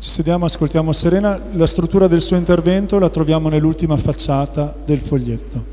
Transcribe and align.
Ci 0.00 0.08
sediamo, 0.08 0.46
ascoltiamo 0.46 0.92
Serena. 0.92 1.38
La 1.52 1.66
struttura 1.66 2.06
del 2.06 2.22
suo 2.22 2.36
intervento 2.36 2.98
la 2.98 3.10
troviamo 3.10 3.50
nell'ultima 3.50 3.98
facciata 3.98 4.74
del 4.82 4.98
foglietto. 4.98 5.64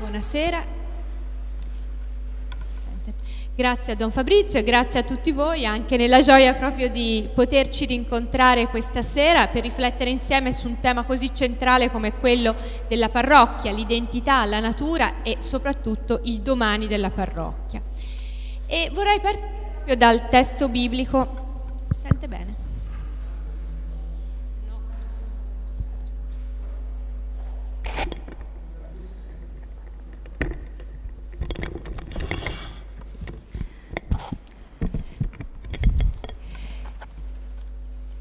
Buonasera. 0.00 0.62
Grazie 3.56 3.92
a 3.94 3.96
Don 3.96 4.10
Fabrizio 4.10 4.58
e 4.58 4.64
grazie 4.64 5.00
a 5.00 5.02
tutti 5.02 5.32
voi, 5.32 5.64
anche 5.64 5.96
nella 5.96 6.20
gioia 6.20 6.52
proprio 6.52 6.90
di 6.90 7.26
poterci 7.32 7.86
rincontrare 7.86 8.66
questa 8.66 9.00
sera 9.00 9.48
per 9.48 9.62
riflettere 9.62 10.10
insieme 10.10 10.52
su 10.52 10.66
un 10.66 10.78
tema 10.78 11.04
così 11.04 11.34
centrale 11.34 11.90
come 11.90 12.18
quello 12.18 12.54
della 12.86 13.08
parrocchia, 13.08 13.72
l'identità, 13.72 14.44
la 14.44 14.60
natura 14.60 15.22
e 15.22 15.36
soprattutto 15.38 16.20
il 16.24 16.42
domani 16.42 16.86
della 16.86 17.10
parrocchia. 17.10 17.80
E 18.66 18.90
vorrei 18.92 19.20
partire 19.20 19.53
proprio 19.84 19.96
dal 19.96 20.30
testo 20.30 20.70
biblico. 20.70 21.42
Sente 21.90 22.26
bene? 22.26 22.62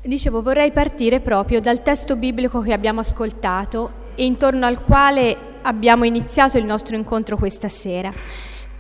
Dicevo, 0.02 0.42
vorrei 0.42 0.74
partire 0.74 1.22
proprio 1.22 1.62
dal 1.62 1.82
testo 1.82 2.18
biblico 2.18 2.60
che 2.60 2.74
abbiamo 2.74 3.00
ascoltato 3.00 4.02
e 4.16 4.26
intorno 4.26 4.66
al 4.66 4.84
quale 4.84 5.38
abbiamo 5.62 6.04
iniziato 6.04 6.58
il 6.58 6.66
nostro 6.66 6.98
incontro 6.98 7.38
questa 7.38 7.70
sera 7.70 8.14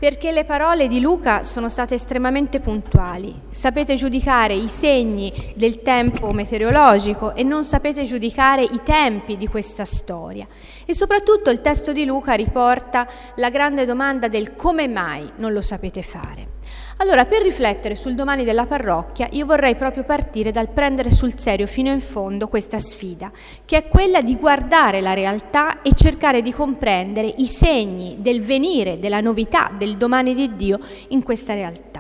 perché 0.03 0.34
le 0.34 0.43
parole 0.43 0.89
di 0.89 0.99
Luca 0.99 1.43
sono 1.43 1.70
state 1.70 1.95
estremamente 1.95 2.59
puntuali. 2.59 3.34
Sapete 3.52 3.95
giudicare 3.95 4.53
i 4.53 4.67
segni 4.67 5.31
del 5.55 5.81
tempo 5.81 6.31
meteorologico 6.31 7.33
e 7.33 7.44
non 7.44 7.64
sapete 7.64 8.03
giudicare 8.03 8.63
i 8.63 8.81
tempi 8.83 9.38
di 9.38 9.47
questa 9.47 9.86
storia. 9.86 10.45
E 10.83 10.94
soprattutto 10.94 11.50
il 11.52 11.61
testo 11.61 11.94
di 11.94 12.03
Luca 12.03 12.33
riporta 12.33 13.08
la 13.38 13.50
grande 13.50 13.86
domanda 13.86 14.28
del 14.28 14.58
come 14.58 14.89
mai 14.89 15.31
non 15.38 15.53
lo 15.53 15.61
sapete 15.61 16.02
fare. 16.02 16.53
Allora, 16.97 17.25
per 17.25 17.41
riflettere 17.41 17.95
sul 17.95 18.16
domani 18.16 18.44
della 18.44 18.66
parrocchia, 18.66 19.27
io 19.31 19.45
vorrei 19.45 19.75
proprio 19.75 20.03
partire 20.03 20.52
dal 20.52 20.69
prendere 20.69 21.11
sul 21.11 21.38
serio 21.38 21.67
fino 21.67 21.91
in 21.91 22.02
fondo 22.02 22.47
questa 22.47 22.80
sfida, 22.80 23.31
che 23.66 23.77
è 23.77 23.88
quella 23.88 24.22
di 24.22 24.35
guardare 24.35 25.02
la 25.02 25.13
realtà 25.13 25.81
e 25.81 25.91
cercare 25.95 26.41
di 26.41 26.53
comprendere 26.53 27.33
i 27.38 27.47
segni 27.47 28.17
del 28.19 28.41
venire, 28.41 29.00
della 29.00 29.22
novità, 29.22 29.72
del 29.75 29.97
domani 29.97 30.33
di 30.33 30.55
Dio 30.55 30.80
in 31.09 31.23
questa 31.23 31.53
realtà. 31.53 31.92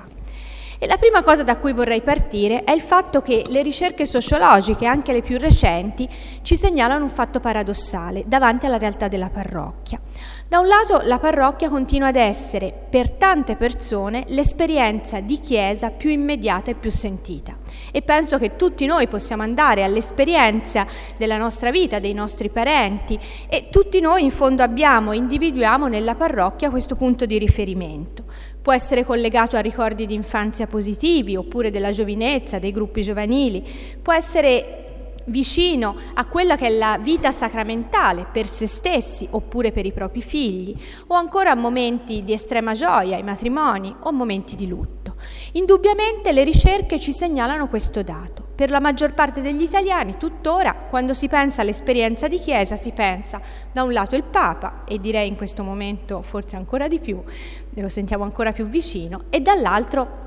E 0.83 0.85
la 0.85 0.97
prima 0.97 1.23
cosa 1.23 1.43
da 1.43 1.55
cui 1.55 1.71
vorrei 1.71 2.01
partire 2.01 2.65
è 2.65 2.73
il 2.73 2.81
fatto 2.81 3.21
che 3.21 3.43
le 3.47 3.61
ricerche 3.61 4.05
sociologiche, 4.05 4.85
anche 4.85 5.13
le 5.13 5.21
più 5.21 5.37
recenti, 5.37 6.05
ci 6.41 6.57
segnalano 6.57 7.05
un 7.05 7.09
fatto 7.09 7.39
paradossale 7.39 8.25
davanti 8.27 8.65
alla 8.65 8.77
realtà 8.77 9.07
della 9.07 9.29
parrocchia. 9.29 9.97
Da 10.45 10.59
un 10.59 10.67
lato 10.67 10.99
la 11.05 11.19
parrocchia 11.19 11.69
continua 11.69 12.09
ad 12.09 12.17
essere 12.17 12.73
per 12.89 13.11
tante 13.11 13.55
persone 13.55 14.25
l'esperienza 14.27 15.21
di 15.21 15.39
chiesa 15.39 15.89
più 15.89 16.09
immediata 16.09 16.71
e 16.71 16.75
più 16.75 16.91
sentita 16.91 17.57
e 17.89 18.01
penso 18.01 18.37
che 18.37 18.57
tutti 18.57 18.85
noi 18.85 19.07
possiamo 19.07 19.41
andare 19.41 19.83
all'esperienza 19.83 20.85
della 21.15 21.37
nostra 21.37 21.71
vita, 21.71 21.99
dei 21.99 22.13
nostri 22.13 22.49
parenti 22.49 23.17
e 23.47 23.69
tutti 23.71 24.01
noi 24.01 24.25
in 24.25 24.31
fondo 24.31 24.63
abbiamo, 24.63 25.13
individuiamo 25.13 25.87
nella 25.87 26.15
parrocchia 26.15 26.69
questo 26.69 26.97
punto 26.97 27.25
di 27.25 27.37
riferimento 27.37 28.25
può 28.63 28.71
essere 28.71 29.05
collegato 29.05 29.57
a 29.57 29.59
ricordi 29.59 30.05
di 30.05 30.13
infanzia 30.13 30.67
positivi 30.67 31.35
oppure 31.35 31.69
della 31.69 31.91
giovinezza, 31.91 32.59
dei 32.59 32.71
gruppi 32.71 33.01
giovanili, 33.01 33.61
può 34.01 34.13
essere 34.13 35.11
vicino 35.25 35.95
a 36.13 36.25
quella 36.25 36.55
che 36.55 36.67
è 36.67 36.69
la 36.69 36.97
vita 36.97 37.31
sacramentale 37.33 38.25
per 38.31 38.47
se 38.47 38.65
stessi 38.67 39.27
oppure 39.29 39.73
per 39.73 39.85
i 39.85 39.91
propri 39.91 40.21
figli, 40.21 40.73
o 41.07 41.15
ancora 41.15 41.51
a 41.51 41.55
momenti 41.55 42.23
di 42.23 42.31
estrema 42.31 42.71
gioia, 42.71 43.17
i 43.17 43.23
matrimoni 43.23 43.93
o 43.99 44.11
momenti 44.13 44.55
di 44.55 44.67
lutto. 44.67 45.15
Indubbiamente 45.53 46.31
le 46.31 46.45
ricerche 46.45 47.01
ci 47.01 47.11
segnalano 47.11 47.67
questo 47.67 48.01
dato. 48.01 48.42
Per 48.55 48.69
la 48.69 48.79
maggior 48.79 49.13
parte 49.15 49.41
degli 49.41 49.63
italiani, 49.63 50.17
tuttora, 50.17 50.75
quando 50.75 51.13
si 51.13 51.27
pensa 51.27 51.61
all'esperienza 51.61 52.27
di 52.27 52.37
Chiesa, 52.39 52.75
si 52.75 52.91
pensa 52.91 53.41
da 53.71 53.81
un 53.81 53.91
lato 53.91 54.15
il 54.15 54.23
Papa, 54.23 54.83
e 54.85 54.99
direi 54.99 55.27
in 55.27 55.35
questo 55.35 55.63
momento 55.63 56.21
forse 56.21 56.55
ancora 56.55 56.87
di 56.87 56.99
più, 56.99 57.21
lo 57.69 57.89
sentiamo 57.89 58.23
ancora 58.23 58.51
più 58.51 58.67
vicino, 58.67 59.23
e 59.29 59.41
dall'altro 59.41 60.21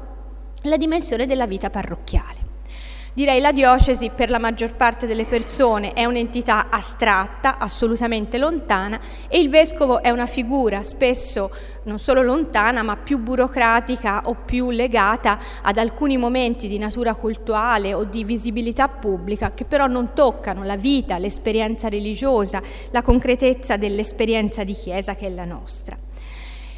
la 0.62 0.76
dimensione 0.76 1.26
della 1.26 1.46
vita 1.46 1.70
parrocchiale. 1.70 2.45
Direi 3.16 3.40
la 3.40 3.50
diocesi 3.50 4.10
per 4.10 4.28
la 4.28 4.38
maggior 4.38 4.74
parte 4.74 5.06
delle 5.06 5.24
persone 5.24 5.94
è 5.94 6.04
un'entità 6.04 6.68
astratta, 6.68 7.56
assolutamente 7.56 8.36
lontana 8.36 9.00
e 9.26 9.40
il 9.40 9.48
vescovo 9.48 10.02
è 10.02 10.10
una 10.10 10.26
figura 10.26 10.82
spesso 10.82 11.50
non 11.84 11.98
solo 11.98 12.20
lontana 12.20 12.82
ma 12.82 12.98
più 12.98 13.18
burocratica 13.18 14.24
o 14.26 14.34
più 14.44 14.68
legata 14.68 15.38
ad 15.62 15.78
alcuni 15.78 16.18
momenti 16.18 16.68
di 16.68 16.76
natura 16.76 17.14
cultuale 17.14 17.94
o 17.94 18.04
di 18.04 18.22
visibilità 18.22 18.86
pubblica 18.88 19.54
che 19.54 19.64
però 19.64 19.86
non 19.86 20.12
toccano 20.12 20.62
la 20.62 20.76
vita, 20.76 21.16
l'esperienza 21.16 21.88
religiosa, 21.88 22.60
la 22.90 23.00
concretezza 23.00 23.78
dell'esperienza 23.78 24.62
di 24.62 24.74
Chiesa 24.74 25.14
che 25.14 25.28
è 25.28 25.30
la 25.30 25.46
nostra. 25.46 25.96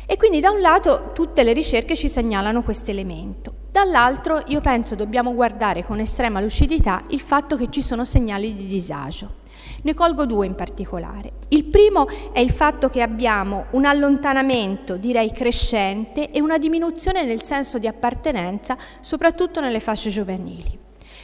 E 0.06 0.16
quindi 0.16 0.38
da 0.38 0.50
un 0.50 0.60
lato 0.60 1.10
tutte 1.12 1.42
le 1.42 1.52
ricerche 1.52 1.96
ci 1.96 2.08
segnalano 2.08 2.62
questo 2.62 2.92
elemento, 2.92 3.52
dall'altro 3.78 4.42
io 4.48 4.60
penso 4.60 4.96
dobbiamo 4.96 5.34
guardare 5.34 5.84
con 5.84 6.00
estrema 6.00 6.40
lucidità 6.40 7.00
il 7.10 7.20
fatto 7.20 7.56
che 7.56 7.68
ci 7.70 7.80
sono 7.80 8.04
segnali 8.04 8.56
di 8.56 8.66
disagio. 8.66 9.36
Ne 9.82 9.94
colgo 9.94 10.26
due 10.26 10.46
in 10.46 10.56
particolare. 10.56 11.34
Il 11.50 11.64
primo 11.66 12.08
è 12.32 12.40
il 12.40 12.50
fatto 12.50 12.88
che 12.88 13.02
abbiamo 13.02 13.66
un 13.72 13.84
allontanamento, 13.84 14.96
direi 14.96 15.30
crescente, 15.30 16.32
e 16.32 16.40
una 16.40 16.58
diminuzione 16.58 17.24
nel 17.24 17.44
senso 17.44 17.78
di 17.78 17.86
appartenenza, 17.86 18.76
soprattutto 18.98 19.60
nelle 19.60 19.78
fasce 19.78 20.10
giovanili. 20.10 20.76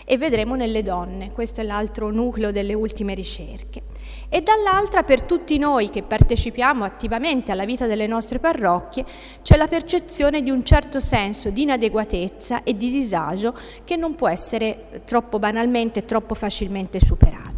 E 0.04 0.16
vedremo 0.16 0.54
nelle 0.54 0.82
donne, 0.82 1.32
questo 1.32 1.60
è 1.60 1.64
l'altro 1.64 2.12
nucleo 2.12 2.52
delle 2.52 2.74
ultime 2.74 3.14
ricerche 3.14 3.82
e 4.28 4.40
dall'altra 4.42 5.02
per 5.02 5.22
tutti 5.22 5.58
noi 5.58 5.90
che 5.90 6.02
partecipiamo 6.02 6.84
attivamente 6.84 7.52
alla 7.52 7.64
vita 7.64 7.86
delle 7.86 8.06
nostre 8.06 8.38
parrocchie 8.38 9.04
c'è 9.42 9.56
la 9.56 9.68
percezione 9.68 10.42
di 10.42 10.50
un 10.50 10.64
certo 10.64 11.00
senso 11.00 11.50
di 11.50 11.62
inadeguatezza 11.62 12.62
e 12.62 12.76
di 12.76 12.90
disagio 12.90 13.54
che 13.84 13.96
non 13.96 14.14
può 14.14 14.28
essere 14.28 15.02
troppo 15.04 15.38
banalmente 15.38 16.00
e 16.00 16.04
troppo 16.04 16.34
facilmente 16.34 17.00
superato. 17.00 17.53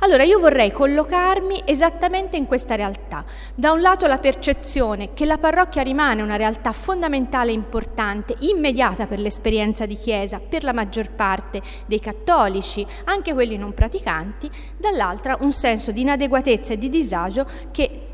Allora 0.00 0.22
io 0.22 0.38
vorrei 0.38 0.72
collocarmi 0.72 1.62
esattamente 1.64 2.36
in 2.36 2.46
questa 2.46 2.74
realtà. 2.74 3.24
Da 3.54 3.72
un 3.72 3.80
lato 3.80 4.06
la 4.06 4.18
percezione 4.18 5.12
che 5.14 5.24
la 5.24 5.38
parrocchia 5.38 5.82
rimane 5.82 6.22
una 6.22 6.36
realtà 6.36 6.72
fondamentale 6.72 7.50
e 7.50 7.54
importante, 7.54 8.34
immediata 8.40 9.06
per 9.06 9.18
l'esperienza 9.18 9.86
di 9.86 9.96
Chiesa, 9.96 10.40
per 10.40 10.64
la 10.64 10.72
maggior 10.72 11.10
parte 11.10 11.62
dei 11.86 12.00
cattolici, 12.00 12.86
anche 13.04 13.32
quelli 13.32 13.56
non 13.56 13.74
praticanti, 13.74 14.50
dall'altra 14.76 15.36
un 15.40 15.52
senso 15.52 15.92
di 15.92 16.00
inadeguatezza 16.00 16.72
e 16.72 16.78
di 16.78 16.88
disagio 16.88 17.46
che 17.70 18.08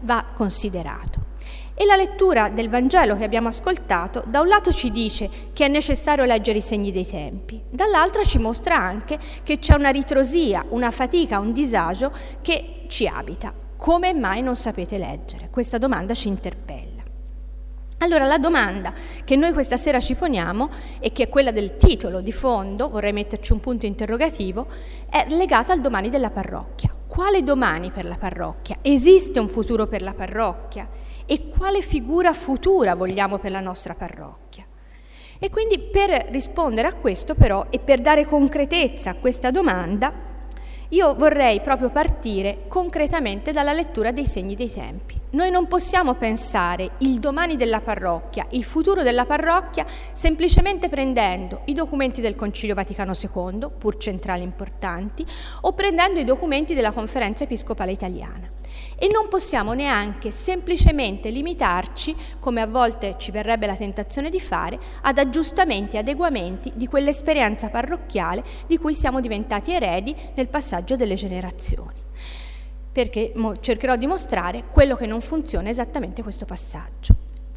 va 0.00 0.24
considerato. 0.34 1.32
E 1.76 1.84
la 1.86 1.96
lettura 1.96 2.50
del 2.50 2.68
Vangelo 2.68 3.16
che 3.16 3.24
abbiamo 3.24 3.48
ascoltato 3.48 4.22
da 4.26 4.40
un 4.40 4.46
lato 4.46 4.70
ci 4.70 4.92
dice 4.92 5.28
che 5.52 5.64
è 5.64 5.68
necessario 5.68 6.24
leggere 6.24 6.58
i 6.58 6.62
segni 6.62 6.92
dei 6.92 7.04
tempi, 7.04 7.60
dall'altra 7.68 8.22
ci 8.22 8.38
mostra 8.38 8.76
anche 8.76 9.18
che 9.42 9.58
c'è 9.58 9.74
una 9.74 9.90
ritrosia, 9.90 10.64
una 10.68 10.92
fatica, 10.92 11.40
un 11.40 11.52
disagio 11.52 12.12
che 12.42 12.84
ci 12.86 13.08
abita. 13.08 13.52
Come 13.76 14.14
mai 14.14 14.40
non 14.40 14.54
sapete 14.54 14.98
leggere? 14.98 15.48
Questa 15.50 15.76
domanda 15.76 16.14
ci 16.14 16.28
interpella. 16.28 17.02
Allora 17.98 18.24
la 18.24 18.38
domanda 18.38 18.92
che 19.24 19.34
noi 19.34 19.52
questa 19.52 19.76
sera 19.76 19.98
ci 19.98 20.14
poniamo 20.14 20.70
e 21.00 21.10
che 21.10 21.24
è 21.24 21.28
quella 21.28 21.50
del 21.50 21.76
titolo 21.76 22.20
di 22.20 22.32
fondo, 22.32 22.88
vorrei 22.88 23.12
metterci 23.12 23.52
un 23.52 23.60
punto 23.60 23.86
interrogativo, 23.86 24.68
è 25.08 25.26
legata 25.30 25.72
al 25.72 25.80
domani 25.80 26.08
della 26.08 26.30
parrocchia. 26.30 26.94
Quale 27.06 27.42
domani 27.42 27.90
per 27.90 28.04
la 28.04 28.16
parrocchia? 28.16 28.78
Esiste 28.82 29.40
un 29.40 29.48
futuro 29.48 29.86
per 29.86 30.02
la 30.02 30.12
parrocchia? 30.12 30.88
E 31.26 31.48
quale 31.48 31.82
figura 31.82 32.32
futura 32.32 32.94
vogliamo 32.94 33.38
per 33.38 33.50
la 33.50 33.60
nostra 33.60 33.94
parrocchia. 33.94 34.64
E 35.38 35.50
quindi 35.50 35.78
per 35.78 36.28
rispondere 36.30 36.88
a 36.88 36.94
questo 36.94 37.34
però 37.34 37.66
e 37.70 37.78
per 37.78 38.00
dare 38.00 38.24
concretezza 38.24 39.10
a 39.10 39.14
questa 39.14 39.50
domanda, 39.50 40.12
io 40.94 41.12
vorrei 41.16 41.60
proprio 41.60 41.90
partire 41.90 42.66
concretamente 42.68 43.50
dalla 43.50 43.72
lettura 43.72 44.12
dei 44.12 44.26
segni 44.26 44.54
dei 44.54 44.70
tempi. 44.70 45.20
Noi 45.30 45.50
non 45.50 45.66
possiamo 45.66 46.14
pensare 46.14 46.92
il 46.98 47.18
domani 47.18 47.56
della 47.56 47.80
parrocchia, 47.80 48.46
il 48.50 48.62
futuro 48.62 49.02
della 49.02 49.24
parrocchia, 49.24 49.84
semplicemente 50.12 50.88
prendendo 50.88 51.62
i 51.64 51.72
documenti 51.72 52.20
del 52.20 52.36
Concilio 52.36 52.76
Vaticano 52.76 53.10
II, 53.12 53.70
pur 53.76 53.96
centrali 53.96 54.44
importanti, 54.44 55.26
o 55.62 55.72
prendendo 55.72 56.20
i 56.20 56.24
documenti 56.24 56.74
della 56.74 56.92
Conferenza 56.92 57.42
Episcopale 57.42 57.90
Italiana. 57.90 58.48
e 58.96 59.08
non 59.12 59.28
possiamo 59.28 59.72
neanche 59.72 60.30
semplicemente 60.30 61.30
limitarci, 61.30 62.14
come 62.38 62.60
a 62.60 62.66
volte 62.66 63.16
ci 63.18 63.30
verrebbe 63.30 63.66
la 63.66 63.76
tentazione 63.76 64.30
di 64.30 64.40
fare, 64.40 64.78
ad 65.02 65.18
aggiustamenti 65.18 65.96
e 65.96 66.00
adeguamenti 66.00 66.72
di 66.74 66.86
quell'esperienza 66.86 67.68
parrocchiale 67.68 68.42
di 68.66 68.78
cui 68.78 68.94
siamo 68.94 69.20
diventati 69.20 69.72
eredi 69.72 70.14
nel 70.34 70.48
passaggio 70.48 70.83
delle 70.84 71.14
generazioni. 71.14 72.02
Perché 72.92 73.32
cercherò 73.60 73.96
di 73.96 74.06
mostrare 74.06 74.64
quello 74.70 74.94
che 74.94 75.06
non 75.06 75.22
funziona 75.22 75.70
esattamente 75.70 76.22
questo 76.22 76.44
passaggio. 76.44 77.16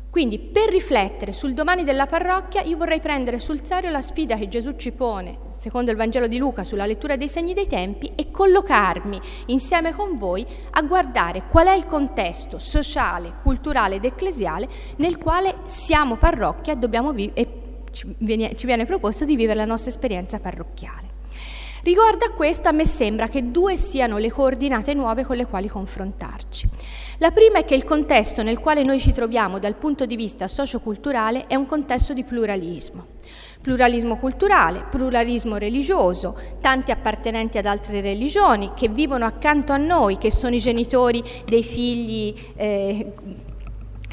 Quindi 0.09 0.39
per 0.39 0.69
riflettere 0.69 1.31
sul 1.31 1.53
domani 1.53 1.83
della 1.83 2.07
parrocchia 2.07 2.63
io 2.63 2.75
vorrei 2.75 2.99
prendere 2.99 3.37
sul 3.37 3.63
serio 3.63 3.91
la 3.91 4.01
sfida 4.01 4.35
che 4.35 4.47
Gesù 4.47 4.75
ci 4.75 4.91
pone, 4.91 5.37
secondo 5.55 5.91
il 5.91 5.97
Vangelo 5.97 6.25
di 6.25 6.39
Luca, 6.39 6.63
sulla 6.63 6.87
lettura 6.87 7.17
dei 7.17 7.29
segni 7.29 7.53
dei 7.53 7.67
tempi 7.67 8.13
e 8.15 8.31
collocarmi 8.31 9.21
insieme 9.47 9.93
con 9.93 10.15
voi 10.15 10.43
a 10.71 10.81
guardare 10.81 11.43
qual 11.47 11.67
è 11.67 11.73
il 11.73 11.85
contesto 11.85 12.57
sociale, 12.57 13.35
culturale 13.43 13.95
ed 13.95 14.05
ecclesiale 14.05 14.67
nel 14.95 15.19
quale 15.19 15.53
siamo 15.65 16.15
parrocchia 16.15 16.73
vi- 16.75 17.31
e 17.35 17.47
ci 17.91 18.15
viene, 18.17 18.55
ci 18.55 18.65
viene 18.65 18.85
proposto 18.85 19.23
di 19.23 19.35
vivere 19.35 19.59
la 19.59 19.65
nostra 19.65 19.91
esperienza 19.91 20.39
parrocchiale. 20.39 21.16
Riguardo 21.87 22.25
a 22.25 22.31
questo, 22.31 22.67
a 22.67 22.73
me 22.73 22.85
sembra 22.85 23.29
che 23.29 23.49
due 23.49 23.77
siano 23.77 24.17
le 24.17 24.29
coordinate 24.29 24.93
nuove 24.93 25.23
con 25.23 25.37
le 25.37 25.45
quali 25.45 25.69
confrontarci. 25.69 26.69
La 27.19 27.31
prima 27.31 27.59
è 27.59 27.63
che 27.63 27.75
il 27.75 27.85
contesto 27.85 28.43
nel 28.43 28.59
quale 28.59 28.83
noi 28.83 28.99
ci 28.99 29.13
troviamo 29.13 29.57
dal 29.57 29.75
punto 29.75 30.05
di 30.05 30.17
vista 30.17 30.47
socioculturale 30.47 31.47
è 31.47 31.55
un 31.55 31.65
contesto 31.65 32.11
di 32.11 32.25
pluralismo. 32.25 33.05
Pluralismo 33.61 34.17
culturale, 34.17 34.83
pluralismo 34.89 35.55
religioso, 35.55 36.37
tanti 36.59 36.91
appartenenti 36.91 37.57
ad 37.57 37.65
altre 37.65 38.01
religioni 38.01 38.71
che 38.75 38.89
vivono 38.89 39.23
accanto 39.23 39.71
a 39.71 39.77
noi, 39.77 40.17
che 40.17 40.29
sono 40.29 40.55
i 40.55 40.59
genitori 40.59 41.23
dei 41.45 41.63
figli 41.63 42.33
eh, 42.57 43.13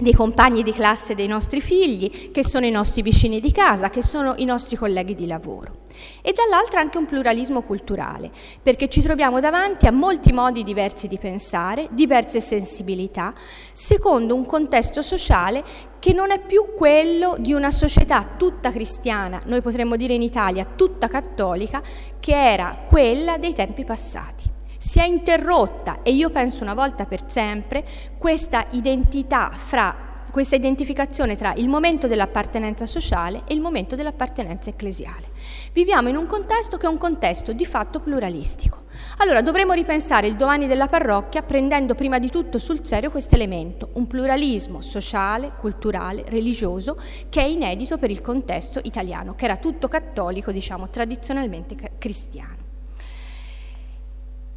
dei 0.00 0.12
compagni 0.12 0.62
di 0.62 0.72
classe 0.72 1.14
dei 1.14 1.28
nostri 1.28 1.60
figli, 1.60 2.30
che 2.32 2.44
sono 2.44 2.66
i 2.66 2.70
nostri 2.70 3.02
vicini 3.02 3.40
di 3.40 3.52
casa, 3.52 3.90
che 3.90 4.02
sono 4.02 4.34
i 4.36 4.44
nostri 4.44 4.76
colleghi 4.76 5.14
di 5.14 5.26
lavoro. 5.26 5.82
E 6.20 6.32
dall'altra 6.32 6.80
anche 6.80 6.98
un 6.98 7.06
pluralismo 7.06 7.62
culturale, 7.62 8.30
perché 8.60 8.88
ci 8.88 9.00
troviamo 9.00 9.38
davanti 9.38 9.86
a 9.86 9.92
molti 9.92 10.32
modi 10.32 10.64
diversi 10.64 11.06
di 11.06 11.18
pensare, 11.18 11.88
diverse 11.92 12.40
sensibilità, 12.40 13.32
secondo 13.72 14.34
un 14.34 14.44
contesto 14.44 15.00
sociale 15.00 15.62
che 16.00 16.12
non 16.12 16.32
è 16.32 16.40
più 16.40 16.74
quello 16.76 17.36
di 17.38 17.52
una 17.52 17.70
società 17.70 18.34
tutta 18.36 18.72
cristiana, 18.72 19.40
noi 19.46 19.62
potremmo 19.62 19.94
dire 19.96 20.14
in 20.14 20.22
Italia 20.22 20.66
tutta 20.74 21.06
cattolica, 21.06 21.80
che 22.18 22.34
era 22.34 22.76
quella 22.88 23.38
dei 23.38 23.54
tempi 23.54 23.84
passati 23.84 24.53
si 24.84 24.98
è 24.98 25.04
interrotta, 25.04 26.02
e 26.02 26.12
io 26.12 26.28
penso 26.28 26.62
una 26.62 26.74
volta 26.74 27.06
per 27.06 27.22
sempre, 27.26 27.86
questa 28.18 28.66
identità 28.72 29.50
fra 29.50 30.12
questa 30.30 30.56
identificazione 30.56 31.36
tra 31.36 31.54
il 31.54 31.68
momento 31.68 32.06
dell'appartenenza 32.06 32.84
sociale 32.84 33.44
e 33.46 33.54
il 33.54 33.60
momento 33.60 33.96
dell'appartenenza 33.96 34.68
ecclesiale. 34.68 35.28
Viviamo 35.72 36.08
in 36.08 36.16
un 36.16 36.26
contesto 36.26 36.76
che 36.76 36.86
è 36.86 36.88
un 36.88 36.98
contesto 36.98 37.52
di 37.52 37.64
fatto 37.64 38.00
pluralistico. 38.00 38.82
Allora 39.18 39.40
dovremo 39.40 39.72
ripensare 39.72 40.26
il 40.26 40.34
domani 40.34 40.66
della 40.66 40.88
parrocchia 40.88 41.42
prendendo 41.42 41.94
prima 41.94 42.18
di 42.18 42.30
tutto 42.30 42.58
sul 42.58 42.84
serio 42.84 43.10
questo 43.10 43.36
elemento, 43.36 43.90
un 43.94 44.06
pluralismo 44.06 44.82
sociale, 44.82 45.52
culturale, 45.58 46.24
religioso 46.26 47.00
che 47.30 47.40
è 47.40 47.46
inedito 47.46 47.96
per 47.96 48.10
il 48.10 48.20
contesto 48.20 48.80
italiano, 48.82 49.34
che 49.34 49.46
era 49.46 49.56
tutto 49.56 49.88
cattolico, 49.88 50.52
diciamo 50.52 50.90
tradizionalmente 50.90 51.92
cristiano. 51.96 52.63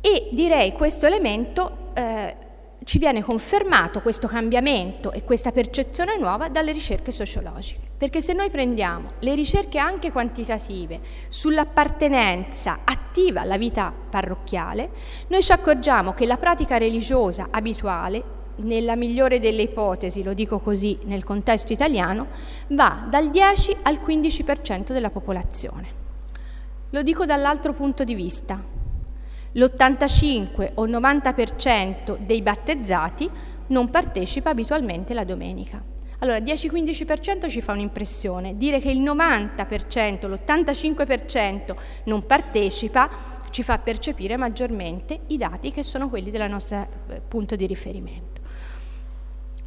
E 0.10 0.30
direi 0.32 0.72
questo 0.72 1.06
elemento 1.06 1.90
eh, 1.94 2.36
ci 2.86 2.98
viene 2.98 3.22
confermato, 3.22 4.00
questo 4.00 4.26
cambiamento 4.26 5.12
e 5.12 5.26
questa 5.26 5.52
percezione 5.52 6.18
nuova 6.18 6.48
dalle 6.48 6.72
ricerche 6.72 7.12
sociologiche. 7.12 7.82
Perché 7.98 8.22
se 8.22 8.32
noi 8.32 8.50
prendiamo 8.50 9.10
le 9.20 9.36
ricerche 9.36 9.78
anche 9.78 10.14
quantitative 10.14 11.02
sull'appartenenza 11.28 12.84
attiva 12.86 13.42
alla 13.42 13.58
vita 13.58 13.94
parrocchiale, 14.10 14.92
noi 15.28 15.44
ci 15.44 15.52
accorgiamo 15.52 16.14
che 16.14 16.26
la 16.26 16.38
pratica 16.38 16.78
religiosa 16.78 17.50
abituale 17.52 18.24
nella 18.60 18.96
migliore 18.96 19.42
delle 19.42 19.64
ipotesi, 19.64 20.24
lo 20.24 20.34
dico 20.34 20.60
così 20.60 20.98
nel 21.04 21.26
contesto 21.26 21.74
italiano, 21.74 22.28
va 22.70 23.06
dal 23.10 23.30
10 23.30 23.76
al 23.82 23.96
15% 23.96 24.94
della 24.94 25.10
popolazione. 25.10 26.06
Lo 26.92 27.04
dico 27.04 27.26
dall'altro 27.26 27.74
punto 27.74 28.06
di 28.06 28.16
vista 28.16 28.76
l'85 29.58 30.72
o 30.76 30.86
90% 30.86 32.18
dei 32.20 32.42
battezzati 32.42 33.30
non 33.68 33.90
partecipa 33.90 34.52
abitualmente 34.52 35.14
la 35.14 35.24
domenica. 35.24 35.84
Allora, 36.20 36.38
10-15% 36.40 37.50
ci 37.50 37.62
fa 37.62 37.74
un'impressione, 37.74 38.56
dire 38.56 38.80
che 38.80 38.90
il 38.90 39.02
90%, 39.02 40.28
l'85% 40.28 41.76
non 42.06 42.26
partecipa 42.26 43.36
ci 43.50 43.64
fa 43.64 43.78
percepire 43.80 44.38
maggiormente 44.38 45.22
i 45.28 45.38
dati 45.38 45.72
che 45.72 45.84
sono 45.84 46.10
quelli 46.10 46.30
del 46.30 46.50
nostro 46.50 46.88
eh, 47.10 47.22
punto 47.28 47.56
di 47.56 47.66
riferimento. 47.66 48.38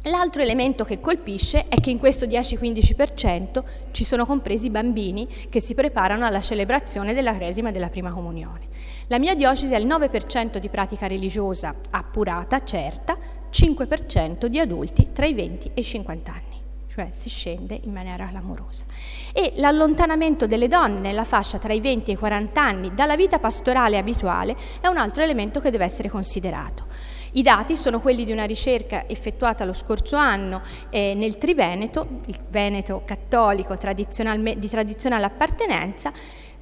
L'altro 0.05 0.41
elemento 0.41 0.83
che 0.83 0.99
colpisce 0.99 1.65
è 1.67 1.75
che 1.75 1.91
in 1.91 1.99
questo 1.99 2.25
10-15% 2.25 3.63
ci 3.91 4.03
sono 4.03 4.25
compresi 4.25 4.65
i 4.65 4.71
bambini 4.71 5.27
che 5.47 5.61
si 5.61 5.75
preparano 5.75 6.25
alla 6.25 6.41
celebrazione 6.41 7.13
della 7.13 7.35
Cresima 7.35 7.69
e 7.69 7.71
della 7.71 7.89
Prima 7.89 8.11
Comunione. 8.11 8.69
La 9.11 9.19
mia 9.19 9.35
diocesi 9.35 9.75
ha 9.75 9.77
il 9.77 9.87
9% 9.87 10.55
di 10.55 10.69
pratica 10.69 11.05
religiosa 11.05 11.75
appurata, 11.89 12.63
certa, 12.63 13.17
5% 13.51 14.45
di 14.45 14.57
adulti 14.57 15.09
tra 15.11 15.25
i 15.25 15.33
20 15.33 15.71
e 15.73 15.81
i 15.81 15.83
50 15.83 16.31
anni 16.31 16.59
cioè 16.93 17.07
si 17.11 17.29
scende 17.29 17.79
in 17.83 17.93
maniera 17.93 18.27
clamorosa. 18.27 18.83
E 19.31 19.53
l'allontanamento 19.55 20.45
delle 20.45 20.67
donne 20.67 20.99
nella 20.99 21.23
fascia 21.23 21.57
tra 21.57 21.71
i 21.71 21.79
20 21.79 22.11
e 22.11 22.13
i 22.15 22.17
40 22.17 22.61
anni 22.61 22.93
dalla 22.93 23.15
vita 23.15 23.39
pastorale 23.39 23.97
abituale 23.97 24.57
è 24.81 24.87
un 24.87 24.97
altro 24.97 25.23
elemento 25.23 25.61
che 25.61 25.71
deve 25.71 25.85
essere 25.85 26.09
considerato. 26.09 26.87
I 27.33 27.41
dati 27.43 27.77
sono 27.77 28.01
quelli 28.01 28.25
di 28.25 28.33
una 28.33 28.43
ricerca 28.43 29.07
effettuata 29.07 29.63
lo 29.63 29.71
scorso 29.71 30.17
anno 30.17 30.61
eh, 30.89 31.13
nel 31.15 31.37
Triveneto, 31.37 32.21
il 32.25 32.37
Veneto 32.49 33.03
cattolico 33.05 33.73
di 33.73 34.67
tradizionale 34.67 35.25
appartenenza, 35.25 36.11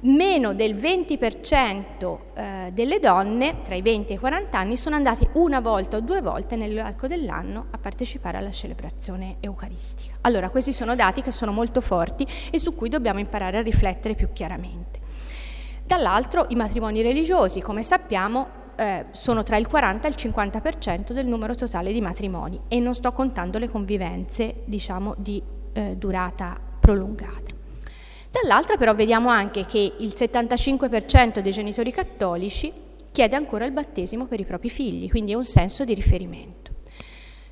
meno 0.02 0.54
del 0.54 0.74
20% 0.74 2.18
eh, 2.34 2.70
delle 2.72 2.98
donne 2.98 3.62
tra 3.62 3.74
i 3.74 3.82
20 3.82 4.12
e 4.12 4.16
i 4.16 4.18
40 4.18 4.58
anni 4.58 4.76
sono 4.76 4.94
andate 4.94 5.28
una 5.34 5.60
volta 5.60 5.96
o 5.96 6.00
due 6.00 6.22
volte 6.22 6.56
nell'arco 6.56 7.06
dell'anno 7.06 7.66
a 7.70 7.78
partecipare 7.78 8.38
alla 8.38 8.50
celebrazione 8.50 9.36
eucaristica. 9.40 10.16
Allora, 10.22 10.48
questi 10.48 10.72
sono 10.72 10.94
dati 10.94 11.22
che 11.22 11.32
sono 11.32 11.52
molto 11.52 11.80
forti 11.80 12.26
e 12.50 12.58
su 12.58 12.74
cui 12.74 12.88
dobbiamo 12.88 13.18
imparare 13.18 13.58
a 13.58 13.62
riflettere 13.62 14.14
più 14.14 14.28
chiaramente. 14.32 15.00
Dall'altro, 15.84 16.46
i 16.48 16.54
matrimoni 16.54 17.02
religiosi, 17.02 17.60
come 17.60 17.82
sappiamo, 17.82 18.58
eh, 18.76 19.06
sono 19.10 19.42
tra 19.42 19.56
il 19.56 19.66
40 19.66 20.06
e 20.06 20.10
il 20.10 20.16
50% 20.16 21.12
del 21.12 21.26
numero 21.26 21.54
totale 21.54 21.92
di 21.92 22.00
matrimoni 22.00 22.60
e 22.68 22.80
non 22.80 22.94
sto 22.94 23.12
contando 23.12 23.58
le 23.58 23.68
convivenze 23.68 24.62
diciamo, 24.64 25.14
di 25.18 25.42
eh, 25.72 25.96
durata 25.96 26.58
prolungata. 26.80 27.49
Dall'altra 28.30 28.76
però 28.76 28.94
vediamo 28.94 29.28
anche 29.28 29.66
che 29.66 29.92
il 29.98 30.12
75% 30.16 31.40
dei 31.40 31.50
genitori 31.50 31.90
cattolici 31.90 32.72
chiede 33.10 33.34
ancora 33.34 33.64
il 33.64 33.72
battesimo 33.72 34.26
per 34.26 34.38
i 34.38 34.44
propri 34.44 34.70
figli, 34.70 35.10
quindi 35.10 35.32
è 35.32 35.34
un 35.34 35.44
senso 35.44 35.84
di 35.84 35.94
riferimento. 35.94 36.70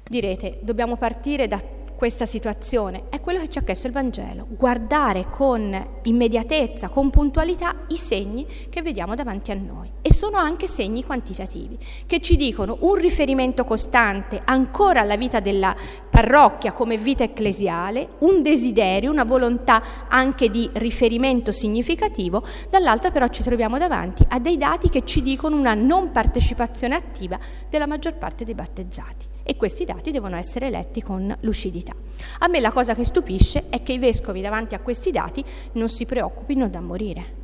Direte, 0.05 0.59
dobbiamo 0.63 0.97
partire 0.97 1.49
da 1.49 1.61
questa 1.99 2.27
situazione 2.27 3.07
è 3.09 3.21
quello 3.21 3.41
che 3.41 3.51
ci 3.51 3.59
ha 3.59 3.63
chiesto 3.63 3.89
il 3.89 3.93
Vangelo, 3.93 4.47
guardare 4.51 5.27
con 5.29 5.99
immediatezza, 6.05 6.89
con 6.89 7.11
puntualità 7.11 7.75
i 7.89 7.97
segni 7.97 8.47
che 8.71 8.83
vediamo 8.83 9.17
davanti 9.17 9.51
a 9.51 9.55
noi. 9.55 9.91
E 10.01 10.13
sono 10.13 10.37
anche 10.37 10.69
segni 10.69 11.03
quantitativi, 11.03 11.77
che 12.07 12.21
ci 12.21 12.37
dicono 12.37 12.77
un 12.83 12.95
riferimento 12.95 13.65
costante 13.65 14.41
ancora 14.45 15.01
alla 15.01 15.17
vita 15.17 15.41
della 15.41 15.75
parrocchia 16.09 16.71
come 16.71 16.97
vita 16.97 17.25
ecclesiale, 17.25 18.11
un 18.19 18.43
desiderio, 18.43 19.11
una 19.11 19.25
volontà 19.25 19.83
anche 20.07 20.51
di 20.51 20.71
riferimento 20.75 21.51
significativo, 21.51 22.45
dall'altra 22.71 23.11
però 23.11 23.27
ci 23.27 23.43
troviamo 23.43 23.77
davanti 23.77 24.25
a 24.29 24.39
dei 24.39 24.57
dati 24.57 24.89
che 24.89 25.05
ci 25.05 25.21
dicono 25.21 25.57
una 25.57 25.75
non 25.75 26.13
partecipazione 26.13 26.95
attiva 26.95 27.41
della 27.69 27.89
maggior 27.89 28.15
parte 28.15 28.45
dei 28.45 28.55
battezzati 28.55 29.38
e 29.51 29.57
questi 29.57 29.87
dati 29.87 30.11
devono 30.11 30.37
essere 30.37 30.69
letti 30.69 31.03
con 31.03 31.35
lucidità. 31.41 31.95
A 32.41 32.49
me 32.49 32.61
la 32.61 32.71
cosa 32.71 32.95
che 32.95 33.03
stupisce 33.03 33.71
è 33.71 33.83
che 33.83 33.95
i 33.95 33.99
vescovi 33.99 34.43
davanti 34.43 34.75
a 34.75 34.81
questi 34.81 35.11
dati 35.11 35.43
non 35.73 35.89
si 35.89 36.05
preoccupino 36.05 36.69
da 36.69 36.83
morire. 36.83 37.37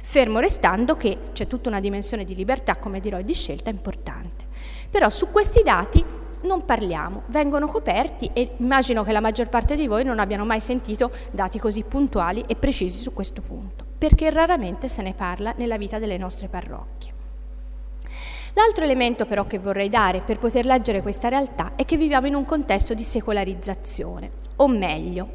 Fermo 0.00 0.38
restando 0.38 0.96
che 0.96 1.18
c'è 1.32 1.48
tutta 1.48 1.68
una 1.70 1.80
dimensione 1.80 2.24
di 2.24 2.36
libertà, 2.36 2.76
come 2.76 3.00
dirò, 3.00 3.18
e 3.18 3.24
di 3.24 3.34
scelta 3.34 3.68
importante. 3.68 4.44
Però 4.88 5.10
su 5.10 5.30
questi 5.32 5.64
dati 5.64 6.04
non 6.42 6.64
parliamo, 6.64 7.22
vengono 7.26 7.66
coperti 7.66 8.30
e 8.32 8.52
immagino 8.58 9.02
che 9.02 9.10
la 9.10 9.20
maggior 9.20 9.48
parte 9.48 9.74
di 9.74 9.88
voi 9.88 10.04
non 10.04 10.20
abbiano 10.20 10.44
mai 10.44 10.60
sentito 10.60 11.10
dati 11.32 11.58
così 11.58 11.82
puntuali 11.82 12.44
e 12.46 12.54
precisi 12.54 13.02
su 13.02 13.12
questo 13.12 13.40
punto, 13.40 13.84
perché 13.98 14.30
raramente 14.30 14.88
se 14.88 15.02
ne 15.02 15.14
parla 15.14 15.52
nella 15.56 15.78
vita 15.78 15.98
delle 15.98 16.16
nostre 16.16 16.46
parrocchie. 16.46 17.13
L'altro 18.54 18.84
elemento 18.84 19.26
però 19.26 19.44
che 19.44 19.58
vorrei 19.58 19.88
dare 19.88 20.20
per 20.20 20.38
poter 20.38 20.64
leggere 20.64 21.02
questa 21.02 21.28
realtà 21.28 21.72
è 21.74 21.84
che 21.84 21.96
viviamo 21.96 22.28
in 22.28 22.36
un 22.36 22.44
contesto 22.44 22.94
di 22.94 23.02
secolarizzazione, 23.02 24.30
o 24.56 24.68
meglio, 24.68 25.30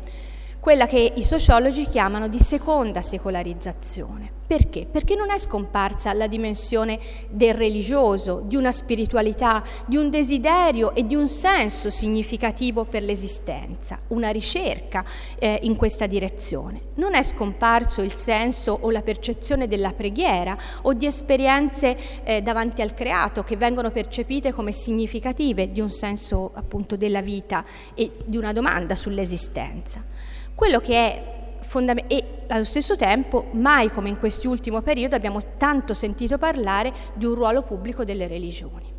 quella 0.60 0.88
che 0.88 1.14
i 1.16 1.24
sociologi 1.24 1.86
chiamano 1.86 2.28
di 2.30 2.40
seconda 2.40 3.02
secolarizzazione. 3.02 4.39
Perché? 4.50 4.88
Perché 4.92 5.14
non 5.14 5.30
è 5.30 5.38
scomparsa 5.38 6.12
la 6.14 6.26
dimensione 6.26 6.98
del 7.30 7.54
religioso, 7.54 8.42
di 8.44 8.56
una 8.56 8.72
spiritualità, 8.72 9.64
di 9.86 9.96
un 9.96 10.10
desiderio 10.10 10.96
e 10.96 11.06
di 11.06 11.14
un 11.14 11.28
senso 11.28 11.92
significativo 11.92 12.86
per 12.86 13.04
l'esistenza, 13.04 14.00
una 14.08 14.30
ricerca 14.30 15.06
eh, 15.38 15.60
in 15.62 15.76
questa 15.76 16.08
direzione. 16.08 16.82
Non 16.96 17.14
è 17.14 17.22
scomparso 17.22 18.02
il 18.02 18.16
senso 18.16 18.76
o 18.82 18.90
la 18.90 19.04
percezione 19.04 19.68
della 19.68 19.94
preghiera 19.94 20.58
o 20.82 20.94
di 20.94 21.06
esperienze 21.06 21.96
eh, 22.24 22.42
davanti 22.42 22.82
al 22.82 22.96
creato 22.96 23.44
che 23.44 23.56
vengono 23.56 23.92
percepite 23.92 24.52
come 24.52 24.72
significative 24.72 25.72
di 25.72 25.80
un 25.80 25.92
senso 25.92 26.50
appunto 26.56 26.98
della 26.98 27.22
vita 27.22 27.64
e 27.94 28.14
di 28.26 28.36
una 28.36 28.52
domanda 28.52 28.96
sull'esistenza. 28.96 30.04
Quello 30.56 30.80
che 30.80 30.96
è 30.96 31.39
fondamentale 31.70 32.16
e 32.16 32.24
allo 32.48 32.64
stesso 32.64 32.96
tempo 32.96 33.50
mai 33.52 33.92
come 33.92 34.10
in 34.10 34.18
quest'ultimo 34.18 34.82
periodo 34.82 35.16
abbiamo 35.16 35.40
tanto 35.58 35.94
sentito 35.94 36.40
parlare 36.40 36.92
di 37.14 37.26
un 37.26 37.36
ruolo 37.36 37.62
pubblico 37.62 38.04
delle 38.04 38.28
religioni. 38.28 38.99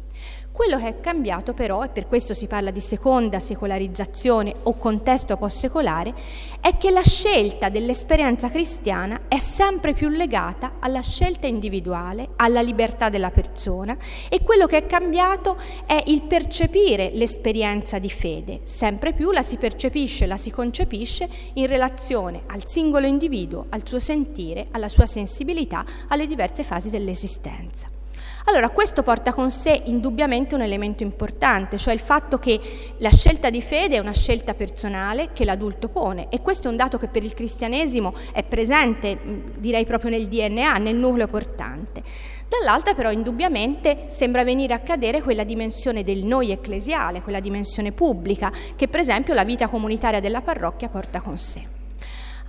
Quello 0.60 0.76
che 0.76 0.88
è 0.88 1.00
cambiato 1.00 1.54
però, 1.54 1.82
e 1.84 1.88
per 1.88 2.06
questo 2.06 2.34
si 2.34 2.46
parla 2.46 2.70
di 2.70 2.80
seconda 2.80 3.38
secolarizzazione 3.38 4.54
o 4.64 4.74
contesto 4.74 5.38
postsecolare, 5.38 6.12
è 6.60 6.76
che 6.76 6.90
la 6.90 7.02
scelta 7.02 7.70
dell'esperienza 7.70 8.50
cristiana 8.50 9.22
è 9.26 9.38
sempre 9.38 9.94
più 9.94 10.10
legata 10.10 10.72
alla 10.78 11.00
scelta 11.00 11.46
individuale, 11.46 12.32
alla 12.36 12.60
libertà 12.60 13.08
della 13.08 13.30
persona 13.30 13.96
e 14.28 14.42
quello 14.42 14.66
che 14.66 14.76
è 14.76 14.84
cambiato 14.84 15.56
è 15.86 16.02
il 16.08 16.24
percepire 16.24 17.08
l'esperienza 17.14 17.98
di 17.98 18.10
fede. 18.10 18.60
Sempre 18.64 19.14
più 19.14 19.30
la 19.30 19.42
si 19.42 19.56
percepisce, 19.56 20.26
la 20.26 20.36
si 20.36 20.50
concepisce 20.50 21.26
in 21.54 21.68
relazione 21.68 22.42
al 22.48 22.66
singolo 22.66 23.06
individuo, 23.06 23.64
al 23.70 23.88
suo 23.88 23.98
sentire, 23.98 24.66
alla 24.72 24.90
sua 24.90 25.06
sensibilità, 25.06 25.86
alle 26.08 26.26
diverse 26.26 26.64
fasi 26.64 26.90
dell'esistenza. 26.90 27.99
Allora 28.44 28.70
questo 28.70 29.02
porta 29.02 29.32
con 29.32 29.50
sé 29.50 29.82
indubbiamente 29.84 30.54
un 30.54 30.62
elemento 30.62 31.02
importante, 31.02 31.76
cioè 31.76 31.92
il 31.92 32.00
fatto 32.00 32.38
che 32.38 32.58
la 32.98 33.10
scelta 33.10 33.50
di 33.50 33.60
fede 33.60 33.96
è 33.96 33.98
una 33.98 34.12
scelta 34.12 34.54
personale 34.54 35.30
che 35.32 35.44
l'adulto 35.44 35.88
pone 35.88 36.28
e 36.30 36.40
questo 36.40 36.68
è 36.68 36.70
un 36.70 36.76
dato 36.76 36.98
che 36.98 37.08
per 37.08 37.22
il 37.22 37.34
cristianesimo 37.34 38.14
è 38.32 38.42
presente, 38.42 39.18
direi 39.56 39.84
proprio 39.84 40.10
nel 40.10 40.26
DNA, 40.26 40.78
nel 40.78 40.96
nucleo 40.96 41.28
portante. 41.28 42.02
Dall'altra 42.48 42.94
però 42.94 43.12
indubbiamente 43.12 44.06
sembra 44.08 44.42
venire 44.42 44.74
a 44.74 44.80
cadere 44.80 45.22
quella 45.22 45.44
dimensione 45.44 46.02
del 46.02 46.24
noi 46.24 46.50
ecclesiale, 46.50 47.22
quella 47.22 47.40
dimensione 47.40 47.92
pubblica 47.92 48.50
che 48.74 48.88
per 48.88 49.00
esempio 49.00 49.34
la 49.34 49.44
vita 49.44 49.68
comunitaria 49.68 50.20
della 50.20 50.40
parrocchia 50.40 50.88
porta 50.88 51.20
con 51.20 51.38
sé. 51.38 51.78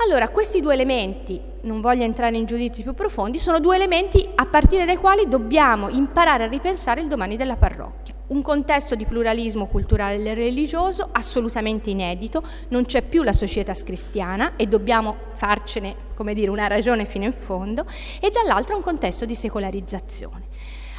Allora, 0.04 0.30
questi 0.30 0.62
due 0.62 0.74
elementi, 0.74 1.40
non 1.62 1.80
voglio 1.80 2.02
entrare 2.02 2.36
in 2.36 2.46
giudizi 2.46 2.82
più 2.82 2.96
profondi, 2.96 3.38
sono 3.38 3.60
due 3.60 3.76
elementi 3.76 4.28
a 4.34 4.48
partire 4.48 4.84
dai 4.84 4.98
quali 4.98 5.28
dobbiamo 5.28 5.90
imparare 5.90 6.46
a 6.46 6.48
ripensare 6.48 7.02
il 7.02 7.08
domani 7.08 7.38
della 7.38 7.56
parrocchia. 7.56 8.16
Un 8.28 8.42
contesto 8.42 8.96
di 8.96 9.06
pluralismo 9.06 9.68
culturale 9.68 10.16
e 10.16 10.34
religioso 10.34 11.08
assolutamente 11.12 11.92
inedito, 11.92 12.42
non 12.70 12.86
c'è 12.86 13.04
più 13.04 13.22
la 13.22 13.32
società 13.32 13.74
cristiana 13.76 14.54
e 14.56 14.66
dobbiamo 14.66 15.16
farcene, 15.34 15.96
come 16.16 16.34
dire, 16.34 16.50
una 16.50 16.66
ragione 16.66 17.06
fino 17.06 17.26
in 17.26 17.34
fondo, 17.34 17.86
e 18.20 18.32
dall'altro 18.32 18.76
un 18.76 18.82
contesto 18.82 19.26
di 19.26 19.36
secolarizzazione. 19.36 20.46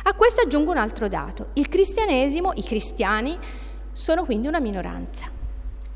A 0.04 0.14
questo 0.14 0.42
aggiungo 0.42 0.70
un 0.70 0.78
altro 0.78 1.08
dato. 1.08 1.48
Il 1.54 1.68
cristianesimo, 1.68 2.52
i 2.54 2.62
cristiani, 2.62 3.36
sono 3.90 4.24
quindi 4.24 4.46
una 4.46 4.60
minoranza. 4.60 5.41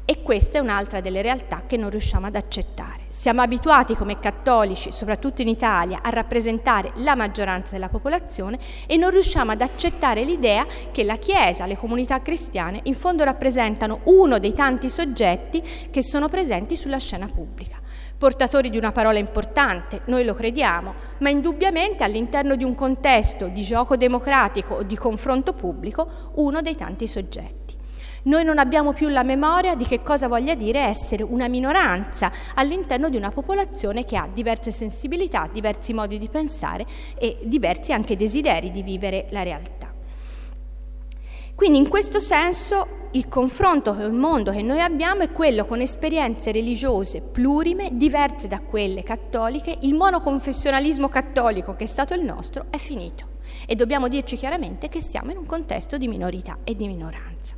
E 0.09 0.23
questa 0.23 0.59
è 0.59 0.61
un'altra 0.61 1.01
delle 1.01 1.21
realtà 1.21 1.65
che 1.67 1.77
non 1.77 1.91
riusciamo 1.91 2.27
ad 2.27 2.37
accettare. 2.37 3.07
Siamo 3.09 3.43
abituati 3.43 3.97
come 3.97 4.21
cattolici, 4.21 4.93
soprattutto 4.93 5.43
in 5.43 5.49
Italia, 5.49 5.99
a 6.01 6.11
rappresentare 6.11 6.93
la 6.99 7.17
maggioranza 7.17 7.73
della 7.73 7.89
popolazione 7.89 8.57
e 8.87 8.97
non 8.97 9.11
riusciamo 9.11 9.51
ad 9.51 9.63
accettare 9.63 10.23
l'idea 10.23 10.65
che 10.93 11.03
la 11.03 11.17
Chiesa, 11.17 11.67
le 11.67 11.77
comunità 11.77 12.23
cristiane, 12.23 12.83
in 12.85 12.95
fondo 12.95 13.25
rappresentano 13.25 14.03
uno 14.05 14.39
dei 14.39 14.53
tanti 14.53 14.89
soggetti 14.89 15.61
che 15.91 16.05
sono 16.05 16.29
presenti 16.29 16.77
sulla 16.77 16.99
scena 16.99 17.27
pubblica. 17.27 17.81
Portatori 18.17 18.71
di 18.71 18.79
una 18.79 18.93
parola 18.93 19.19
importante, 19.19 20.03
noi 20.05 20.25
lo 20.25 20.35
crediamo, 20.35 20.95
ma 21.19 21.31
indubbiamente 21.31 22.05
all'interno 22.05 22.55
di 22.55 22.63
un 22.63 22.77
contesto 22.77 23.49
di 23.49 23.63
gioco 23.63 23.97
democratico 23.97 24.75
o 24.75 24.83
di 24.85 24.97
confronto 24.97 25.53
pubblico, 25.53 26.31
uno 26.37 26.63
dei 26.63 26.77
tanti 26.77 27.09
soggetti. 27.09 27.66
Noi 28.27 28.43
non 28.43 28.59
abbiamo 28.59 28.93
più 28.93 29.09
la 29.09 29.23
memoria 29.23 29.77
di 29.77 29.85
che 29.85 30.03
cosa 30.03 30.27
voglia 30.27 30.57
dire 30.57 30.81
essere 30.81 31.23
una 31.23 31.47
minoranza 31.47 32.33
all'interno 32.55 33.09
di 33.09 33.17
una 33.17 33.31
popolazione 33.31 34.05
che 34.05 34.17
ha 34.17 34.29
diverse 34.33 34.73
sensibilità, 34.73 35.49
diversi 35.53 35.93
modi 35.93 36.19
di 36.19 36.29
pensare 36.29 36.85
e 37.17 37.39
diversi 37.45 37.93
anche 37.93 38.17
desideri 38.17 38.73
di 38.73 38.83
vivere 38.83 39.27
la 39.31 39.45
realtà. 39.45 39.95
Quindi 41.55 41.79
in 41.79 41.89
questo 41.89 42.19
senso 42.19 43.09
il 43.13 43.29
confronto 43.29 43.95
con 43.95 44.03
il 44.03 44.13
mondo 44.13 44.51
che 44.51 44.61
noi 44.61 44.81
abbiamo 44.81 45.23
è 45.23 45.31
quello 45.31 45.65
con 45.65 45.81
esperienze 45.81 46.51
religiose 46.51 47.21
plurime, 47.21 47.91
diverse 47.93 48.49
da 48.49 48.61
quelle 48.61 49.05
cattoliche, 49.05 49.79
il 49.83 49.95
monoconfessionalismo 49.95 51.09
cattolico 51.09 51.77
che 51.77 51.85
è 51.85 51.87
stato 51.87 52.13
il 52.13 52.25
nostro 52.25 52.67
è 52.71 52.77
finito 52.77 53.39
e 53.67 53.77
dobbiamo 53.77 54.09
dirci 54.09 54.37
chiaramente 54.37 54.89
che 54.89 55.01
siamo 55.01 55.31
in 55.31 55.39
un 55.39 55.47
contesto 55.47 55.97
di 55.97 56.09
minorità 56.09 56.59
e 56.65 56.75
di 56.75 56.89
minoranza. 56.89 57.56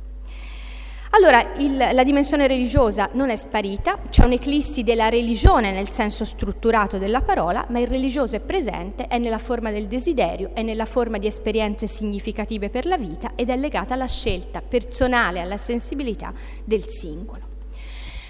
Allora, 1.11 1.53
il, 1.57 1.75
la 1.75 2.03
dimensione 2.03 2.45
religiosa 2.45 3.09
non 3.13 3.31
è 3.31 3.35
sparita, 3.35 3.97
c'è 4.09 4.25
un'eclissi 4.25 4.83
della 4.83 5.09
religione 5.09 5.71
nel 5.71 5.89
senso 5.89 6.23
strutturato 6.23 6.99
della 6.99 7.21
parola, 7.21 7.65
ma 7.69 7.79
il 7.79 7.87
religioso 7.87 8.35
è 8.35 8.39
presente, 8.39 9.07
è 9.07 9.17
nella 9.17 9.39
forma 9.39 9.71
del 9.71 9.87
desiderio, 9.87 10.51
è 10.53 10.61
nella 10.61 10.85
forma 10.85 11.17
di 11.17 11.25
esperienze 11.25 11.87
significative 11.87 12.69
per 12.69 12.85
la 12.85 12.95
vita 12.95 13.31
ed 13.35 13.49
è 13.49 13.55
legata 13.55 13.95
alla 13.95 14.05
scelta 14.05 14.61
personale, 14.61 15.39
alla 15.39 15.57
sensibilità 15.57 16.31
del 16.63 16.87
singolo. 16.87 17.47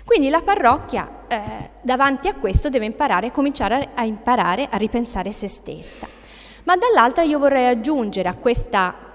Quindi 0.05 0.29
la 0.29 0.41
parrocchia 0.41 1.25
eh, 1.27 1.39
davanti 1.81 2.29
a 2.29 2.35
questo 2.35 2.69
deve 2.69 2.85
imparare, 2.85 3.31
cominciare 3.31 3.89
a 3.93 4.05
imparare 4.05 4.67
a 4.71 4.77
ripensare 4.77 5.33
se 5.33 5.49
stessa. 5.49 6.07
Ma 6.63 6.77
dall'altra 6.77 7.23
io 7.23 7.39
vorrei 7.39 7.67
aggiungere 7.67 8.29
a 8.29 8.35
questa 8.35 9.08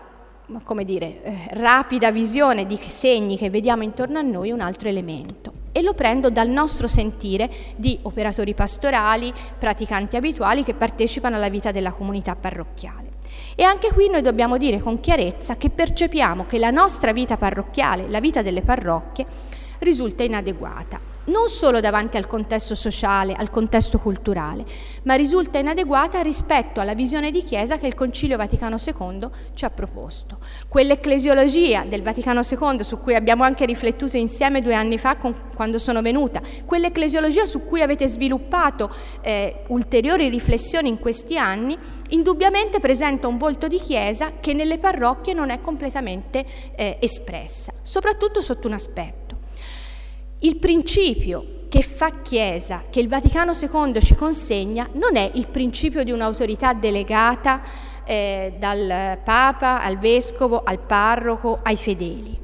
come 0.62 0.84
dire, 0.84 1.22
eh, 1.22 1.36
rapida 1.52 2.10
visione 2.10 2.66
di 2.66 2.78
segni 2.86 3.38
che 3.38 3.50
vediamo 3.50 3.82
intorno 3.82 4.18
a 4.18 4.22
noi 4.22 4.50
un 4.50 4.60
altro 4.60 4.88
elemento 4.88 5.52
e 5.72 5.82
lo 5.82 5.94
prendo 5.94 6.30
dal 6.30 6.48
nostro 6.48 6.86
sentire 6.86 7.50
di 7.76 7.98
operatori 8.02 8.54
pastorali, 8.54 9.32
praticanti 9.58 10.16
abituali 10.16 10.62
che 10.62 10.74
partecipano 10.74 11.36
alla 11.36 11.48
vita 11.48 11.72
della 11.72 11.92
comunità 11.92 12.36
parrocchiale. 12.36 13.12
E 13.56 13.62
anche 13.62 13.92
qui 13.92 14.08
noi 14.08 14.22
dobbiamo 14.22 14.58
dire 14.58 14.80
con 14.80 15.00
chiarezza 15.00 15.56
che 15.56 15.70
percepiamo 15.70 16.46
che 16.46 16.58
la 16.58 16.70
nostra 16.70 17.12
vita 17.12 17.36
parrocchiale, 17.36 18.08
la 18.08 18.20
vita 18.20 18.42
delle 18.42 18.62
parrocchie, 18.62 19.26
risulta 19.78 20.22
inadeguata 20.22 21.13
non 21.26 21.48
solo 21.48 21.80
davanti 21.80 22.16
al 22.16 22.26
contesto 22.26 22.74
sociale, 22.74 23.34
al 23.34 23.50
contesto 23.50 23.98
culturale, 23.98 24.64
ma 25.04 25.14
risulta 25.14 25.58
inadeguata 25.58 26.20
rispetto 26.20 26.80
alla 26.80 26.94
visione 26.94 27.30
di 27.30 27.42
Chiesa 27.42 27.78
che 27.78 27.86
il 27.86 27.94
Concilio 27.94 28.36
Vaticano 28.36 28.76
II 28.78 29.28
ci 29.54 29.64
ha 29.64 29.70
proposto. 29.70 30.38
Quell'ecclesiologia 30.68 31.84
del 31.84 32.02
Vaticano 32.02 32.40
II 32.40 32.82
su 32.82 32.98
cui 33.00 33.14
abbiamo 33.14 33.44
anche 33.44 33.64
riflettuto 33.64 34.16
insieme 34.16 34.60
due 34.60 34.74
anni 34.74 34.98
fa 34.98 35.16
con, 35.16 35.34
quando 35.54 35.78
sono 35.78 36.02
venuta, 36.02 36.40
quell'ecclesiologia 36.64 37.46
su 37.46 37.64
cui 37.64 37.80
avete 37.80 38.06
sviluppato 38.06 38.90
eh, 39.22 39.64
ulteriori 39.68 40.28
riflessioni 40.28 40.88
in 40.88 40.98
questi 40.98 41.38
anni, 41.38 41.76
indubbiamente 42.08 42.80
presenta 42.80 43.28
un 43.28 43.38
volto 43.38 43.68
di 43.68 43.78
Chiesa 43.78 44.32
che 44.40 44.52
nelle 44.52 44.78
parrocchie 44.78 45.32
non 45.32 45.50
è 45.50 45.60
completamente 45.60 46.44
eh, 46.74 46.98
espressa, 47.00 47.72
soprattutto 47.82 48.40
sotto 48.40 48.66
un 48.66 48.74
aspetto. 48.74 49.23
Il 50.44 50.58
principio 50.58 51.62
che 51.70 51.80
fa 51.80 52.20
Chiesa, 52.20 52.82
che 52.90 53.00
il 53.00 53.08
Vaticano 53.08 53.52
II 53.58 53.98
ci 54.02 54.14
consegna, 54.14 54.86
non 54.92 55.16
è 55.16 55.30
il 55.32 55.48
principio 55.48 56.04
di 56.04 56.10
un'autorità 56.10 56.74
delegata 56.74 57.62
eh, 58.04 58.52
dal 58.58 59.20
Papa 59.24 59.82
al 59.82 59.96
Vescovo, 59.96 60.62
al 60.62 60.80
Parroco, 60.80 61.60
ai 61.62 61.76
fedeli, 61.76 62.38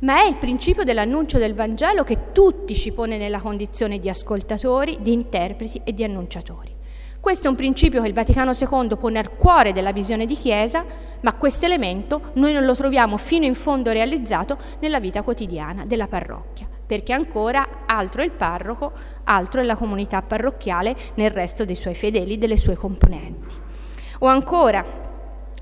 ma 0.00 0.20
è 0.22 0.26
il 0.26 0.36
principio 0.36 0.84
dell'annuncio 0.84 1.38
del 1.38 1.54
Vangelo 1.54 2.04
che 2.04 2.30
tutti 2.32 2.74
ci 2.74 2.92
pone 2.92 3.16
nella 3.16 3.40
condizione 3.40 3.98
di 3.98 4.10
ascoltatori, 4.10 4.98
di 5.00 5.14
interpreti 5.14 5.80
e 5.82 5.94
di 5.94 6.04
annunciatori. 6.04 6.76
Questo 7.20 7.46
è 7.46 7.48
un 7.50 7.56
principio 7.56 8.02
che 8.02 8.08
il 8.08 8.12
Vaticano 8.12 8.52
II 8.52 8.98
pone 8.98 9.18
al 9.18 9.34
cuore 9.34 9.72
della 9.72 9.92
visione 9.92 10.26
di 10.26 10.36
Chiesa, 10.36 10.84
ma 11.22 11.32
questo 11.32 11.64
elemento 11.64 12.32
noi 12.34 12.52
non 12.52 12.66
lo 12.66 12.74
troviamo 12.74 13.16
fino 13.16 13.46
in 13.46 13.54
fondo 13.54 13.92
realizzato 13.92 14.58
nella 14.80 15.00
vita 15.00 15.22
quotidiana 15.22 15.86
della 15.86 16.06
parrocchia 16.06 16.69
perché 16.90 17.12
ancora 17.12 17.84
altro 17.86 18.20
è 18.20 18.24
il 18.24 18.32
parroco, 18.32 18.90
altro 19.22 19.60
è 19.60 19.64
la 19.64 19.76
comunità 19.76 20.22
parrocchiale 20.22 20.96
nel 21.14 21.30
resto 21.30 21.64
dei 21.64 21.76
suoi 21.76 21.94
fedeli, 21.94 22.36
delle 22.36 22.56
sue 22.56 22.74
componenti. 22.74 23.54
O 24.18 24.26
ancora, 24.26 24.84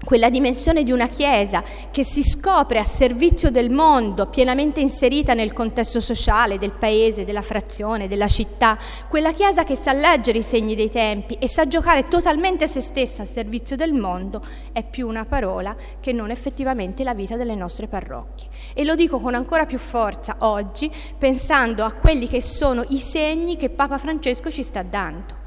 quella 0.04 0.30
dimensione 0.30 0.84
di 0.84 0.92
una 0.92 1.08
Chiesa 1.08 1.62
che 1.90 2.04
si 2.04 2.22
scopre 2.22 2.78
a 2.78 2.84
servizio 2.84 3.50
del 3.50 3.70
mondo, 3.70 4.26
pienamente 4.26 4.80
inserita 4.80 5.34
nel 5.34 5.52
contesto 5.52 6.00
sociale 6.00 6.58
del 6.58 6.70
paese, 6.70 7.24
della 7.24 7.42
frazione, 7.42 8.08
della 8.08 8.28
città, 8.28 8.78
quella 9.08 9.32
Chiesa 9.32 9.64
che 9.64 9.76
sa 9.76 9.92
leggere 9.92 10.38
i 10.38 10.42
segni 10.42 10.74
dei 10.74 10.90
tempi 10.90 11.34
e 11.34 11.48
sa 11.48 11.66
giocare 11.66 12.08
totalmente 12.08 12.66
se 12.66 12.80
stessa 12.80 13.22
a 13.22 13.26
servizio 13.26 13.76
del 13.76 13.92
mondo, 13.92 14.42
è 14.72 14.84
più 14.84 15.08
una 15.08 15.24
parola 15.24 15.74
che 16.00 16.12
non 16.12 16.30
effettivamente 16.30 17.02
la 17.02 17.14
vita 17.14 17.36
delle 17.36 17.54
nostre 17.54 17.86
parrocchie. 17.86 18.48
E 18.74 18.84
lo 18.84 18.94
dico 18.94 19.18
con 19.18 19.34
ancora 19.34 19.66
più 19.66 19.78
forza 19.78 20.36
oggi, 20.40 20.90
pensando 21.18 21.84
a 21.84 21.92
quelli 21.92 22.28
che 22.28 22.40
sono 22.40 22.84
i 22.88 22.98
segni 22.98 23.56
che 23.56 23.68
Papa 23.68 23.98
Francesco 23.98 24.50
ci 24.50 24.62
sta 24.62 24.82
dando 24.82 25.38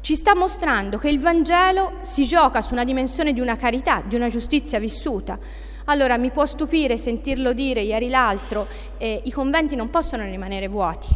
ci 0.00 0.16
sta 0.16 0.34
mostrando 0.34 0.98
che 0.98 1.08
il 1.08 1.20
Vangelo 1.20 1.98
si 2.02 2.24
gioca 2.24 2.62
su 2.62 2.72
una 2.72 2.84
dimensione 2.84 3.32
di 3.32 3.40
una 3.40 3.56
carità, 3.56 4.02
di 4.04 4.14
una 4.14 4.28
giustizia 4.28 4.78
vissuta. 4.78 5.38
Allora 5.84 6.16
mi 6.16 6.30
può 6.30 6.46
stupire 6.46 6.96
sentirlo 6.96 7.52
dire 7.52 7.82
ieri 7.82 8.08
l'altro, 8.08 8.66
eh, 8.98 9.20
i 9.24 9.30
conventi 9.30 9.76
non 9.76 9.90
possono 9.90 10.24
rimanere 10.24 10.68
vuoti, 10.68 11.08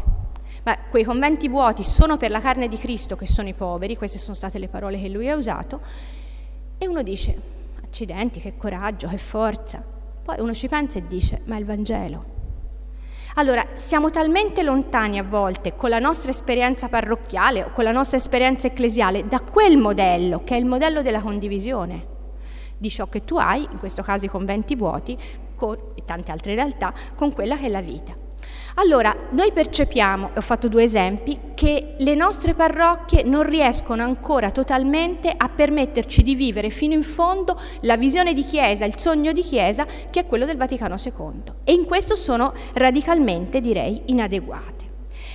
ma 0.63 0.77
quei 0.89 1.03
conventi 1.03 1.47
vuoti 1.47 1.83
sono 1.83 2.17
per 2.17 2.29
la 2.29 2.41
carne 2.41 2.67
di 2.67 2.77
Cristo 2.77 3.15
che 3.15 3.27
sono 3.27 3.47
i 3.47 3.53
poveri, 3.53 3.95
queste 3.95 4.17
sono 4.17 4.35
state 4.35 4.59
le 4.59 4.67
parole 4.67 4.99
che 4.99 5.09
lui 5.09 5.29
ha 5.29 5.35
usato, 5.35 5.81
e 6.77 6.87
uno 6.87 7.03
dice, 7.03 7.39
accidenti, 7.81 8.39
che 8.39 8.57
coraggio, 8.57 9.07
che 9.07 9.17
forza. 9.17 9.83
Poi 10.23 10.39
uno 10.39 10.53
ci 10.53 10.67
pensa 10.67 10.97
e 10.97 11.07
dice, 11.07 11.41
ma 11.45 11.57
il 11.57 11.65
Vangelo. 11.65 12.34
Allora, 13.37 13.67
siamo 13.73 14.11
talmente 14.11 14.63
lontani 14.63 15.19
a 15.19 15.23
volte 15.23 15.75
con 15.75 15.89
la 15.89 15.99
nostra 15.99 16.31
esperienza 16.31 16.87
parrocchiale 16.87 17.65
o 17.65 17.71
con 17.71 17.83
la 17.83 17.91
nostra 17.91 18.15
esperienza 18.15 18.67
ecclesiale 18.67 19.27
da 19.27 19.41
quel 19.41 19.75
modello, 19.75 20.41
che 20.45 20.55
è 20.55 20.57
il 20.57 20.65
modello 20.65 21.01
della 21.01 21.21
condivisione 21.21 22.13
di 22.77 22.89
ciò 22.89 23.07
che 23.07 23.25
tu 23.25 23.35
hai, 23.35 23.67
in 23.69 23.77
questo 23.77 24.03
caso 24.03 24.23
i 24.23 24.29
conventi 24.29 24.75
vuoti, 24.75 25.17
con, 25.55 25.77
e 25.95 26.03
tante 26.05 26.31
altre 26.31 26.55
realtà, 26.55 26.93
con 27.13 27.33
quella 27.33 27.57
che 27.57 27.65
è 27.65 27.69
la 27.69 27.81
vita. 27.81 28.24
Allora, 28.77 29.15
noi 29.29 29.53
percepiamo, 29.53 30.31
ho 30.35 30.41
fatto 30.41 30.67
due 30.67 30.83
esempi, 30.83 31.39
che 31.53 31.95
le 31.97 32.13
nostre 32.13 32.53
parrocchie 32.55 33.23
non 33.23 33.43
riescono 33.43 34.03
ancora 34.03 34.51
totalmente 34.51 35.33
a 35.35 35.47
permetterci 35.47 36.21
di 36.21 36.35
vivere 36.35 36.69
fino 36.69 36.93
in 36.93 37.03
fondo 37.03 37.57
la 37.81 37.95
visione 37.95 38.33
di 38.33 38.43
Chiesa, 38.43 38.83
il 38.83 38.99
sogno 38.99 39.31
di 39.31 39.41
Chiesa, 39.41 39.85
che 40.09 40.19
è 40.19 40.25
quello 40.25 40.45
del 40.45 40.57
Vaticano 40.57 40.95
II. 41.01 41.53
E 41.63 41.71
in 41.71 41.85
questo 41.85 42.15
sono 42.15 42.51
radicalmente, 42.73 43.61
direi, 43.61 44.01
inadeguate. 44.07 44.83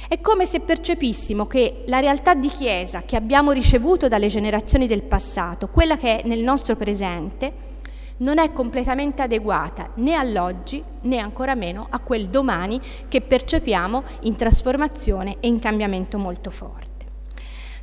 È 0.07 0.21
come 0.21 0.45
se 0.45 0.61
percepissimo 0.61 1.47
che 1.47 1.85
la 1.87 2.01
realtà 2.01 2.35
di 2.35 2.49
Chiesa 2.49 3.01
che 3.01 3.17
abbiamo 3.17 3.53
ricevuto 3.53 4.07
dalle 4.07 4.29
generazioni 4.29 4.87
del 4.87 5.03
passato, 5.03 5.69
quella 5.69 5.97
che 5.97 6.21
è 6.21 6.27
nel 6.27 6.41
nostro 6.41 6.77
presente, 6.77 7.70
non 8.21 8.39
è 8.39 8.53
completamente 8.53 9.23
adeguata 9.23 9.91
né 9.97 10.15
all'oggi 10.15 10.83
né 11.03 11.19
ancora 11.19 11.55
meno 11.55 11.87
a 11.91 12.01
quel 12.01 12.29
domani 12.29 12.81
che 13.09 13.21
percepiamo 13.21 14.03
in 14.23 14.37
trasformazione 14.37 15.37
e 15.41 15.49
in 15.49 15.59
cambiamento 15.59 16.19
molto 16.19 16.51
forte. 16.51 16.90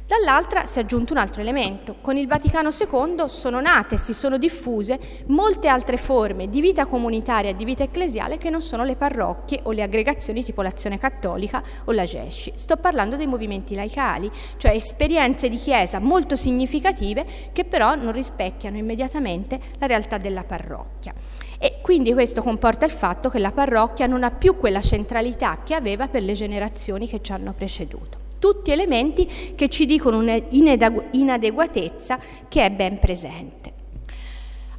Dall'altra 0.08 0.64
si 0.64 0.80
è 0.80 0.84
aggiunto 0.84 1.12
un 1.12 1.20
altro 1.20 1.42
elemento. 1.42 1.98
Con 2.00 2.16
il 2.16 2.28
Vaticano 2.28 2.70
II 2.70 3.24
sono 3.26 3.60
nate 3.60 3.96
e 3.96 3.98
si 3.98 4.14
sono 4.14 4.38
diffuse 4.38 4.98
molte 5.26 5.68
altre 5.68 5.98
forme 5.98 6.48
di 6.48 6.62
vita 6.62 6.86
comunitaria 6.86 7.50
e 7.50 7.58
di 7.58 7.66
vita 7.66 7.84
ecclesiale 7.84 8.38
che 8.38 8.50
non 8.50 8.62
sono 8.62 8.86
le 8.86 8.96
parrocchie 8.96 9.60
o 9.64 9.74
le 9.74 9.82
aggregazioni 9.82 10.46
tipo 10.46 10.62
l'Azione 10.62 10.98
Cattolica 10.98 11.62
o 11.84 11.92
la 11.92 12.06
GESCI. 12.06 12.54
Sto 12.56 12.78
parlando 12.78 13.18
dei 13.18 13.28
movimenti 13.28 13.76
laicali, 13.76 14.32
cioè 14.56 14.72
esperienze 14.72 15.50
di 15.50 15.58
Chiesa 15.58 16.00
molto 16.00 16.38
significative 16.38 17.26
che 17.52 17.66
però 17.66 17.96
non 17.96 18.14
rispecchiano 18.14 18.78
immediatamente 18.78 19.60
la 19.78 19.88
realtà 19.88 20.18
della 20.18 20.46
parrocchia. 20.46 21.14
E 21.60 21.80
quindi 21.82 22.14
questo 22.14 22.42
comporta 22.42 22.86
il 22.86 22.94
fatto 22.94 23.30
che 23.30 23.40
la 23.40 23.52
parrocchia 23.52 24.08
non 24.08 24.24
ha 24.24 24.32
più 24.32 24.56
quella 24.56 24.80
centralità 24.80 25.64
che 25.66 25.74
aveva 25.74 26.08
per 26.08 26.24
le 26.24 26.32
generazioni 26.32 27.10
che 27.10 27.22
ci 27.22 27.34
hanno 27.34 27.52
preceduto 27.52 28.27
tutti 28.40 28.72
elementi 28.72 29.54
che 29.56 29.70
ci 29.70 29.86
dicono 29.86 30.18
un'inadeguatezza 30.18 32.20
che 32.48 32.64
è 32.64 32.72
ben 32.72 33.00
presente. 33.00 33.74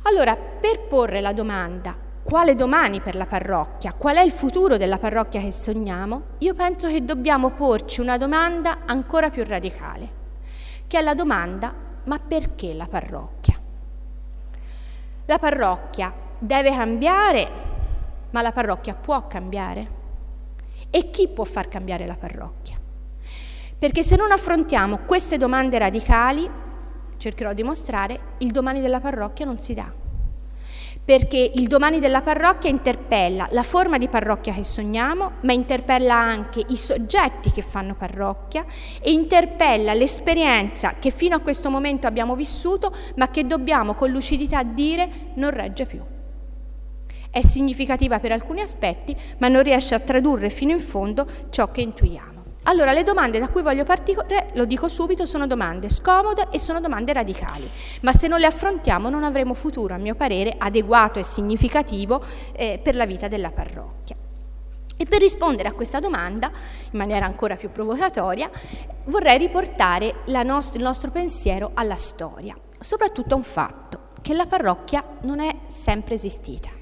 Allora, 0.02 0.36
per 0.36 0.86
porre 0.86 1.20
la 1.20 1.32
domanda 1.32 2.06
quale 2.28 2.54
domani 2.54 3.00
per 3.00 3.14
la 3.14 3.24
parrocchia, 3.24 3.94
qual 3.94 4.16
è 4.16 4.20
il 4.20 4.32
futuro 4.32 4.76
della 4.76 4.98
parrocchia 4.98 5.40
che 5.40 5.50
sogniamo, 5.50 6.24
io 6.40 6.52
penso 6.52 6.86
che 6.86 7.02
dobbiamo 7.02 7.52
porci 7.52 8.02
una 8.02 8.18
domanda 8.18 8.80
ancora 8.84 9.30
più 9.30 9.44
radicale, 9.46 10.08
che 10.86 10.98
è 10.98 11.02
la 11.02 11.14
domanda 11.14 11.72
ma 12.04 12.18
perché 12.18 12.74
la 12.74 12.86
parrocchia? 12.86 13.58
La 15.24 15.38
parrocchia 15.38 16.12
deve 16.38 16.70
cambiare, 16.70 17.48
ma 18.30 18.42
la 18.42 18.52
parrocchia 18.52 18.92
può 18.92 19.26
cambiare? 19.26 19.96
E 20.90 21.10
chi 21.10 21.28
può 21.28 21.44
far 21.44 21.68
cambiare 21.68 22.06
la 22.06 22.16
parrocchia? 22.16 22.57
Perché 23.78 24.02
se 24.02 24.16
non 24.16 24.32
affrontiamo 24.32 24.98
queste 25.06 25.36
domande 25.36 25.78
radicali, 25.78 26.50
cercherò 27.16 27.52
di 27.52 27.62
mostrare, 27.62 28.20
il 28.38 28.50
domani 28.50 28.80
della 28.80 28.98
parrocchia 28.98 29.44
non 29.44 29.60
si 29.60 29.72
dà. 29.72 29.92
Perché 31.04 31.52
il 31.54 31.68
domani 31.68 32.00
della 32.00 32.20
parrocchia 32.20 32.68
interpella 32.68 33.46
la 33.52 33.62
forma 33.62 33.96
di 33.96 34.08
parrocchia 34.08 34.52
che 34.52 34.64
sogniamo, 34.64 35.34
ma 35.42 35.52
interpella 35.52 36.16
anche 36.16 36.64
i 36.66 36.76
soggetti 36.76 37.52
che 37.52 37.62
fanno 37.62 37.94
parrocchia 37.94 38.64
e 39.00 39.12
interpella 39.12 39.94
l'esperienza 39.94 40.96
che 40.98 41.10
fino 41.10 41.36
a 41.36 41.40
questo 41.40 41.70
momento 41.70 42.08
abbiamo 42.08 42.34
vissuto, 42.34 42.92
ma 43.14 43.30
che 43.30 43.46
dobbiamo 43.46 43.94
con 43.94 44.10
lucidità 44.10 44.64
dire 44.64 45.08
non 45.34 45.50
regge 45.50 45.86
più. 45.86 46.02
È 47.30 47.40
significativa 47.42 48.18
per 48.18 48.32
alcuni 48.32 48.60
aspetti, 48.60 49.16
ma 49.38 49.46
non 49.46 49.62
riesce 49.62 49.94
a 49.94 50.00
tradurre 50.00 50.50
fino 50.50 50.72
in 50.72 50.80
fondo 50.80 51.26
ciò 51.50 51.70
che 51.70 51.80
intuiamo. 51.80 52.37
Allora, 52.68 52.92
le 52.92 53.02
domande 53.02 53.38
da 53.38 53.48
cui 53.48 53.62
voglio 53.62 53.84
partire, 53.84 54.50
lo 54.52 54.66
dico 54.66 54.88
subito, 54.88 55.24
sono 55.24 55.46
domande 55.46 55.88
scomode 55.88 56.48
e 56.50 56.60
sono 56.60 56.80
domande 56.80 57.14
radicali, 57.14 57.68
ma 58.02 58.12
se 58.12 58.28
non 58.28 58.40
le 58.40 58.46
affrontiamo 58.46 59.08
non 59.08 59.24
avremo 59.24 59.54
futuro, 59.54 59.94
a 59.94 59.96
mio 59.96 60.14
parere, 60.14 60.54
adeguato 60.58 61.18
e 61.18 61.24
significativo 61.24 62.22
eh, 62.52 62.78
per 62.82 62.94
la 62.94 63.06
vita 63.06 63.26
della 63.26 63.50
parrocchia. 63.50 64.16
E 64.98 65.06
per 65.06 65.20
rispondere 65.20 65.68
a 65.68 65.72
questa 65.72 65.98
domanda, 65.98 66.50
in 66.90 66.98
maniera 66.98 67.24
ancora 67.24 67.56
più 67.56 67.72
provocatoria, 67.72 68.50
vorrei 69.04 69.38
riportare 69.38 70.16
nost- 70.26 70.74
il 70.74 70.82
nostro 70.82 71.10
pensiero 71.10 71.70
alla 71.72 71.96
storia, 71.96 72.54
soprattutto 72.80 73.32
a 73.32 73.38
un 73.38 73.44
fatto, 73.44 74.08
che 74.20 74.34
la 74.34 74.44
parrocchia 74.44 75.02
non 75.22 75.40
è 75.40 75.54
sempre 75.68 76.14
esistita 76.14 76.77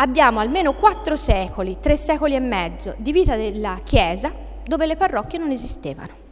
abbiamo 0.00 0.40
almeno 0.40 0.74
quattro 0.74 1.16
secoli, 1.16 1.78
tre 1.80 1.96
secoli 1.96 2.34
e 2.34 2.40
mezzo 2.40 2.94
di 2.98 3.12
vita 3.12 3.36
della 3.36 3.80
Chiesa 3.82 4.32
dove 4.64 4.86
le 4.86 4.96
parrocchie 4.96 5.38
non 5.38 5.50
esistevano. 5.50 6.26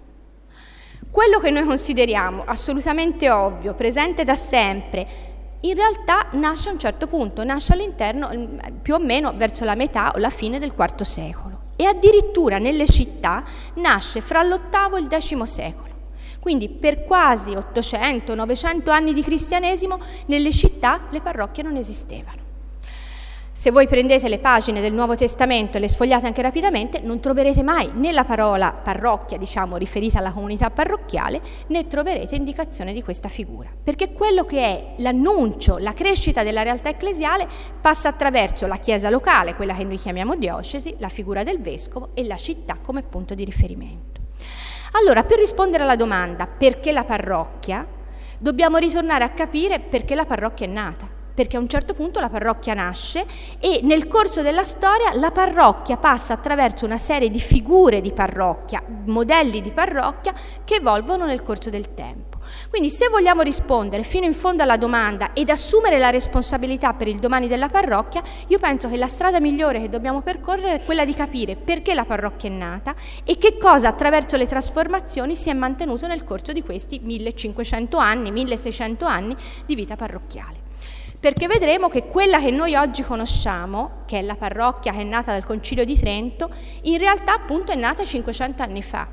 Quello 1.10 1.38
che 1.38 1.50
noi 1.50 1.64
consideriamo 1.64 2.42
assolutamente 2.44 3.30
ovvio, 3.30 3.74
presente 3.74 4.24
da 4.24 4.34
sempre, 4.34 5.34
in 5.60 5.74
realtà 5.74 6.26
nasce 6.32 6.68
a 6.68 6.72
un 6.72 6.78
certo 6.78 7.06
punto, 7.06 7.42
nasce 7.42 7.72
all'interno 7.72 8.30
mm, 8.32 8.58
più 8.82 8.94
o 8.94 8.98
meno 8.98 9.32
verso 9.34 9.64
la 9.64 9.74
metà 9.74 10.12
o 10.14 10.18
la 10.18 10.30
fine 10.30 10.58
del 10.58 10.74
IV 10.76 11.02
secolo 11.02 11.60
e 11.76 11.86
addirittura 11.86 12.58
nelle 12.58 12.86
città 12.86 13.42
nasce 13.74 14.20
fra 14.20 14.42
l'VIII 14.42 14.96
e 14.96 14.98
il 14.98 15.08
X 15.10 15.42
secolo. 15.42 15.94
Quindi 16.40 16.68
per 16.68 17.04
quasi 17.04 17.52
800-900 17.52 18.90
anni 18.90 19.12
di 19.12 19.22
cristianesimo 19.22 19.98
nelle 20.26 20.52
città 20.52 21.06
le 21.10 21.20
parrocchie 21.20 21.64
non 21.64 21.76
esistevano. 21.76 22.45
Se 23.58 23.70
voi 23.70 23.88
prendete 23.88 24.28
le 24.28 24.38
pagine 24.38 24.82
del 24.82 24.92
Nuovo 24.92 25.16
Testamento 25.16 25.78
e 25.78 25.80
le 25.80 25.88
sfogliate 25.88 26.26
anche 26.26 26.42
rapidamente, 26.42 27.00
non 27.00 27.20
troverete 27.20 27.62
mai 27.62 27.90
né 27.94 28.12
la 28.12 28.24
parola 28.24 28.70
parrocchia, 28.70 29.38
diciamo, 29.38 29.78
riferita 29.78 30.18
alla 30.18 30.30
comunità 30.30 30.68
parrocchiale, 30.68 31.40
né 31.68 31.86
troverete 31.86 32.34
indicazione 32.34 32.92
di 32.92 33.02
questa 33.02 33.30
figura. 33.30 33.70
Perché 33.82 34.12
quello 34.12 34.44
che 34.44 34.58
è 34.58 34.94
l'annuncio, 34.98 35.78
la 35.78 35.94
crescita 35.94 36.42
della 36.42 36.62
realtà 36.62 36.90
ecclesiale 36.90 37.48
passa 37.80 38.10
attraverso 38.10 38.66
la 38.66 38.76
chiesa 38.76 39.08
locale, 39.08 39.54
quella 39.54 39.72
che 39.72 39.84
noi 39.84 39.96
chiamiamo 39.96 40.36
diocesi, 40.36 40.94
la 40.98 41.08
figura 41.08 41.42
del 41.42 41.58
vescovo 41.58 42.10
e 42.12 42.26
la 42.26 42.36
città 42.36 42.76
come 42.82 43.04
punto 43.04 43.34
di 43.34 43.44
riferimento. 43.44 44.20
Allora, 45.00 45.24
per 45.24 45.38
rispondere 45.38 45.82
alla 45.82 45.96
domanda 45.96 46.46
perché 46.46 46.92
la 46.92 47.04
parrocchia, 47.04 47.86
dobbiamo 48.38 48.76
ritornare 48.76 49.24
a 49.24 49.30
capire 49.30 49.80
perché 49.80 50.14
la 50.14 50.26
parrocchia 50.26 50.66
è 50.66 50.70
nata 50.70 51.15
perché 51.36 51.58
a 51.58 51.60
un 51.60 51.68
certo 51.68 51.92
punto 51.92 52.18
la 52.18 52.30
parrocchia 52.30 52.72
nasce 52.72 53.26
e 53.60 53.80
nel 53.82 54.08
corso 54.08 54.40
della 54.40 54.64
storia 54.64 55.10
la 55.16 55.30
parrocchia 55.30 55.98
passa 55.98 56.32
attraverso 56.32 56.86
una 56.86 56.96
serie 56.96 57.30
di 57.30 57.38
figure 57.38 58.00
di 58.00 58.10
parrocchia, 58.10 58.82
modelli 59.04 59.60
di 59.60 59.70
parrocchia 59.70 60.32
che 60.64 60.76
evolvono 60.76 61.26
nel 61.26 61.42
corso 61.42 61.68
del 61.68 61.92
tempo. 61.92 62.38
Quindi 62.70 62.88
se 62.88 63.08
vogliamo 63.08 63.42
rispondere 63.42 64.02
fino 64.02 64.24
in 64.24 64.32
fondo 64.32 64.62
alla 64.62 64.78
domanda 64.78 65.34
ed 65.34 65.50
assumere 65.50 65.98
la 65.98 66.08
responsabilità 66.08 66.94
per 66.94 67.08
il 67.08 67.18
domani 67.18 67.48
della 67.48 67.68
parrocchia, 67.68 68.22
io 68.46 68.58
penso 68.58 68.88
che 68.88 68.96
la 68.96 69.06
strada 69.06 69.38
migliore 69.38 69.80
che 69.80 69.90
dobbiamo 69.90 70.22
percorrere 70.22 70.80
è 70.80 70.84
quella 70.84 71.04
di 71.04 71.12
capire 71.12 71.54
perché 71.56 71.92
la 71.92 72.06
parrocchia 72.06 72.48
è 72.48 72.52
nata 72.52 72.94
e 73.24 73.36
che 73.36 73.58
cosa 73.58 73.88
attraverso 73.88 74.38
le 74.38 74.46
trasformazioni 74.46 75.36
si 75.36 75.50
è 75.50 75.52
mantenuto 75.52 76.06
nel 76.06 76.24
corso 76.24 76.52
di 76.52 76.62
questi 76.62 76.98
1500 77.02 77.98
anni, 77.98 78.30
1600 78.30 79.04
anni 79.04 79.36
di 79.66 79.74
vita 79.74 79.96
parrocchiale 79.96 80.65
perché 81.26 81.48
vedremo 81.48 81.88
che 81.88 82.06
quella 82.06 82.38
che 82.38 82.52
noi 82.52 82.76
oggi 82.76 83.02
conosciamo, 83.02 84.02
che 84.06 84.20
è 84.20 84.22
la 84.22 84.36
parrocchia 84.36 84.92
che 84.92 85.00
è 85.00 85.02
nata 85.02 85.32
dal 85.32 85.44
Concilio 85.44 85.84
di 85.84 85.98
Trento, 85.98 86.48
in 86.82 86.98
realtà 86.98 87.34
appunto 87.34 87.72
è 87.72 87.74
nata 87.74 88.04
500 88.04 88.62
anni 88.62 88.80
fa. 88.80 89.08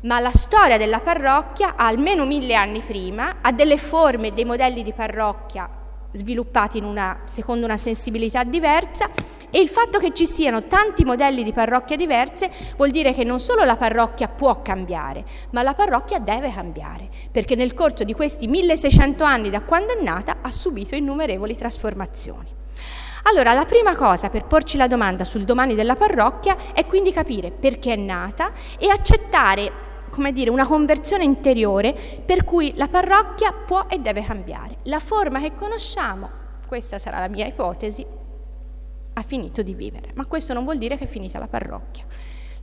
Ma 0.00 0.18
la 0.18 0.32
storia 0.32 0.78
della 0.78 0.98
parrocchia, 0.98 1.76
almeno 1.76 2.24
mille 2.24 2.56
anni 2.56 2.80
prima, 2.80 3.36
ha 3.40 3.52
delle 3.52 3.78
forme, 3.78 4.34
dei 4.34 4.44
modelli 4.44 4.82
di 4.82 4.92
parrocchia 4.92 5.70
sviluppati 6.10 6.80
una, 6.80 7.20
secondo 7.24 7.64
una 7.66 7.76
sensibilità 7.76 8.42
diversa 8.42 9.08
e 9.54 9.60
il 9.60 9.68
fatto 9.68 10.00
che 10.00 10.12
ci 10.12 10.26
siano 10.26 10.66
tanti 10.66 11.04
modelli 11.04 11.44
di 11.44 11.52
parrocchia 11.52 11.94
diverse 11.94 12.50
vuol 12.76 12.90
dire 12.90 13.14
che 13.14 13.22
non 13.22 13.38
solo 13.38 13.62
la 13.62 13.76
parrocchia 13.76 14.26
può 14.26 14.62
cambiare, 14.62 15.24
ma 15.50 15.62
la 15.62 15.74
parrocchia 15.74 16.18
deve 16.18 16.52
cambiare, 16.52 17.08
perché 17.30 17.54
nel 17.54 17.72
corso 17.72 18.02
di 18.02 18.14
questi 18.14 18.48
1600 18.48 19.22
anni 19.22 19.50
da 19.50 19.62
quando 19.62 19.96
è 19.96 20.02
nata 20.02 20.38
ha 20.42 20.50
subito 20.50 20.96
innumerevoli 20.96 21.56
trasformazioni. 21.56 22.48
Allora, 23.26 23.52
la 23.52 23.64
prima 23.64 23.94
cosa 23.94 24.28
per 24.28 24.44
porci 24.44 24.76
la 24.76 24.88
domanda 24.88 25.22
sul 25.22 25.44
domani 25.44 25.76
della 25.76 25.94
parrocchia 25.94 26.56
è 26.72 26.84
quindi 26.84 27.12
capire 27.12 27.52
perché 27.52 27.92
è 27.92 27.96
nata 27.96 28.50
e 28.76 28.90
accettare 28.90 29.82
come 30.10 30.32
dire, 30.32 30.50
una 30.50 30.66
conversione 30.66 31.22
interiore 31.22 31.94
per 32.24 32.42
cui 32.42 32.72
la 32.74 32.88
parrocchia 32.88 33.52
può 33.52 33.86
e 33.88 33.98
deve 33.98 34.24
cambiare. 34.24 34.78
La 34.84 34.98
forma 34.98 35.38
che 35.38 35.54
conosciamo, 35.54 36.28
questa 36.66 36.98
sarà 36.98 37.20
la 37.20 37.28
mia 37.28 37.46
ipotesi, 37.46 38.22
ha 39.14 39.22
finito 39.22 39.62
di 39.62 39.74
vivere, 39.74 40.10
ma 40.14 40.26
questo 40.26 40.52
non 40.52 40.64
vuol 40.64 40.78
dire 40.78 40.96
che 40.96 41.04
è 41.04 41.08
finita 41.08 41.38
la 41.38 41.48
parrocchia. 41.48 42.04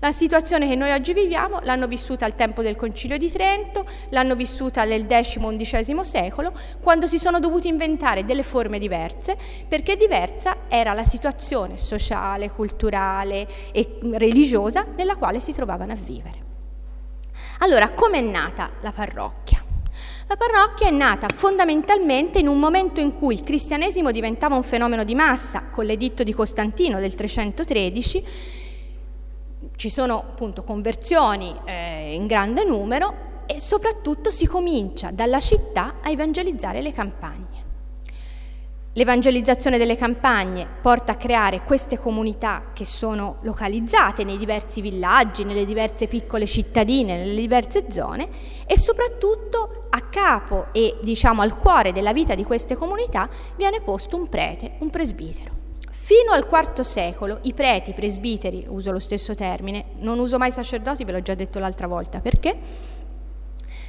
La 0.03 0.11
situazione 0.11 0.67
che 0.67 0.75
noi 0.75 0.91
oggi 0.91 1.13
viviamo 1.13 1.59
l'hanno 1.61 1.85
vissuta 1.85 2.25
al 2.25 2.33
tempo 2.33 2.63
del 2.63 2.75
Concilio 2.75 3.19
di 3.19 3.29
Trento, 3.29 3.85
l'hanno 4.09 4.35
vissuta 4.35 4.83
nel 4.83 5.05
X-XI 5.05 5.99
secolo, 6.01 6.53
quando 6.81 7.05
si 7.05 7.19
sono 7.19 7.37
dovuti 7.39 7.67
inventare 7.67 8.25
delle 8.25 8.41
forme 8.41 8.79
diverse, 8.79 9.37
perché 9.67 9.97
diversa 9.97 10.61
era 10.69 10.93
la 10.93 11.03
situazione 11.03 11.77
sociale, 11.77 12.49
culturale 12.49 13.47
e 13.71 13.99
religiosa 14.13 14.87
nella 14.95 15.17
quale 15.17 15.39
si 15.39 15.53
trovavano 15.53 15.91
a 15.91 15.97
vivere. 15.97 16.49
Allora, 17.59 17.91
com'è 17.91 18.21
nata 18.21 18.71
la 18.81 18.91
parrocchia? 18.91 19.60
La 20.31 20.37
parrocchia 20.37 20.87
è 20.87 20.91
nata 20.91 21.27
fondamentalmente 21.27 22.39
in 22.39 22.47
un 22.47 22.57
momento 22.57 23.01
in 23.01 23.17
cui 23.17 23.33
il 23.33 23.43
cristianesimo 23.43 24.11
diventava 24.11 24.55
un 24.55 24.63
fenomeno 24.63 25.03
di 25.03 25.13
massa, 25.13 25.65
con 25.69 25.83
l'editto 25.83 26.23
di 26.23 26.31
Costantino 26.31 27.01
del 27.01 27.15
313, 27.15 28.23
ci 29.75 29.89
sono 29.89 30.19
appunto 30.19 30.63
conversioni 30.63 31.53
eh, 31.65 32.13
in 32.13 32.27
grande 32.27 32.63
numero 32.63 33.43
e 33.45 33.59
soprattutto 33.59 34.31
si 34.31 34.47
comincia 34.47 35.11
dalla 35.11 35.41
città 35.41 35.95
a 36.01 36.09
evangelizzare 36.09 36.81
le 36.81 36.93
campagne. 36.93 37.45
L'evangelizzazione 38.95 39.77
delle 39.77 39.95
campagne 39.95 40.67
porta 40.81 41.13
a 41.13 41.15
creare 41.15 41.63
queste 41.63 41.97
comunità 41.97 42.71
che 42.73 42.83
sono 42.83 43.37
localizzate 43.43 44.25
nei 44.25 44.37
diversi 44.37 44.81
villaggi, 44.81 45.45
nelle 45.45 45.63
diverse 45.63 46.07
piccole 46.07 46.45
cittadine, 46.45 47.15
nelle 47.15 47.39
diverse 47.39 47.85
zone 47.89 48.27
e 48.65 48.77
soprattutto 48.77 49.85
a 49.91 50.01
capo 50.01 50.73
e 50.73 50.97
diciamo 51.01 51.41
al 51.41 51.55
cuore 51.55 51.93
della 51.93 52.11
vita 52.11 52.35
di 52.35 52.43
queste 52.43 52.75
comunità 52.75 53.29
viene 53.55 53.79
posto 53.79 54.17
un 54.17 54.27
prete, 54.27 54.73
un 54.79 54.89
presbitero. 54.89 55.59
Fino 55.89 56.33
al 56.33 56.49
IV 56.51 56.81
secolo 56.81 57.39
i 57.43 57.53
preti, 57.53 57.93
presbiteri, 57.93 58.65
uso 58.67 58.91
lo 58.91 58.99
stesso 58.99 59.33
termine, 59.35 59.85
non 59.99 60.19
uso 60.19 60.37
mai 60.37 60.51
sacerdoti, 60.51 61.05
ve 61.05 61.13
l'ho 61.13 61.21
già 61.21 61.35
detto 61.35 61.59
l'altra 61.59 61.87
volta, 61.87 62.19
perché? 62.19 62.57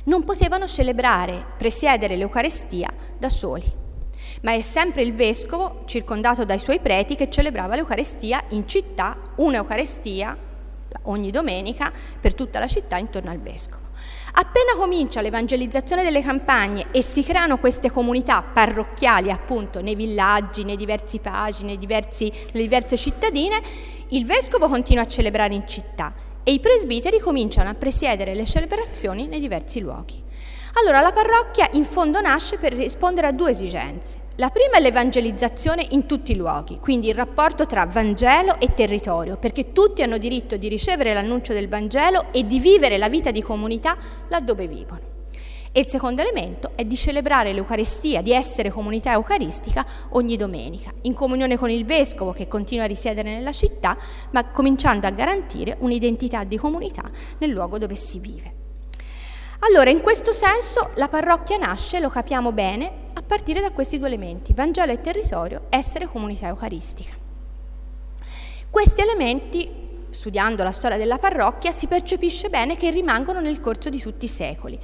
Non 0.04 0.22
potevano 0.22 0.68
celebrare, 0.68 1.44
presiedere 1.58 2.14
l'Eucarestia 2.14 2.88
da 3.18 3.28
soli 3.28 3.80
ma 4.42 4.52
è 4.52 4.62
sempre 4.62 5.02
il 5.02 5.14
vescovo, 5.14 5.82
circondato 5.86 6.44
dai 6.44 6.58
suoi 6.58 6.78
preti, 6.78 7.16
che 7.16 7.30
celebrava 7.30 7.74
l'Eucarestia 7.74 8.44
in 8.50 8.68
città, 8.68 9.16
un'Eucarestia 9.36 10.36
ogni 11.04 11.30
domenica 11.30 11.90
per 12.20 12.34
tutta 12.34 12.58
la 12.58 12.66
città 12.66 12.96
intorno 12.96 13.30
al 13.30 13.40
vescovo. 13.40 13.80
Appena 14.34 14.74
comincia 14.76 15.20
l'evangelizzazione 15.20 16.02
delle 16.02 16.22
campagne 16.22 16.86
e 16.90 17.02
si 17.02 17.22
creano 17.22 17.58
queste 17.58 17.90
comunità 17.90 18.42
parrocchiali 18.42 19.30
appunto 19.30 19.80
nei 19.80 19.94
villaggi, 19.94 20.64
nei 20.64 20.76
diversi 20.76 21.18
pagi, 21.18 21.64
nei 21.64 21.78
diversi, 21.78 22.30
nelle 22.52 22.64
diverse 22.64 22.96
cittadine, 22.96 23.60
il 24.08 24.24
vescovo 24.26 24.68
continua 24.68 25.02
a 25.02 25.06
celebrare 25.06 25.54
in 25.54 25.66
città 25.66 26.12
e 26.42 26.52
i 26.52 26.60
presbiteri 26.60 27.20
cominciano 27.20 27.68
a 27.68 27.74
presiedere 27.74 28.34
le 28.34 28.44
celebrazioni 28.44 29.26
nei 29.26 29.40
diversi 29.40 29.80
luoghi. 29.80 30.22
Allora 30.74 31.00
la 31.00 31.12
parrocchia 31.12 31.68
in 31.72 31.84
fondo 31.84 32.20
nasce 32.20 32.56
per 32.56 32.72
rispondere 32.72 33.26
a 33.26 33.32
due 33.32 33.50
esigenze. 33.50 34.21
La 34.36 34.48
prima 34.48 34.78
è 34.78 34.80
l'evangelizzazione 34.80 35.86
in 35.90 36.06
tutti 36.06 36.32
i 36.32 36.36
luoghi, 36.36 36.78
quindi 36.78 37.08
il 37.08 37.14
rapporto 37.14 37.66
tra 37.66 37.84
Vangelo 37.84 38.58
e 38.60 38.72
territorio, 38.72 39.36
perché 39.36 39.72
tutti 39.72 40.02
hanno 40.02 40.16
diritto 40.16 40.56
di 40.56 40.68
ricevere 40.68 41.12
l'annuncio 41.12 41.52
del 41.52 41.68
Vangelo 41.68 42.32
e 42.32 42.46
di 42.46 42.58
vivere 42.58 42.96
la 42.96 43.10
vita 43.10 43.30
di 43.30 43.42
comunità 43.42 43.94
laddove 44.28 44.66
vivono. 44.66 45.00
E 45.70 45.80
il 45.80 45.86
secondo 45.86 46.22
elemento 46.22 46.72
è 46.76 46.86
di 46.86 46.96
celebrare 46.96 47.52
l'Eucaristia, 47.52 48.22
di 48.22 48.32
essere 48.32 48.70
comunità 48.70 49.12
eucaristica 49.12 49.84
ogni 50.12 50.38
domenica, 50.38 50.94
in 51.02 51.12
comunione 51.12 51.58
con 51.58 51.68
il 51.68 51.84
Vescovo 51.84 52.32
che 52.32 52.48
continua 52.48 52.84
a 52.84 52.88
risiedere 52.88 53.34
nella 53.34 53.52
città, 53.52 53.98
ma 54.30 54.48
cominciando 54.50 55.06
a 55.06 55.10
garantire 55.10 55.76
un'identità 55.80 56.44
di 56.44 56.56
comunità 56.56 57.02
nel 57.36 57.50
luogo 57.50 57.76
dove 57.76 57.96
si 57.96 58.18
vive. 58.18 58.61
Allora, 59.64 59.90
in 59.90 60.00
questo 60.00 60.32
senso 60.32 60.90
la 60.96 61.06
parrocchia 61.06 61.56
nasce, 61.56 62.00
lo 62.00 62.10
capiamo 62.10 62.50
bene, 62.50 63.02
a 63.12 63.22
partire 63.22 63.60
da 63.60 63.70
questi 63.70 63.96
due 63.96 64.08
elementi, 64.08 64.52
Vangelo 64.52 64.90
e 64.90 65.00
territorio, 65.00 65.66
essere 65.68 66.08
comunità 66.08 66.48
eucaristica. 66.48 67.12
Questi 68.68 69.00
elementi, 69.02 69.70
studiando 70.10 70.64
la 70.64 70.72
storia 70.72 70.96
della 70.96 71.18
parrocchia, 71.18 71.70
si 71.70 71.86
percepisce 71.86 72.48
bene 72.48 72.76
che 72.76 72.90
rimangono 72.90 73.38
nel 73.38 73.60
corso 73.60 73.88
di 73.88 74.00
tutti 74.00 74.24
i 74.24 74.28
secoli. 74.28 74.76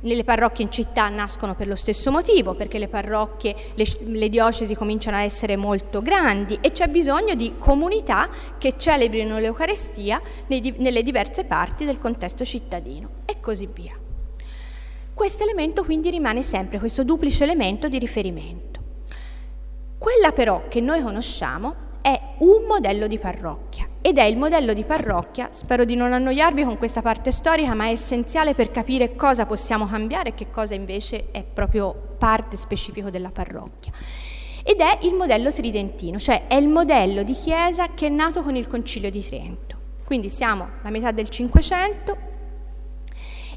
Nelle 0.00 0.22
parrocchie 0.22 0.66
in 0.66 0.70
città 0.70 1.08
nascono 1.08 1.54
per 1.54 1.66
lo 1.66 1.74
stesso 1.74 2.10
motivo, 2.10 2.52
perché 2.52 2.78
le 2.78 2.88
parrocchie, 2.88 3.56
le, 3.72 3.86
le 4.00 4.28
diocesi 4.28 4.74
cominciano 4.74 5.16
a 5.16 5.22
essere 5.22 5.56
molto 5.56 6.02
grandi 6.02 6.58
e 6.60 6.72
c'è 6.72 6.88
bisogno 6.88 7.34
di 7.34 7.54
comunità 7.58 8.28
che 8.58 8.74
celebrino 8.76 9.38
l'Eucarestia 9.38 10.20
nei, 10.48 10.74
nelle 10.76 11.02
diverse 11.02 11.44
parti 11.44 11.86
del 11.86 11.98
contesto 11.98 12.44
cittadino 12.44 13.22
e 13.24 13.40
così 13.40 13.66
via. 13.72 13.98
Questo 15.16 15.44
elemento 15.44 15.82
quindi 15.82 16.10
rimane 16.10 16.42
sempre 16.42 16.78
questo 16.78 17.02
duplice 17.02 17.44
elemento 17.44 17.88
di 17.88 17.98
riferimento. 17.98 18.80
Quella 19.96 20.32
però 20.32 20.64
che 20.68 20.82
noi 20.82 21.00
conosciamo 21.00 21.74
è 22.02 22.20
un 22.40 22.66
modello 22.68 23.06
di 23.06 23.18
parrocchia 23.18 23.88
ed 24.02 24.18
è 24.18 24.24
il 24.24 24.36
modello 24.36 24.74
di 24.74 24.84
parrocchia, 24.84 25.48
spero 25.52 25.86
di 25.86 25.94
non 25.94 26.12
annoiarvi 26.12 26.64
con 26.64 26.76
questa 26.76 27.00
parte 27.00 27.30
storica, 27.30 27.72
ma 27.72 27.86
è 27.86 27.92
essenziale 27.92 28.52
per 28.52 28.70
capire 28.70 29.16
cosa 29.16 29.46
possiamo 29.46 29.86
cambiare 29.86 30.28
e 30.28 30.34
che 30.34 30.50
cosa 30.50 30.74
invece 30.74 31.30
è 31.30 31.42
proprio 31.42 31.94
parte 32.18 32.58
specifica 32.58 33.08
della 33.08 33.30
parrocchia. 33.30 33.92
Ed 34.62 34.80
è 34.80 34.98
il 35.06 35.14
modello 35.14 35.50
tridentino, 35.50 36.18
cioè 36.18 36.46
è 36.46 36.56
il 36.56 36.68
modello 36.68 37.22
di 37.22 37.32
chiesa 37.32 37.94
che 37.94 38.08
è 38.08 38.10
nato 38.10 38.42
con 38.42 38.54
il 38.54 38.68
Concilio 38.68 39.10
di 39.10 39.26
Trento. 39.26 39.76
Quindi 40.04 40.28
siamo 40.28 40.68
alla 40.82 40.90
metà 40.90 41.10
del 41.10 41.30
Cinquecento, 41.30 42.34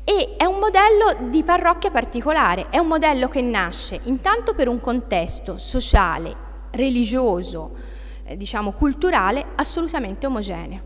e 0.10 0.38
è 0.38 0.46
un 0.46 0.58
modello 0.58 1.30
di 1.30 1.44
parrocchia 1.44 1.92
particolare, 1.92 2.70
è 2.72 2.80
un 2.80 2.88
modello 2.88 3.28
che 3.28 3.44
nasce 3.44 4.00
intanto 4.06 4.56
per 4.56 4.68
un 4.68 4.82
contesto 4.82 5.60
sociale, 5.60 6.36
religioso, 6.72 7.76
eh, 8.24 8.36
diciamo 8.36 8.72
culturale 8.72 9.50
assolutamente 9.54 10.26
omogeneo. 10.26 10.82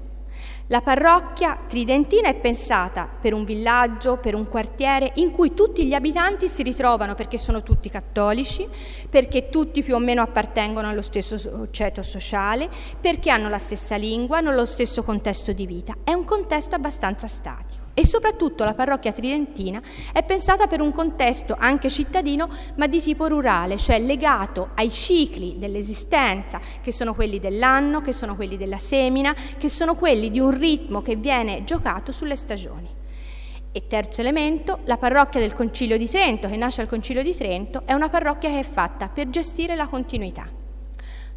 La 0.68 0.82
parrocchia 0.82 1.58
tridentina 1.66 2.28
è 2.28 2.36
pensata 2.36 3.08
per 3.08 3.34
un 3.34 3.46
villaggio, 3.46 4.18
per 4.18 4.36
un 4.36 4.46
quartiere 4.46 5.14
in 5.16 5.32
cui 5.32 5.54
tutti 5.54 5.86
gli 5.86 5.94
abitanti 5.94 6.50
si 6.50 6.62
ritrovano 6.62 7.16
perché 7.16 7.38
sono 7.38 7.64
tutti 7.64 7.90
cattolici, 7.90 8.68
perché 9.10 9.48
tutti 9.48 9.84
più 9.84 9.96
o 9.96 10.00
meno 10.00 10.22
appartengono 10.22 10.90
allo 10.90 11.02
stesso 11.02 11.70
ceto 11.72 12.04
sociale, 12.04 12.70
perché 13.00 13.30
hanno 13.30 13.48
la 13.48 13.58
stessa 13.58 13.96
lingua, 13.96 14.40
hanno 14.40 14.52
lo 14.52 14.66
stesso 14.66 15.02
contesto 15.02 15.54
di 15.54 15.66
vita. 15.66 15.96
È 16.04 16.12
un 16.12 16.26
contesto 16.26 16.76
abbastanza 16.76 17.28
statico. 17.28 17.83
E 17.96 18.06
soprattutto 18.06 18.64
la 18.64 18.74
parrocchia 18.74 19.12
tridentina 19.12 19.80
è 20.12 20.24
pensata 20.24 20.66
per 20.66 20.82
un 20.82 20.92
contesto 20.92 21.56
anche 21.58 21.90
cittadino, 21.90 22.50
ma 22.76 22.88
di 22.88 23.00
tipo 23.00 23.28
rurale, 23.28 23.78
cioè 23.78 24.00
legato 24.00 24.70
ai 24.74 24.90
cicli 24.90 25.60
dell'esistenza, 25.60 26.60
che 26.82 26.92
sono 26.92 27.14
quelli 27.14 27.40
dell'anno, 27.40 28.02
che 28.02 28.12
sono 28.12 28.36
quelli 28.36 28.58
della 28.58 28.80
semina, 28.80 29.34
che 29.34 29.70
sono 29.70 29.96
quelli 29.96 30.32
di 30.32 30.40
un 30.40 30.58
ritmo 30.58 31.04
che 31.04 31.16
viene 31.16 31.64
giocato 31.66 32.12
sulle 32.12 32.36
stagioni. 32.36 32.90
E 33.72 33.88
terzo 33.88 34.22
elemento, 34.22 34.80
la 34.86 34.98
parrocchia 34.98 35.40
del 35.40 35.54
Concilio 35.54 35.98
di 35.98 36.08
Trento, 36.08 36.48
che 36.48 36.58
nasce 36.58 36.82
al 36.82 36.88
Concilio 36.88 37.24
di 37.24 37.36
Trento, 37.36 37.84
è 37.86 37.94
una 37.94 38.10
parrocchia 38.10 38.50
che 38.50 38.60
è 38.60 38.64
fatta 38.64 39.10
per 39.10 39.30
gestire 39.30 39.76
la 39.76 39.88
continuità. 39.88 40.48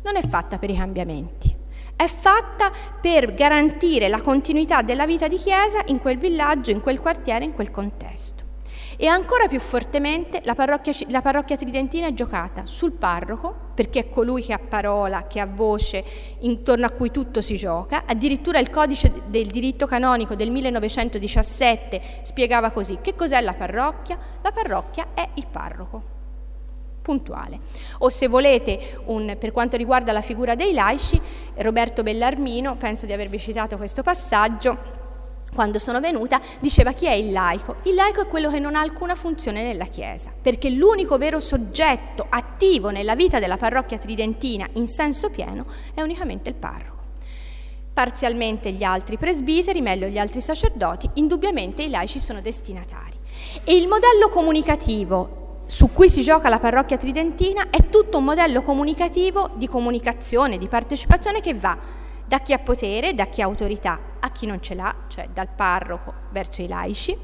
Non 0.03 0.16
è 0.16 0.21
fatta 0.21 0.59
per 0.59 0.71
i 0.71 0.77
cambiamenti, 0.77 1.56
è 1.96 2.06
fatta 2.06 2.70
per 3.00 3.32
garantire 3.32 4.09
la 4.09 4.20
continuità 4.20 4.82
della 4.82 5.06
vita 5.06 5.28
di 5.28 5.37
Chiesa 5.37 5.80
in 5.87 5.98
quel 5.98 6.18
villaggio, 6.18 6.70
in 6.70 6.82
quel 6.82 7.00
quartiere, 7.00 7.44
in 7.44 7.54
quel 7.54 7.70
contesto. 7.70 8.44
E 8.98 9.06
ancora 9.06 9.46
più 9.46 9.61
fortemente 9.61 10.40
la 10.44 10.54
parrocchia, 10.54 10.92
la 11.09 11.20
parrocchia, 11.20 11.56
tridentina 11.56 12.06
è 12.06 12.14
giocata 12.14 12.64
sul 12.64 12.92
parroco, 12.92 13.54
perché 13.74 14.00
è 14.00 14.09
colui 14.09 14.42
che 14.42 14.54
ha 14.54 14.59
parola, 14.59 15.26
che 15.26 15.38
ha 15.38 15.46
voce, 15.46 16.02
intorno 16.40 16.87
a 16.87 16.90
cui 16.90 17.11
tutto 17.11 17.42
si 17.42 17.56
gioca. 17.56 18.04
Addirittura 18.06 18.59
il 18.59 18.70
codice 18.70 19.12
del 19.26 19.48
diritto 19.48 19.87
canonico 19.87 20.35
del 20.35 20.50
1917 20.50 22.00
spiegava 22.22 22.70
così: 22.70 22.98
che 23.02 23.14
cos'è 23.14 23.40
la 23.42 23.52
parrocchia? 23.52 24.18
La 24.40 24.52
parrocchia 24.52 25.09
è 25.12 25.28
il 25.35 25.46
parroco. 25.46 26.15
Puntuale. 27.07 27.61
O 27.99 28.09
se 28.09 28.27
volete, 28.27 28.99
un, 29.05 29.37
per 29.38 29.53
quanto 29.53 29.77
riguarda 29.77 30.11
la 30.11 30.23
figura 30.23 30.57
dei 30.57 30.73
laici, 30.73 31.21
Roberto 31.59 32.03
Bellarmino, 32.03 32.75
penso 32.75 33.07
di 33.07 33.12
avervi 33.12 33.38
citato 33.38 33.77
questo 33.77 34.03
passaggio, 34.03 34.77
quando 35.55 35.79
sono 35.79 36.01
venuta, 36.01 36.40
diceva 36.59 36.90
chi 36.90 37.07
è 37.07 37.12
il 37.12 37.31
laico? 37.31 37.77
Il 37.85 37.95
laico 37.95 38.23
è 38.23 38.27
quello 38.27 38.51
che 38.51 38.59
non 38.59 38.75
ha 38.75 38.81
alcuna 38.81 39.14
funzione 39.14 39.62
nella 39.62 39.85
Chiesa, 39.85 40.33
perché 40.42 40.69
l'unico 40.69 41.16
vero 41.16 41.38
soggetto 41.38 42.27
attivo 42.29 42.90
nella 42.90 43.14
vita 43.14 43.38
della 43.38 43.57
parrocchia 43.57 43.99
tridentina 43.99 44.69
in 44.73 44.88
senso 44.88 45.31
pieno 45.31 45.66
è 45.95 46.03
unicamente 46.03 46.49
il 46.49 46.57
parroco. 46.57 47.05
Parzialmente 47.95 48.73
gli 48.73 48.83
altri 48.83 49.16
presbiteri, 49.16 49.81
meglio 49.81 50.09
gli 50.09 50.19
altri 50.19 50.40
sacerdoti, 50.40 51.09
indubbiamente 51.14 51.85
i 51.85 51.88
laici 51.88 52.19
sono 52.19 52.40
destinatari. 52.40 53.16
E 53.62 53.77
il 53.77 53.87
modello 53.87 54.29
comunicativo 54.29 55.45
su 55.66 55.92
cui 55.92 56.09
si 56.09 56.22
gioca 56.22 56.48
la 56.48 56.61
parrocchia 56.61 56.96
tridentina 56.96 57.70
è 57.70 57.88
tutto 57.88 58.18
un 58.18 58.24
modello 58.24 58.62
comunicativo 58.62 59.50
di 59.55 59.68
comunicazione, 59.68 60.59
di 60.59 60.68
partecipazione 60.68 61.40
che 61.40 61.55
va 61.55 61.76
da 62.24 62.38
chi 62.38 62.52
ha 62.52 62.59
potere, 62.59 63.14
da 63.14 63.26
chi 63.26 63.42
ha 63.42 63.44
autorità 63.44 63.98
a 64.20 64.31
chi 64.31 64.46
non 64.46 64.61
ce 64.62 64.74
l'ha, 64.74 64.94
cioè 65.09 65.29
dal 65.33 65.48
parroco 65.48 66.12
verso 66.31 66.62
i 66.62 66.68
laici. 66.68 67.16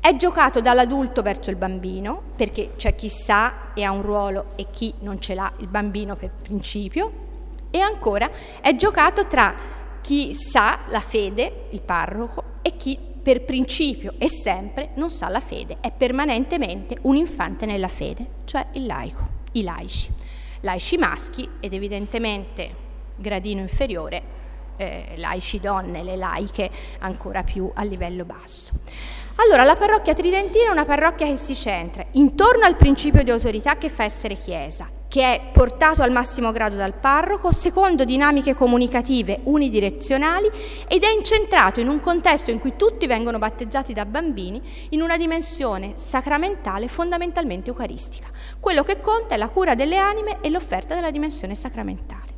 È 0.00 0.14
giocato 0.16 0.60
dall'adulto 0.60 1.22
verso 1.22 1.50
il 1.50 1.56
bambino, 1.56 2.22
perché 2.36 2.72
c'è 2.76 2.94
chi 2.94 3.08
sa 3.08 3.72
e 3.74 3.82
ha 3.82 3.90
un 3.90 4.02
ruolo 4.02 4.52
e 4.54 4.66
chi 4.70 4.92
non 5.00 5.20
ce 5.20 5.34
l'ha, 5.34 5.52
il 5.58 5.66
bambino 5.66 6.14
per 6.14 6.30
principio. 6.30 7.26
E 7.70 7.80
ancora 7.80 8.30
è 8.60 8.74
giocato 8.76 9.26
tra 9.26 9.54
chi 10.00 10.34
sa 10.34 10.80
la 10.88 11.00
fede, 11.00 11.66
il 11.70 11.82
parroco, 11.82 12.44
e 12.62 12.76
chi 12.76 12.98
per 13.28 13.42
principio 13.42 14.14
e 14.16 14.30
sempre 14.30 14.92
non 14.94 15.10
sa 15.10 15.28
la 15.28 15.40
fede, 15.40 15.76
è 15.82 15.92
permanentemente 15.92 16.96
un 17.02 17.14
infante 17.14 17.66
nella 17.66 17.86
fede, 17.86 18.26
cioè 18.46 18.68
il 18.72 18.86
laico, 18.86 19.28
i 19.52 19.62
laici. 19.64 20.10
Laici 20.60 20.96
maschi 20.96 21.46
ed 21.60 21.74
evidentemente 21.74 22.74
gradino 23.16 23.60
inferiore, 23.60 24.22
eh, 24.78 25.12
laici 25.16 25.60
donne, 25.60 26.02
le 26.02 26.16
laiche 26.16 26.70
ancora 27.00 27.42
più 27.42 27.70
a 27.74 27.82
livello 27.82 28.24
basso. 28.24 28.72
Allora, 29.34 29.62
la 29.62 29.76
parrocchia 29.76 30.14
tridentina 30.14 30.68
è 30.68 30.72
una 30.72 30.86
parrocchia 30.86 31.26
che 31.26 31.36
si 31.36 31.54
centra 31.54 32.06
intorno 32.12 32.64
al 32.64 32.76
principio 32.76 33.22
di 33.22 33.30
autorità 33.30 33.76
che 33.76 33.90
fa 33.90 34.04
essere 34.04 34.38
Chiesa, 34.38 34.88
che 35.08 35.22
è 35.22 35.50
portato 35.52 36.02
al 36.02 36.12
massimo 36.12 36.52
grado 36.52 36.76
dal 36.76 36.94
parroco 36.94 37.50
secondo 37.50 38.04
dinamiche 38.04 38.54
comunicative 38.54 39.40
unidirezionali 39.44 40.50
ed 40.86 41.02
è 41.02 41.10
incentrato 41.10 41.80
in 41.80 41.88
un 41.88 42.00
contesto 42.00 42.50
in 42.50 42.60
cui 42.60 42.76
tutti 42.76 43.06
vengono 43.06 43.38
battezzati 43.38 43.92
da 43.92 44.04
bambini 44.04 44.60
in 44.90 45.02
una 45.02 45.16
dimensione 45.16 45.94
sacramentale 45.96 46.88
fondamentalmente 46.88 47.70
eucaristica. 47.70 48.28
Quello 48.60 48.82
che 48.82 49.00
conta 49.00 49.34
è 49.34 49.38
la 49.38 49.48
cura 49.48 49.74
delle 49.74 49.96
anime 49.96 50.38
e 50.40 50.50
l'offerta 50.50 50.94
della 50.94 51.10
dimensione 51.10 51.54
sacramentale. 51.54 52.36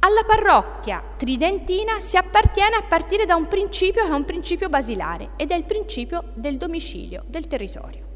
Alla 0.00 0.22
parrocchia 0.24 1.02
tridentina 1.16 1.98
si 1.98 2.16
appartiene 2.16 2.76
a 2.76 2.82
partire 2.82 3.24
da 3.24 3.34
un 3.34 3.48
principio 3.48 4.04
che 4.04 4.10
è 4.10 4.14
un 4.14 4.24
principio 4.24 4.68
basilare 4.68 5.30
ed 5.36 5.50
è 5.50 5.56
il 5.56 5.64
principio 5.64 6.22
del 6.34 6.56
domicilio, 6.56 7.24
del 7.26 7.48
territorio. 7.48 8.07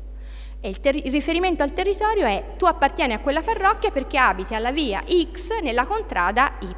E 0.65 0.69
il, 0.69 0.81
ter- 0.81 1.05
il, 1.05 1.11
riferimento 1.11 1.65
al 1.65 1.73
territorio 1.73 2.25
è 2.25 2.55
tu 2.57 2.67
appartieni 2.67 3.15
a 3.15 3.19
quella 3.19 3.43
parrocchia 3.43 3.91
perché 3.91 4.17
abiti 4.17 4.55
alla 4.55 4.71
via 4.71 5.03
X 5.05 5.61
nella 5.61 5.87
contrada 5.87 6.53
Y. 6.61 6.75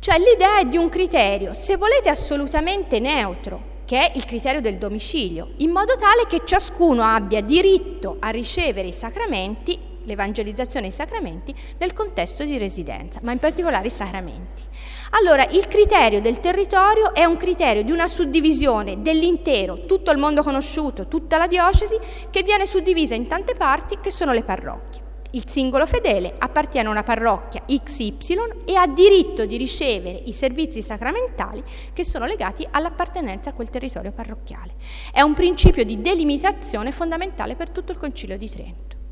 Cioè 0.00 0.18
l'idea 0.18 0.58
è 0.58 0.64
di 0.64 0.76
un 0.76 0.88
criterio, 0.88 1.52
se 1.54 1.76
volete 1.76 2.08
assolutamente 2.08 2.98
neutro, 2.98 3.82
che 3.84 4.00
è 4.00 4.12
il 4.16 4.24
criterio 4.24 4.60
del 4.60 4.78
domicilio, 4.78 5.52
in 5.58 5.70
modo 5.70 5.94
tale 5.94 6.26
che 6.26 6.42
ciascuno 6.44 7.04
abbia 7.04 7.40
diritto 7.40 8.16
a 8.18 8.30
ricevere 8.30 8.88
i 8.88 8.92
sacramenti 8.92 9.92
l'evangelizzazione 10.04 10.88
dei 10.88 10.94
sacramenti 10.94 11.54
nel 11.78 11.92
contesto 11.92 12.44
di 12.44 12.58
residenza, 12.58 13.20
ma 13.22 13.32
in 13.32 13.38
particolare 13.38 13.86
i 13.86 13.90
sacramenti. 13.90 14.62
Allora, 15.10 15.46
il 15.50 15.68
criterio 15.68 16.20
del 16.20 16.40
territorio 16.40 17.14
è 17.14 17.24
un 17.24 17.36
criterio 17.36 17.82
di 17.82 17.92
una 17.92 18.06
suddivisione 18.06 19.02
dell'intero, 19.02 19.86
tutto 19.86 20.10
il 20.10 20.18
mondo 20.18 20.42
conosciuto, 20.42 21.06
tutta 21.06 21.38
la 21.38 21.46
diocesi, 21.46 21.98
che 22.30 22.42
viene 22.42 22.66
suddivisa 22.66 23.14
in 23.14 23.28
tante 23.28 23.54
parti 23.54 23.98
che 24.00 24.10
sono 24.10 24.32
le 24.32 24.42
parrocchie. 24.42 25.02
Il 25.34 25.48
singolo 25.48 25.84
fedele 25.84 26.32
appartiene 26.38 26.86
a 26.86 26.92
una 26.92 27.02
parrocchia 27.02 27.64
XY 27.66 28.64
e 28.64 28.76
ha 28.76 28.86
diritto 28.86 29.44
di 29.46 29.56
ricevere 29.56 30.22
i 30.26 30.32
servizi 30.32 30.80
sacramentali 30.80 31.62
che 31.92 32.04
sono 32.04 32.24
legati 32.24 32.66
all'appartenenza 32.70 33.50
a 33.50 33.52
quel 33.52 33.68
territorio 33.68 34.12
parrocchiale. 34.12 34.74
È 35.12 35.22
un 35.22 35.34
principio 35.34 35.84
di 35.84 36.00
delimitazione 36.00 36.92
fondamentale 36.92 37.56
per 37.56 37.70
tutto 37.70 37.90
il 37.90 37.98
Concilio 37.98 38.38
di 38.38 38.48
Trento. 38.48 39.03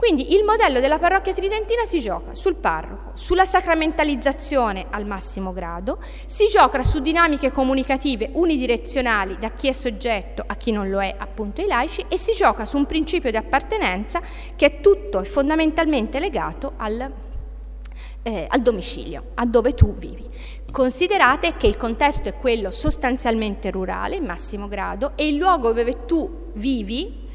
Quindi 0.00 0.34
il 0.34 0.44
modello 0.44 0.80
della 0.80 0.98
parrocchia 0.98 1.34
tridentina 1.34 1.84
si 1.84 2.00
gioca 2.00 2.34
sul 2.34 2.54
parroco, 2.54 3.10
sulla 3.12 3.44
sacramentalizzazione 3.44 4.86
al 4.88 5.04
massimo 5.04 5.52
grado, 5.52 5.98
si 6.24 6.46
gioca 6.46 6.82
su 6.82 7.00
dinamiche 7.00 7.52
comunicative 7.52 8.30
unidirezionali 8.32 9.36
da 9.38 9.50
chi 9.50 9.68
è 9.68 9.72
soggetto 9.72 10.42
a 10.46 10.54
chi 10.54 10.70
non 10.70 10.88
lo 10.88 11.02
è, 11.02 11.14
appunto 11.18 11.60
i 11.60 11.66
laici, 11.66 12.02
e 12.08 12.16
si 12.16 12.32
gioca 12.32 12.64
su 12.64 12.78
un 12.78 12.86
principio 12.86 13.30
di 13.30 13.36
appartenenza 13.36 14.22
che 14.56 14.64
è 14.64 14.80
tutto 14.80 15.20
e 15.20 15.26
fondamentalmente 15.26 16.18
legato 16.18 16.72
al, 16.78 17.12
eh, 18.22 18.46
al 18.48 18.60
domicilio, 18.62 19.24
a 19.34 19.44
dove 19.44 19.74
tu 19.74 19.94
vivi. 19.96 20.26
Considerate 20.72 21.58
che 21.58 21.66
il 21.66 21.76
contesto 21.76 22.30
è 22.30 22.38
quello 22.38 22.70
sostanzialmente 22.70 23.70
rurale, 23.70 24.16
in 24.16 24.24
massimo 24.24 24.66
grado, 24.66 25.12
e 25.16 25.28
il 25.28 25.36
luogo 25.36 25.72
dove 25.72 26.06
tu 26.06 26.52
vivi 26.54 27.28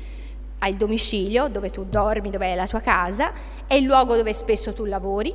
hai 0.59 0.71
il 0.71 0.77
domicilio 0.77 1.47
dove 1.47 1.69
tu 1.69 1.85
dormi, 1.85 2.29
dove 2.29 2.51
è 2.51 2.55
la 2.55 2.67
tua 2.67 2.79
casa, 2.79 3.31
è 3.67 3.75
il 3.75 3.83
luogo 3.83 4.15
dove 4.15 4.33
spesso 4.33 4.73
tu 4.73 4.85
lavori, 4.85 5.33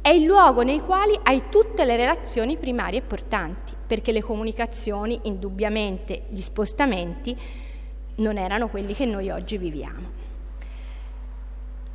è 0.00 0.10
il 0.10 0.24
luogo 0.24 0.62
nei 0.62 0.80
quali 0.80 1.18
hai 1.22 1.44
tutte 1.48 1.84
le 1.84 1.96
relazioni 1.96 2.56
primarie 2.56 3.00
e 3.00 3.02
portanti, 3.02 3.74
perché 3.86 4.12
le 4.12 4.22
comunicazioni, 4.22 5.20
indubbiamente 5.24 6.24
gli 6.28 6.40
spostamenti, 6.40 7.36
non 8.16 8.36
erano 8.36 8.68
quelli 8.68 8.94
che 8.94 9.06
noi 9.06 9.30
oggi 9.30 9.58
viviamo. 9.58 10.20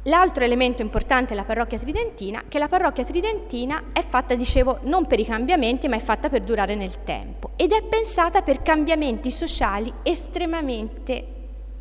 L'altro 0.03 0.45
elemento 0.45 0.81
importante 0.81 1.33
è 1.33 1.35
la 1.35 1.43
parrocchia 1.43 1.77
tridentina, 1.77 2.43
che 2.47 2.59
la 2.59 2.69
parrocchia 2.69 3.03
tridentina 3.03 3.85
è 3.91 4.01
fatta, 4.07 4.35
dicevo, 4.35 4.79
non 4.83 5.05
per 5.05 5.19
i 5.19 5.25
cambiamenti, 5.25 5.89
ma 5.89 5.97
è 5.97 5.99
fatta 5.99 6.29
per 6.29 6.43
durare 6.43 6.75
nel 6.75 7.03
tempo 7.03 7.51
ed 7.57 7.73
è 7.73 7.83
pensata 7.83 8.41
per 8.41 8.61
cambiamenti 8.61 9.29
sociali 9.31 9.91
estremamente 10.03 11.35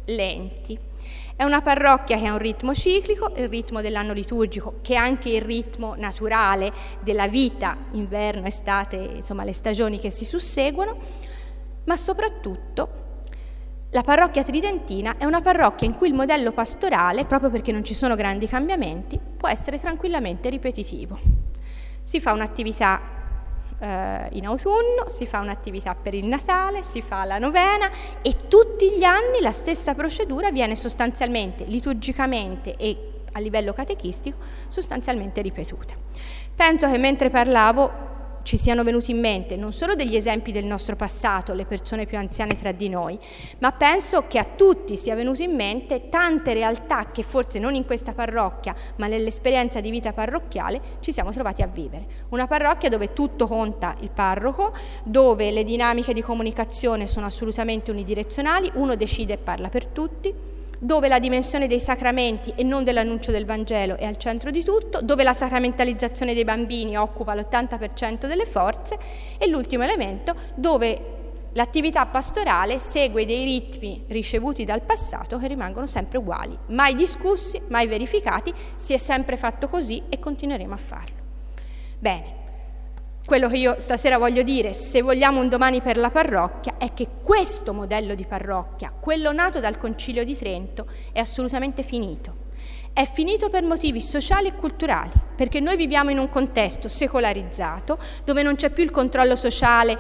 lenti. 0.07 0.79
È 1.37 1.45
una 1.45 1.61
parrocchia 1.61 2.19
che 2.19 2.27
ha 2.27 2.33
un 2.33 2.39
ritmo 2.39 2.75
ciclico, 2.75 3.33
il 3.37 3.49
ritmo 3.49 3.81
dell'anno 3.83 4.13
liturgico, 4.13 4.79
che 4.81 4.95
è 4.95 4.97
anche 4.97 5.29
il 5.29 5.43
ritmo 5.43 5.95
naturale 5.97 6.73
della 7.01 7.29
vita, 7.29 7.77
inverno, 7.93 8.47
estate, 8.47 8.97
insomma 8.97 9.45
le 9.45 9.53
stagioni 9.53 9.99
che 9.99 10.11
si 10.11 10.25
susseguono, 10.25 10.97
ma 11.85 11.97
soprattutto 11.97 13.05
la 13.91 14.03
parrocchia 14.03 14.43
tridentina 14.43 15.17
è 15.17 15.25
una 15.25 15.41
parrocchia 15.41 15.87
in 15.87 15.95
cui 15.95 16.09
il 16.09 16.15
modello 16.15 16.53
pastorale, 16.53 17.25
proprio 17.25 17.51
perché 17.51 17.71
non 17.71 17.85
ci 17.85 17.95
sono 17.95 18.15
grandi 18.15 18.47
cambiamenti, 18.49 19.21
può 19.37 19.49
essere 19.49 19.79
tranquillamente 19.79 20.49
ripetitivo. 20.49 21.19
Si 22.03 22.21
fa 22.21 22.33
un'attività 22.33 23.16
eh, 23.79 24.29
in 24.33 24.47
autunno, 24.47 25.09
si 25.09 25.27
fa 25.27 25.41
un'attività 25.41 25.95
per 25.95 26.15
il 26.15 26.27
Natale, 26.27 26.83
si 26.83 27.03
fa 27.03 27.25
la 27.25 27.39
novena 27.39 27.91
e 28.23 28.49
tutti 28.49 28.91
gli 28.97 29.05
anni 29.05 29.41
la 29.41 29.53
stessa 29.53 29.95
procedura 29.95 30.51
viene 30.51 30.77
sostanzialmente, 30.77 31.65
liturgicamente 31.65 32.77
e 32.77 33.13
a 33.33 33.41
livello 33.41 33.73
catechistico, 33.73 34.39
sostanzialmente 34.69 35.43
ripetuta. 35.43 35.95
Penso 36.55 36.91
che 36.91 36.97
mentre 36.97 37.29
parlavo 37.29 38.15
ci 38.47 38.57
siano 38.57 38.85
venuti 38.85 39.11
in 39.11 39.19
mente 39.19 39.57
non 39.57 39.73
solo 39.73 39.97
degli 39.97 40.15
esempi 40.15 40.53
del 40.53 40.65
nostro 40.65 40.95
passato, 40.95 41.53
le 41.53 41.65
persone 41.65 42.07
più 42.07 42.17
anziane 42.17 42.57
tra 42.57 42.71
di 42.71 42.89
noi, 42.89 43.19
ma 43.59 43.73
penso 43.73 44.27
che 44.29 44.39
a 44.39 44.45
tutti 44.45 44.97
sia 44.97 45.17
venuto 45.17 45.43
in 45.43 45.53
mente 45.53 46.09
tante 46.09 46.55
realtà 46.55 47.11
che 47.11 47.25
forse 47.25 47.59
non 47.59 47.75
in 47.75 47.85
questa 47.85 48.15
parrocchia, 48.15 48.73
ma 48.99 49.09
nell'esperienza 49.09 49.81
di 49.81 49.91
vita 49.91 50.13
parrocchiale 50.13 50.81
ci 51.01 51.11
siamo 51.11 51.33
trovati 51.33 51.63
a 51.63 51.67
vivere. 51.67 52.07
Una 52.29 52.47
parrocchia 52.47 52.89
dove 52.89 53.13
tutto 53.13 53.49
conta 53.49 53.97
il 53.99 54.11
parroco, 54.11 54.73
dove 55.03 55.51
le 55.51 55.65
dinamiche 55.65 56.15
di 56.15 56.23
comunicazione 56.23 57.09
sono 57.09 57.27
assolutamente 57.27 57.91
unidirezionali, 57.91 58.71
uno 58.75 58.95
decide 58.95 59.33
e 59.33 59.39
parla 59.39 59.69
per 59.69 59.87
tutti 59.87 60.55
dove 60.79 61.09
la 61.09 61.19
dimensione 61.19 61.67
dei 61.67 61.81
sacramenti 61.81 62.53
e 62.57 62.63
non 62.63 62.85
dell'annuncio 62.85 63.31
del 63.31 63.45
Vangelo 63.45 63.97
è 63.97 64.05
al 64.05 64.17
centro 64.17 64.51
di 64.51 64.63
tutto, 64.63 65.01
dove 65.03 65.23
la 65.23 65.33
sacramentalizzazione 65.33 66.35
dei 66.35 66.45
bambini 66.45 66.97
occupa 66.97 67.35
l'80% 67.35 68.27
delle 68.27 68.47
forze 68.47 68.99
e 69.39 69.47
l'ultimo 69.47 69.85
elemento 69.85 70.35
dove 70.55 71.15
l'attività 71.53 72.05
pastorale 72.07 72.79
segue 72.79 73.25
dei 73.25 73.45
ritmi 73.45 74.05
ricevuti 74.09 74.65
dal 74.65 74.83
passato 74.83 75.39
che 75.39 75.49
rimangono 75.49 75.87
sempre 75.87 76.19
uguali, 76.19 76.57
mai 76.67 76.95
discussi, 76.95 77.61
mai 77.69 77.87
verificati, 77.87 78.53
si 78.77 78.93
è 78.93 78.99
sempre 78.99 79.37
fatto 79.37 79.69
così 79.69 80.03
e 80.09 80.19
continueremo 80.19 80.75
a 80.75 80.79
farlo. 80.79 81.17
Bene, 81.99 82.45
quello 83.27 83.49
che 83.49 83.57
io 83.57 83.75
stasera 83.79 84.19
voglio 84.19 84.43
dire, 84.43 84.73
se 84.73 85.03
vogliamo 85.03 85.41
un 85.41 85.49
domani 85.49 85.83
per 85.83 85.97
la 85.97 86.11
parrocchia, 86.11 86.77
è 86.79 86.95
che 86.95 87.09
questo 87.25 87.75
modello 87.75 88.15
di 88.15 88.25
parrocchia, 88.25 88.93
quello 88.99 89.33
nato 89.33 89.59
dal 89.59 89.79
Concilio 89.79 90.25
di 90.25 90.37
Trento, 90.37 90.87
è 91.13 91.19
assolutamente 91.19 91.83
finito. 91.83 92.45
È 92.93 93.05
finito 93.05 93.51
per 93.51 93.65
motivi 93.65 94.01
sociali 94.01 94.47
e 94.47 94.55
culturali, 94.55 95.11
perché 95.35 95.59
noi 95.59 95.77
viviamo 95.77 96.11
in 96.11 96.19
un 96.19 96.29
contesto 96.29 96.87
secolarizzato, 96.87 97.99
dove 98.25 98.45
non 98.45 98.55
c'è 98.55 98.71
più 98.71 98.85
il 98.85 98.93
controllo 98.93 99.35
sociale, 99.35 99.99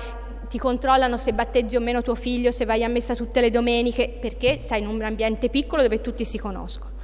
ti 0.48 0.58
controllano 0.58 1.16
se 1.16 1.32
battezzi 1.32 1.74
o 1.74 1.80
meno 1.80 2.02
tuo 2.02 2.14
figlio, 2.14 2.52
se 2.52 2.64
vai 2.64 2.84
a 2.84 2.88
messa 2.88 3.16
tutte 3.16 3.40
le 3.40 3.50
domeniche, 3.50 4.16
perché 4.20 4.60
stai 4.62 4.80
in 4.80 4.86
un 4.86 5.02
ambiente 5.02 5.50
piccolo 5.50 5.82
dove 5.82 6.00
tutti 6.00 6.24
si 6.24 6.38
conoscono. 6.38 6.94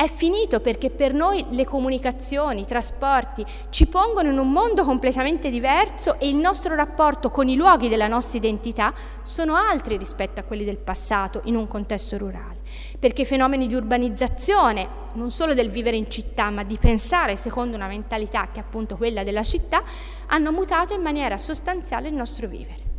È 0.00 0.08
finito 0.08 0.60
perché 0.60 0.88
per 0.88 1.12
noi 1.12 1.44
le 1.50 1.66
comunicazioni, 1.66 2.62
i 2.62 2.64
trasporti 2.64 3.44
ci 3.68 3.84
pongono 3.84 4.30
in 4.30 4.38
un 4.38 4.50
mondo 4.50 4.82
completamente 4.82 5.50
diverso 5.50 6.18
e 6.18 6.26
il 6.26 6.36
nostro 6.36 6.74
rapporto 6.74 7.30
con 7.30 7.48
i 7.48 7.54
luoghi 7.54 7.90
della 7.90 8.08
nostra 8.08 8.38
identità 8.38 8.94
sono 9.20 9.56
altri 9.56 9.98
rispetto 9.98 10.40
a 10.40 10.44
quelli 10.44 10.64
del 10.64 10.78
passato 10.78 11.42
in 11.44 11.54
un 11.54 11.68
contesto 11.68 12.16
rurale. 12.16 12.60
Perché 12.98 13.22
i 13.22 13.26
fenomeni 13.26 13.66
di 13.66 13.74
urbanizzazione, 13.74 14.88
non 15.16 15.30
solo 15.30 15.52
del 15.52 15.68
vivere 15.68 15.98
in 15.98 16.10
città, 16.10 16.48
ma 16.48 16.64
di 16.64 16.78
pensare 16.78 17.36
secondo 17.36 17.76
una 17.76 17.86
mentalità 17.86 18.48
che 18.50 18.60
è 18.60 18.62
appunto 18.62 18.96
quella 18.96 19.22
della 19.22 19.42
città, 19.42 19.82
hanno 20.28 20.50
mutato 20.50 20.94
in 20.94 21.02
maniera 21.02 21.36
sostanziale 21.36 22.08
il 22.08 22.14
nostro 22.14 22.46
vivere 22.46 22.89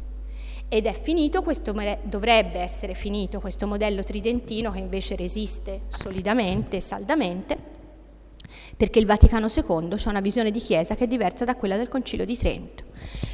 ed 0.73 0.85
è 0.85 0.93
finito 0.93 1.41
questo, 1.41 1.75
dovrebbe 2.03 2.59
essere 2.59 2.93
finito 2.93 3.41
questo 3.41 3.67
modello 3.67 4.03
tridentino 4.03 4.71
che 4.71 4.79
invece 4.79 5.17
resiste 5.17 5.81
solidamente 5.89 6.77
e 6.77 6.79
saldamente, 6.79 7.57
perché 8.77 8.97
il 8.97 9.05
Vaticano 9.05 9.47
II 9.53 9.91
ha 9.91 10.09
una 10.09 10.21
visione 10.21 10.49
di 10.49 10.61
Chiesa 10.61 10.95
che 10.95 11.03
è 11.03 11.07
diversa 11.07 11.43
da 11.43 11.57
quella 11.57 11.75
del 11.75 11.89
Concilio 11.89 12.23
di 12.23 12.37
Trento. 12.37 12.85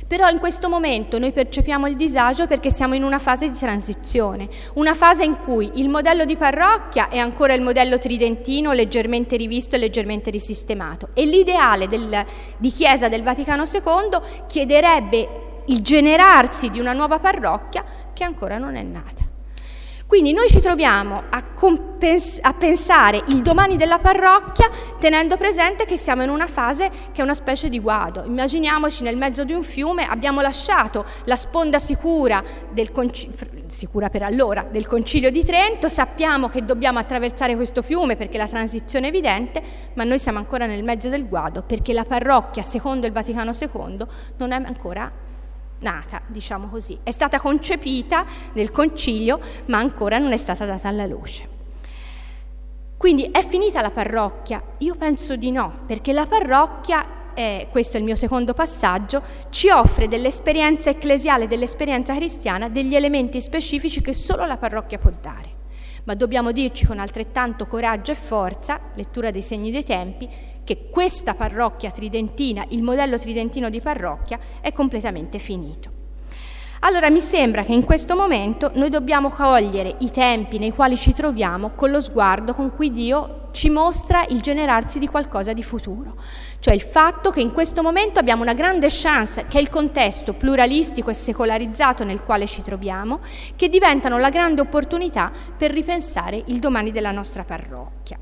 Però 0.07 0.27
in 0.29 0.39
questo 0.39 0.67
momento 0.67 1.19
noi 1.19 1.31
percepiamo 1.31 1.85
il 1.85 1.95
disagio 1.95 2.47
perché 2.47 2.71
siamo 2.71 2.95
in 2.95 3.03
una 3.03 3.19
fase 3.19 3.51
di 3.51 3.57
transizione, 3.57 4.49
una 4.73 4.95
fase 4.95 5.23
in 5.23 5.37
cui 5.37 5.69
il 5.75 5.89
modello 5.89 6.25
di 6.25 6.37
parrocchia 6.37 7.07
è 7.07 7.19
ancora 7.19 7.53
il 7.53 7.61
modello 7.61 7.99
tridentino 7.99 8.71
leggermente 8.71 9.37
rivisto 9.37 9.75
e 9.75 9.77
leggermente 9.77 10.31
risistemato 10.31 11.09
e 11.13 11.23
l'ideale 11.25 11.87
del, 11.87 12.25
di 12.57 12.71
Chiesa 12.71 13.07
del 13.09 13.21
Vaticano 13.21 13.63
II 13.63 14.45
chiederebbe 14.47 15.45
il 15.67 15.81
generarsi 15.81 16.69
di 16.69 16.79
una 16.79 16.93
nuova 16.93 17.19
parrocchia 17.19 17.83
che 18.13 18.23
ancora 18.23 18.57
non 18.57 18.75
è 18.75 18.83
nata. 18.83 19.27
Quindi 20.07 20.31
noi 20.31 20.47
ci 20.47 20.61
troviamo 20.61 21.23
a, 21.29 21.43
compens- 21.43 22.39
a, 22.41 22.53
pensare 22.53 23.23
il 23.27 23.41
domani 23.41 23.75
della 23.75 23.99
parrocchia 23.99 24.69
tenendo 24.99 25.35
presente 25.35 25.83
che 25.83 25.97
siamo 25.97 26.23
in 26.23 26.29
una 26.29 26.47
fase 26.47 26.89
che 27.11 27.19
è 27.19 27.21
una 27.23 27.33
specie 27.33 27.67
di 27.67 27.77
guado. 27.81 28.23
Immaginiamoci 28.23 29.03
nel 29.03 29.17
mezzo 29.17 29.43
di 29.43 29.51
un 29.51 29.63
fiume, 29.63 30.07
abbiamo 30.07 30.39
lasciato 30.39 31.03
la 31.25 31.35
sponda 31.35 31.77
sicura, 31.77 32.41
del 32.71 32.93
conci- 32.93 33.29
sicura 33.67 34.07
per 34.07 34.23
allora, 34.23 34.63
del 34.63 34.87
Concilio 34.87 35.29
di 35.29 35.43
Trento, 35.43 35.89
sappiamo 35.89 36.47
che 36.47 36.63
dobbiamo 36.63 36.99
attraversare 36.99 37.57
questo 37.57 37.81
fiume 37.81 38.15
perché 38.15 38.37
la 38.37 38.47
transizione 38.47 39.07
è 39.07 39.09
evidente, 39.09 39.61
ma 39.95 40.05
noi 40.05 40.19
siamo 40.19 40.37
ancora 40.37 40.65
nel 40.67 40.85
mezzo 40.85 41.09
del 41.09 41.27
guado 41.27 41.63
perché 41.63 41.91
la 41.91 42.05
parrocchia, 42.05 42.63
secondo 42.63 43.07
il 43.07 43.11
Vaticano 43.11 43.51
II, 43.51 44.05
non 44.37 44.51
è 44.53 44.55
ancora 44.55 45.11
nata, 45.79 46.21
diciamo 46.27 46.67
così. 46.67 46.97
È 47.03 47.11
stata 47.11 47.39
concepita 47.39 48.25
nel 48.53 48.71
concilio, 48.71 49.39
ma 49.65 49.77
ancora 49.77 50.17
non 50.17 50.31
è 50.31 50.37
stata 50.37 50.65
data 50.65 50.87
alla 50.87 51.05
luce. 51.05 51.55
Quindi 52.97 53.29
è 53.31 53.45
finita 53.45 53.81
la 53.81 53.91
parrocchia? 53.91 54.61
Io 54.79 54.95
penso 54.95 55.35
di 55.35 55.51
no, 55.51 55.81
perché 55.85 56.13
la 56.13 56.25
parrocchia, 56.25 57.33
eh, 57.35 57.67
questo 57.69 57.97
è 57.97 57.99
il 57.99 58.05
mio 58.05 58.15
secondo 58.15 58.53
passaggio, 58.53 59.21
ci 59.49 59.69
offre 59.69 60.07
dell'esperienza 60.07 60.89
ecclesiale, 60.89 61.45
dell'esperienza 61.45 62.15
cristiana, 62.15 62.69
degli 62.69 62.95
elementi 62.95 63.39
specifici 63.39 64.01
che 64.01 64.13
solo 64.13 64.47
la 64.47 64.57
parrocchia 64.57 64.97
può 64.97 65.11
dare. 65.21 65.55
Ma 66.05 66.15
dobbiamo 66.15 66.51
dirci 66.51 66.87
con 66.87 66.97
altrettanto 66.97 67.67
coraggio 67.67 68.11
e 68.11 68.15
forza, 68.15 68.79
lettura 68.95 69.29
dei 69.29 69.43
segni 69.43 69.69
dei 69.69 69.83
tempi, 69.83 70.27
che 70.67 70.89
questa 70.89 71.33
parrocchia 71.33 71.91
tridentina, 71.91 72.65
il 72.71 72.83
modello 72.83 73.17
tridentino 73.17 73.69
di 73.69 73.79
parrocchia, 73.79 74.37
è 74.59 74.73
completamente 74.73 75.39
finito. 75.39 75.89
Allora 76.81 77.09
mi 77.09 77.21
sembra 77.21 77.63
che 77.63 77.71
in 77.71 77.85
questo 77.85 78.17
momento 78.17 78.71
noi 78.73 78.89
dobbiamo 78.89 79.29
cogliere 79.29 79.95
i 79.99 80.11
tempi 80.11 80.59
nei 80.59 80.73
quali 80.73 80.97
ci 80.97 81.13
troviamo 81.13 81.71
con 81.73 81.89
lo 81.89 82.01
sguardo 82.01 82.53
con 82.53 82.75
cui 82.75 82.91
Dio 82.91 83.47
ci 83.51 83.69
mostra 83.69 84.25
il 84.27 84.41
generarsi 84.41 84.99
di 84.99 85.07
qualcosa 85.07 85.53
di 85.53 85.63
futuro, 85.63 86.17
cioè 86.59 86.73
il 86.73 86.81
fatto 86.81 87.31
che 87.31 87.39
in 87.39 87.53
questo 87.53 87.81
momento 87.81 88.19
abbiamo 88.19 88.41
una 88.41 88.53
grande 88.53 88.87
chance, 88.89 89.45
che 89.47 89.59
è 89.59 89.61
il 89.61 89.69
contesto 89.69 90.33
pluralistico 90.33 91.09
e 91.09 91.13
secolarizzato 91.13 92.03
nel 92.03 92.23
quale 92.25 92.45
ci 92.45 92.61
troviamo, 92.61 93.21
che 93.55 93.69
diventano 93.69 94.17
la 94.17 94.29
grande 94.29 94.59
opportunità 94.59 95.31
per 95.55 95.71
ripensare 95.71 96.43
il 96.47 96.59
domani 96.59 96.91
della 96.91 97.11
nostra 97.11 97.45
parrocchia. 97.45 98.19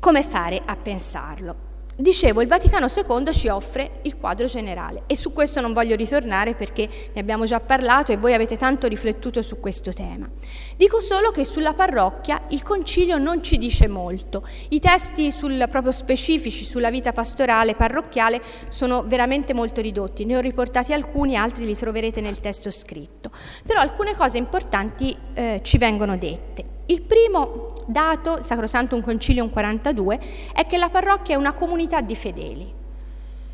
Come 0.00 0.22
fare 0.22 0.60
a 0.64 0.76
pensarlo? 0.76 1.66
Dicevo, 1.98 2.42
il 2.42 2.46
Vaticano 2.46 2.88
II 2.94 3.32
ci 3.32 3.48
offre 3.48 4.00
il 4.02 4.18
quadro 4.18 4.44
generale 4.44 5.04
e 5.06 5.16
su 5.16 5.32
questo 5.32 5.62
non 5.62 5.72
voglio 5.72 5.96
ritornare 5.96 6.54
perché 6.54 6.86
ne 7.10 7.18
abbiamo 7.18 7.46
già 7.46 7.58
parlato 7.58 8.12
e 8.12 8.18
voi 8.18 8.34
avete 8.34 8.58
tanto 8.58 8.86
riflettuto 8.86 9.40
su 9.40 9.58
questo 9.60 9.94
tema. 9.94 10.28
Dico 10.76 11.00
solo 11.00 11.30
che 11.30 11.42
sulla 11.44 11.72
parrocchia 11.72 12.42
il 12.50 12.62
concilio 12.62 13.16
non 13.16 13.42
ci 13.42 13.56
dice 13.56 13.88
molto. 13.88 14.46
I 14.68 14.78
testi 14.78 15.32
sul, 15.32 15.66
proprio 15.70 15.90
specifici 15.90 16.64
sulla 16.64 16.90
vita 16.90 17.12
pastorale 17.12 17.74
parrocchiale 17.74 18.42
sono 18.68 19.02
veramente 19.06 19.54
molto 19.54 19.80
ridotti. 19.80 20.26
Ne 20.26 20.36
ho 20.36 20.40
riportati 20.40 20.92
alcuni, 20.92 21.34
altri 21.34 21.64
li 21.64 21.74
troverete 21.74 22.20
nel 22.20 22.40
testo 22.40 22.70
scritto. 22.70 23.30
Però 23.66 23.80
alcune 23.80 24.14
cose 24.14 24.36
importanti 24.36 25.16
eh, 25.32 25.60
ci 25.62 25.78
vengono 25.78 26.18
dette. 26.18 26.74
Il 26.88 27.00
primo 27.00 27.72
dato, 27.86 28.42
Sacrosantum 28.42 29.00
Concilium 29.00 29.50
42, 29.50 30.20
è 30.52 30.66
che 30.66 30.76
la 30.76 30.88
parrocchia 30.88 31.34
è 31.34 31.38
una 31.38 31.54
comunità 31.54 32.00
di 32.00 32.14
fedeli. 32.14 32.74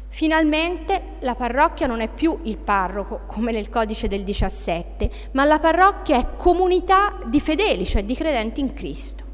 Finalmente 0.09 1.16
la 1.21 1.35
parrocchia 1.35 1.87
non 1.87 2.01
è 2.01 2.09
più 2.09 2.38
il 2.42 2.59
parroco, 2.59 3.21
come 3.27 3.51
nel 3.51 3.71
codice 3.71 4.09
del 4.09 4.25
17, 4.25 5.11
ma 5.33 5.45
la 5.45 5.59
parrocchia 5.59 6.18
è 6.18 6.37
comunità 6.37 7.14
di 7.25 7.40
fedeli, 7.40 7.87
cioè 7.87 8.05
di 8.05 8.14
credenti 8.14 8.61
in 8.61 8.75
Cristo. 8.75 9.25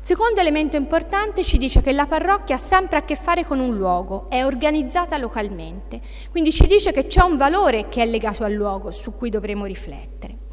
Secondo 0.00 0.40
elemento 0.40 0.76
importante 0.76 1.42
ci 1.42 1.58
dice 1.58 1.82
che 1.82 1.92
la 1.92 2.06
parrocchia 2.06 2.54
ha 2.54 2.58
sempre 2.58 2.98
a 2.98 3.02
che 3.02 3.16
fare 3.16 3.44
con 3.44 3.58
un 3.58 3.76
luogo, 3.76 4.30
è 4.30 4.44
organizzata 4.44 5.18
localmente, 5.18 6.00
quindi 6.30 6.52
ci 6.52 6.66
dice 6.66 6.92
che 6.92 7.08
c'è 7.08 7.22
un 7.22 7.36
valore 7.36 7.88
che 7.88 8.02
è 8.02 8.06
legato 8.06 8.44
al 8.44 8.52
luogo 8.52 8.90
su 8.90 9.14
cui 9.16 9.30
dovremo 9.30 9.66
riflettere. 9.66 10.46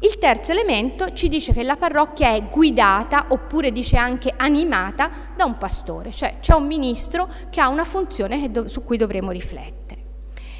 Il 0.00 0.16
terzo 0.18 0.52
elemento 0.52 1.12
ci 1.12 1.28
dice 1.28 1.52
che 1.52 1.64
la 1.64 1.76
parrocchia 1.76 2.32
è 2.32 2.44
guidata, 2.44 3.26
oppure 3.30 3.72
dice 3.72 3.96
anche 3.96 4.32
animata, 4.36 5.10
da 5.36 5.44
un 5.44 5.58
pastore, 5.58 6.12
cioè 6.12 6.36
c'è 6.38 6.54
un 6.54 6.66
ministro 6.66 7.28
che 7.50 7.60
ha 7.60 7.68
una 7.68 7.84
funzione 7.84 8.48
su 8.66 8.84
cui 8.84 8.96
dovremo 8.96 9.32
riflettere. 9.32 10.06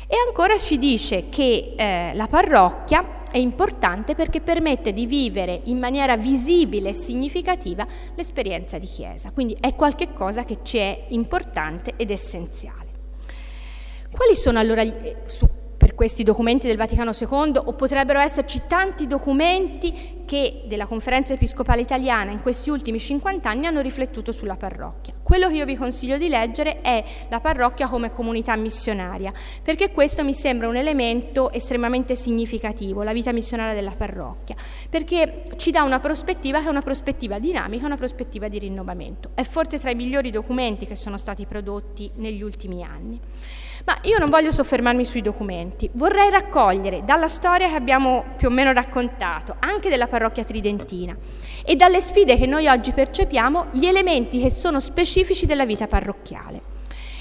E 0.09 0.17
ancora 0.27 0.59
ci 0.59 0.77
dice 0.77 1.29
che 1.29 1.75
eh, 1.77 2.11
la 2.15 2.27
parrocchia 2.27 3.23
è 3.31 3.39
importante 3.39 4.17
perché 4.17 4.41
permette 4.41 4.93
di 4.93 5.07
vivere 5.07 5.61
in 5.65 5.79
maniera 5.79 6.17
visibile 6.17 6.89
e 6.89 6.95
significativa 6.95 7.87
l'esperienza 8.17 8.79
di 8.79 8.87
Chiesa, 8.87 9.31
quindi 9.31 9.57
è 9.61 9.77
qualcosa 9.77 10.45
che 10.45 10.59
ci 10.63 10.79
è 10.79 11.05
importante 11.11 11.93
ed 11.97 12.11
essenziale. 12.11 12.87
Quali 14.11 14.35
sono 14.35 14.59
allora, 14.59 14.83
su 15.27 15.47
per 15.79 15.95
questi 15.95 16.25
documenti 16.25 16.67
del 16.67 16.77
Vaticano 16.77 17.13
II 17.19 17.53
o 17.65 17.73
potrebbero 17.73 18.19
esserci 18.19 18.63
tanti 18.67 19.07
documenti 19.07 20.17
che 20.27 20.65
della 20.67 20.87
Conferenza 20.87 21.33
Episcopale 21.33 21.81
Italiana 21.81 22.33
in 22.33 22.43
questi 22.43 22.69
ultimi 22.69 22.99
50 22.99 23.49
anni 23.49 23.65
hanno 23.65 23.81
riflettuto 23.81 24.33
sulla 24.33 24.57
parrocchia. 24.57 25.15
Quello 25.23 25.49
che 25.49 25.55
io 25.55 25.65
vi 25.65 25.77
consiglio 25.77 26.19
di 26.19 26.29
leggere 26.29 26.81
è 26.81 27.03
la 27.31 27.41
parrocchia 27.41 27.87
come 27.87 28.13
comunità 28.13 28.57
missionaria, 28.57 29.33
perché 29.63 29.93
questo 29.93 30.25
mi 30.25 30.35
sembra 30.35 30.69
un 30.69 30.77
elemento 30.77 31.51
estremamente 31.53 32.17
significativo, 32.17 33.03
la 33.05 33.13
vita 33.13 33.33
missionaria 33.33 33.73
della 33.73 33.95
parrocchia, 33.97 34.57
perché 34.91 35.45
ci 35.57 35.71
dà 35.71 35.83
una 35.83 36.01
prospettiva 36.01 36.61
che 36.61 36.67
è 36.67 36.71
una 36.71 36.83
prospettiva 36.83 37.39
dinamica, 37.39 37.87
una 37.87 37.97
prospettiva 37.97 38.49
di 38.49 38.59
rinnovamento. 38.59 39.31
È 39.35 39.45
forse 39.45 39.79
tra 39.79 39.91
i 39.91 39.95
migliori 39.95 40.31
documenti 40.31 40.87
che 40.87 40.97
sono 40.97 41.17
stati 41.17 41.47
prodotti 41.47 42.11
negli 42.17 42.43
ultimi 42.43 42.83
anni. 42.83 43.21
Ma 43.89 43.97
io 44.03 44.19
non 44.19 44.29
voglio 44.29 44.53
soffermarmi 44.53 45.03
sui 45.03 45.23
documenti, 45.23 45.89
vorrei 45.95 46.29
raccogliere 46.29 47.05
dalla 47.07 47.27
storia 47.27 47.71
che 47.71 47.75
abbiamo 47.75 48.23
più 48.37 48.49
o 48.49 48.51
meno 48.51 48.71
raccontato, 48.75 49.57
anche 49.61 49.89
della 49.89 50.09
parrocchia 50.09 50.45
tridentina, 50.45 51.17
e 51.65 51.75
dalle 51.75 52.03
sfide 52.03 52.37
che 52.37 52.45
noi 52.45 52.67
oggi 52.69 52.93
percepiamo, 52.93 53.69
gli 53.71 53.87
elementi 53.87 54.41
che 54.41 54.51
sono 54.51 54.79
specifici 54.79 55.47
della 55.47 55.65
vita 55.65 55.87
parrocchiale. 55.87 56.61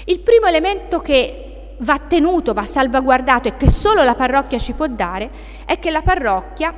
Il 0.04 0.20
primo 0.20 0.44
elemento 0.44 1.00
che 1.00 1.76
va 1.78 1.98
tenuto, 2.00 2.52
va 2.52 2.66
salvaguardato 2.66 3.48
e 3.48 3.56
che 3.56 3.70
solo 3.70 4.02
la 4.02 4.14
parrocchia 4.14 4.58
ci 4.58 4.74
può 4.74 4.88
dare 4.88 5.30
è 5.64 5.78
che 5.78 5.90
la 5.90 6.02
parrocchia 6.02 6.74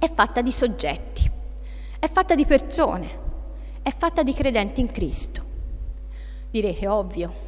è 0.00 0.10
fatta 0.12 0.40
di 0.40 0.50
soggetti, 0.50 1.30
è 2.00 2.08
fatta 2.08 2.34
di 2.34 2.44
persone, 2.44 3.18
è 3.82 3.92
fatta 3.96 4.24
di 4.24 4.34
credenti 4.34 4.80
in 4.80 4.90
Cristo. 4.90 5.44
Direte, 6.50 6.88
ovvio, 6.88 7.45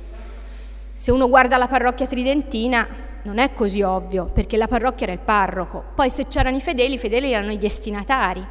se 0.98 1.12
uno 1.12 1.28
guarda 1.28 1.56
la 1.58 1.68
parrocchia 1.68 2.08
tridentina 2.08 2.84
non 3.22 3.38
è 3.38 3.52
così 3.52 3.82
ovvio, 3.82 4.24
perché 4.24 4.56
la 4.56 4.66
parrocchia 4.66 5.06
era 5.06 5.14
il 5.14 5.20
parroco, 5.20 5.84
poi 5.94 6.10
se 6.10 6.26
c'erano 6.26 6.56
i 6.56 6.60
fedeli, 6.60 6.94
i 6.94 6.98
fedeli 6.98 7.32
erano 7.32 7.52
i 7.52 7.56
destinatari. 7.56 8.44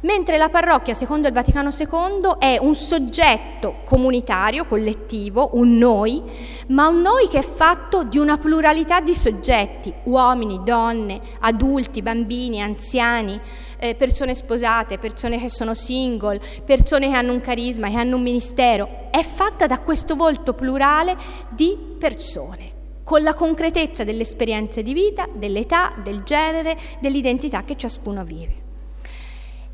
Mentre 0.00 0.36
la 0.36 0.50
parrocchia, 0.50 0.92
secondo 0.92 1.26
il 1.26 1.32
Vaticano 1.32 1.70
II, 1.70 2.36
è 2.38 2.58
un 2.60 2.74
soggetto 2.74 3.76
comunitario, 3.84 4.66
collettivo, 4.66 5.50
un 5.54 5.78
noi, 5.78 6.22
ma 6.68 6.88
un 6.88 7.00
noi 7.00 7.28
che 7.28 7.38
è 7.38 7.42
fatto 7.42 8.04
di 8.04 8.18
una 8.18 8.36
pluralità 8.36 9.00
di 9.00 9.14
soggetti, 9.14 9.92
uomini, 10.04 10.60
donne, 10.62 11.20
adulti, 11.40 12.02
bambini, 12.02 12.60
anziani, 12.60 13.40
eh, 13.78 13.94
persone 13.94 14.34
sposate, 14.34 14.98
persone 14.98 15.40
che 15.40 15.48
sono 15.48 15.72
single, 15.72 16.40
persone 16.64 17.08
che 17.08 17.14
hanno 17.14 17.32
un 17.32 17.40
carisma, 17.40 17.88
che 17.88 17.96
hanno 17.96 18.16
un 18.16 18.22
ministero. 18.22 19.08
È 19.10 19.22
fatta 19.22 19.66
da 19.66 19.78
questo 19.80 20.14
volto 20.14 20.52
plurale 20.52 21.16
di 21.48 21.76
persone 21.98 22.74
con 23.02 23.22
la 23.22 23.34
concretezza 23.34 24.02
delle 24.02 24.22
esperienze 24.22 24.82
di 24.82 24.92
vita, 24.92 25.28
dell'età, 25.32 25.94
del 26.02 26.22
genere, 26.24 26.76
dell'identità 26.98 27.62
che 27.62 27.76
ciascuno 27.76 28.24
vive. 28.24 28.65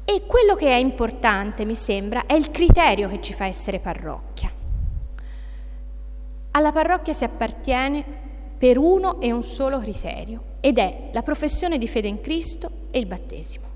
E 0.05 0.23
quello 0.27 0.55
che 0.55 0.69
è 0.69 0.75
importante, 0.75 1.65
mi 1.65 1.75
sembra, 1.75 2.27
è 2.27 2.35
il 2.35 2.51
criterio 2.51 3.09
che 3.09 3.21
ci 3.21 3.33
fa 3.33 3.47
essere 3.47 3.79
parrocchia. 3.79 4.51
Alla 6.53 6.73
parrocchia 6.73 7.15
si 7.15 7.25
appartiene 7.25 8.05
per 8.59 8.79
uno 8.79 9.21
e 9.21 9.33
un 9.33 9.43
solo 9.43 9.79
criterio, 9.79 10.45
ed 10.61 10.79
è 10.79 11.09
la 11.13 11.23
professione 11.23 11.79
di 11.79 11.89
fede 11.89 12.09
in 12.09 12.21
Cristo 12.21 12.71
e 12.91 12.99
il 12.99 13.07
battesimo. 13.07 13.71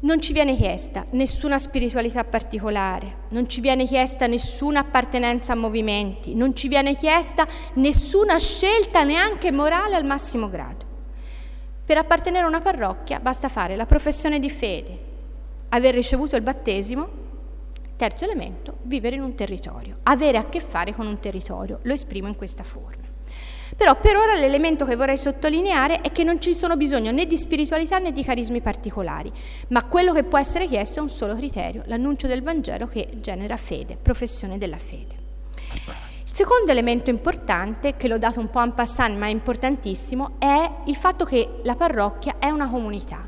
Non 0.00 0.20
ci 0.20 0.34
viene 0.34 0.54
chiesta 0.54 1.06
nessuna 1.10 1.58
spiritualità 1.58 2.24
particolare, 2.24 3.22
non 3.30 3.48
ci 3.48 3.62
viene 3.62 3.86
chiesta 3.86 4.26
nessuna 4.26 4.80
appartenenza 4.80 5.54
a 5.54 5.56
movimenti, 5.56 6.34
non 6.34 6.54
ci 6.54 6.68
viene 6.68 6.94
chiesta 6.94 7.46
nessuna 7.74 8.38
scelta 8.38 9.02
neanche 9.02 9.50
morale 9.50 9.96
al 9.96 10.04
massimo 10.04 10.50
grado. 10.50 10.83
Per 11.86 11.98
appartenere 11.98 12.44
a 12.44 12.48
una 12.48 12.60
parrocchia 12.60 13.20
basta 13.20 13.50
fare 13.50 13.76
la 13.76 13.84
professione 13.84 14.38
di 14.38 14.48
fede, 14.48 14.98
aver 15.68 15.92
ricevuto 15.92 16.34
il 16.34 16.40
battesimo, 16.40 17.22
terzo 17.96 18.24
elemento, 18.24 18.78
vivere 18.82 19.16
in 19.16 19.22
un 19.22 19.34
territorio, 19.34 19.98
avere 20.04 20.38
a 20.38 20.48
che 20.48 20.60
fare 20.60 20.94
con 20.94 21.06
un 21.06 21.20
territorio, 21.20 21.80
lo 21.82 21.92
esprimo 21.92 22.26
in 22.26 22.36
questa 22.36 22.62
forma. 22.62 23.02
Però 23.76 23.98
per 23.98 24.16
ora 24.16 24.34
l'elemento 24.34 24.86
che 24.86 24.96
vorrei 24.96 25.18
sottolineare 25.18 26.00
è 26.00 26.10
che 26.10 26.24
non 26.24 26.40
ci 26.40 26.54
sono 26.54 26.76
bisogno 26.76 27.10
né 27.10 27.26
di 27.26 27.36
spiritualità 27.36 27.98
né 27.98 28.12
di 28.12 28.24
carismi 28.24 28.62
particolari, 28.62 29.30
ma 29.68 29.84
quello 29.84 30.14
che 30.14 30.24
può 30.24 30.38
essere 30.38 30.66
chiesto 30.66 31.00
è 31.00 31.02
un 31.02 31.10
solo 31.10 31.34
criterio, 31.34 31.82
l'annuncio 31.84 32.26
del 32.26 32.42
Vangelo 32.42 32.86
che 32.86 33.08
genera 33.16 33.58
fede, 33.58 33.98
professione 34.00 34.56
della 34.56 34.78
fede. 34.78 35.16
Secondo 36.34 36.72
elemento 36.72 37.10
importante, 37.10 37.94
che 37.96 38.08
l'ho 38.08 38.18
dato 38.18 38.40
un 38.40 38.50
po' 38.50 38.60
en 38.60 38.74
passant 38.74 39.16
ma 39.16 39.26
è 39.26 39.30
importantissimo, 39.30 40.32
è 40.40 40.68
il 40.86 40.96
fatto 40.96 41.24
che 41.24 41.60
la 41.62 41.76
parrocchia 41.76 42.38
è 42.40 42.50
una 42.50 42.68
comunità. 42.68 43.24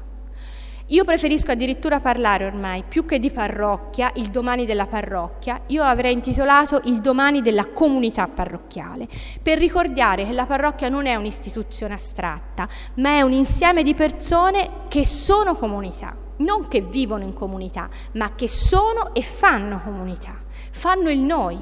Io 0.87 1.05
preferisco 1.05 1.53
addirittura 1.53 2.01
parlare 2.01 2.47
ormai 2.47 2.83
più 2.83 3.05
che 3.07 3.21
di 3.21 3.31
parrocchia, 3.31 4.11
il 4.17 4.31
domani 4.31 4.67
della 4.67 4.87
parrocchia, 4.87 5.61
io 5.67 5.85
avrei 5.85 6.15
intitolato 6.15 6.81
il 6.87 7.01
domani 7.01 7.43
della 7.43 7.67
comunità 7.67 8.27
parrocchiale, 8.27 9.07
per 9.41 9.59
ricordare 9.59 10.25
che 10.25 10.33
la 10.33 10.47
parrocchia 10.47 10.89
non 10.89 11.07
è 11.07 11.15
un'istituzione 11.15 11.95
astratta, 11.95 12.69
ma 12.95 13.11
è 13.11 13.23
un 13.23 13.31
insieme 13.31 13.85
di 13.85 13.95
persone 13.95 14.69
che 14.89 15.05
sono 15.05 15.55
comunità, 15.55 16.13
non 16.39 16.67
che 16.67 16.81
vivono 16.81 17.23
in 17.23 17.35
comunità, 17.35 17.89
ma 18.15 18.35
che 18.35 18.49
sono 18.49 19.15
e 19.15 19.23
fanno 19.23 19.81
comunità 19.81 20.43
fanno 20.77 21.09
il 21.09 21.19
noi, 21.19 21.59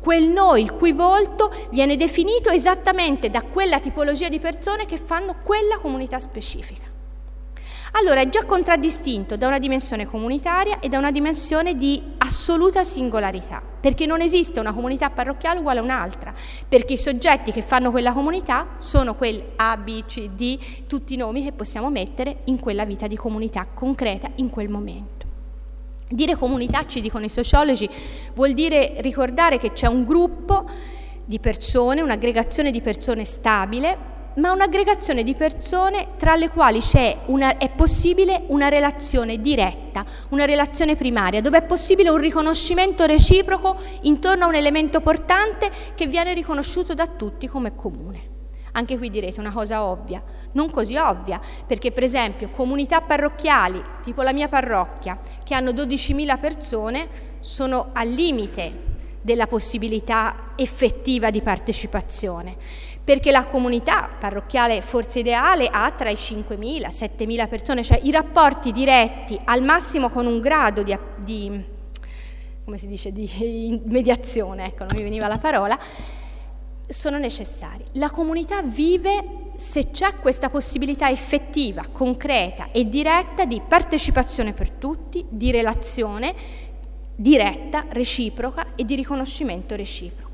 quel 0.00 0.24
noi 0.24 0.62
il 0.62 0.72
cui 0.72 0.92
volto 0.92 1.50
viene 1.70 1.96
definito 1.96 2.50
esattamente 2.50 3.30
da 3.30 3.42
quella 3.42 3.78
tipologia 3.78 4.28
di 4.28 4.40
persone 4.40 4.84
che 4.84 4.98
fanno 4.98 5.36
quella 5.42 5.78
comunità 5.78 6.18
specifica. 6.18 6.94
Allora 7.92 8.20
è 8.20 8.28
già 8.28 8.44
contraddistinto 8.44 9.36
da 9.36 9.46
una 9.46 9.58
dimensione 9.58 10.04
comunitaria 10.04 10.80
e 10.80 10.88
da 10.88 10.98
una 10.98 11.12
dimensione 11.12 11.76
di 11.76 12.02
assoluta 12.18 12.84
singolarità, 12.84 13.62
perché 13.80 14.04
non 14.04 14.20
esiste 14.20 14.60
una 14.60 14.74
comunità 14.74 15.08
parrocchiale 15.08 15.60
uguale 15.60 15.78
a 15.78 15.82
un'altra, 15.82 16.34
perché 16.68 16.94
i 16.94 16.98
soggetti 16.98 17.52
che 17.52 17.62
fanno 17.62 17.90
quella 17.90 18.12
comunità 18.12 18.74
sono 18.78 19.14
quel 19.14 19.42
A, 19.56 19.76
B, 19.78 20.04
C, 20.04 20.28
D, 20.28 20.86
tutti 20.86 21.14
i 21.14 21.16
nomi 21.16 21.42
che 21.42 21.52
possiamo 21.52 21.88
mettere 21.88 22.38
in 22.44 22.58
quella 22.58 22.84
vita 22.84 23.06
di 23.06 23.16
comunità 23.16 23.66
concreta 23.72 24.28
in 24.36 24.50
quel 24.50 24.68
momento. 24.68 25.25
Dire 26.08 26.36
comunità, 26.36 26.86
ci 26.86 27.00
dicono 27.00 27.24
i 27.24 27.28
sociologi, 27.28 27.88
vuol 28.34 28.52
dire 28.52 28.94
ricordare 28.98 29.58
che 29.58 29.72
c'è 29.72 29.88
un 29.88 30.04
gruppo 30.04 30.64
di 31.24 31.40
persone, 31.40 32.00
un'aggregazione 32.00 32.70
di 32.70 32.80
persone 32.80 33.24
stabile, 33.24 34.14
ma 34.36 34.52
un'aggregazione 34.52 35.22
di 35.22 35.34
persone 35.34 36.08
tra 36.16 36.36
le 36.36 36.50
quali 36.50 36.80
una, 37.26 37.54
è 37.54 37.70
possibile 37.70 38.42
una 38.48 38.68
relazione 38.68 39.40
diretta, 39.40 40.04
una 40.28 40.44
relazione 40.44 40.94
primaria, 40.94 41.40
dove 41.40 41.58
è 41.58 41.62
possibile 41.62 42.10
un 42.10 42.18
riconoscimento 42.18 43.04
reciproco 43.04 43.76
intorno 44.02 44.44
a 44.44 44.48
un 44.48 44.54
elemento 44.54 45.00
portante 45.00 45.70
che 45.94 46.06
viene 46.06 46.34
riconosciuto 46.34 46.94
da 46.94 47.06
tutti 47.06 47.48
come 47.48 47.74
comune. 47.74 48.35
Anche 48.76 48.98
qui 48.98 49.08
direte 49.08 49.40
una 49.40 49.52
cosa 49.52 49.82
ovvia, 49.84 50.22
non 50.52 50.70
così 50.70 50.96
ovvia, 50.96 51.40
perché 51.66 51.92
per 51.92 52.02
esempio 52.02 52.50
comunità 52.50 53.00
parrocchiali, 53.00 53.82
tipo 54.02 54.20
la 54.20 54.34
mia 54.34 54.48
parrocchia, 54.48 55.18
che 55.42 55.54
hanno 55.54 55.70
12.000 55.70 56.38
persone, 56.38 57.08
sono 57.40 57.88
al 57.94 58.08
limite 58.08 58.84
della 59.22 59.46
possibilità 59.46 60.44
effettiva 60.56 61.30
di 61.30 61.40
partecipazione, 61.40 62.54
perché 63.02 63.30
la 63.30 63.46
comunità 63.46 64.10
parrocchiale 64.18 64.82
forse 64.82 65.20
ideale 65.20 65.68
ha 65.72 65.90
tra 65.92 66.10
i 66.10 66.14
5.000 66.14 66.84
e 66.84 66.90
7.000 66.90 67.48
persone, 67.48 67.82
cioè 67.82 67.98
i 68.02 68.10
rapporti 68.10 68.72
diretti 68.72 69.40
al 69.44 69.62
massimo 69.62 70.10
con 70.10 70.26
un 70.26 70.38
grado 70.38 70.82
di, 70.82 70.96
di 71.16 71.64
come 72.62 72.76
si 72.76 72.88
dice, 72.88 73.10
di 73.10 73.80
mediazione, 73.86 74.66
ecco, 74.66 74.84
non 74.84 74.92
mi 74.94 75.02
veniva 75.02 75.28
la 75.28 75.38
parola, 75.38 75.78
sono 76.88 77.18
necessari. 77.18 77.84
La 77.92 78.10
comunità 78.10 78.62
vive 78.62 79.44
se 79.56 79.90
c'è 79.90 80.16
questa 80.16 80.50
possibilità 80.50 81.10
effettiva, 81.10 81.86
concreta 81.90 82.66
e 82.70 82.88
diretta 82.88 83.44
di 83.44 83.60
partecipazione 83.66 84.52
per 84.52 84.70
tutti, 84.70 85.24
di 85.28 85.50
relazione 85.50 86.34
diretta, 87.14 87.86
reciproca 87.88 88.74
e 88.74 88.84
di 88.84 88.94
riconoscimento 88.94 89.74
reciproco. 89.74 90.24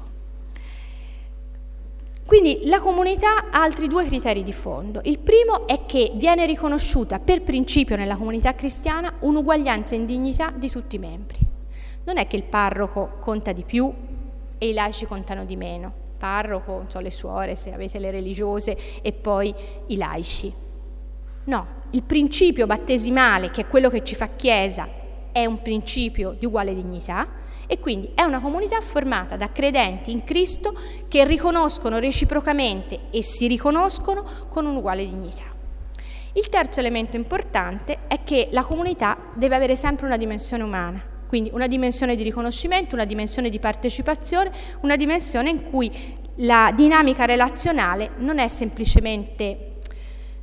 Quindi 2.27 2.63
la 2.65 2.81
comunità 2.81 3.51
ha 3.51 3.63
altri 3.63 3.89
due 3.89 4.07
criteri 4.07 4.43
di 4.43 4.53
fondo. 4.53 5.01
Il 5.05 5.19
primo 5.19 5.67
è 5.67 5.85
che 5.87 6.13
viene 6.15 6.47
riconosciuta 6.47 7.19
per 7.19 7.43
principio 7.43 7.97
nella 7.97 8.17
comunità 8.17 8.55
cristiana 8.55 9.13
un'uguaglianza 9.21 9.95
in 9.95 10.07
dignità 10.07 10.51
di 10.51 10.71
tutti 10.71 10.97
i 10.97 10.99
membri. 10.99 11.39
Non 12.05 12.17
è 12.17 12.27
che 12.27 12.37
il 12.37 12.45
parroco 12.45 13.17
conta 13.21 13.53
di 13.53 13.63
più 13.63 13.93
e 14.59 14.69
i 14.69 14.73
laici 14.73 15.07
contano 15.07 15.45
di 15.45 15.57
meno 15.57 16.02
parroco, 16.23 16.71
non 16.71 16.89
so, 16.89 17.01
le 17.01 17.11
suore, 17.11 17.57
se 17.57 17.73
avete 17.73 17.99
le 17.99 18.13
religiose 18.13 18.79
e 19.03 19.13
poi 19.13 19.53
i 19.89 19.97
laici. 19.97 20.53
No, 21.47 21.67
il 21.91 22.05
principio 22.05 22.67
battesimale, 22.67 23.51
che 23.51 23.63
è 23.63 23.67
quello 23.67 23.91
che 23.91 24.05
ci 24.05 24.15
fa 24.15 24.29
Chiesa, 24.37 24.89
è 25.33 25.45
un 25.45 25.61
principio 25.63 26.37
di 26.39 26.47
uguale 26.47 26.75
dignità 26.75 27.27
e 27.67 27.81
quindi 27.81 28.13
è 28.15 28.23
una 28.23 28.41
comunità 28.41 28.81
formata 28.81 29.37
da 29.37 29.51
credenti 29.51 30.13
in 30.13 30.23
Cristo 30.23 30.79
che 31.09 31.25
riconoscono 31.25 31.99
reciprocamente 31.99 33.09
e 33.11 33.23
si 33.23 33.49
riconoscono 33.49 34.25
con 34.49 34.65
un'uguale 34.65 35.05
dignità. 35.05 35.51
Il 36.35 36.49
terzo 36.49 36.79
elemento 36.79 37.17
importante 37.17 38.07
è 38.07 38.23
che 38.23 38.47
la 38.53 38.63
comunità 38.63 39.19
deve 39.35 39.57
avere 39.57 39.75
sempre 39.75 40.07
una 40.07 40.17
dimensione 40.17 40.63
umana, 40.63 41.12
quindi 41.33 41.49
una 41.55 41.67
dimensione 41.67 42.15
di 42.15 42.25
riconoscimento, 42.25 42.95
una 42.95 43.07
dimensione 43.07 43.49
di 43.49 43.59
partecipazione, 43.59 44.51
una 44.81 44.97
dimensione 44.97 45.49
in 45.49 45.71
cui 45.71 45.91
la 46.35 46.71
dinamica 46.77 47.25
relazionale 47.25 48.11
non 48.19 48.39
è 48.39 48.49
semplicemente, 48.49 49.77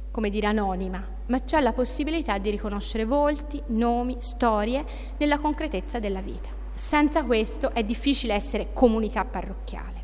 come 0.09 0.31
dire, 0.31 0.47
anonima, 0.47 1.07
ma 1.27 1.43
c'è 1.43 1.61
la 1.61 1.73
possibilità 1.73 2.39
di 2.39 2.49
riconoscere 2.49 3.05
volti, 3.05 3.61
nomi, 3.67 4.15
storie 4.17 4.83
nella 5.19 5.37
concretezza 5.37 5.99
della 5.99 6.21
vita. 6.21 6.49
Senza 6.73 7.23
questo 7.23 7.71
è 7.75 7.83
difficile 7.83 8.33
essere 8.33 8.69
comunità 8.73 9.23
parrocchiale. 9.25 10.03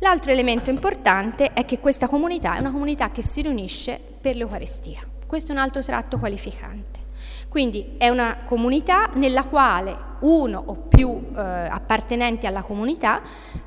L'altro 0.00 0.32
elemento 0.32 0.68
importante 0.70 1.52
è 1.52 1.64
che 1.64 1.78
questa 1.78 2.08
comunità 2.08 2.56
è 2.56 2.58
una 2.58 2.72
comunità 2.72 3.12
che 3.12 3.22
si 3.22 3.42
riunisce 3.42 4.00
per 4.20 4.34
l'Eucaristia. 4.34 5.00
Questo 5.24 5.52
è 5.52 5.54
un 5.54 5.60
altro 5.60 5.80
tratto 5.80 6.18
qualificante. 6.18 7.01
Quindi 7.48 7.94
è 7.98 8.08
una 8.08 8.38
comunità 8.44 9.10
nella 9.14 9.44
quale 9.44 10.10
uno 10.22 10.62
o 10.66 10.74
più 10.88 11.20
eh, 11.34 11.40
appartenenti 11.40 12.46
alla 12.46 12.62
comunità 12.62 13.22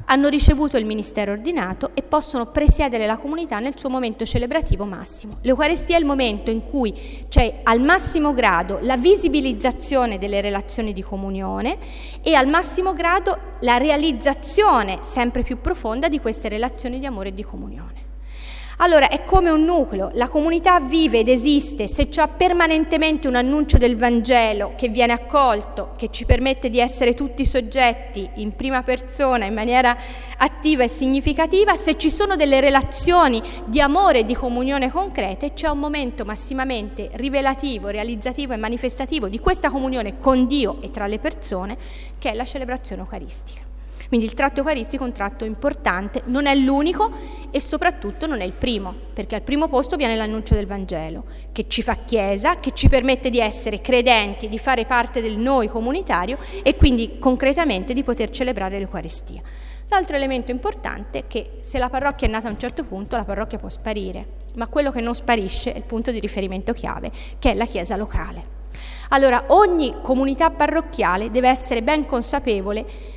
hanno 0.05 0.27
ricevuto 0.27 0.77
il 0.77 0.85
ministero 0.85 1.31
ordinato 1.31 1.91
e 1.93 2.03
possono 2.03 2.47
presiedere 2.47 3.05
la 3.05 3.17
comunità 3.17 3.59
nel 3.59 3.77
suo 3.77 3.89
momento 3.89 4.25
celebrativo 4.25 4.85
massimo. 4.85 5.33
L'Eucarestia 5.41 5.95
è 5.95 5.99
il 5.99 6.05
momento 6.05 6.51
in 6.51 6.67
cui 6.69 6.93
c'è 7.27 7.61
al 7.63 7.81
massimo 7.81 8.33
grado 8.33 8.79
la 8.81 8.97
visibilizzazione 8.97 10.17
delle 10.17 10.41
relazioni 10.41 10.93
di 10.93 11.01
comunione 11.01 11.77
e 12.21 12.33
al 12.35 12.47
massimo 12.47 12.93
grado 12.93 13.37
la 13.61 13.77
realizzazione 13.77 14.99
sempre 15.01 15.43
più 15.43 15.59
profonda 15.59 16.07
di 16.07 16.19
queste 16.19 16.49
relazioni 16.49 16.99
di 16.99 17.05
amore 17.05 17.29
e 17.29 17.33
di 17.33 17.43
comunione. 17.43 18.04
Allora 18.79 19.07
è 19.07 19.23
come 19.23 19.49
un 19.49 19.63
nucleo, 19.63 20.11
la 20.15 20.27
comunità 20.27 20.81
vive 20.81 21.19
ed 21.19 21.29
esiste 21.29 21.87
se 21.87 22.09
c'è 22.09 22.27
permanentemente 22.27 23.29
un 23.29 23.35
annuncio 23.35 23.77
del 23.77 23.95
Vangelo 23.95 24.73
che 24.75 24.89
viene 24.89 25.13
accolto, 25.13 25.93
che 25.95 26.09
ci 26.11 26.25
permette 26.25 26.69
di 26.69 26.79
essere 26.79 27.13
tutti 27.13 27.45
soggetti 27.45 28.29
in 28.35 28.53
prima 28.53 28.83
persona 28.83 29.45
in 29.45 29.53
maniera 29.53 29.97
attiva 30.37 30.83
e 30.83 30.89
significativa, 30.89 31.77
se 31.77 31.97
ci 31.97 32.11
sono 32.11 32.35
delle 32.35 32.59
relazioni 32.59 33.41
di 33.65 33.79
amore 33.79 34.19
e 34.19 34.25
di 34.25 34.35
comunione 34.35 34.91
concrete, 34.91 35.53
c'è 35.53 35.69
un 35.69 35.79
momento 35.79 36.25
massimamente 36.25 37.11
rivelativo, 37.13 37.87
realizzativo 37.87 38.51
e 38.51 38.57
manifestativo 38.57 39.29
di 39.29 39.39
questa 39.39 39.69
comunione 39.69 40.19
con 40.19 40.47
Dio 40.47 40.81
e 40.81 40.91
tra 40.91 41.07
le 41.07 41.19
persone, 41.19 41.77
che 42.19 42.31
è 42.31 42.33
la 42.33 42.43
celebrazione 42.43 43.03
eucaristica. 43.03 43.64
Quindi 44.07 44.25
il 44.25 44.33
tratto 44.33 44.59
eucaristico 44.59 45.03
è 45.03 45.07
un 45.07 45.13
tratto 45.13 45.45
importante, 45.45 46.21
non 46.25 46.45
è 46.45 46.55
l'unico 46.55 47.11
e 47.51 47.59
soprattutto 47.59 48.27
non 48.27 48.41
è 48.41 48.43
il 48.43 48.53
primo, 48.53 48.93
perché 49.13 49.35
al 49.35 49.41
primo 49.41 49.67
posto 49.67 49.95
viene 49.95 50.15
l'annuncio 50.15 50.55
del 50.55 50.65
Vangelo, 50.65 51.25
che 51.51 51.65
ci 51.67 51.81
fa 51.81 51.95
Chiesa, 52.05 52.59
che 52.59 52.71
ci 52.73 52.89
permette 52.89 53.29
di 53.29 53.39
essere 53.39 53.81
credenti, 53.81 54.49
di 54.49 54.59
fare 54.59 54.85
parte 54.85 55.21
del 55.21 55.37
noi 55.37 55.67
comunitario 55.67 56.37
e 56.63 56.75
quindi 56.75 57.17
concretamente 57.19 57.93
di 57.93 58.03
poter 58.03 58.29
celebrare 58.29 58.77
l'Eucaristia. 58.77 59.41
L'altro 59.87 60.15
elemento 60.15 60.51
importante 60.51 61.19
è 61.19 61.27
che 61.27 61.57
se 61.61 61.77
la 61.77 61.89
parrocchia 61.89 62.27
è 62.27 62.29
nata 62.29 62.47
a 62.47 62.51
un 62.51 62.59
certo 62.59 62.83
punto, 62.83 63.15
la 63.15 63.23
parrocchia 63.23 63.59
può 63.59 63.69
sparire, 63.69 64.25
ma 64.55 64.67
quello 64.67 64.91
che 64.91 64.99
non 64.99 65.13
sparisce 65.13 65.73
è 65.73 65.77
il 65.77 65.83
punto 65.83 66.11
di 66.11 66.19
riferimento 66.19 66.73
chiave, 66.73 67.11
che 67.37 67.51
è 67.51 67.53
la 67.53 67.65
Chiesa 67.65 67.95
locale. 67.95 68.53
Allora 69.09 69.45
ogni 69.49 69.95
comunità 70.01 70.49
parrocchiale 70.49 71.29
deve 71.29 71.49
essere 71.49 71.83
ben 71.83 72.05
consapevole 72.05 73.13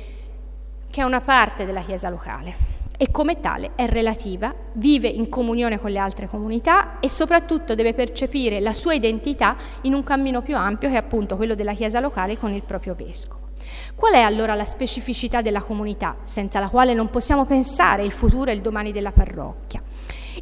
che 0.89 1.01
è 1.01 1.03
una 1.03 1.21
parte 1.21 1.65
della 1.65 1.81
Chiesa 1.81 2.09
locale 2.09 2.77
e 3.01 3.11
come 3.11 3.39
tale 3.39 3.71
è 3.75 3.85
relativa, 3.85 4.53
vive 4.73 5.07
in 5.07 5.29
comunione 5.29 5.79
con 5.79 5.89
le 5.89 5.99
altre 5.99 6.27
comunità 6.27 6.99
e 6.99 7.07
soprattutto 7.07 7.73
deve 7.73 7.93
percepire 7.93 8.59
la 8.59 8.73
sua 8.73 8.93
identità 8.93 9.55
in 9.83 9.93
un 9.93 10.03
cammino 10.03 10.41
più 10.41 10.57
ampio 10.57 10.89
che 10.89 10.95
è 10.95 10.97
appunto 10.97 11.37
quello 11.37 11.55
della 11.55 11.73
Chiesa 11.73 12.01
locale 12.01 12.37
con 12.37 12.51
il 12.51 12.63
proprio 12.63 12.95
vescovo. 12.95 13.47
Qual 13.95 14.13
è 14.13 14.19
allora 14.19 14.53
la 14.53 14.65
specificità 14.65 15.41
della 15.41 15.63
comunità, 15.63 16.17
senza 16.25 16.59
la 16.59 16.67
quale 16.67 16.93
non 16.93 17.09
possiamo 17.09 17.45
pensare 17.45 18.03
il 18.03 18.11
futuro 18.11 18.51
e 18.51 18.53
il 18.53 18.61
domani 18.61 18.91
della 18.91 19.11
parrocchia? 19.11 19.81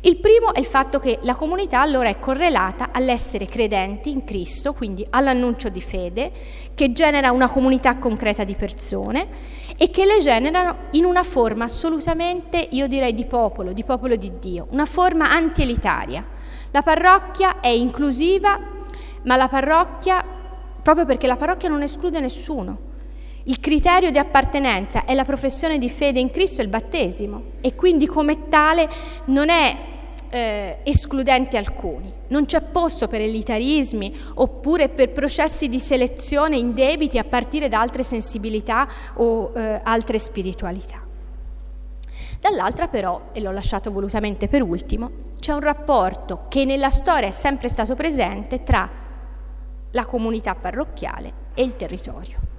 Il 0.02 0.18
primo 0.20 0.54
è 0.54 0.60
il 0.60 0.66
fatto 0.66 1.00
che 1.00 1.18
la 1.24 1.36
comunità 1.36 1.82
allora 1.82 2.10
è 2.10 2.20
correlata 2.20 2.90
all'essere 2.92 3.48
credenti 3.48 4.12
in 4.12 4.24
Cristo, 4.24 4.74
quindi 4.74 5.06
all'annuncio 5.10 5.70
di 5.70 5.82
fede, 5.82 6.32
che 6.76 6.92
genera 6.92 7.32
una 7.32 7.50
comunità 7.50 7.98
concreta 7.98 8.44
di 8.44 8.54
persone 8.54 9.28
e 9.78 9.92
che 9.92 10.06
le 10.06 10.20
generano 10.20 10.76
in 10.92 11.06
una 11.06 11.24
forma 11.24 11.66
assolutamente, 11.66 12.68
io 12.72 12.88
direi, 12.88 13.14
di 13.14 13.26
popolo, 13.26 13.74
di 13.74 13.84
popolo 13.84 14.16
di 14.16 14.34
Dio, 14.40 14.68
una 14.72 14.86
forma 14.86 15.32
antielitaria. 15.32 16.26
La 16.72 16.82
parrocchia 16.82 17.60
è 17.60 17.68
inclusiva, 17.68 18.60
ma 19.24 19.36
la 19.36 19.48
parrocchia, 19.48 20.24
proprio 20.82 21.06
perché 21.06 21.28
la 21.28 21.38
parrocchia 21.38 21.70
non 21.70 21.84
esclude 21.84 22.20
nessuno, 22.20 22.86
il 23.44 23.60
criterio 23.62 24.12
di 24.12 24.18
appartenenza 24.18 25.06
è 25.06 25.14
la 25.14 25.24
professione 25.24 25.78
di 25.78 25.90
fede 25.90 26.20
in 26.20 26.32
Cristo 26.32 26.62
il 26.62 26.68
battesimo 26.68 27.44
e 27.62 27.76
quindi 27.76 28.06
come 28.06 28.50
tale 28.50 28.90
non 29.26 29.48
è 29.48 29.96
eh, 30.30 30.80
escludente 30.84 31.58
alcuni. 31.58 32.14
Non 32.28 32.46
c'è 32.46 32.62
posto 32.62 33.08
per 33.08 33.22
elitarismi 33.22 34.14
oppure 34.36 34.90
per 34.90 35.12
processi 35.12 35.68
di 35.70 35.80
selezione 35.80 36.58
indebiti 36.58 37.18
a 37.18 37.24
partire 37.24 37.70
da 37.70 37.80
altre 37.80 38.04
sensibilità 38.04 38.88
o 39.16 39.52
eh, 39.56 39.82
altre 39.84 40.20
spiritualità. 40.20 41.06
Dall'altra 42.40 42.88
però, 42.88 43.28
e 43.34 43.42
l'ho 43.42 43.52
lasciato 43.52 43.92
volutamente 43.92 44.48
per 44.48 44.62
ultimo, 44.62 45.12
c'è 45.40 45.54
un 45.54 45.62
rapporto 45.62 46.46
che 46.50 46.66
nella 46.66 46.90
storia 46.90 47.28
è 47.28 47.32
sempre 47.32 47.68
stato 47.68 47.96
presente 47.96 48.64
tra 48.64 48.90
la 49.92 50.06
comunità 50.06 50.54
parrocchiale 50.54 51.34
e 51.54 51.64
il 51.64 51.76
territorio. 51.76 52.56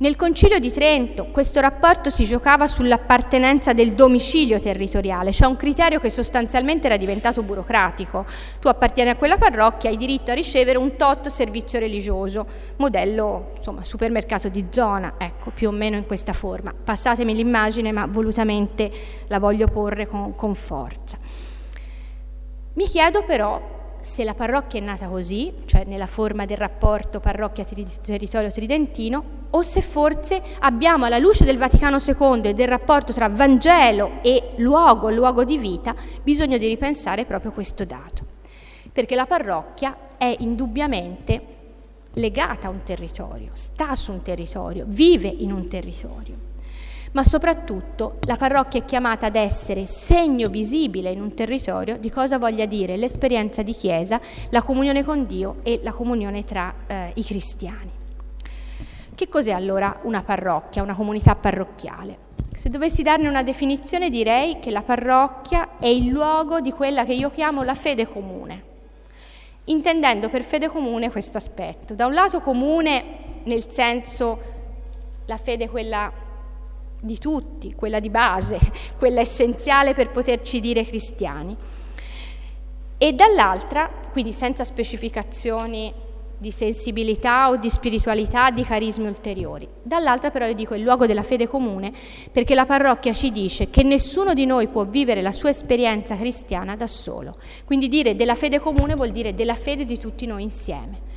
Nel 0.00 0.14
Concilio 0.14 0.60
di 0.60 0.70
Trento 0.70 1.26
questo 1.32 1.58
rapporto 1.58 2.08
si 2.08 2.24
giocava 2.24 2.68
sull'appartenenza 2.68 3.72
del 3.72 3.94
domicilio 3.94 4.60
territoriale, 4.60 5.32
cioè 5.32 5.48
un 5.48 5.56
criterio 5.56 5.98
che 5.98 6.08
sostanzialmente 6.08 6.86
era 6.86 6.96
diventato 6.96 7.42
burocratico. 7.42 8.24
Tu 8.60 8.68
appartieni 8.68 9.10
a 9.10 9.16
quella 9.16 9.38
parrocchia, 9.38 9.90
hai 9.90 9.96
diritto 9.96 10.30
a 10.30 10.34
ricevere 10.34 10.78
un 10.78 10.94
tot 10.94 11.26
servizio 11.26 11.80
religioso, 11.80 12.46
modello 12.76 13.54
insomma, 13.56 13.82
supermercato 13.82 14.48
di 14.48 14.66
zona, 14.70 15.14
ecco, 15.18 15.50
più 15.50 15.66
o 15.66 15.72
meno 15.72 15.96
in 15.96 16.06
questa 16.06 16.32
forma. 16.32 16.72
Passatemi 16.72 17.34
l'immagine, 17.34 17.90
ma 17.90 18.06
volutamente 18.06 18.92
la 19.26 19.40
voglio 19.40 19.66
porre 19.66 20.06
con, 20.06 20.32
con 20.36 20.54
forza. 20.54 21.18
Mi 22.74 22.84
chiedo 22.84 23.24
però 23.24 23.77
se 24.00 24.24
la 24.24 24.34
parrocchia 24.34 24.80
è 24.80 24.82
nata 24.82 25.06
così, 25.08 25.52
cioè 25.64 25.84
nella 25.84 26.06
forma 26.06 26.46
del 26.46 26.56
rapporto 26.56 27.20
parrocchia-territorio 27.20 28.50
tridentino, 28.50 29.24
o 29.50 29.62
se 29.62 29.80
forse 29.80 30.42
abbiamo 30.60 31.06
alla 31.06 31.18
luce 31.18 31.44
del 31.44 31.58
Vaticano 31.58 31.98
II 31.98 32.42
e 32.42 32.54
del 32.54 32.68
rapporto 32.68 33.12
tra 33.12 33.28
Vangelo 33.28 34.20
e 34.22 34.54
luogo, 34.56 35.10
luogo 35.10 35.44
di 35.44 35.58
vita, 35.58 35.94
bisogno 36.22 36.58
di 36.58 36.66
ripensare 36.66 37.24
proprio 37.24 37.52
questo 37.52 37.84
dato. 37.84 38.24
Perché 38.92 39.14
la 39.14 39.26
parrocchia 39.26 40.16
è 40.16 40.34
indubbiamente 40.40 41.56
legata 42.14 42.68
a 42.68 42.70
un 42.70 42.82
territorio, 42.82 43.50
sta 43.52 43.94
su 43.94 44.12
un 44.12 44.22
territorio, 44.22 44.84
vive 44.88 45.28
in 45.28 45.52
un 45.52 45.68
territorio 45.68 46.47
ma 47.12 47.24
soprattutto 47.24 48.18
la 48.26 48.36
parrocchia 48.36 48.80
è 48.80 48.84
chiamata 48.84 49.26
ad 49.26 49.36
essere 49.36 49.86
segno 49.86 50.48
visibile 50.48 51.10
in 51.10 51.20
un 51.20 51.34
territorio 51.34 51.96
di 51.98 52.10
cosa 52.10 52.38
voglia 52.38 52.66
dire 52.66 52.96
l'esperienza 52.96 53.62
di 53.62 53.72
Chiesa, 53.72 54.20
la 54.50 54.62
comunione 54.62 55.04
con 55.04 55.26
Dio 55.26 55.56
e 55.62 55.80
la 55.82 55.92
comunione 55.92 56.44
tra 56.44 56.74
eh, 56.86 57.12
i 57.14 57.24
cristiani. 57.24 57.90
Che 59.14 59.28
cos'è 59.28 59.52
allora 59.52 60.00
una 60.02 60.22
parrocchia, 60.22 60.82
una 60.82 60.94
comunità 60.94 61.34
parrocchiale? 61.34 62.26
Se 62.54 62.70
dovessi 62.70 63.02
darne 63.02 63.28
una 63.28 63.42
definizione 63.42 64.10
direi 64.10 64.58
che 64.58 64.70
la 64.70 64.82
parrocchia 64.82 65.78
è 65.78 65.86
il 65.86 66.08
luogo 66.08 66.60
di 66.60 66.72
quella 66.72 67.04
che 67.04 67.14
io 67.14 67.30
chiamo 67.30 67.62
la 67.62 67.74
fede 67.74 68.08
comune, 68.08 68.62
intendendo 69.64 70.28
per 70.28 70.44
fede 70.44 70.68
comune 70.68 71.10
questo 71.10 71.38
aspetto. 71.38 71.94
Da 71.94 72.06
un 72.06 72.14
lato 72.14 72.40
comune 72.40 73.04
nel 73.44 73.70
senso 73.70 74.40
la 75.26 75.36
fede 75.36 75.68
quella 75.68 76.10
di 77.00 77.18
tutti, 77.18 77.74
quella 77.74 78.00
di 78.00 78.10
base, 78.10 78.58
quella 78.98 79.20
essenziale 79.20 79.94
per 79.94 80.10
poterci 80.10 80.60
dire 80.60 80.84
cristiani. 80.84 81.56
E 82.96 83.12
dall'altra, 83.12 83.88
quindi 84.12 84.32
senza 84.32 84.64
specificazioni 84.64 86.06
di 86.40 86.50
sensibilità 86.52 87.48
o 87.48 87.56
di 87.56 87.68
spiritualità, 87.68 88.50
di 88.50 88.62
carismi 88.62 89.06
ulteriori. 89.06 89.68
Dall'altra 89.82 90.30
però 90.30 90.46
io 90.46 90.54
dico 90.54 90.74
il 90.74 90.82
luogo 90.82 91.06
della 91.06 91.24
fede 91.24 91.48
comune 91.48 91.92
perché 92.30 92.54
la 92.54 92.64
parrocchia 92.64 93.12
ci 93.12 93.32
dice 93.32 93.70
che 93.70 93.82
nessuno 93.82 94.34
di 94.34 94.46
noi 94.46 94.68
può 94.68 94.84
vivere 94.84 95.20
la 95.20 95.32
sua 95.32 95.48
esperienza 95.48 96.16
cristiana 96.16 96.76
da 96.76 96.86
solo. 96.86 97.36
Quindi 97.64 97.88
dire 97.88 98.14
della 98.14 98.36
fede 98.36 98.60
comune 98.60 98.94
vuol 98.94 99.10
dire 99.10 99.34
della 99.34 99.56
fede 99.56 99.84
di 99.84 99.98
tutti 99.98 100.26
noi 100.26 100.44
insieme 100.44 101.07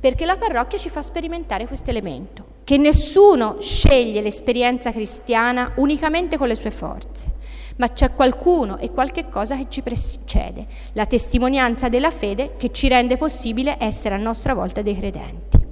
perché 0.00 0.24
la 0.24 0.36
parrocchia 0.36 0.78
ci 0.78 0.88
fa 0.88 1.02
sperimentare 1.02 1.66
questo 1.66 1.90
elemento, 1.90 2.44
che 2.64 2.76
nessuno 2.76 3.56
sceglie 3.60 4.20
l'esperienza 4.20 4.92
cristiana 4.92 5.72
unicamente 5.76 6.36
con 6.36 6.48
le 6.48 6.54
sue 6.54 6.70
forze, 6.70 7.30
ma 7.76 7.88
c'è 7.88 8.12
qualcuno 8.12 8.78
e 8.78 8.90
qualche 8.90 9.28
cosa 9.28 9.56
che 9.56 9.66
ci 9.68 9.82
precede, 9.82 10.66
la 10.92 11.06
testimonianza 11.06 11.88
della 11.88 12.10
fede 12.10 12.54
che 12.56 12.70
ci 12.72 12.88
rende 12.88 13.16
possibile 13.16 13.76
essere 13.80 14.14
a 14.14 14.18
nostra 14.18 14.54
volta 14.54 14.82
dei 14.82 14.96
credenti. 14.96 15.66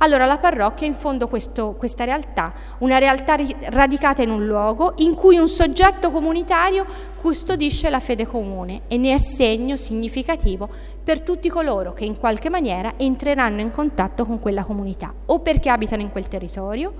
Allora 0.00 0.26
la 0.26 0.38
parrocchia 0.38 0.86
è 0.86 0.88
in 0.88 0.94
fondo 0.94 1.26
questo, 1.26 1.74
questa 1.76 2.04
realtà, 2.04 2.52
una 2.78 2.98
realtà 2.98 3.36
radicata 3.64 4.22
in 4.22 4.30
un 4.30 4.46
luogo 4.46 4.94
in 4.98 5.14
cui 5.14 5.38
un 5.38 5.48
soggetto 5.48 6.12
comunitario 6.12 6.86
custodisce 7.20 7.90
la 7.90 7.98
fede 7.98 8.24
comune 8.24 8.82
e 8.86 8.96
ne 8.96 9.14
è 9.14 9.18
segno 9.18 9.74
significativo 9.74 10.68
per 11.08 11.22
tutti 11.22 11.48
coloro 11.48 11.94
che 11.94 12.04
in 12.04 12.18
qualche 12.18 12.50
maniera 12.50 12.92
entreranno 12.98 13.62
in 13.62 13.70
contatto 13.70 14.26
con 14.26 14.38
quella 14.40 14.62
comunità, 14.64 15.10
o 15.24 15.40
perché 15.40 15.70
abitano 15.70 16.02
in 16.02 16.10
quel 16.10 16.28
territorio, 16.28 16.92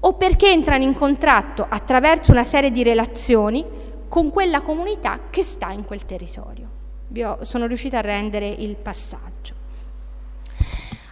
o 0.00 0.14
perché 0.14 0.50
entrano 0.50 0.82
in 0.82 0.92
contatto 0.92 1.64
attraverso 1.68 2.32
una 2.32 2.42
serie 2.42 2.72
di 2.72 2.82
relazioni 2.82 3.64
con 4.08 4.30
quella 4.30 4.60
comunità 4.60 5.20
che 5.30 5.42
sta 5.42 5.70
in 5.70 5.84
quel 5.84 6.04
territorio. 6.04 6.68
Ho, 7.16 7.44
sono 7.44 7.66
riuscita 7.66 7.98
a 7.98 8.00
rendere 8.00 8.48
il 8.48 8.74
passaggio. 8.74 9.54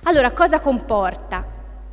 Allora, 0.03 0.33
cosa 0.33 0.59
comporta, 0.59 1.47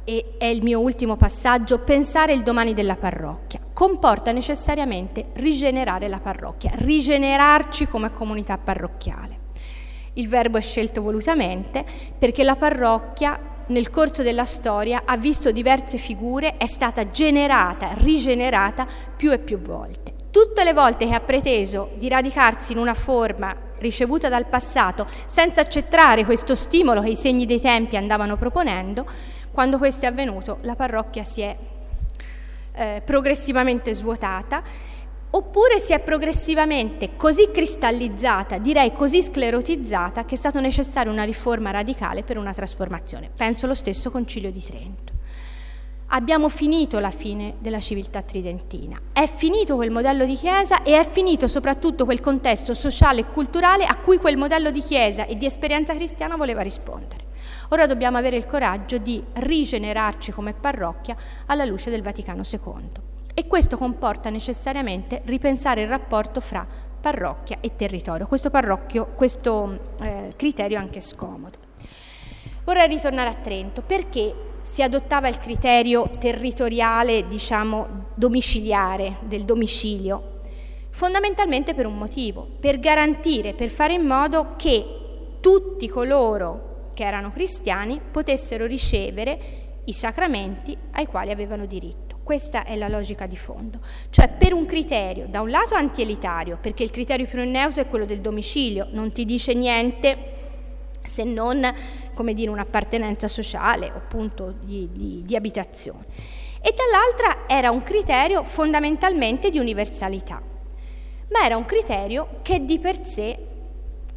e 0.04 0.34
è 0.40 0.46
il 0.46 0.64
mio 0.64 0.80
ultimo 0.80 1.16
passaggio, 1.16 1.78
pensare 1.78 2.34
il 2.34 2.42
domani 2.42 2.74
della 2.74 2.96
parrocchia? 2.96 3.60
Comporta 3.72 4.32
necessariamente 4.32 5.28
rigenerare 5.34 6.08
la 6.08 6.20
parrocchia, 6.20 6.72
rigenerarci 6.74 7.88
come 7.88 8.12
comunità 8.12 8.58
parrocchiale. 8.58 9.39
Il 10.20 10.28
verbo 10.28 10.58
è 10.58 10.62
scelto 10.62 11.02
volutamente 11.02 11.86
perché 12.18 12.44
la 12.44 12.58
parrocchia 12.58 13.40
nel 13.68 13.90
corso 13.90 14.22
della 14.22 14.44
storia 14.44 15.04
ha 15.06 15.16
visto 15.16 15.50
diverse 15.54 15.98
figure, 15.98 16.58
è 16.58 16.66
stata 16.66 17.10
generata, 17.10 17.94
rigenerata 17.94 18.86
più 19.16 19.32
e 19.32 19.40
più 19.40 19.60
volte. 19.60 20.14
Tutte 20.30 20.66
le 20.66 20.74
volte 20.74 21.08
che 21.08 21.14
ha 21.14 21.22
preteso 21.22 21.92
di 21.96 22.10
radicarsi 22.10 22.74
in 22.74 22.80
una 22.80 22.94
forma 22.94 23.56
ricevuta 23.78 24.28
dal 24.28 24.46
passato 24.46 25.08
senza 25.26 25.62
accettare 25.62 26.26
questo 26.26 26.54
stimolo 26.54 27.00
che 27.02 27.12
i 27.12 27.16
segni 27.16 27.46
dei 27.46 27.62
tempi 27.62 27.96
andavano 27.96 28.36
proponendo, 28.36 29.06
quando 29.52 29.78
questo 29.78 30.04
è 30.04 30.10
avvenuto 30.10 30.58
la 30.64 30.76
parrocchia 30.76 31.24
si 31.24 31.42
è 31.42 31.56
eh, 32.74 33.02
progressivamente 33.06 33.94
svuotata 33.94 34.64
oppure 35.32 35.80
si 35.80 35.94
è 35.94 36.00
progressivamente 36.00 37.16
così 37.16 37.50
cristallizzata, 37.52 38.58
direi 38.58 38.92
così 38.92 39.22
sclerotizzata, 39.22 40.26
che 40.26 40.36
è 40.36 40.38
stata 40.38 40.60
necessaria 40.60 41.12
una 41.12 41.24
riforma 41.24 41.72
radicale 41.72 42.24
per 42.24 42.38
una 42.38 42.54
trasformazione. 42.54 43.30
Penso 43.36 43.68
lo 43.68 43.76
stesso 43.76 44.10
Concilio 44.10 44.52
di 44.52 44.64
Trento. 44.64 45.14
Abbiamo 46.12 46.50
finito 46.50 46.98
la 46.98 47.12
fine 47.12 47.58
della 47.60 47.80
civiltà 47.80 48.24
tridentina, 48.24 49.00
è 49.14 49.28
finito 49.28 49.76
quel 49.76 49.92
modello 49.92 50.26
di 50.26 50.34
Chiesa 50.34 50.82
e 50.82 50.98
è 50.98 51.08
finito 51.08 51.46
soprattutto 51.46 52.06
quel 52.06 52.20
contesto 52.20 52.74
sociale 52.74 53.22
e 53.22 53.26
culturale 53.28 53.86
a 53.86 53.96
cui 53.96 54.18
quel 54.18 54.36
modello 54.36 54.72
di 54.72 54.82
Chiesa 54.82 55.28
e 55.28 55.38
di 55.38 55.46
esperienza 55.46 55.94
cristiana 55.94 56.36
voleva 56.36 56.64
rispondere. 56.64 57.28
Ora 57.70 57.86
dobbiamo 57.86 58.18
avere 58.18 58.38
il 58.38 58.48
coraggio 58.48 58.98
di 58.98 59.24
rigenerarci 59.34 60.32
come 60.32 60.56
parrocchia 60.56 61.16
alla 61.46 61.66
luce 61.66 61.92
del 61.92 62.02
Vaticano 62.02 62.42
II 62.42 63.09
e 63.40 63.48
questo 63.48 63.78
comporta 63.78 64.30
necessariamente 64.30 65.22
ripensare 65.24 65.84
il 65.84 65.88
rapporto 65.88 66.42
fra 66.42 66.68
parrocchia 67.00 67.60
e 67.62 67.74
territorio. 67.74 68.28
Questo, 68.28 68.52
questo 69.16 69.80
eh, 70.02 70.34
criterio 70.36 70.78
è 70.78 70.82
anche 70.82 71.00
scomodo. 71.00 71.58
Vorrei 72.66 72.90
ritornare 72.90 73.30
a 73.30 73.36
Trento 73.36 73.82
perché 73.82 74.36
si 74.62 74.84
adottava 74.84 75.30
il 75.30 75.40
criterio 75.40 76.18
territoriale, 76.20 77.30
diciamo, 77.30 78.08
domiciliare, 78.14 79.20
del 79.22 79.46
domicilio, 79.46 80.36
fondamentalmente 80.90 81.74
per 81.74 81.86
un 81.86 81.98
motivo, 81.98 82.46
per 82.60 82.78
garantire, 82.78 83.54
per 83.54 83.70
fare 83.70 83.94
in 83.94 84.06
modo 84.06 84.56
che 84.58 85.38
tutti 85.40 85.88
coloro 85.88 86.90
che 86.94 87.06
erano 87.06 87.32
cristiani 87.32 88.02
potessero 88.12 88.66
ricevere 88.66 89.40
i 89.86 89.94
sacramenti 89.94 90.78
ai 90.92 91.06
quali 91.06 91.32
avevano 91.32 91.66
diritto. 91.66 92.09
Questa 92.30 92.64
è 92.64 92.76
la 92.76 92.90
logica 92.90 93.26
di 93.26 93.36
fondo. 93.36 93.80
Cioè 94.12 94.30
per 94.30 94.54
un 94.54 94.64
criterio, 94.68 95.26
da 95.28 95.42
un 95.42 95.50
lato 95.50 95.74
antielitario, 95.74 96.60
perché 96.62 96.84
il 96.84 96.92
criterio 96.92 97.26
più 97.26 97.44
neutro 97.44 97.82
è 97.82 97.88
quello 97.88 98.06
del 98.06 98.22
domicilio, 98.22 98.86
non 98.92 99.12
ti 99.12 99.26
dice 99.26 99.56
niente 99.56 100.98
se 101.02 101.24
non 101.24 101.74
come 102.14 102.36
dire, 102.36 102.52
un'appartenenza 102.52 103.28
sociale 103.28 103.88
o 103.88 103.96
appunto 103.96 104.54
di, 104.64 104.88
di, 104.92 105.24
di 105.26 105.36
abitazione. 105.36 106.06
E 106.62 106.72
dall'altra 106.78 107.48
era 107.48 107.72
un 107.72 107.82
criterio 107.82 108.44
fondamentalmente 108.44 109.50
di 109.50 109.58
universalità, 109.58 110.40
ma 111.30 111.44
era 111.44 111.58
un 111.58 111.66
criterio 111.66 112.42
che 112.44 112.64
di 112.64 112.78
per 112.78 113.08
sé 113.08 113.40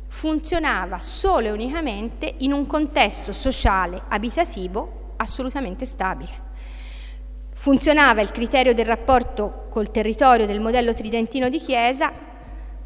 funzionava 0.09 0.99
solo 0.99 1.47
e 1.47 1.51
unicamente 1.51 2.35
in 2.41 2.53
un 2.53 2.67
contesto 2.67 3.33
sociale 3.33 4.03
abitativo 4.09 5.15
assolutamente 5.17 5.87
stabile. 5.87 6.51
Funzionava 7.55 8.21
il 8.23 8.31
criterio 8.31 8.75
del 8.75 8.87
rapporto 8.87 9.67
col 9.71 9.91
territorio 9.91 10.47
del 10.47 10.61
modello 10.61 10.93
tridentino 10.93 11.49
di 11.49 11.59
Chiesa 11.59 12.31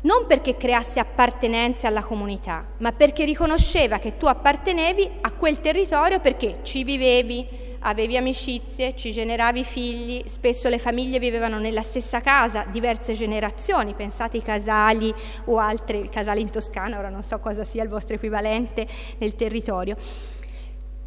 non 0.06 0.26
perché 0.26 0.56
creasse 0.56 1.00
appartenenza 1.00 1.88
alla 1.88 2.04
comunità, 2.04 2.64
ma 2.78 2.92
perché 2.92 3.24
riconosceva 3.24 3.98
che 3.98 4.16
tu 4.16 4.26
appartenevi 4.26 5.10
a 5.22 5.32
quel 5.32 5.60
territorio 5.60 6.20
perché 6.20 6.60
ci 6.62 6.84
vivevi, 6.84 7.46
avevi 7.80 8.16
amicizie, 8.16 8.94
ci 8.94 9.10
generavi 9.10 9.64
figli, 9.64 10.22
spesso 10.26 10.68
le 10.68 10.78
famiglie 10.78 11.18
vivevano 11.18 11.58
nella 11.58 11.82
stessa 11.82 12.20
casa, 12.20 12.64
diverse 12.70 13.14
generazioni, 13.14 13.94
pensate 13.94 14.36
ai 14.36 14.42
casali 14.44 15.12
o 15.46 15.58
altri 15.58 16.08
casali 16.08 16.40
in 16.40 16.50
Toscana, 16.50 16.98
ora 16.98 17.08
non 17.08 17.24
so 17.24 17.40
cosa 17.40 17.64
sia 17.64 17.82
il 17.82 17.88
vostro 17.88 18.14
equivalente 18.14 18.86
nel 19.18 19.34
territorio. 19.34 19.96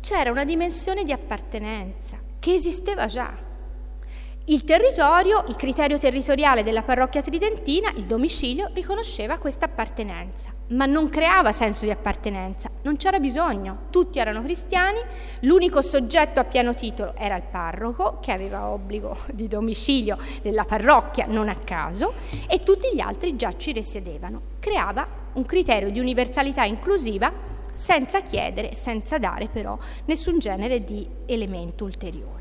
C'era 0.02 0.30
una 0.30 0.44
dimensione 0.44 1.06
di 1.06 1.14
appartenenza 1.14 2.18
che 2.40 2.54
esisteva 2.54 3.06
già 3.06 3.48
il 4.50 4.64
territorio, 4.64 5.44
il 5.48 5.56
criterio 5.56 6.00
territoriale 6.00 6.64
della 6.64 6.82
parrocchia 6.82 7.22
tridentina, 7.22 7.92
il 7.98 8.06
domicilio, 8.06 8.72
riconosceva 8.74 9.38
questa 9.38 9.66
appartenenza, 9.66 10.52
ma 10.70 10.88
non 10.88 11.08
creava 11.10 11.52
senso 11.52 11.86
di 11.86 11.92
appartenenza, 11.92 12.68
non 12.82 12.98
c'era 12.98 13.20
bisogno, 13.20 13.82
tutti 13.92 14.18
erano 14.18 14.42
cristiani, 14.42 14.98
l'unico 15.42 15.84
soggetto 15.84 16.40
a 16.40 16.46
pieno 16.46 16.74
titolo 16.74 17.14
era 17.16 17.36
il 17.36 17.44
parroco, 17.44 18.18
che 18.20 18.32
aveva 18.32 18.70
obbligo 18.70 19.18
di 19.32 19.48
domicilio 19.48 20.18
nella 20.42 20.66
parrocchia, 20.66 21.28
non 21.28 21.48
a 21.48 21.56
caso, 21.56 22.14
e 22.48 22.62
tutti 22.62 22.90
gli 22.92 23.02
altri 23.02 23.36
già 23.36 23.56
ci 23.56 23.72
risiedevano. 23.72 24.42
Creava 24.58 25.08
un 25.34 25.46
criterio 25.46 25.92
di 25.92 26.00
universalità 26.00 26.64
inclusiva 26.64 27.32
senza 27.74 28.22
chiedere, 28.22 28.74
senza 28.74 29.20
dare 29.20 29.48
però 29.48 29.78
nessun 30.06 30.40
genere 30.40 30.84
di 30.84 31.08
elemento 31.28 31.84
ulteriore 31.84 32.39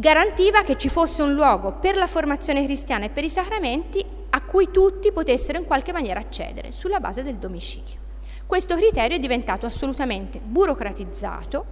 garantiva 0.00 0.62
che 0.62 0.78
ci 0.78 0.88
fosse 0.88 1.22
un 1.22 1.34
luogo 1.34 1.72
per 1.72 1.94
la 1.94 2.06
formazione 2.06 2.64
cristiana 2.64 3.04
e 3.04 3.10
per 3.10 3.22
i 3.22 3.28
sacramenti 3.28 4.02
a 4.30 4.40
cui 4.40 4.70
tutti 4.70 5.12
potessero 5.12 5.58
in 5.58 5.66
qualche 5.66 5.92
maniera 5.92 6.18
accedere 6.18 6.70
sulla 6.70 7.00
base 7.00 7.22
del 7.22 7.36
domicilio. 7.36 7.98
Questo 8.46 8.76
criterio 8.76 9.18
è 9.18 9.20
diventato 9.20 9.66
assolutamente 9.66 10.40
burocratizzato 10.42 11.66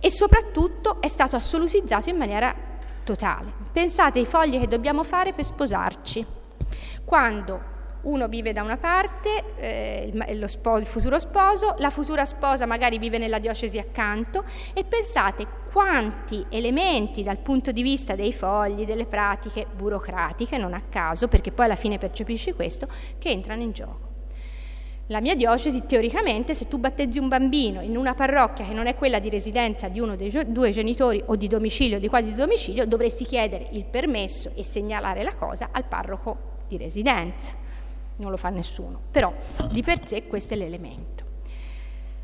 e 0.00 0.10
soprattutto 0.10 1.00
è 1.00 1.06
stato 1.06 1.36
assolutizzato 1.36 2.08
in 2.08 2.16
maniera 2.16 2.52
totale. 3.04 3.52
Pensate 3.70 4.18
ai 4.18 4.26
fogli 4.26 4.58
che 4.58 4.66
dobbiamo 4.66 5.04
fare 5.04 5.32
per 5.32 5.44
sposarci. 5.44 6.26
Quando 7.04 7.78
uno 8.02 8.26
vive 8.26 8.52
da 8.52 8.62
una 8.62 8.78
parte, 8.78 9.54
eh, 9.56 10.10
il, 10.12 10.44
spo, 10.48 10.76
il, 10.76 10.86
futuro 10.86 11.20
sposo, 11.20 11.76
la 11.78 11.90
futura 11.90 12.24
sposa 12.24 12.66
magari 12.66 12.98
vive 12.98 13.18
nella 13.18 13.38
diocesi 13.38 13.78
accanto 13.78 14.42
e 14.72 14.82
pensate 14.84 15.59
quanti 15.70 16.44
elementi 16.48 17.22
dal 17.22 17.38
punto 17.38 17.72
di 17.72 17.82
vista 17.82 18.14
dei 18.14 18.32
fogli, 18.32 18.84
delle 18.84 19.04
pratiche 19.04 19.66
burocratiche, 19.72 20.56
non 20.56 20.74
a 20.74 20.82
caso, 20.88 21.28
perché 21.28 21.52
poi 21.52 21.66
alla 21.66 21.76
fine 21.76 21.98
percepisci 21.98 22.52
questo, 22.52 22.88
che 23.18 23.30
entrano 23.30 23.62
in 23.62 23.72
gioco. 23.72 24.08
La 25.06 25.20
mia 25.20 25.34
diocesi, 25.34 25.86
teoricamente, 25.86 26.54
se 26.54 26.68
tu 26.68 26.78
battezzi 26.78 27.18
un 27.18 27.28
bambino 27.28 27.80
in 27.80 27.96
una 27.96 28.14
parrocchia 28.14 28.64
che 28.64 28.72
non 28.72 28.86
è 28.86 28.94
quella 28.94 29.18
di 29.18 29.28
residenza 29.28 29.88
di 29.88 29.98
uno 29.98 30.14
dei 30.14 30.30
due 30.46 30.70
genitori 30.70 31.22
o 31.26 31.34
di 31.34 31.48
domicilio, 31.48 31.98
di 31.98 32.08
quasi 32.08 32.32
domicilio, 32.32 32.86
dovresti 32.86 33.24
chiedere 33.24 33.68
il 33.72 33.84
permesso 33.84 34.52
e 34.54 34.62
segnalare 34.62 35.22
la 35.24 35.34
cosa 35.34 35.70
al 35.72 35.84
parroco 35.84 36.58
di 36.68 36.76
residenza 36.76 37.60
non 38.20 38.30
lo 38.30 38.36
fa 38.36 38.50
nessuno, 38.50 39.00
però 39.10 39.34
di 39.70 39.82
per 39.82 40.06
sé 40.06 40.26
questo 40.26 40.54
è 40.54 40.56
l'elemento. 40.56 41.19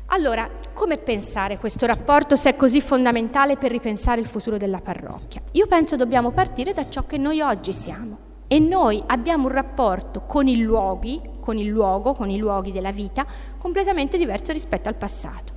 Allora, 0.09 0.49
come 0.73 0.97
pensare 0.97 1.57
questo 1.57 1.85
rapporto 1.85 2.37
se 2.37 2.51
è 2.51 2.55
così 2.55 2.79
fondamentale 2.79 3.57
per 3.57 3.71
ripensare 3.71 4.21
il 4.21 4.27
futuro 4.27 4.57
della 4.57 4.79
parrocchia? 4.79 5.41
Io 5.53 5.67
penso 5.67 5.97
dobbiamo 5.97 6.31
partire 6.31 6.71
da 6.71 6.87
ciò 6.87 7.05
che 7.05 7.17
noi 7.17 7.41
oggi 7.41 7.73
siamo 7.73 8.17
e 8.47 8.59
noi 8.59 9.03
abbiamo 9.07 9.47
un 9.47 9.53
rapporto 9.53 10.21
con 10.21 10.47
i 10.47 10.61
luoghi, 10.61 11.19
con 11.41 11.57
il 11.57 11.67
luogo, 11.67 12.13
con 12.13 12.29
i 12.29 12.37
luoghi 12.37 12.71
della 12.71 12.93
vita 12.93 13.25
completamente 13.57 14.17
diverso 14.17 14.53
rispetto 14.53 14.87
al 14.87 14.95
passato. 14.95 15.53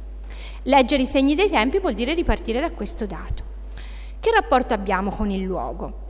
Leggere 0.64 1.02
i 1.02 1.06
segni 1.06 1.36
dei 1.36 1.48
tempi 1.48 1.78
vuol 1.78 1.94
dire 1.94 2.12
ripartire 2.12 2.58
da 2.60 2.72
questo 2.72 3.06
dato. 3.06 3.44
Che 4.18 4.30
rapporto 4.32 4.74
abbiamo 4.74 5.10
con 5.10 5.30
il 5.30 5.42
luogo? 5.42 6.06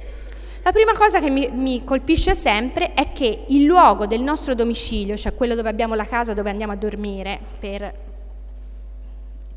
La 0.63 0.73
prima 0.73 0.93
cosa 0.95 1.21
che 1.21 1.29
mi, 1.29 1.49
mi, 1.53 1.85
colpisce 1.85 2.35
sempre 2.35 2.95
è 2.95 3.13
che 3.13 3.45
il 3.49 3.65
luogo 3.65 4.07
del 4.07 4.23
nostro 4.23 4.55
domicilio, 4.55 5.17
cioè 5.17 5.35
quello 5.35 5.55
dove 5.55 5.69
abbiamo 5.69 5.95
la 5.95 6.07
casa 6.07 6.33
dove 6.33 6.51
andiamo 6.51 6.73
a 6.73 6.77
dormire 6.77 7.39
per 7.59 8.09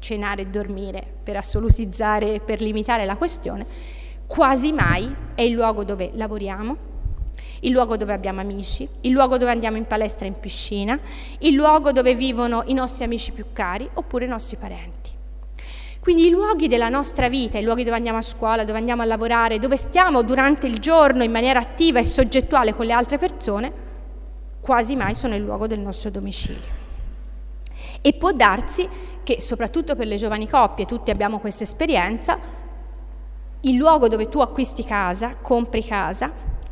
cenare 0.04 0.42
e 0.42 0.48
dormire, 0.48 1.02
per 1.24 1.38
assolutizzare, 1.38 2.42
per 2.42 2.60
limitare 2.60 3.06
la 3.06 3.16
questione, 3.16 3.66
quasi 4.28 4.74
mai 4.74 5.16
è 5.34 5.42
il 5.42 5.54
luogo 5.54 5.86
dove 5.86 6.12
lavoriamo, 6.14 6.92
il 7.62 7.72
luogo 7.72 7.96
dove 7.96 8.12
abbiamo 8.12 8.42
amici, 8.42 8.88
il 9.02 9.12
luogo 9.12 9.38
dove 9.38 9.52
andiamo 9.52 9.78
in 9.78 9.86
palestra 9.86 10.26
e 10.26 10.30
in 10.30 10.40
piscina, 10.40 11.00
il 11.40 11.54
luogo 11.54 11.94
dove 11.94 12.14
vivono 12.16 12.64
i 12.66 12.74
nostri 12.74 13.06
amici 13.06 13.32
più 13.32 13.46
cari 13.54 13.90
oppure 13.94 14.26
i 14.26 14.28
nostri 14.28 14.58
parenti. 14.58 15.12
Quindi 16.02 16.28
i 16.28 16.30
luoghi 16.30 16.68
della 16.68 16.90
nostra 16.90 17.30
vita, 17.30 17.58
i 17.58 17.64
luoghi 17.64 17.86
dove 17.86 17.96
andiamo 17.96 18.18
a 18.18 18.22
scuola, 18.22 18.66
dove 18.66 18.78
andiamo 18.78 19.04
a 19.04 19.06
lavorare, 19.06 19.58
dove 19.58 19.78
stiamo 19.78 20.22
durante 20.22 20.68
il 20.68 20.80
giorno 20.80 21.24
in 21.24 21.32
maniera 21.32 21.62
attiva 21.62 22.00
e 22.00 22.04
soggettuale 22.04 22.76
con 22.76 22.86
le 22.86 22.92
altre 22.92 23.18
persone, 23.18 23.72
quasi 24.60 24.98
mai 24.98 25.16
sono 25.16 25.36
il 25.36 25.42
luogo 25.42 25.66
del 25.66 25.80
nostro 25.80 26.10
domicilio. 26.10 26.83
E 28.06 28.14
può 28.14 28.34
darsi 28.34 28.88
che, 29.24 29.40
soprattutto 29.40 29.96
per 29.96 30.08
le 30.08 30.18
giovani 30.18 30.50
coppie, 30.50 30.86
tutti 30.86 31.10
abbiamo 31.10 31.40
questa 31.40 31.64
esperienza, 31.64 32.38
il 33.62 33.76
luogo 33.76 34.10
dove 34.10 34.28
tu 34.28 34.40
acquisti 34.42 34.84
casa, 34.84 35.38
compri 35.42 35.86
casa, 35.86 36.30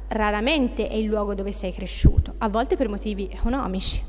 raramente 0.10 0.90
è 0.90 0.96
il 0.96 1.06
luogo 1.06 1.34
dove 1.34 1.54
sei 1.54 1.72
cresciuto, 1.72 2.34
a 2.40 2.50
volte 2.50 2.76
per 2.76 2.90
motivi 2.90 3.30
economici. 3.32 4.04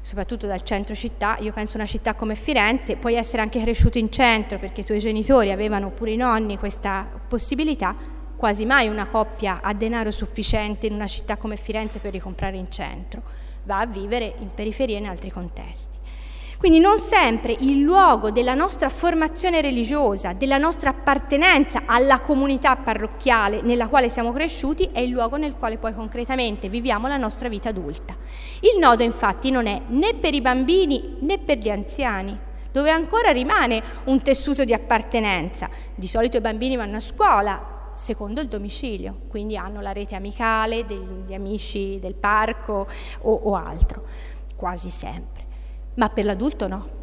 Soprattutto 0.00 0.46
dal 0.46 0.62
centro 0.62 0.94
città, 0.94 1.36
io 1.40 1.52
penso 1.52 1.74
a 1.74 1.80
una 1.80 1.86
città 1.86 2.14
come 2.14 2.36
Firenze, 2.36 2.96
puoi 2.96 3.16
essere 3.16 3.42
anche 3.42 3.60
cresciuto 3.60 3.98
in 3.98 4.10
centro 4.10 4.58
perché 4.58 4.80
i 4.80 4.84
tuoi 4.84 4.98
genitori 4.98 5.52
avevano 5.52 5.90
pure 5.90 6.12
i 6.12 6.16
nonni 6.16 6.56
questa 6.56 7.06
possibilità, 7.28 7.94
quasi 8.34 8.64
mai 8.64 8.88
una 8.88 9.06
coppia 9.06 9.60
ha 9.62 9.74
denaro 9.74 10.10
sufficiente 10.10 10.86
in 10.86 10.94
una 10.94 11.06
città 11.06 11.36
come 11.36 11.56
Firenze 11.56 11.98
per 11.98 12.12
ricomprare 12.12 12.56
in 12.56 12.70
centro, 12.70 13.22
va 13.64 13.80
a 13.80 13.86
vivere 13.86 14.34
in 14.38 14.48
periferia 14.54 14.98
in 14.98 15.06
altri 15.06 15.30
contesti. 15.30 16.00
Quindi 16.62 16.78
non 16.78 16.98
sempre 16.98 17.56
il 17.58 17.80
luogo 17.80 18.30
della 18.30 18.54
nostra 18.54 18.88
formazione 18.88 19.60
religiosa, 19.60 20.32
della 20.32 20.58
nostra 20.58 20.90
appartenenza 20.90 21.82
alla 21.86 22.20
comunità 22.20 22.76
parrocchiale 22.76 23.62
nella 23.62 23.88
quale 23.88 24.08
siamo 24.08 24.30
cresciuti, 24.30 24.90
è 24.92 25.00
il 25.00 25.10
luogo 25.10 25.36
nel 25.36 25.56
quale 25.56 25.76
poi 25.76 25.92
concretamente 25.92 26.68
viviamo 26.68 27.08
la 27.08 27.16
nostra 27.16 27.48
vita 27.48 27.70
adulta. 27.70 28.14
Il 28.60 28.78
nodo 28.78 29.02
infatti 29.02 29.50
non 29.50 29.66
è 29.66 29.80
né 29.88 30.14
per 30.14 30.34
i 30.34 30.40
bambini 30.40 31.16
né 31.18 31.38
per 31.38 31.58
gli 31.58 31.68
anziani, 31.68 32.38
dove 32.70 32.90
ancora 32.90 33.32
rimane 33.32 33.82
un 34.04 34.22
tessuto 34.22 34.62
di 34.62 34.72
appartenenza. 34.72 35.68
Di 35.96 36.06
solito 36.06 36.36
i 36.36 36.40
bambini 36.40 36.76
vanno 36.76 36.98
a 36.98 37.00
scuola, 37.00 37.71
secondo 37.94 38.40
il 38.40 38.48
domicilio, 38.48 39.20
quindi 39.28 39.56
hanno 39.56 39.80
la 39.80 39.92
rete 39.92 40.14
amicale 40.14 40.86
degli 40.86 41.34
amici 41.34 41.98
del 42.00 42.14
parco 42.14 42.86
o, 43.20 43.32
o 43.32 43.54
altro, 43.54 44.04
quasi 44.56 44.90
sempre 44.90 45.42
ma 45.94 46.08
per 46.08 46.24
l'adulto 46.24 46.68
no. 46.68 47.00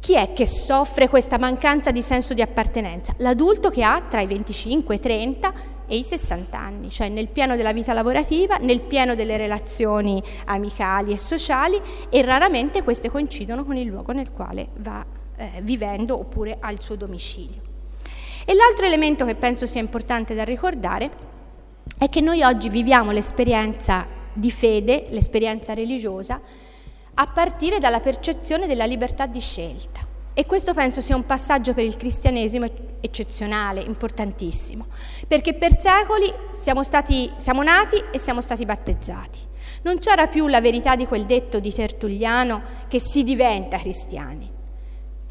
Chi 0.00 0.16
è 0.16 0.32
che 0.32 0.46
soffre 0.46 1.08
questa 1.08 1.38
mancanza 1.38 1.92
di 1.92 2.02
senso 2.02 2.34
di 2.34 2.42
appartenenza? 2.42 3.14
L'adulto 3.18 3.70
che 3.70 3.84
ha 3.84 4.02
tra 4.08 4.20
i 4.20 4.26
25 4.26 4.96
i 4.96 5.00
30 5.00 5.52
e 5.86 5.96
i 5.96 6.02
60 6.02 6.58
anni, 6.58 6.90
cioè 6.90 7.08
nel 7.08 7.28
pieno 7.28 7.54
della 7.54 7.72
vita 7.72 7.92
lavorativa, 7.92 8.56
nel 8.56 8.80
pieno 8.80 9.14
delle 9.14 9.36
relazioni 9.36 10.20
amicali 10.46 11.12
e 11.12 11.16
sociali 11.16 11.80
e 12.08 12.22
raramente 12.22 12.82
queste 12.82 13.10
coincidono 13.10 13.64
con 13.64 13.76
il 13.76 13.86
luogo 13.86 14.12
nel 14.12 14.32
quale 14.32 14.68
va 14.78 15.04
eh, 15.36 15.60
vivendo 15.62 16.18
oppure 16.18 16.56
ha 16.58 16.72
il 16.72 16.82
suo 16.82 16.96
domicilio. 16.96 17.71
E 18.44 18.54
l'altro 18.54 18.86
elemento 18.86 19.24
che 19.24 19.34
penso 19.34 19.66
sia 19.66 19.80
importante 19.80 20.34
da 20.34 20.44
ricordare 20.44 21.10
è 21.98 22.08
che 22.08 22.20
noi 22.20 22.42
oggi 22.42 22.68
viviamo 22.68 23.12
l'esperienza 23.12 24.06
di 24.32 24.50
fede, 24.50 25.06
l'esperienza 25.10 25.74
religiosa, 25.74 26.40
a 27.14 27.26
partire 27.26 27.78
dalla 27.78 28.00
percezione 28.00 28.66
della 28.66 28.84
libertà 28.84 29.26
di 29.26 29.40
scelta. 29.40 30.00
E 30.34 30.46
questo 30.46 30.72
penso 30.72 31.00
sia 31.00 31.14
un 31.14 31.26
passaggio 31.26 31.74
per 31.74 31.84
il 31.84 31.96
cristianesimo 31.96 32.66
eccezionale, 33.00 33.82
importantissimo, 33.82 34.86
perché 35.28 35.54
per 35.54 35.78
secoli 35.78 36.32
siamo, 36.52 36.82
stati, 36.82 37.30
siamo 37.36 37.62
nati 37.62 38.02
e 38.10 38.18
siamo 38.18 38.40
stati 38.40 38.64
battezzati. 38.64 39.38
Non 39.82 39.98
c'era 39.98 40.28
più 40.28 40.48
la 40.48 40.60
verità 40.60 40.96
di 40.96 41.06
quel 41.06 41.26
detto 41.26 41.60
di 41.60 41.72
Tertulliano 41.72 42.62
che 42.88 42.98
si 42.98 43.22
diventa 43.22 43.76
cristiani 43.76 44.51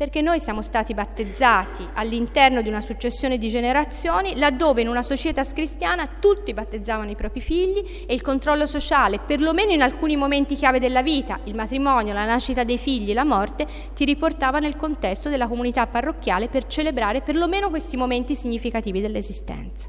perché 0.01 0.21
noi 0.21 0.39
siamo 0.39 0.63
stati 0.63 0.95
battezzati 0.95 1.87
all'interno 1.93 2.63
di 2.63 2.69
una 2.69 2.81
successione 2.81 3.37
di 3.37 3.49
generazioni 3.49 4.35
laddove 4.35 4.81
in 4.81 4.87
una 4.87 5.03
società 5.03 5.43
cristiana 5.43 6.09
tutti 6.19 6.55
battezzavano 6.55 7.11
i 7.11 7.15
propri 7.15 7.39
figli 7.39 8.05
e 8.07 8.15
il 8.15 8.23
controllo 8.23 8.65
sociale, 8.65 9.19
perlomeno 9.19 9.73
in 9.73 9.83
alcuni 9.83 10.15
momenti 10.15 10.55
chiave 10.55 10.79
della 10.79 11.03
vita, 11.03 11.39
il 11.43 11.53
matrimonio, 11.53 12.13
la 12.13 12.25
nascita 12.25 12.63
dei 12.63 12.79
figli, 12.79 13.13
la 13.13 13.23
morte, 13.23 13.67
ti 13.93 14.03
riportava 14.03 14.57
nel 14.57 14.75
contesto 14.75 15.29
della 15.29 15.47
comunità 15.47 15.85
parrocchiale 15.85 16.47
per 16.47 16.65
celebrare 16.65 17.21
perlomeno 17.21 17.69
questi 17.69 17.95
momenti 17.95 18.35
significativi 18.35 19.01
dell'esistenza. 19.01 19.87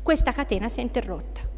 Questa 0.00 0.30
catena 0.30 0.68
si 0.68 0.78
è 0.78 0.82
interrotta 0.84 1.53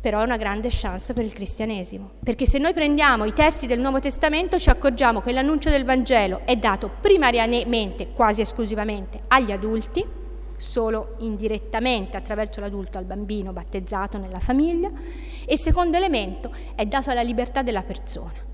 però 0.00 0.20
è 0.20 0.24
una 0.24 0.38
grande 0.38 0.68
chance 0.70 1.12
per 1.12 1.24
il 1.24 1.32
cristianesimo, 1.32 2.12
perché 2.24 2.46
se 2.46 2.58
noi 2.58 2.72
prendiamo 2.72 3.26
i 3.26 3.34
testi 3.34 3.66
del 3.66 3.80
Nuovo 3.80 4.00
Testamento 4.00 4.58
ci 4.58 4.70
accorgiamo 4.70 5.20
che 5.20 5.32
l'annuncio 5.32 5.68
del 5.68 5.84
Vangelo 5.84 6.40
è 6.46 6.56
dato 6.56 6.90
primariamente, 7.00 8.12
quasi 8.12 8.40
esclusivamente, 8.40 9.20
agli 9.28 9.52
adulti, 9.52 10.02
solo 10.56 11.16
indirettamente 11.18 12.16
attraverso 12.16 12.60
l'adulto 12.60 12.98
al 12.98 13.04
bambino 13.04 13.52
battezzato 13.52 14.18
nella 14.18 14.40
famiglia, 14.40 14.90
e 15.46 15.56
secondo 15.58 15.96
elemento 15.96 16.50
è 16.74 16.86
dato 16.86 17.10
alla 17.10 17.22
libertà 17.22 17.62
della 17.62 17.82
persona. 17.82 18.48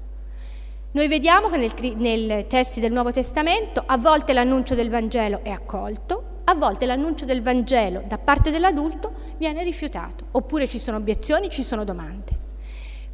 Noi 0.93 1.09
vediamo 1.09 1.49
che 1.49 1.59
nei 1.97 2.47
testi 2.49 2.81
del 2.81 2.91
Nuovo 2.91 3.13
Testamento 3.13 3.83
a 3.85 3.99
volte 3.99 4.33
l'annuncio 4.33 4.75
del 4.75 4.89
Vangelo 4.89 5.41
è 5.43 5.51
accolto, 5.51 6.35
a 6.49 6.55
volte 6.55 6.87
l'annuncio 6.87 7.25
del 7.25 7.43
Vangelo 7.43 8.05
da 8.07 8.19
parte 8.19 8.51
dell'adulto 8.51 9.35
viene 9.37 9.65
rifiutato, 9.65 10.27
oppure 10.33 10.69
ci 10.69 10.79
sono 10.79 10.99
obiezioni, 10.99 11.51
ci 11.51 11.65
sono 11.65 11.83
domande. 11.83 12.45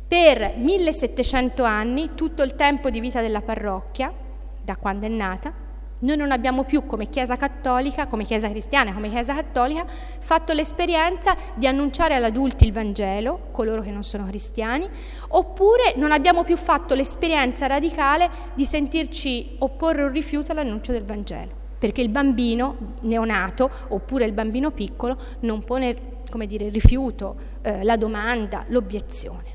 Per 0.06 0.54
1700 0.56 1.62
anni, 1.64 2.10
tutto 2.14 2.42
il 2.42 2.54
tempo 2.54 2.90
di 2.90 3.00
vita 3.00 3.22
della 3.22 3.40
parrocchia, 3.40 4.12
da 4.62 4.76
quando 4.76 5.06
è 5.06 5.08
nata, 5.08 5.50
noi 6.00 6.16
non 6.16 6.30
abbiamo 6.30 6.64
più 6.64 6.84
come 6.84 7.08
Chiesa 7.08 7.36
cattolica, 7.36 8.06
come 8.06 8.24
Chiesa 8.24 8.50
cristiana, 8.50 8.92
come 8.92 9.08
Chiesa 9.08 9.34
cattolica, 9.34 9.86
fatto 9.86 10.52
l'esperienza 10.52 11.34
di 11.54 11.66
annunciare 11.66 12.14
agli 12.14 12.24
adulti 12.24 12.64
il 12.64 12.72
Vangelo, 12.72 13.48
coloro 13.50 13.80
che 13.80 13.90
non 13.90 14.02
sono 14.02 14.26
cristiani, 14.26 14.86
oppure 15.28 15.94
non 15.96 16.12
abbiamo 16.12 16.44
più 16.44 16.58
fatto 16.58 16.94
l'esperienza 16.94 17.66
radicale 17.66 18.28
di 18.52 18.66
sentirci 18.66 19.56
opporre 19.60 20.02
un 20.02 20.12
rifiuto 20.12 20.52
all'annuncio 20.52 20.92
del 20.92 21.04
Vangelo 21.04 21.60
perché 21.82 22.00
il 22.00 22.10
bambino 22.10 22.94
neonato 23.00 23.68
oppure 23.88 24.24
il 24.24 24.30
bambino 24.30 24.70
piccolo 24.70 25.18
non 25.40 25.64
pone 25.64 26.20
come 26.30 26.46
dire, 26.46 26.66
il 26.66 26.70
rifiuto, 26.70 27.34
eh, 27.60 27.82
la 27.82 27.96
domanda, 27.96 28.64
l'obiezione. 28.68 29.50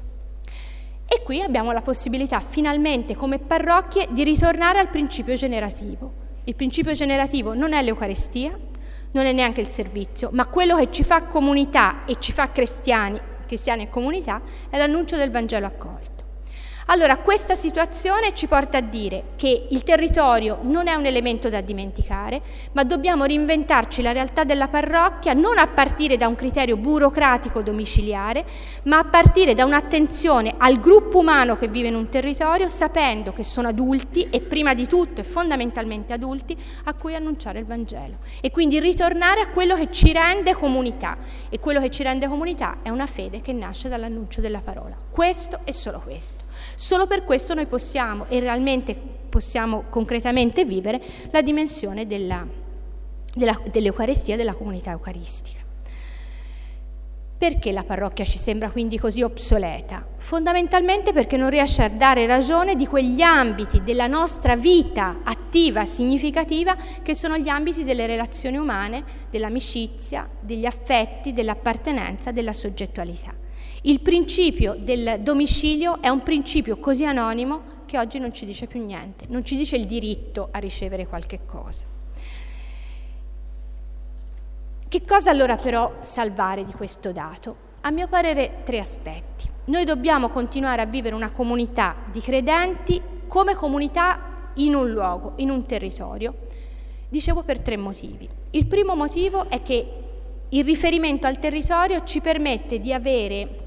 E 1.07 1.23
qui 1.23 1.41
abbiamo 1.41 1.71
la 1.71 1.79
possibilità 1.81 2.41
finalmente 2.41 3.15
come 3.15 3.39
parrocchie 3.39 4.09
di 4.11 4.25
ritornare 4.25 4.77
al 4.77 4.89
principio 4.89 5.35
generativo. 5.35 6.25
Il 6.43 6.55
principio 6.55 6.91
generativo 6.91 7.53
non 7.53 7.71
è 7.71 7.81
l'Eucarestia, 7.81 8.59
non 9.11 9.25
è 9.25 9.31
neanche 9.31 9.61
il 9.61 9.69
servizio, 9.69 10.29
ma 10.33 10.47
quello 10.47 10.75
che 10.75 10.91
ci 10.91 11.05
fa 11.05 11.23
comunità 11.23 12.03
e 12.03 12.17
ci 12.19 12.33
fa 12.33 12.51
cristiani, 12.51 13.17
cristiani 13.45 13.83
e 13.83 13.89
comunità 13.89 14.41
è 14.69 14.77
l'annuncio 14.77 15.15
del 15.15 15.31
Vangelo 15.31 15.65
accolto. 15.65 16.16
Allora, 16.89 17.17
questa 17.17 17.53
situazione 17.53 18.33
ci 18.33 18.47
porta 18.47 18.77
a 18.77 18.81
dire 18.81 19.31
che 19.35 19.67
il 19.71 19.83
territorio 19.83 20.59
non 20.61 20.87
è 20.87 20.93
un 20.93 21.05
elemento 21.05 21.49
da 21.49 21.59
dimenticare, 21.59 22.41
ma 22.71 22.85
dobbiamo 22.85 23.25
reinventarci 23.25 24.01
la 24.01 24.13
realtà 24.13 24.45
della 24.45 24.69
parrocchia 24.69 25.33
non 25.33 25.57
a 25.57 25.67
partire 25.67 26.15
da 26.15 26.29
un 26.29 26.35
criterio 26.35 26.77
burocratico 26.77 27.61
domiciliare, 27.61 28.45
ma 28.83 28.99
a 28.99 29.03
partire 29.03 29.53
da 29.53 29.65
un'attenzione 29.65 30.55
al 30.57 30.79
gruppo 30.79 31.19
umano 31.19 31.57
che 31.57 31.67
vive 31.67 31.89
in 31.89 31.95
un 31.95 32.07
territorio, 32.07 32.69
sapendo 32.69 33.33
che 33.33 33.43
sono 33.43 33.67
adulti 33.67 34.29
e 34.29 34.39
prima 34.39 34.73
di 34.73 34.87
tutto 34.87 35.19
e 35.19 35.25
fondamentalmente 35.25 36.13
adulti 36.13 36.55
a 36.85 36.93
cui 36.93 37.15
annunciare 37.15 37.59
il 37.59 37.65
Vangelo. 37.65 38.19
E 38.39 38.49
quindi 38.49 38.79
ritornare 38.79 39.41
a 39.41 39.49
quello 39.49 39.75
che 39.75 39.91
ci 39.91 40.13
rende 40.13 40.53
comunità. 40.53 41.17
E 41.49 41.59
quello 41.59 41.81
che 41.81 41.91
ci 41.91 42.03
rende 42.03 42.29
comunità 42.29 42.77
è 42.81 42.87
una 42.87 43.07
fede 43.07 43.41
che 43.41 43.51
nasce 43.51 43.89
dall'annuncio 43.89 44.39
della 44.39 44.61
parola. 44.61 44.95
Questo 45.11 45.59
e 45.65 45.73
solo 45.73 45.99
questo. 45.99 46.46
Solo 46.77 47.07
per 47.07 47.23
questo 47.23 47.55
noi 47.55 47.65
possiamo 47.65 48.27
e 48.29 48.39
realmente 48.39 48.93
possiamo 48.93 49.85
concretamente 49.89 50.63
vivere 50.63 51.01
la 51.31 51.41
dimensione 51.41 52.05
della, 52.05 52.45
della, 53.33 53.59
dell'Eucarestia, 53.71 54.35
della 54.35 54.53
comunità 54.53 54.91
eucaristica. 54.91 55.57
Perché 57.35 57.71
la 57.71 57.83
parrocchia 57.83 58.25
ci 58.25 58.37
sembra 58.37 58.69
quindi 58.69 58.99
così 58.99 59.23
obsoleta? 59.23 60.05
Fondamentalmente 60.17 61.13
perché 61.13 61.35
non 61.35 61.49
riesce 61.49 61.81
a 61.81 61.89
dare 61.89 62.27
ragione 62.27 62.75
di 62.75 62.85
quegli 62.85 63.23
ambiti 63.23 63.81
della 63.81 64.05
nostra 64.05 64.55
vita 64.55 65.21
attiva, 65.23 65.83
significativa, 65.83 66.77
che 67.01 67.15
sono 67.15 67.39
gli 67.39 67.49
ambiti 67.49 67.83
delle 67.83 68.05
relazioni 68.05 68.57
umane, 68.57 69.03
dell'amicizia, 69.31 70.29
degli 70.39 70.67
affetti, 70.67 71.33
dell'appartenenza, 71.33 72.31
della 72.31 72.53
soggettualità. 72.53 73.45
Il 73.83 74.01
principio 74.01 74.75
del 74.77 75.19
domicilio 75.21 76.01
è 76.01 76.09
un 76.09 76.23
principio 76.23 76.77
così 76.77 77.05
anonimo 77.05 77.75
che 77.85 77.97
oggi 77.97 78.19
non 78.19 78.33
ci 78.33 78.45
dice 78.45 78.67
più 78.67 78.83
niente, 78.83 79.25
non 79.29 79.45
ci 79.45 79.55
dice 79.55 79.75
il 79.75 79.85
diritto 79.85 80.49
a 80.51 80.59
ricevere 80.59 81.07
qualche 81.07 81.41
cosa. 81.45 81.85
Che 84.87 85.05
cosa 85.05 85.29
allora 85.29 85.57
però 85.57 85.97
salvare 86.01 86.65
di 86.65 86.71
questo 86.71 87.11
dato? 87.11 87.65
A 87.81 87.91
mio 87.91 88.07
parere 88.07 88.61
tre 88.63 88.79
aspetti. 88.79 89.47
Noi 89.65 89.85
dobbiamo 89.85 90.29
continuare 90.29 90.81
a 90.81 90.85
vivere 90.85 91.13
una 91.13 91.31
comunità 91.31 91.95
di 92.11 92.21
credenti 92.21 93.01
come 93.27 93.53
comunità 93.53 94.51
in 94.55 94.75
un 94.75 94.89
luogo, 94.89 95.33
in 95.37 95.49
un 95.49 95.65
territorio. 95.65 96.33
Dicevo 97.09 97.43
per 97.43 97.59
tre 97.59 97.77
motivi. 97.77 98.27
Il 98.51 98.65
primo 98.65 98.95
motivo 98.95 99.49
è 99.49 99.61
che 99.61 99.91
il 100.49 100.63
riferimento 100.63 101.27
al 101.27 101.39
territorio 101.39 102.03
ci 102.05 102.21
permette 102.21 102.79
di 102.79 102.93
avere 102.93 103.66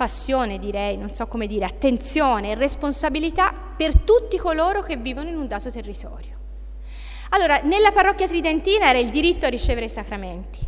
passione, 0.00 0.58
direi, 0.58 0.96
non 0.96 1.12
so 1.12 1.26
come 1.26 1.46
dire, 1.46 1.66
attenzione 1.66 2.52
e 2.52 2.54
responsabilità 2.54 3.52
per 3.76 3.94
tutti 4.00 4.38
coloro 4.38 4.80
che 4.80 4.96
vivono 4.96 5.28
in 5.28 5.36
un 5.36 5.46
dato 5.46 5.70
territorio. 5.70 6.38
Allora, 7.32 7.60
nella 7.64 7.92
parrocchia 7.92 8.26
tridentina 8.26 8.88
era 8.88 8.98
il 8.98 9.10
diritto 9.10 9.44
a 9.44 9.50
ricevere 9.50 9.84
i 9.84 9.90
sacramenti. 9.90 10.66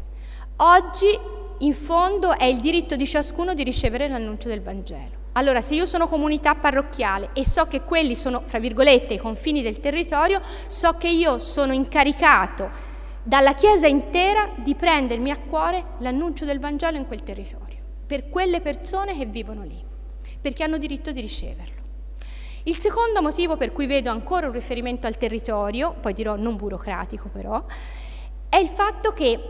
Oggi, 0.56 1.18
in 1.60 1.72
fondo, 1.72 2.36
è 2.36 2.44
il 2.44 2.60
diritto 2.60 2.94
di 2.94 3.06
ciascuno 3.06 3.54
di 3.54 3.62
ricevere 3.62 4.06
l'annuncio 4.06 4.48
del 4.48 4.60
Vangelo. 4.60 5.20
Allora, 5.32 5.62
se 5.62 5.76
io 5.76 5.86
sono 5.86 6.08
comunità 6.08 6.54
parrocchiale 6.54 7.30
e 7.32 7.46
so 7.46 7.64
che 7.64 7.80
quelli 7.84 8.14
sono, 8.14 8.42
fra 8.44 8.58
virgolette, 8.58 9.14
i 9.14 9.18
confini 9.18 9.62
del 9.62 9.80
territorio, 9.80 10.42
so 10.66 10.92
che 10.98 11.08
io 11.08 11.38
sono 11.38 11.72
incaricato 11.72 12.68
dalla 13.22 13.54
Chiesa 13.54 13.86
intera 13.86 14.50
di 14.56 14.74
prendermi 14.74 15.30
a 15.30 15.38
cuore 15.38 15.84
l'annuncio 16.00 16.44
del 16.44 16.58
Vangelo 16.58 16.98
in 16.98 17.06
quel 17.06 17.22
territorio, 17.22 17.71
per 18.12 18.28
quelle 18.28 18.60
persone 18.60 19.16
che 19.16 19.24
vivono 19.24 19.62
lì, 19.62 19.82
perché 20.38 20.62
hanno 20.62 20.76
diritto 20.76 21.12
di 21.12 21.22
riceverlo. 21.22 21.80
Il 22.64 22.78
secondo 22.78 23.22
motivo 23.22 23.56
per 23.56 23.72
cui 23.72 23.86
vedo 23.86 24.10
ancora 24.10 24.48
un 24.48 24.52
riferimento 24.52 25.06
al 25.06 25.16
territorio, 25.16 25.94
poi 25.98 26.12
dirò 26.12 26.36
non 26.36 26.56
burocratico 26.56 27.30
però, 27.30 27.64
è 28.50 28.56
il 28.56 28.68
fatto 28.68 29.14
che 29.14 29.40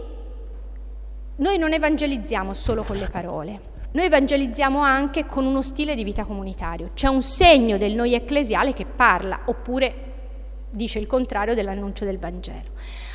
noi 1.34 1.58
non 1.58 1.72
evangelizziamo 1.72 2.54
solo 2.54 2.84
con 2.84 2.98
le 2.98 3.08
parole, 3.08 3.60
noi 3.90 4.04
evangelizziamo 4.04 4.78
anche 4.78 5.26
con 5.26 5.44
uno 5.44 5.60
stile 5.60 5.96
di 5.96 6.04
vita 6.04 6.22
comunitario. 6.22 6.90
C'è 6.94 7.08
un 7.08 7.20
segno 7.20 7.78
del 7.78 7.94
noi 7.94 8.14
ecclesiale 8.14 8.72
che 8.74 8.86
parla, 8.86 9.40
oppure 9.46 9.94
dice 10.70 11.00
il 11.00 11.08
contrario 11.08 11.56
dell'annuncio 11.56 12.04
del 12.04 12.20
Vangelo. 12.20 12.70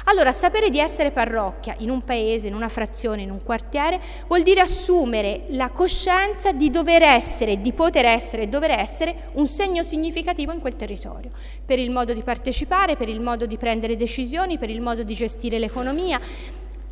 Allora, 0.10 0.32
sapere 0.32 0.70
di 0.70 0.80
essere 0.80 1.12
parrocchia 1.12 1.76
in 1.80 1.90
un 1.90 2.02
paese, 2.02 2.48
in 2.48 2.54
una 2.54 2.70
frazione, 2.70 3.24
in 3.24 3.30
un 3.30 3.44
quartiere, 3.44 4.00
vuol 4.28 4.42
dire 4.42 4.62
assumere 4.62 5.44
la 5.50 5.70
coscienza 5.70 6.54
di 6.54 6.70
dover 6.70 7.04
essere, 7.04 7.60
di 7.60 7.74
poter 7.74 8.06
essere 8.06 8.44
e 8.44 8.48
dover 8.48 8.72
essere 8.72 9.30
un 9.34 9.48
segno 9.48 9.84
significativo 9.84 10.54
in 10.54 10.62
quel 10.62 10.78
territorio, 10.78 11.32
per 11.66 11.78
il 11.78 11.92
modo 11.92 12.14
di 12.14 12.22
partecipare, 12.22 12.96
per 12.96 13.10
il 13.10 13.20
modo 13.20 13.46
di 13.46 13.58
prendere 13.58 13.98
decisioni, 13.98 14.58
per 14.58 14.70
il 14.70 14.80
modo 14.80 15.04
di 15.04 15.14
gestire 15.14 15.60
l'economia. 15.60 16.22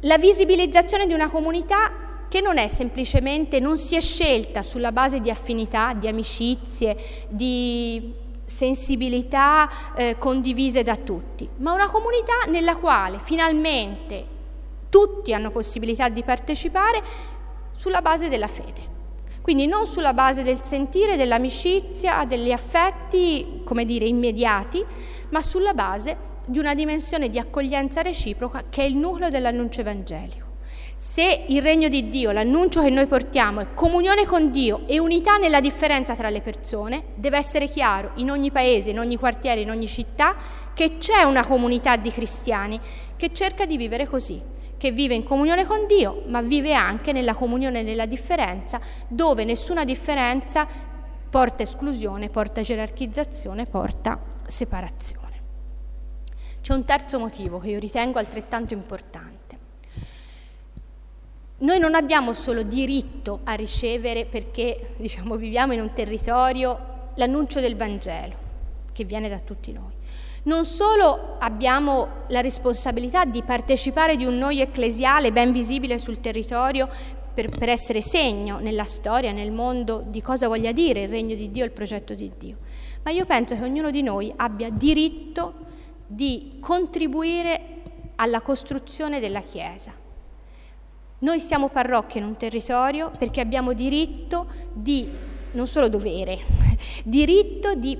La 0.01 0.17
visibilizzazione 0.17 1.07
di 1.07 1.13
una 1.13 1.29
comunità 1.29 2.27
che 2.27 2.41
non 2.41 2.57
è 2.57 2.67
semplicemente, 2.67 3.61
non 3.61 3.77
si 3.77 3.95
è 3.95 4.01
scelta 4.01 4.61
sulla 4.61 4.91
base 4.91 5.21
di 5.21 5.29
affinità, 5.29 5.93
di 5.93 6.09
amicizie, 6.09 6.97
di 7.29 8.23
sensibilità 8.45 9.69
eh, 9.95 10.17
condivise 10.17 10.83
da 10.83 10.95
tutti, 10.95 11.47
ma 11.57 11.73
una 11.73 11.89
comunità 11.89 12.45
nella 12.47 12.75
quale 12.75 13.19
finalmente 13.19 14.33
tutti 14.89 15.33
hanno 15.33 15.51
possibilità 15.51 16.09
di 16.09 16.23
partecipare 16.23 17.01
sulla 17.75 18.01
base 18.01 18.29
della 18.29 18.47
fede. 18.47 18.93
Quindi 19.41 19.67
non 19.67 19.85
sulla 19.85 20.13
base 20.13 20.41
del 20.41 20.63
sentire, 20.63 21.17
dell'amicizia, 21.17 22.25
degli 22.25 22.51
affetti, 22.51 23.61
come 23.63 23.85
dire, 23.85 24.07
immediati, 24.07 24.83
ma 25.29 25.41
sulla 25.41 25.73
base 25.73 26.17
di 26.45 26.57
una 26.57 26.73
dimensione 26.73 27.29
di 27.29 27.37
accoglienza 27.37 28.01
reciproca 28.01 28.63
che 28.69 28.83
è 28.83 28.85
il 28.85 28.95
nucleo 28.95 29.29
dell'annuncio 29.29 29.81
evangelico. 29.81 30.44
Se 30.97 31.45
il 31.49 31.61
regno 31.61 31.89
di 31.89 32.07
Dio, 32.07 32.31
l'annuncio 32.31 32.81
che 32.81 32.89
noi 32.89 33.05
portiamo 33.05 33.59
è 33.59 33.73
comunione 33.73 34.25
con 34.25 34.49
Dio 34.49 34.83
e 34.87 34.97
unità 34.97 35.35
nella 35.35 35.59
differenza 35.59 36.15
tra 36.15 36.29
le 36.29 36.39
persone, 36.39 37.07
deve 37.15 37.37
essere 37.37 37.67
chiaro 37.67 38.11
in 38.15 38.31
ogni 38.31 38.49
paese, 38.49 38.91
in 38.91 38.99
ogni 38.99 39.17
quartiere, 39.17 39.59
in 39.59 39.69
ogni 39.69 39.87
città 39.87 40.35
che 40.73 40.97
c'è 40.97 41.23
una 41.23 41.45
comunità 41.45 41.97
di 41.97 42.11
cristiani 42.11 42.79
che 43.17 43.33
cerca 43.33 43.65
di 43.65 43.75
vivere 43.75 44.07
così, 44.07 44.41
che 44.77 44.91
vive 44.91 45.15
in 45.15 45.25
comunione 45.25 45.65
con 45.65 45.85
Dio, 45.85 46.23
ma 46.27 46.41
vive 46.41 46.73
anche 46.73 47.11
nella 47.11 47.33
comunione 47.33 47.81
nella 47.81 48.05
differenza, 48.05 48.79
dove 49.09 49.43
nessuna 49.43 49.83
differenza 49.83 50.65
porta 51.29 51.63
esclusione, 51.63 52.29
porta 52.29 52.61
gerarchizzazione, 52.61 53.65
porta 53.65 54.21
separazione. 54.47 55.23
C'è 56.61 56.73
un 56.73 56.85
terzo 56.85 57.19
motivo 57.19 57.59
che 57.59 57.71
io 57.71 57.79
ritengo 57.79 58.17
altrettanto 58.17 58.73
importante. 58.73 59.34
Noi 61.57 61.79
non 61.79 61.95
abbiamo 61.95 62.33
solo 62.33 62.63
diritto 62.63 63.39
a 63.45 63.53
ricevere 63.53 64.25
perché 64.25 64.93
diciamo, 64.97 65.37
viviamo 65.37 65.71
in 65.71 65.79
un 65.79 65.93
territorio 65.93 67.11
l'annuncio 67.15 67.61
del 67.61 67.77
Vangelo 67.77 68.43
che 68.91 69.05
viene 69.05 69.29
da 69.29 69.39
tutti 69.39 69.71
noi. 69.71 69.91
Non 70.43 70.65
solo 70.65 71.37
abbiamo 71.39 72.25
la 72.27 72.41
responsabilità 72.41 73.23
di 73.23 73.41
partecipare 73.41 74.17
di 74.17 74.25
un 74.25 74.37
noi 74.37 74.59
ecclesiale 74.59 75.31
ben 75.31 75.53
visibile 75.53 75.97
sul 75.97 76.19
territorio 76.19 76.89
per, 77.33 77.49
per, 77.49 77.69
essere 77.69 78.01
segno 78.01 78.59
nella 78.59 78.83
storia, 78.83 79.31
nel 79.31 79.53
mondo 79.53 80.03
di 80.05 80.21
cosa 80.21 80.49
voglia 80.49 80.73
dire 80.73 81.03
il 81.03 81.09
regno 81.09 81.35
di 81.35 81.51
Dio, 81.51 81.63
il 81.63 81.71
progetto 81.71 82.13
di 82.13 82.31
Dio, 82.37 82.57
ma 83.03 83.11
io 83.11 83.23
penso 83.23 83.55
che 83.55 83.63
ognuno 83.63 83.91
di 83.91 84.01
noi 84.01 84.31
abbia 84.35 84.69
diritto 84.69 85.53
di 86.05 86.57
contribuire 86.59 87.81
alla 88.15 88.41
costruzione 88.41 89.21
della 89.21 89.41
Chiesa 89.41 90.03
noi 91.19 91.39
siamo 91.39 91.69
parrocchie 91.69 92.19
in 92.19 92.27
un 92.27 92.37
territorio 92.37 93.11
perché 93.17 93.41
abbiamo 93.41 93.73
diritto 93.73 94.47
di, 94.73 95.09
non 95.51 95.67
solo 95.67 95.87
dovere, 95.87 96.39
diritto 97.03 97.75
di 97.75 97.97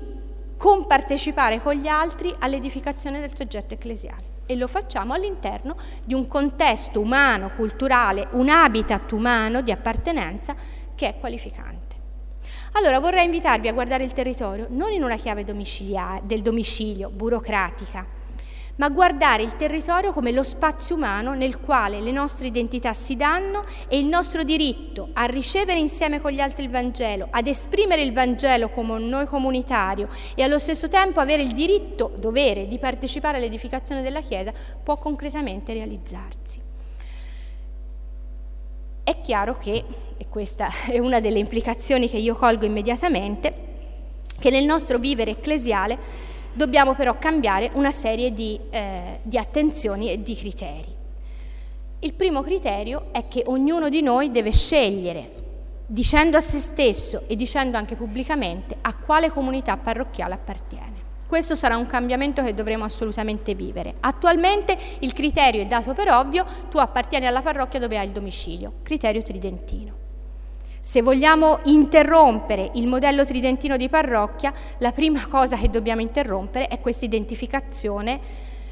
compartecipare 0.56 1.60
con 1.60 1.74
gli 1.74 1.88
altri 1.88 2.34
all'edificazione 2.38 3.20
del 3.20 3.34
soggetto 3.34 3.74
ecclesiale 3.74 4.34
e 4.46 4.54
lo 4.56 4.68
facciamo 4.68 5.12
all'interno 5.12 5.76
di 6.04 6.14
un 6.14 6.26
contesto 6.28 7.00
umano, 7.00 7.50
culturale, 7.54 8.28
un 8.32 8.48
habitat 8.48 9.10
umano 9.12 9.60
di 9.60 9.72
appartenenza 9.72 10.54
che 10.94 11.08
è 11.08 11.18
qualificante. 11.18 11.94
Allora 12.72 13.00
vorrei 13.00 13.24
invitarvi 13.24 13.68
a 13.68 13.72
guardare 13.72 14.04
il 14.04 14.12
territorio 14.12 14.66
non 14.70 14.92
in 14.92 15.02
una 15.02 15.16
chiave 15.16 15.44
del 15.44 16.42
domicilio, 16.42 17.10
burocratica, 17.10 18.06
ma 18.76 18.88
guardare 18.88 19.42
il 19.42 19.56
territorio 19.56 20.12
come 20.12 20.32
lo 20.32 20.42
spazio 20.42 20.96
umano 20.96 21.34
nel 21.34 21.60
quale 21.60 22.00
le 22.00 22.12
nostre 22.12 22.46
identità 22.46 22.92
si 22.92 23.16
danno 23.16 23.64
e 23.88 23.98
il 23.98 24.06
nostro 24.06 24.42
diritto 24.42 25.08
a 25.14 25.24
ricevere 25.24 25.78
insieme 25.78 26.20
con 26.20 26.30
gli 26.30 26.40
altri 26.40 26.64
il 26.64 26.70
Vangelo, 26.70 27.28
ad 27.30 27.46
esprimere 27.46 28.02
il 28.02 28.12
Vangelo 28.12 28.68
come 28.68 28.98
noi 28.98 29.26
comunitario 29.26 30.08
e 30.34 30.42
allo 30.42 30.58
stesso 30.58 30.88
tempo 30.88 31.20
avere 31.20 31.42
il 31.42 31.52
diritto, 31.52 32.12
dovere 32.16 32.68
di 32.68 32.78
partecipare 32.78 33.38
all'edificazione 33.38 34.02
della 34.02 34.20
Chiesa 34.20 34.52
può 34.82 34.96
concretamente 34.96 35.72
realizzarsi. 35.72 36.60
È 39.02 39.20
chiaro 39.20 39.56
che, 39.56 39.84
e 40.16 40.26
questa 40.28 40.68
è 40.90 40.98
una 40.98 41.20
delle 41.20 41.38
implicazioni 41.38 42.08
che 42.08 42.18
io 42.18 42.34
colgo 42.34 42.64
immediatamente, 42.64 43.64
che 44.38 44.50
nel 44.50 44.64
nostro 44.64 44.98
vivere 44.98 45.30
ecclesiale 45.30 46.34
dobbiamo 46.56 46.94
però 46.94 47.18
cambiare 47.18 47.70
una 47.74 47.90
serie 47.90 48.32
di, 48.32 48.58
eh, 48.70 49.20
di 49.22 49.36
attenzioni 49.36 50.10
e 50.10 50.22
di 50.22 50.34
criteri. 50.34 50.94
Il 52.00 52.14
primo 52.14 52.42
criterio 52.42 53.08
è 53.12 53.28
che 53.28 53.42
ognuno 53.46 53.88
di 53.90 54.00
noi 54.00 54.30
deve 54.30 54.50
scegliere, 54.52 55.30
dicendo 55.86 56.38
a 56.38 56.40
se 56.40 56.58
stesso 56.58 57.24
e 57.26 57.36
dicendo 57.36 57.76
anche 57.76 57.94
pubblicamente, 57.94 58.76
a 58.80 58.94
quale 58.94 59.30
comunità 59.30 59.76
parrocchiale 59.76 60.34
appartiene. 60.34 60.94
Questo 61.26 61.54
sarà 61.54 61.76
un 61.76 61.86
cambiamento 61.86 62.42
che 62.42 62.54
dovremo 62.54 62.84
assolutamente 62.84 63.54
vivere. 63.54 63.94
Attualmente 64.00 64.78
il 65.00 65.12
criterio 65.12 65.60
è 65.60 65.66
dato 65.66 65.92
per 65.92 66.08
ovvio, 66.08 66.46
tu 66.70 66.78
appartieni 66.78 67.26
alla 67.26 67.42
parrocchia 67.42 67.80
dove 67.80 67.98
hai 67.98 68.06
il 68.06 68.12
domicilio, 68.12 68.74
criterio 68.82 69.20
tridentino. 69.20 70.05
Se 70.86 71.02
vogliamo 71.02 71.58
interrompere 71.64 72.70
il 72.74 72.86
modello 72.86 73.24
tridentino 73.24 73.76
di 73.76 73.88
parrocchia, 73.88 74.52
la 74.78 74.92
prima 74.92 75.26
cosa 75.26 75.56
che 75.56 75.68
dobbiamo 75.68 76.00
interrompere 76.00 76.68
è 76.68 76.78
questa 76.78 77.04
identificazione, 77.04 78.20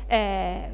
eh, 0.07 0.69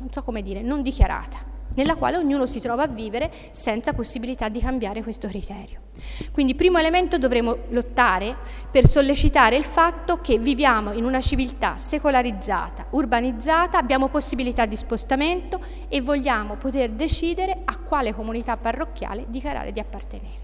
non 0.00 0.10
so 0.10 0.24
come 0.24 0.42
dire, 0.42 0.62
non 0.62 0.82
dichiarata. 0.82 1.46
nella 1.74 1.94
quale 1.94 2.16
ognuno 2.16 2.44
si 2.44 2.58
trova 2.58 2.82
a 2.82 2.88
vivere 2.88 3.30
senza 3.52 3.92
possibilità 3.92 4.48
di 4.48 4.58
cambiare 4.58 5.04
questo 5.04 5.28
criterio. 5.28 5.78
Quindi, 6.32 6.56
primo 6.56 6.78
elemento, 6.78 7.18
dovremo 7.18 7.56
lottare 7.68 8.34
per 8.72 8.88
sollecitare 8.88 9.54
il 9.54 9.64
fatto 9.64 10.20
che 10.20 10.38
viviamo 10.38 10.92
in 10.92 11.04
una 11.04 11.20
civiltà 11.20 11.78
secolarizzata, 11.78 12.86
urbanizzata, 12.90 13.78
abbiamo 13.78 14.08
possibilità 14.08 14.66
di 14.66 14.74
spostamento 14.74 15.60
e 15.88 16.00
vogliamo 16.00 16.56
poter 16.56 16.90
decidere 16.90 17.62
a 17.64 17.78
quale 17.78 18.12
comunità 18.12 18.56
parrocchiale 18.56 19.26
dichiarare 19.28 19.70
di 19.70 19.78
appartenere. 19.78 20.39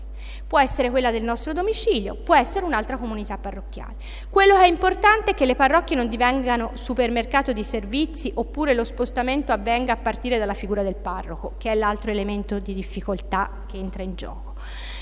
Può 0.46 0.60
essere 0.60 0.90
quella 0.90 1.10
del 1.10 1.24
nostro 1.24 1.52
domicilio, 1.52 2.14
può 2.14 2.36
essere 2.36 2.64
un'altra 2.64 2.96
comunità 2.96 3.36
parrocchiale. 3.36 3.96
Quello 4.30 4.54
che 4.54 4.62
è 4.62 4.68
importante 4.68 5.32
è 5.32 5.34
che 5.34 5.44
le 5.44 5.56
parrocchie 5.56 5.96
non 5.96 6.08
divengano 6.08 6.70
supermercato 6.74 7.52
di 7.52 7.64
servizi 7.64 8.30
oppure 8.34 8.72
lo 8.72 8.84
spostamento 8.84 9.50
avvenga 9.50 9.94
a 9.94 9.96
partire 9.96 10.38
dalla 10.38 10.54
figura 10.54 10.82
del 10.82 10.94
parroco, 10.94 11.54
che 11.58 11.72
è 11.72 11.74
l'altro 11.74 12.12
elemento 12.12 12.60
di 12.60 12.74
difficoltà 12.74 13.64
che 13.66 13.76
entra 13.76 14.04
in 14.04 14.14
gioco. 14.14 14.54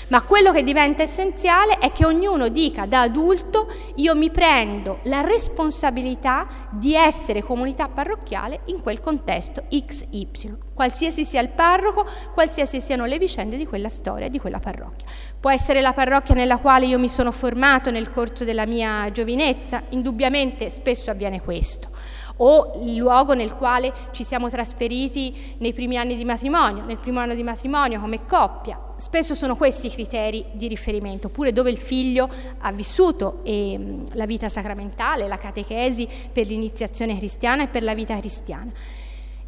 Ma 0.07 0.21
quello 0.21 0.51
che 0.51 0.63
diventa 0.63 1.01
essenziale 1.01 1.79
è 1.79 1.91
che 1.91 2.05
ognuno 2.05 2.49
dica 2.49 2.85
da 2.85 3.01
adulto 3.01 3.67
io 3.95 4.15
mi 4.15 4.29
prendo 4.29 4.99
la 5.03 5.21
responsabilità 5.21 6.47
di 6.69 6.93
essere 6.93 7.41
comunità 7.41 7.87
parrocchiale 7.87 8.61
in 8.65 8.81
quel 8.81 8.99
contesto 8.99 9.63
XY, 9.67 10.57
qualsiasi 10.75 11.25
sia 11.25 11.41
il 11.41 11.49
parroco, 11.49 12.05
qualsiasi 12.33 12.81
siano 12.81 13.05
le 13.05 13.17
vicende 13.17 13.57
di 13.57 13.65
quella 13.65 13.89
storia, 13.89 14.27
di 14.27 14.39
quella 14.39 14.59
parrocchia. 14.59 15.07
Può 15.45 15.53
essere 15.53 15.79
la 15.79 15.93
parrocchia 15.93 16.33
nella 16.33 16.57
quale 16.57 16.87
io 16.87 16.97
mi 16.97 17.07
sono 17.07 17.31
formato 17.31 17.91
nel 17.91 18.09
corso 18.09 18.43
della 18.43 18.65
mia 18.65 19.11
giovinezza, 19.11 19.83
indubbiamente 19.89 20.71
spesso 20.71 21.11
avviene 21.11 21.39
questo 21.39 21.89
o 22.37 22.81
il 22.83 22.95
luogo 22.95 23.33
nel 23.33 23.53
quale 23.53 23.93
ci 24.11 24.23
siamo 24.23 24.49
trasferiti 24.49 25.55
nei 25.59 25.71
primi 25.71 25.97
anni 25.97 26.15
di 26.15 26.25
matrimonio, 26.25 26.83
nel 26.83 26.97
primo 26.97 27.19
anno 27.19 27.35
di 27.35 27.43
matrimonio 27.43 27.99
come 27.99 28.25
coppia. 28.25 28.93
Spesso 28.97 29.35
sono 29.35 29.55
questi 29.55 29.87
i 29.87 29.91
criteri 29.91 30.45
di 30.53 30.67
riferimento, 30.67 31.27
oppure 31.27 31.51
dove 31.51 31.69
il 31.69 31.77
figlio 31.77 32.27
ha 32.59 32.71
vissuto 32.71 33.41
eh, 33.43 33.99
la 34.13 34.25
vita 34.25 34.49
sacramentale, 34.49 35.27
la 35.27 35.37
catechesi 35.37 36.07
per 36.33 36.47
l'iniziazione 36.47 37.15
cristiana 37.17 37.63
e 37.63 37.67
per 37.67 37.83
la 37.83 37.93
vita 37.93 38.17
cristiana. 38.17 38.71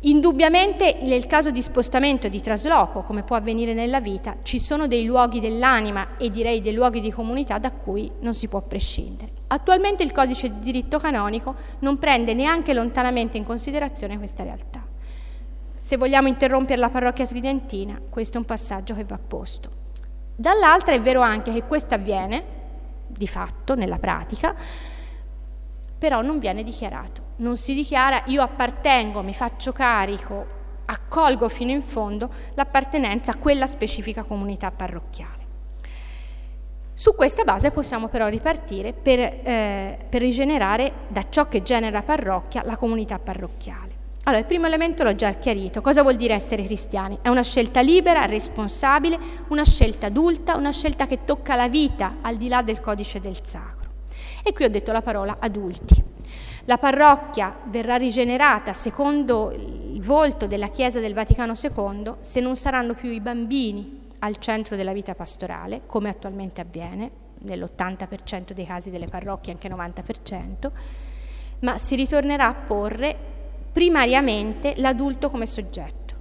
Indubbiamente 0.02 1.00
nel 1.02 1.26
caso 1.26 1.50
di 1.50 1.60
spostamento 1.60 2.28
e 2.28 2.30
di 2.30 2.40
trasloco, 2.40 3.02
come 3.02 3.24
può 3.24 3.36
avvenire 3.36 3.74
nella 3.74 4.00
vita, 4.00 4.38
ci 4.44 4.60
sono 4.60 4.86
dei 4.86 5.06
luoghi 5.06 5.40
dell'anima 5.40 6.18
e 6.18 6.30
direi 6.30 6.62
dei 6.62 6.74
luoghi 6.74 7.02
di 7.02 7.12
comunità 7.12 7.58
da 7.58 7.72
cui 7.72 8.12
non 8.20 8.36
si 8.36 8.48
può 8.48 8.62
prescindere. 8.62 9.32
Attualmente 9.48 10.04
il 10.04 10.12
codice 10.12 10.50
di 10.50 10.60
diritto 10.60 11.00
canonico 11.00 11.56
non 11.80 11.98
prende 11.98 12.36
neanche 12.36 12.74
lontanamente 12.74 13.38
in 13.38 13.44
considerazione 13.44 14.20
questa 14.20 14.44
realtà. 14.44 14.86
Se 15.78 15.98
vogliamo 15.98 16.28
interrompere 16.28 16.80
la 16.80 16.90
parrocchia 16.90 17.26
tridentina, 17.26 18.00
questo 18.08 18.38
è 18.38 18.40
un 18.40 18.46
passaggio 18.46 18.94
che 18.94 19.04
va 19.04 19.18
posto. 19.18 19.72
Dall'altra 20.36 20.94
è 20.94 21.02
vero 21.02 21.22
anche 21.22 21.52
che 21.52 21.64
questo 21.64 21.96
avviene, 21.96 22.44
di 23.08 23.28
fatto, 23.28 23.74
nella 23.74 23.98
pratica, 23.98 24.54
però 25.98 26.22
non 26.22 26.40
viene 26.40 26.64
dichiarato. 26.64 27.24
Non 27.38 27.58
si 27.58 27.74
dichiara 27.74 28.24
io 28.26 28.42
appartengo, 28.42 29.22
mi 29.22 29.34
faccio 29.34 29.72
carico, 29.72 30.46
accolgo 30.86 31.50
fino 31.50 31.72
in 31.72 31.82
fondo 31.82 32.30
l'appartenenza 32.54 33.32
a 33.32 33.38
quella 33.38 33.66
specifica 33.66 34.24
comunità 34.24 34.72
parrocchiale. 34.72 35.46
Su 36.94 37.14
questa 37.14 37.44
base 37.44 37.70
possiamo 37.70 38.08
però 38.08 38.28
ripartire 38.28 38.92
per, 38.92 39.20
eh, 39.20 40.00
per 40.10 40.22
rigenerare 40.22 40.92
da 41.10 41.26
ciò 41.30 41.48
che 41.48 41.62
genera 41.62 42.02
parrocchia 42.02 42.64
la 42.66 42.76
comunità 42.76 43.20
parrocchiale. 43.20 43.96
Allora, 44.24 44.42
il 44.42 44.48
primo 44.48 44.66
elemento 44.66 45.04
l'ho 45.04 45.16
già 45.16 45.34
chiarito. 45.34 45.80
Cosa 45.80 46.02
vuol 46.02 46.16
dire 46.16 46.34
essere 46.34 46.64
cristiani? 46.64 47.20
È 47.22 47.30
una 47.30 47.44
scelta 47.44 47.82
libera, 47.82 48.26
responsabile, 48.26 49.18
una 49.50 49.64
scelta 49.64 50.08
adulta, 50.08 50.58
una 50.58 50.72
scelta 50.72 51.06
che 51.06 51.24
tocca 51.24 51.56
la 51.56 51.70
vita 51.70 52.18
al 52.22 52.36
di 52.36 52.48
là 52.50 52.62
del 52.62 52.82
codice 52.82 53.22
del 53.22 53.38
sacro. 53.42 53.87
E 54.48 54.54
qui 54.54 54.64
ho 54.64 54.70
detto 54.70 54.94
la 54.94 55.02
parola 55.02 55.40
adulti. 55.40 56.02
La 56.68 56.78
parrocchia 56.78 57.54
verrà 57.66 57.98
rigenerata 57.98 58.72
secondo 58.72 59.52
il 59.52 60.02
volto 60.02 60.48
della 60.48 60.70
Chiesa 60.70 61.02
del 61.02 61.14
Vaticano 61.14 61.52
II 61.62 62.14
se 62.22 62.40
non 62.40 62.56
saranno 62.56 62.94
più 62.94 63.10
i 63.10 63.20
bambini 63.20 64.08
al 64.20 64.38
centro 64.38 64.78
della 64.78 64.94
vita 64.94 65.16
pastorale, 65.16 65.82
come 65.86 66.08
attualmente 66.08 66.62
avviene 66.62 67.12
nell'80% 67.40 68.54
dei 68.54 68.66
casi 68.66 68.90
delle 68.90 69.08
parrocchie, 69.08 69.52
anche 69.52 69.68
90%, 69.68 70.72
ma 71.60 71.78
si 71.78 71.96
ritornerà 71.96 72.48
a 72.48 72.54
porre 72.54 73.18
primariamente 73.74 74.76
l'adulto 74.78 75.30
come 75.30 75.46
soggetto, 75.46 76.16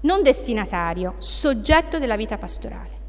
non 0.00 0.22
destinatario, 0.22 1.14
soggetto 1.16 1.98
della 1.98 2.16
vita 2.16 2.36
pastorale 2.36 3.03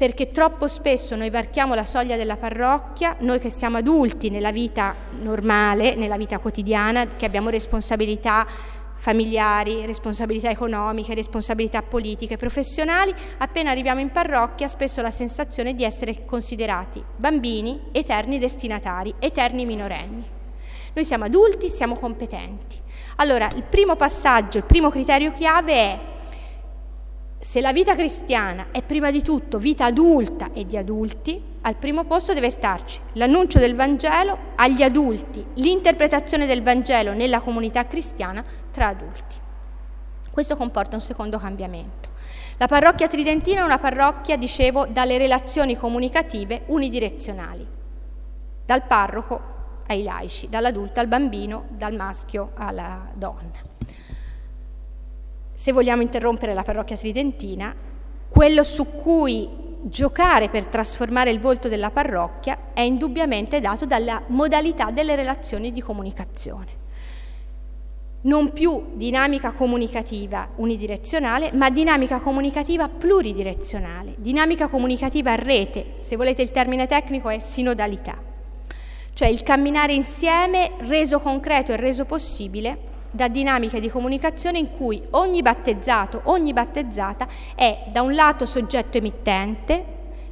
perché 0.00 0.30
troppo 0.30 0.66
spesso 0.66 1.14
noi 1.14 1.28
varchiamo 1.28 1.74
la 1.74 1.84
soglia 1.84 2.16
della 2.16 2.38
parrocchia, 2.38 3.16
noi 3.18 3.38
che 3.38 3.50
siamo 3.50 3.76
adulti 3.76 4.30
nella 4.30 4.50
vita 4.50 4.94
normale, 5.20 5.94
nella 5.94 6.16
vita 6.16 6.38
quotidiana, 6.38 7.06
che 7.06 7.26
abbiamo 7.26 7.50
responsabilità 7.50 8.46
familiari, 8.94 9.84
responsabilità 9.84 10.48
economiche, 10.48 11.12
responsabilità 11.12 11.82
politiche, 11.82 12.38
professionali, 12.38 13.14
appena 13.36 13.72
arriviamo 13.72 14.00
in 14.00 14.08
parrocchia 14.08 14.68
spesso 14.68 15.02
la 15.02 15.10
sensazione 15.10 15.74
di 15.74 15.84
essere 15.84 16.24
considerati 16.24 17.04
bambini, 17.14 17.78
eterni 17.92 18.38
destinatari, 18.38 19.12
eterni 19.18 19.66
minorenni. 19.66 20.24
Noi 20.94 21.04
siamo 21.04 21.24
adulti, 21.24 21.68
siamo 21.68 21.94
competenti. 21.94 22.80
Allora, 23.16 23.50
il 23.54 23.64
primo 23.64 23.96
passaggio, 23.96 24.56
il 24.56 24.64
primo 24.64 24.88
criterio 24.88 25.30
chiave 25.32 25.74
è 25.74 25.98
se 27.42 27.62
la 27.62 27.72
vita 27.72 27.94
cristiana 27.94 28.66
è 28.70 28.82
prima 28.82 29.10
di 29.10 29.22
tutto 29.22 29.56
vita 29.56 29.86
adulta 29.86 30.52
e 30.52 30.66
di 30.66 30.76
adulti, 30.76 31.42
al 31.62 31.74
primo 31.76 32.04
posto 32.04 32.34
deve 32.34 32.50
starci 32.50 33.00
l'annuncio 33.14 33.58
del 33.58 33.74
Vangelo 33.74 34.36
agli 34.56 34.82
adulti, 34.82 35.42
l'interpretazione 35.54 36.44
del 36.44 36.62
Vangelo 36.62 37.14
nella 37.14 37.40
comunità 37.40 37.86
cristiana 37.86 38.44
tra 38.70 38.88
adulti. 38.88 39.36
Questo 40.30 40.56
comporta 40.58 40.96
un 40.96 41.02
secondo 41.02 41.38
cambiamento. 41.38 42.10
La 42.58 42.66
parrocchia 42.66 43.08
tridentina 43.08 43.60
è 43.60 43.64
una 43.64 43.78
parrocchia, 43.78 44.36
dicevo, 44.36 44.86
dalle 44.86 45.16
relazioni 45.16 45.78
comunicative 45.78 46.64
unidirezionali, 46.66 47.66
dal 48.66 48.84
parroco 48.84 49.40
ai 49.86 50.02
laici, 50.02 50.50
dall'adulto 50.50 51.00
al 51.00 51.08
bambino, 51.08 51.68
dal 51.70 51.94
maschio 51.94 52.50
alla 52.54 53.08
donna 53.14 53.69
se 55.60 55.72
vogliamo 55.72 56.00
interrompere 56.00 56.54
la 56.54 56.62
parrocchia 56.62 56.96
tridentina, 56.96 57.74
quello 58.30 58.62
su 58.62 58.86
cui 58.86 59.46
giocare 59.82 60.48
per 60.48 60.64
trasformare 60.64 61.30
il 61.30 61.38
volto 61.38 61.68
della 61.68 61.90
parrocchia 61.90 62.72
è 62.72 62.80
indubbiamente 62.80 63.60
dato 63.60 63.84
dalla 63.84 64.22
modalità 64.28 64.90
delle 64.90 65.14
relazioni 65.14 65.70
di 65.70 65.82
comunicazione. 65.82 66.78
Non 68.22 68.52
più 68.52 68.92
dinamica 68.94 69.52
comunicativa 69.52 70.48
unidirezionale, 70.56 71.50
ma 71.52 71.68
dinamica 71.68 72.20
comunicativa 72.20 72.88
pluridirezionale, 72.88 74.14
dinamica 74.16 74.66
comunicativa 74.68 75.32
a 75.32 75.36
rete, 75.36 75.92
se 75.96 76.16
volete 76.16 76.40
il 76.40 76.52
termine 76.52 76.86
tecnico 76.86 77.28
è 77.28 77.38
sinodalità, 77.38 78.16
cioè 79.12 79.28
il 79.28 79.42
camminare 79.42 79.92
insieme 79.92 80.70
reso 80.78 81.20
concreto 81.20 81.72
e 81.72 81.76
reso 81.76 82.06
possibile 82.06 82.88
da 83.10 83.28
dinamiche 83.28 83.80
di 83.80 83.88
comunicazione 83.88 84.58
in 84.58 84.70
cui 84.70 85.02
ogni 85.10 85.42
battezzato, 85.42 86.22
ogni 86.24 86.52
battezzata 86.52 87.26
è 87.54 87.86
da 87.90 88.02
un 88.02 88.14
lato 88.14 88.46
soggetto 88.46 88.98
emittente, 88.98 89.84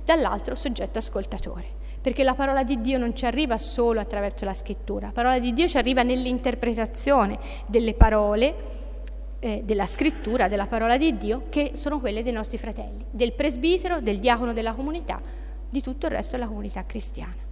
dall'altro 0.04 0.54
soggetto 0.54 0.98
ascoltatore. 0.98 1.76
Perché 2.00 2.22
la 2.22 2.34
parola 2.34 2.62
di 2.62 2.80
Dio 2.80 2.96
non 2.96 3.14
ci 3.14 3.26
arriva 3.26 3.58
solo 3.58 4.00
attraverso 4.00 4.44
la 4.44 4.54
scrittura, 4.54 5.06
la 5.06 5.12
parola 5.12 5.38
di 5.38 5.52
Dio 5.52 5.66
ci 5.66 5.76
arriva 5.76 6.02
nell'interpretazione 6.02 7.38
delle 7.66 7.94
parole 7.94 8.54
eh, 9.40 9.62
della 9.64 9.86
scrittura, 9.86 10.48
della 10.48 10.66
parola 10.66 10.96
di 10.96 11.16
Dio, 11.16 11.44
che 11.48 11.72
sono 11.74 12.00
quelle 12.00 12.22
dei 12.22 12.32
nostri 12.32 12.56
fratelli, 12.56 13.04
del 13.10 13.32
presbitero, 13.32 14.00
del 14.00 14.18
diacono 14.18 14.52
della 14.52 14.72
comunità, 14.72 15.20
di 15.68 15.82
tutto 15.82 16.06
il 16.06 16.12
resto 16.12 16.36
della 16.36 16.48
comunità 16.48 16.86
cristiana. 16.86 17.47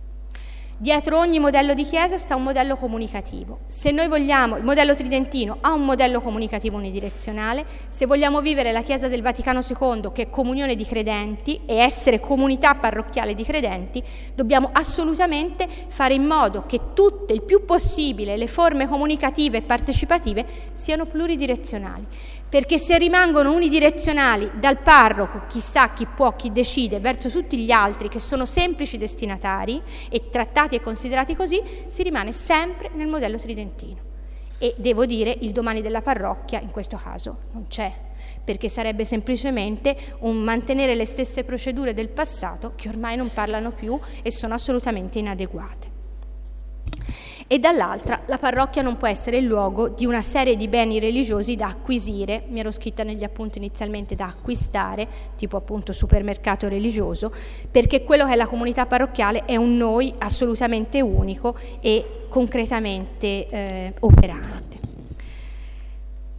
Dietro 0.78 1.16
ogni 1.16 1.38
modello 1.38 1.72
di 1.72 1.84
chiesa 1.84 2.18
sta 2.18 2.36
un 2.36 2.42
modello 2.42 2.76
comunicativo. 2.76 3.60
Se 3.64 3.90
noi 3.92 4.08
vogliamo, 4.08 4.58
il 4.58 4.62
modello 4.62 4.94
tridentino 4.94 5.56
ha 5.62 5.72
un 5.72 5.86
modello 5.86 6.20
comunicativo 6.20 6.76
unidirezionale, 6.76 7.64
se 7.88 8.04
vogliamo 8.04 8.42
vivere 8.42 8.72
la 8.72 8.82
Chiesa 8.82 9.08
del 9.08 9.22
Vaticano 9.22 9.60
II, 9.60 10.10
che 10.12 10.24
è 10.24 10.30
comunione 10.30 10.74
di 10.74 10.84
credenti, 10.84 11.62
e 11.64 11.76
essere 11.76 12.20
comunità 12.20 12.74
parrocchiale 12.74 13.34
di 13.34 13.42
credenti, 13.42 14.02
dobbiamo 14.34 14.68
assolutamente 14.70 15.66
fare 15.88 16.12
in 16.12 16.26
modo 16.26 16.64
che 16.66 16.92
tutte, 16.92 17.32
il 17.32 17.40
più 17.40 17.64
possibile, 17.64 18.36
le 18.36 18.46
forme 18.46 18.86
comunicative 18.86 19.56
e 19.56 19.62
partecipative 19.62 20.44
siano 20.72 21.06
pluridirezionali 21.06 22.06
perché 22.48 22.78
se 22.78 22.96
rimangono 22.96 23.52
unidirezionali 23.52 24.52
dal 24.54 24.78
parroco, 24.78 25.42
chissà 25.48 25.92
chi 25.92 26.06
può, 26.06 26.36
chi 26.36 26.52
decide, 26.52 27.00
verso 27.00 27.28
tutti 27.28 27.58
gli 27.58 27.70
altri 27.70 28.08
che 28.08 28.20
sono 28.20 28.46
semplici 28.46 28.98
destinatari 28.98 29.82
e 30.08 30.30
trattati 30.30 30.76
e 30.76 30.80
considerati 30.80 31.34
così, 31.34 31.60
si 31.86 32.02
rimane 32.02 32.32
sempre 32.32 32.90
nel 32.94 33.08
modello 33.08 33.36
tridentino. 33.36 34.04
E 34.58 34.74
devo 34.78 35.04
dire, 35.06 35.36
il 35.40 35.50
domani 35.50 35.82
della 35.82 36.02
parrocchia 36.02 36.60
in 36.60 36.70
questo 36.70 36.96
caso 36.96 37.38
non 37.52 37.66
c'è, 37.66 37.92
perché 38.44 38.68
sarebbe 38.68 39.04
semplicemente 39.04 39.96
un 40.20 40.36
mantenere 40.36 40.94
le 40.94 41.04
stesse 41.04 41.42
procedure 41.44 41.94
del 41.94 42.08
passato 42.08 42.72
che 42.76 42.88
ormai 42.88 43.16
non 43.16 43.30
parlano 43.32 43.72
più 43.72 43.98
e 44.22 44.30
sono 44.30 44.54
assolutamente 44.54 45.18
inadeguate 45.18 45.95
e 47.48 47.58
dall'altra 47.58 48.22
la 48.26 48.38
parrocchia 48.38 48.82
non 48.82 48.96
può 48.96 49.06
essere 49.06 49.36
il 49.36 49.44
luogo 49.44 49.88
di 49.88 50.04
una 50.04 50.20
serie 50.20 50.56
di 50.56 50.66
beni 50.66 50.98
religiosi 50.98 51.54
da 51.54 51.66
acquisire, 51.66 52.44
mi 52.48 52.60
ero 52.60 52.72
scritta 52.72 53.04
negli 53.04 53.22
appunti 53.22 53.58
inizialmente 53.58 54.16
da 54.16 54.26
acquistare, 54.26 55.06
tipo 55.36 55.56
appunto 55.56 55.92
supermercato 55.92 56.68
religioso, 56.68 57.32
perché 57.70 58.02
quello 58.02 58.26
che 58.26 58.32
è 58.32 58.36
la 58.36 58.46
comunità 58.46 58.86
parrocchiale 58.86 59.44
è 59.44 59.56
un 59.56 59.76
noi 59.76 60.12
assolutamente 60.18 61.00
unico 61.00 61.56
e 61.80 62.26
concretamente 62.28 63.48
eh, 63.48 63.94
operante. 64.00 64.76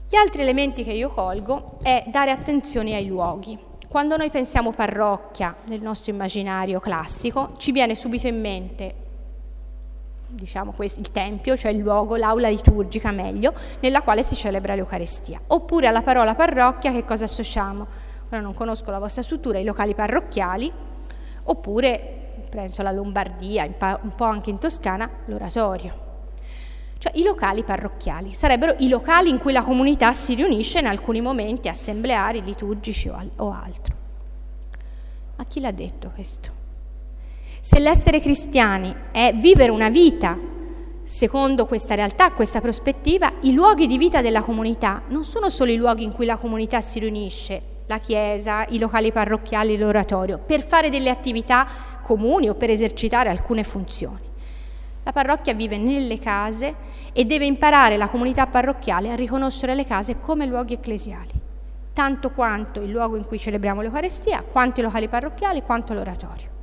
Gli 0.09 0.15
altri 0.15 0.41
elementi 0.41 0.83
che 0.83 0.93
io 0.93 1.09
colgo 1.09 1.79
è 1.83 2.03
dare 2.07 2.31
attenzione 2.31 2.95
ai 2.95 3.07
luoghi. 3.07 3.57
Quando 3.87 4.17
noi 4.17 4.29
pensiamo 4.29 4.71
parrocchia 4.71 5.55
nel 5.67 5.81
nostro 5.81 6.11
immaginario 6.11 6.79
classico, 6.79 7.53
ci 7.57 7.71
viene 7.71 7.95
subito 7.95 8.27
in 8.27 8.39
mente 8.39 9.05
diciamo 10.27 10.71
questo, 10.71 10.99
il 10.99 11.11
tempio, 11.11 11.55
cioè 11.55 11.71
il 11.71 11.79
luogo, 11.79 12.15
l'aula 12.15 12.49
liturgica 12.49 13.11
meglio, 13.11 13.53
nella 13.79 14.01
quale 14.01 14.23
si 14.23 14.35
celebra 14.35 14.75
l'Eucarestia. 14.75 15.39
Oppure 15.47 15.87
alla 15.87 16.01
parola 16.01 16.35
parrocchia 16.35 16.91
che 16.91 17.05
cosa 17.05 17.25
associamo? 17.25 17.87
Ora 18.29 18.41
non 18.41 18.53
conosco 18.53 18.91
la 18.91 18.99
vostra 18.99 19.21
struttura, 19.21 19.57
i 19.57 19.63
locali 19.63 19.95
parrocchiali, 19.95 20.71
oppure, 21.43 22.45
penso 22.49 22.81
alla 22.81 22.91
Lombardia, 22.91 23.65
un 24.01 24.13
po' 24.15 24.25
anche 24.25 24.49
in 24.49 24.59
Toscana, 24.59 25.09
l'oratorio. 25.25 26.05
Cioè 26.97 27.11
i 27.15 27.23
locali 27.23 27.63
parrocchiali 27.63 28.33
sarebbero 28.33 28.73
i 28.79 28.89
locali 28.89 29.29
in 29.29 29.39
cui 29.39 29.53
la 29.53 29.63
comunità 29.63 30.13
si 30.13 30.33
riunisce 30.33 30.79
in 30.79 30.87
alcuni 30.87 31.21
momenti 31.21 31.69
assembleari, 31.69 32.41
liturgici 32.41 33.07
o 33.07 33.51
altro. 33.51 33.95
Ma 35.35 35.45
chi 35.45 35.59
l'ha 35.59 35.71
detto 35.71 36.11
questo? 36.13 36.56
Se 37.67 37.79
l'essere 37.79 38.21
cristiani 38.21 38.95
è 39.11 39.33
vivere 39.35 39.71
una 39.71 39.89
vita 39.89 40.39
secondo 41.03 41.65
questa 41.65 41.95
realtà, 41.95 42.31
questa 42.31 42.61
prospettiva, 42.61 43.29
i 43.41 43.51
luoghi 43.51 43.87
di 43.87 43.97
vita 43.97 44.21
della 44.21 44.41
comunità 44.41 45.01
non 45.09 45.25
sono 45.25 45.49
solo 45.49 45.71
i 45.71 45.75
luoghi 45.75 46.05
in 46.05 46.13
cui 46.13 46.25
la 46.25 46.37
comunità 46.37 46.79
si 46.79 46.99
riunisce, 46.99 47.61
la 47.87 47.97
chiesa, 47.99 48.65
i 48.69 48.79
locali 48.79 49.11
parrocchiali, 49.11 49.75
l'oratorio, 49.75 50.37
per 50.37 50.63
fare 50.63 50.89
delle 50.89 51.09
attività 51.09 51.67
comuni 52.03 52.47
o 52.47 52.55
per 52.55 52.69
esercitare 52.69 53.27
alcune 53.27 53.65
funzioni. 53.65 54.23
La 55.03 55.11
parrocchia 55.11 55.53
vive 55.53 55.77
nelle 55.77 56.19
case 56.19 56.73
e 57.11 57.25
deve 57.25 57.47
imparare 57.47 57.97
la 57.97 58.07
comunità 58.07 58.47
parrocchiale 58.47 59.11
a 59.11 59.15
riconoscere 59.15 59.75
le 59.75 59.83
case 59.83 60.21
come 60.21 60.45
luoghi 60.45 60.75
ecclesiali, 60.75 61.33
tanto 61.91 62.31
quanto 62.31 62.79
il 62.79 62.91
luogo 62.91 63.17
in 63.17 63.25
cui 63.25 63.37
celebriamo 63.37 63.81
l'Eucarestia, 63.81 64.45
quanto 64.49 64.79
i 64.79 64.83
locali 64.83 65.09
parrocchiali, 65.09 65.63
quanto 65.63 65.93
l'oratorio. 65.93 66.55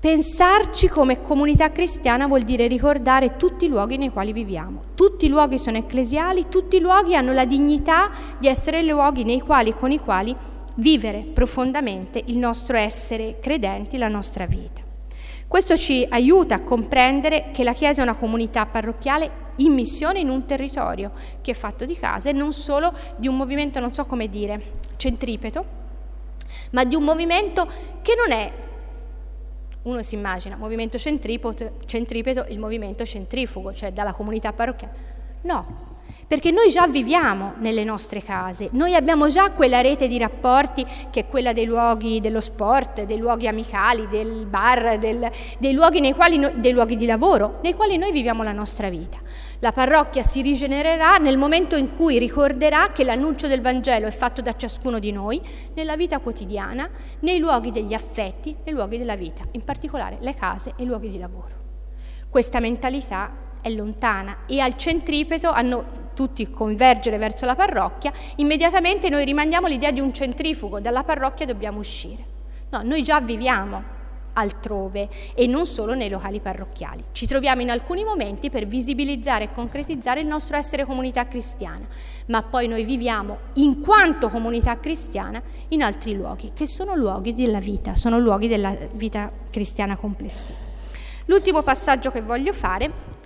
Pensarci 0.00 0.88
come 0.88 1.20
comunità 1.20 1.70
cristiana 1.70 2.26
vuol 2.26 2.40
dire 2.40 2.66
ricordare 2.66 3.36
tutti 3.36 3.66
i 3.66 3.68
luoghi 3.68 3.98
nei 3.98 4.08
quali 4.08 4.32
viviamo. 4.32 4.84
Tutti 4.94 5.26
i 5.26 5.28
luoghi 5.28 5.58
sono 5.58 5.76
ecclesiali, 5.76 6.46
tutti 6.48 6.76
i 6.76 6.80
luoghi 6.80 7.14
hanno 7.14 7.34
la 7.34 7.44
dignità 7.44 8.10
di 8.38 8.48
essere 8.48 8.82
luoghi 8.82 9.24
nei 9.24 9.40
quali 9.40 9.68
e 9.68 9.76
con 9.76 9.92
i 9.92 9.98
quali 9.98 10.34
vivere 10.76 11.26
profondamente 11.34 12.22
il 12.28 12.38
nostro 12.38 12.78
essere 12.78 13.40
credenti, 13.40 13.98
la 13.98 14.08
nostra 14.08 14.46
vita. 14.46 14.80
Questo 15.46 15.76
ci 15.76 16.06
aiuta 16.08 16.54
a 16.54 16.62
comprendere 16.62 17.50
che 17.52 17.62
la 17.62 17.74
Chiesa 17.74 18.00
è 18.00 18.04
una 18.04 18.16
comunità 18.16 18.64
parrocchiale 18.64 19.48
in 19.56 19.74
missione 19.74 20.20
in 20.20 20.30
un 20.30 20.46
territorio 20.46 21.12
che 21.42 21.50
è 21.50 21.54
fatto 21.54 21.84
di 21.84 21.94
case, 21.94 22.32
non 22.32 22.54
solo 22.54 22.94
di 23.16 23.28
un 23.28 23.36
movimento, 23.36 23.80
non 23.80 23.92
so 23.92 24.06
come 24.06 24.30
dire, 24.30 24.62
centripeto, 24.96 25.64
ma 26.70 26.84
di 26.84 26.94
un 26.94 27.02
movimento 27.02 27.68
che 28.00 28.14
non 28.16 28.32
è 28.34 28.68
uno 29.82 30.02
si 30.02 30.14
immagina 30.14 30.56
movimento 30.56 30.98
centripeto, 30.98 32.46
il 32.48 32.58
movimento 32.58 33.04
centrifugo, 33.04 33.72
cioè 33.72 33.92
dalla 33.92 34.12
comunità 34.12 34.52
parrocchiale. 34.52 35.08
No, 35.42 35.88
perché 36.26 36.50
noi 36.50 36.70
già 36.70 36.86
viviamo 36.86 37.54
nelle 37.58 37.82
nostre 37.82 38.22
case, 38.22 38.68
noi 38.72 38.94
abbiamo 38.94 39.28
già 39.28 39.50
quella 39.50 39.80
rete 39.80 40.06
di 40.06 40.16
rapporti 40.16 40.86
che 41.10 41.20
è 41.20 41.26
quella 41.26 41.52
dei 41.52 41.64
luoghi 41.64 42.20
dello 42.20 42.40
sport, 42.40 43.02
dei 43.02 43.18
luoghi 43.18 43.48
amicali, 43.48 44.06
del 44.06 44.46
bar, 44.46 44.98
del, 44.98 45.28
dei, 45.58 45.72
luoghi 45.72 45.98
noi, 45.98 46.14
dei 46.54 46.72
luoghi 46.72 46.96
di 46.96 47.06
lavoro, 47.06 47.58
nei 47.62 47.74
quali 47.74 47.96
noi 47.96 48.12
viviamo 48.12 48.42
la 48.42 48.52
nostra 48.52 48.88
vita. 48.88 49.18
La 49.62 49.72
parrocchia 49.72 50.22
si 50.22 50.40
rigenererà 50.40 51.18
nel 51.18 51.36
momento 51.36 51.76
in 51.76 51.94
cui 51.94 52.18
ricorderà 52.18 52.92
che 52.92 53.04
l'annuncio 53.04 53.46
del 53.46 53.60
Vangelo 53.60 54.06
è 54.06 54.10
fatto 54.10 54.40
da 54.40 54.56
ciascuno 54.56 54.98
di 54.98 55.12
noi 55.12 55.38
nella 55.74 55.96
vita 55.96 56.18
quotidiana, 56.18 56.88
nei 57.20 57.38
luoghi 57.38 57.70
degli 57.70 57.92
affetti, 57.92 58.56
nei 58.64 58.72
luoghi 58.72 58.96
della 58.96 59.16
vita, 59.16 59.44
in 59.52 59.62
particolare 59.62 60.16
le 60.20 60.32
case 60.32 60.72
e 60.76 60.82
i 60.82 60.86
luoghi 60.86 61.10
di 61.10 61.18
lavoro. 61.18 61.54
Questa 62.30 62.58
mentalità 62.58 63.32
è 63.60 63.68
lontana 63.68 64.46
e 64.46 64.60
al 64.60 64.78
centripeto 64.78 65.50
hanno 65.50 66.08
tutti 66.14 66.48
convergere 66.48 67.18
verso 67.18 67.44
la 67.44 67.54
parrocchia, 67.54 68.12
immediatamente 68.36 69.10
noi 69.10 69.26
rimandiamo 69.26 69.66
l'idea 69.66 69.90
di 69.90 70.00
un 70.00 70.14
centrifugo, 70.14 70.80
dalla 70.80 71.04
parrocchia 71.04 71.44
dobbiamo 71.44 71.80
uscire. 71.80 72.24
No, 72.70 72.80
noi 72.82 73.02
già 73.02 73.20
viviamo 73.20 73.98
altrove 74.34 75.08
e 75.34 75.46
non 75.46 75.66
solo 75.66 75.94
nei 75.94 76.08
locali 76.08 76.40
parrocchiali. 76.40 77.04
Ci 77.12 77.26
troviamo 77.26 77.62
in 77.62 77.70
alcuni 77.70 78.04
momenti 78.04 78.50
per 78.50 78.66
visibilizzare 78.66 79.44
e 79.44 79.52
concretizzare 79.52 80.20
il 80.20 80.26
nostro 80.26 80.56
essere 80.56 80.84
comunità 80.84 81.26
cristiana, 81.26 81.86
ma 82.26 82.42
poi 82.42 82.68
noi 82.68 82.84
viviamo 82.84 83.38
in 83.54 83.80
quanto 83.80 84.28
comunità 84.28 84.78
cristiana 84.78 85.42
in 85.68 85.82
altri 85.82 86.14
luoghi, 86.14 86.52
che 86.54 86.66
sono 86.66 86.94
luoghi 86.94 87.34
della 87.34 87.60
vita, 87.60 87.94
sono 87.96 88.18
luoghi 88.18 88.48
della 88.48 88.76
vita 88.92 89.30
cristiana 89.50 89.96
complessiva. 89.96 90.58
L'ultimo 91.26 91.62
passaggio 91.62 92.10
che 92.10 92.22
voglio 92.22 92.52
fare 92.52 93.18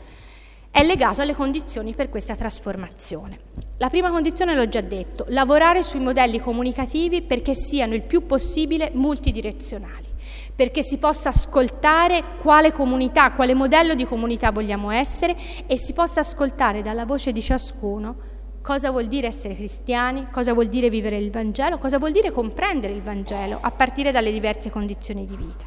è 0.71 0.83
legato 0.85 1.21
alle 1.21 1.35
condizioni 1.35 1.95
per 1.95 2.09
questa 2.09 2.35
trasformazione. 2.35 3.39
La 3.79 3.89
prima 3.89 4.11
condizione 4.11 4.55
l'ho 4.55 4.69
già 4.69 4.81
detto, 4.81 5.25
lavorare 5.29 5.85
sui 5.85 6.01
modelli 6.01 6.41
comunicativi 6.41 7.23
perché 7.23 7.55
siano 7.55 7.95
il 7.95 8.03
più 8.03 8.27
possibile 8.27 8.91
multidirezionali 8.93 10.14
perché 10.55 10.83
si 10.83 10.99
possa 10.99 11.31
ascoltare 11.31 12.23
quale 12.41 12.73
comunità, 12.73 13.33
quale 13.33 13.55
modello 13.55 13.95
di 13.95 14.05
comunità 14.05 14.53
vogliamo 14.53 14.91
essere 14.91 15.37
e 15.67 15.79
si 15.79 15.93
possa 15.93 16.21
ascoltare 16.21 16.83
dalla 16.83 17.05
voce 17.05 17.33
di 17.33 17.43
ciascuno 17.43 18.33
cosa 18.65 18.91
vuol 18.91 19.09
dire 19.09 19.27
essere 19.27 19.55
cristiani, 19.55 20.29
cosa 20.33 20.55
vuol 20.55 20.69
dire 20.69 20.89
vivere 20.89 21.19
il 21.19 21.31
Vangelo, 21.31 21.77
cosa 21.77 21.99
vuol 21.99 22.13
dire 22.13 22.31
comprendere 22.31 22.95
il 22.95 23.03
Vangelo 23.03 23.59
a 23.61 23.71
partire 23.71 24.11
dalle 24.11 24.33
diverse 24.33 24.71
condizioni 24.71 25.27
di 25.27 25.37
vita. 25.37 25.65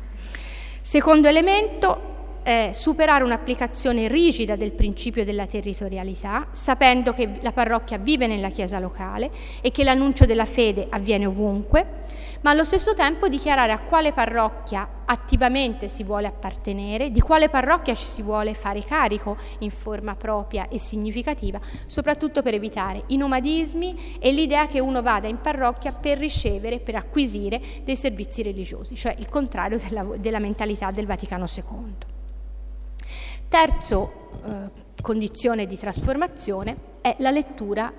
Secondo 0.82 1.28
elemento, 1.28 2.16
eh, 2.42 2.70
superare 2.72 3.24
un'applicazione 3.24 4.08
rigida 4.08 4.56
del 4.56 4.72
principio 4.72 5.24
della 5.24 5.46
territorialità, 5.46 6.48
sapendo 6.52 7.14
che 7.14 7.38
la 7.42 7.52
parrocchia 7.52 8.00
vive 8.00 8.26
nella 8.26 8.50
chiesa 8.50 8.80
locale 8.80 9.30
e 9.62 9.70
che 9.70 9.84
l'annuncio 9.84 10.26
della 10.26 10.46
fede 10.46 10.88
avviene 10.90 11.28
ovunque, 11.28 11.86
ma 12.42 12.52
allo 12.52 12.64
stesso 12.64 12.94
tempo 12.94 13.28
dichiarare 13.28 13.72
a 13.72 13.80
quale 13.80 14.14
parrocchia 14.14 14.96
attivamente 15.06 15.88
si 15.88 16.04
vuole 16.04 16.28
appartenere, 16.28 17.12
di 17.12 17.22
quale 17.22 17.50
parrocchia 17.50 17.96
ci 17.96 18.06
si 18.06 18.22
vuole 18.22 18.54
fare 18.54 18.84
carico 18.84 19.38
in 19.60 19.72
forma 19.72 20.16
propria 20.16 20.68
e 20.68 20.80
significativa, 20.80 21.60
soprattutto 21.86 22.42
per 22.42 22.54
evitare 22.54 23.04
i 23.08 23.18
nomadismi 23.18 24.18
e 24.20 24.32
l'idea 24.32 24.68
che 24.68 24.80
uno 24.80 25.02
vada 25.02 25.28
in 25.28 25.40
parrocchia 25.40 25.92
per 25.94 26.18
ricevere, 26.18 26.80
per 26.80 26.96
acquisire 26.96 27.62
dei 27.84 27.96
servizi 27.96 28.44
religiosi, 28.44 28.96
cioè 28.96 29.16
il 29.18 29.30
contrario 29.30 29.78
della, 29.78 30.04
della 30.18 30.40
mentalità 30.40 30.92
del 30.92 31.06
Vaticano 31.06 31.46
II. 31.46 31.96
Terzo 33.48 34.30
eh, 34.46 34.86
condizione 35.02 35.66
di 35.66 35.78
trasformazione 35.78 36.76
è 37.00 37.16
la 37.20 37.32
lettura 37.32 37.94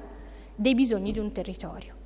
dei 0.55 0.75
bisogni 0.75 1.13
di 1.13 1.19
un 1.19 1.33
territorio. 1.33 1.98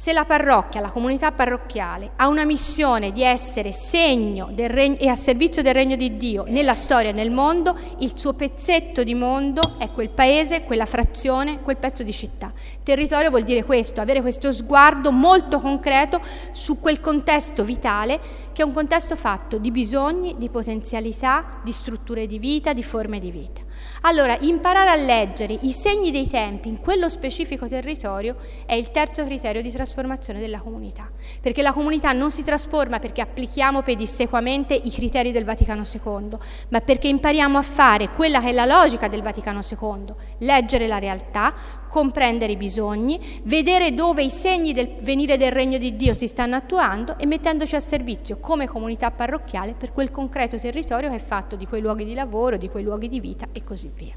Se 0.00 0.12
la 0.12 0.24
parrocchia, 0.24 0.80
la 0.80 0.92
comunità 0.92 1.32
parrocchiale, 1.32 2.12
ha 2.14 2.28
una 2.28 2.44
missione 2.44 3.10
di 3.10 3.24
essere 3.24 3.72
segno 3.72 4.48
regno, 4.54 4.96
e 4.96 5.08
a 5.08 5.16
servizio 5.16 5.60
del 5.60 5.74
regno 5.74 5.96
di 5.96 6.16
Dio 6.16 6.44
nella 6.46 6.74
storia 6.74 7.10
e 7.10 7.12
nel 7.12 7.32
mondo, 7.32 7.76
il 7.98 8.12
suo 8.16 8.32
pezzetto 8.32 9.02
di 9.02 9.16
mondo 9.16 9.76
è 9.76 9.90
quel 9.90 10.10
paese, 10.10 10.62
quella 10.62 10.86
frazione, 10.86 11.62
quel 11.62 11.78
pezzo 11.78 12.04
di 12.04 12.12
città. 12.12 12.52
Territorio 12.84 13.30
vuol 13.30 13.42
dire 13.42 13.64
questo, 13.64 14.00
avere 14.00 14.20
questo 14.20 14.52
sguardo 14.52 15.10
molto 15.10 15.58
concreto 15.58 16.20
su 16.52 16.78
quel 16.78 17.00
contesto 17.00 17.64
vitale 17.64 18.20
che 18.52 18.62
è 18.62 18.64
un 18.64 18.72
contesto 18.72 19.16
fatto 19.16 19.58
di 19.58 19.72
bisogni, 19.72 20.36
di 20.38 20.48
potenzialità, 20.48 21.58
di 21.64 21.72
strutture 21.72 22.28
di 22.28 22.38
vita, 22.38 22.72
di 22.72 22.84
forme 22.84 23.18
di 23.18 23.32
vita. 23.32 23.62
Allora, 24.02 24.36
imparare 24.40 24.90
a 24.90 24.96
leggere 24.96 25.58
i 25.62 25.72
segni 25.72 26.10
dei 26.10 26.28
tempi 26.28 26.68
in 26.68 26.80
quello 26.80 27.08
specifico 27.08 27.66
territorio 27.66 28.36
è 28.66 28.74
il 28.74 28.90
terzo 28.90 29.24
criterio 29.24 29.62
di 29.62 29.70
trasformazione 29.70 30.40
della 30.40 30.60
comunità, 30.60 31.10
perché 31.40 31.62
la 31.62 31.72
comunità 31.72 32.12
non 32.12 32.30
si 32.30 32.42
trasforma 32.44 32.98
perché 32.98 33.20
applichiamo 33.20 33.82
pedissequamente 33.82 34.74
i 34.74 34.90
criteri 34.90 35.32
del 35.32 35.44
Vaticano 35.44 35.82
II, 35.82 36.36
ma 36.68 36.80
perché 36.80 37.08
impariamo 37.08 37.58
a 37.58 37.62
fare 37.62 38.10
quella 38.10 38.40
che 38.40 38.48
è 38.48 38.52
la 38.52 38.64
logica 38.64 39.08
del 39.08 39.22
Vaticano 39.22 39.60
II, 39.60 40.14
leggere 40.38 40.86
la 40.86 40.98
realtà, 40.98 41.54
comprendere 41.88 42.52
i 42.52 42.56
bisogni, 42.56 43.18
vedere 43.44 43.94
dove 43.94 44.22
i 44.22 44.30
segni 44.30 44.72
del 44.72 44.96
venire 45.00 45.36
del 45.36 45.50
regno 45.50 45.78
di 45.78 45.96
Dio 45.96 46.14
si 46.14 46.26
stanno 46.26 46.54
attuando 46.54 47.18
e 47.18 47.26
mettendoci 47.26 47.74
a 47.74 47.80
servizio 47.80 48.38
come 48.38 48.68
comunità 48.68 49.10
parrocchiale 49.10 49.74
per 49.74 49.92
quel 49.92 50.10
concreto 50.10 50.58
territorio 50.58 51.08
che 51.08 51.16
è 51.16 51.20
fatto 51.20 51.56
di 51.56 51.66
quei 51.66 51.80
luoghi 51.80 52.04
di 52.04 52.14
lavoro, 52.14 52.56
di 52.56 52.68
quei 52.68 52.84
luoghi 52.84 53.08
di 53.08 53.20
vita 53.20 53.48
e 53.52 53.64
così 53.68 53.90
via. 53.94 54.14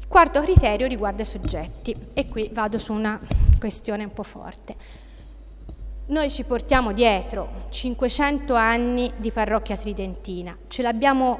Il 0.00 0.08
quarto 0.08 0.40
criterio 0.40 0.88
riguarda 0.88 1.22
i 1.22 1.26
soggetti 1.26 1.94
e 2.14 2.26
qui 2.26 2.50
vado 2.52 2.76
su 2.76 2.92
una 2.92 3.20
questione 3.60 4.02
un 4.02 4.12
po' 4.12 4.24
forte. 4.24 4.74
Noi 6.06 6.28
ci 6.28 6.42
portiamo 6.42 6.92
dietro 6.92 7.66
500 7.68 8.54
anni 8.54 9.12
di 9.18 9.30
parrocchia 9.30 9.76
tridentina, 9.76 10.56
ce 10.66 10.82
l'abbiamo 10.82 11.38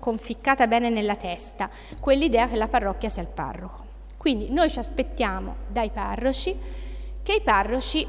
conficcata 0.00 0.66
bene 0.66 0.88
nella 0.88 1.14
testa, 1.14 1.70
quell'idea 2.00 2.48
che 2.48 2.56
la 2.56 2.66
parrocchia 2.66 3.08
sia 3.08 3.22
il 3.22 3.28
parroco. 3.28 3.84
Quindi 4.16 4.50
noi 4.50 4.68
ci 4.68 4.80
aspettiamo 4.80 5.56
dai 5.68 5.90
parroci 5.90 6.56
che 7.22 7.34
i 7.34 7.40
parroci 7.42 8.04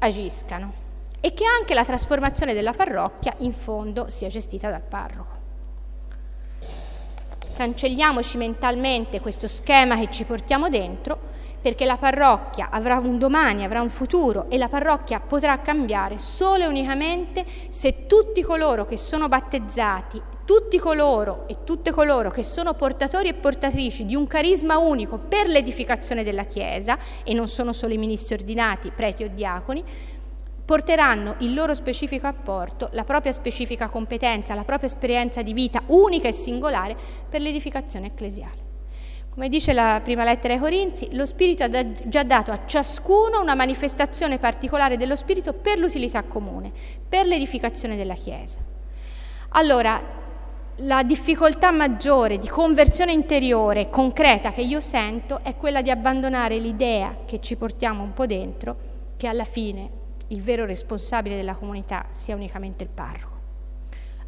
agiscano 0.00 0.82
e 1.20 1.32
che 1.32 1.44
anche 1.46 1.72
la 1.72 1.84
trasformazione 1.84 2.52
della 2.52 2.72
parrocchia 2.72 3.32
in 3.38 3.52
fondo 3.52 4.08
sia 4.08 4.28
gestita 4.28 4.68
dal 4.68 4.82
parroco. 4.82 5.43
Cancelliamoci 7.56 8.36
mentalmente 8.36 9.20
questo 9.20 9.46
schema 9.46 9.96
che 9.96 10.08
ci 10.10 10.24
portiamo 10.24 10.68
dentro 10.68 11.32
perché 11.60 11.84
la 11.84 11.96
parrocchia 11.96 12.68
avrà 12.70 12.98
un 12.98 13.16
domani, 13.16 13.64
avrà 13.64 13.80
un 13.80 13.88
futuro 13.88 14.50
e 14.50 14.58
la 14.58 14.68
parrocchia 14.68 15.20
potrà 15.20 15.60
cambiare 15.60 16.18
solo 16.18 16.64
e 16.64 16.66
unicamente 16.66 17.46
se 17.68 18.06
tutti 18.06 18.42
coloro 18.42 18.84
che 18.84 18.98
sono 18.98 19.28
battezzati 19.28 20.20
tutti 20.44 20.78
coloro 20.78 21.44
e 21.46 21.58
tutte 21.64 21.90
coloro 21.90 22.30
che 22.30 22.42
sono 22.42 22.74
portatori 22.74 23.28
e 23.28 23.34
portatrici 23.34 24.04
di 24.04 24.14
un 24.14 24.26
carisma 24.26 24.76
unico 24.76 25.18
per 25.18 25.46
l'edificazione 25.46 26.22
della 26.22 26.44
Chiesa, 26.44 26.98
e 27.24 27.32
non 27.32 27.48
sono 27.48 27.72
solo 27.72 27.94
i 27.94 27.98
ministri 27.98 28.34
ordinati, 28.34 28.90
preti 28.90 29.24
o 29.24 29.30
diaconi, 29.32 29.82
porteranno 30.64 31.34
il 31.38 31.52
loro 31.52 31.74
specifico 31.74 32.26
apporto, 32.26 32.88
la 32.92 33.04
propria 33.04 33.32
specifica 33.32 33.88
competenza, 33.88 34.54
la 34.54 34.64
propria 34.64 34.88
esperienza 34.88 35.42
di 35.42 35.52
vita 35.52 35.82
unica 35.86 36.28
e 36.28 36.32
singolare 36.32 36.96
per 37.28 37.40
l'edificazione 37.40 38.06
ecclesiale. 38.06 38.62
Come 39.30 39.48
dice 39.48 39.72
la 39.72 40.00
prima 40.02 40.22
lettera 40.22 40.54
ai 40.54 40.60
Corinzi, 40.60 41.08
lo 41.12 41.26
Spirito 41.26 41.64
ha 41.64 41.92
già 42.04 42.22
dato 42.22 42.52
a 42.52 42.60
ciascuno 42.66 43.40
una 43.40 43.56
manifestazione 43.56 44.38
particolare 44.38 44.96
dello 44.96 45.16
Spirito 45.16 45.52
per 45.52 45.76
l'utilità 45.76 46.22
comune, 46.22 46.70
per 47.08 47.26
l'edificazione 47.26 47.96
della 47.96 48.14
Chiesa. 48.14 48.60
Allora, 49.50 50.00
la 50.78 51.02
difficoltà 51.02 51.72
maggiore 51.72 52.38
di 52.38 52.48
conversione 52.48 53.12
interiore 53.12 53.90
concreta 53.90 54.52
che 54.52 54.62
io 54.62 54.80
sento 54.80 55.40
è 55.42 55.56
quella 55.56 55.82
di 55.82 55.90
abbandonare 55.90 56.58
l'idea 56.58 57.18
che 57.24 57.40
ci 57.40 57.56
portiamo 57.56 58.02
un 58.02 58.12
po' 58.12 58.26
dentro, 58.26 58.76
che 59.16 59.26
alla 59.26 59.44
fine 59.44 60.02
il 60.28 60.42
vero 60.42 60.64
responsabile 60.64 61.36
della 61.36 61.54
comunità 61.54 62.06
sia 62.10 62.34
unicamente 62.34 62.82
il 62.82 62.88
parroco, 62.88 63.38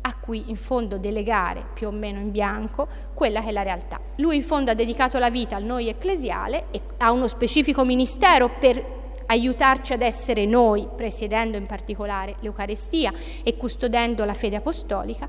a 0.02 0.14
cui 0.16 0.44
in 0.48 0.56
fondo 0.56 0.98
delegare 0.98 1.64
più 1.72 1.88
o 1.88 1.90
meno 1.90 2.20
in 2.20 2.30
bianco 2.30 2.86
quella 3.14 3.40
che 3.40 3.48
è 3.48 3.52
la 3.52 3.62
realtà. 3.62 4.00
Lui 4.16 4.36
in 4.36 4.42
fondo 4.42 4.70
ha 4.70 4.74
dedicato 4.74 5.18
la 5.18 5.30
vita 5.30 5.56
al 5.56 5.64
noi 5.64 5.88
ecclesiale 5.88 6.66
e 6.70 6.80
ha 6.98 7.10
uno 7.10 7.26
specifico 7.26 7.84
ministero 7.84 8.50
per 8.58 8.94
aiutarci 9.26 9.92
ad 9.92 10.02
essere 10.02 10.46
noi, 10.46 10.88
presiedendo 10.94 11.56
in 11.56 11.66
particolare 11.66 12.36
l'Eucarestia 12.40 13.12
e 13.42 13.56
custodendo 13.56 14.24
la 14.24 14.34
fede 14.34 14.56
apostolica, 14.56 15.28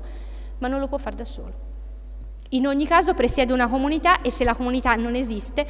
ma 0.58 0.68
non 0.68 0.80
lo 0.80 0.86
può 0.86 0.98
fare 0.98 1.16
da 1.16 1.24
solo. 1.24 1.66
In 2.50 2.66
ogni 2.66 2.86
caso 2.86 3.14
presiede 3.14 3.52
una 3.52 3.68
comunità 3.68 4.22
e 4.22 4.30
se 4.30 4.44
la 4.44 4.54
comunità 4.54 4.94
non 4.94 5.14
esiste, 5.14 5.66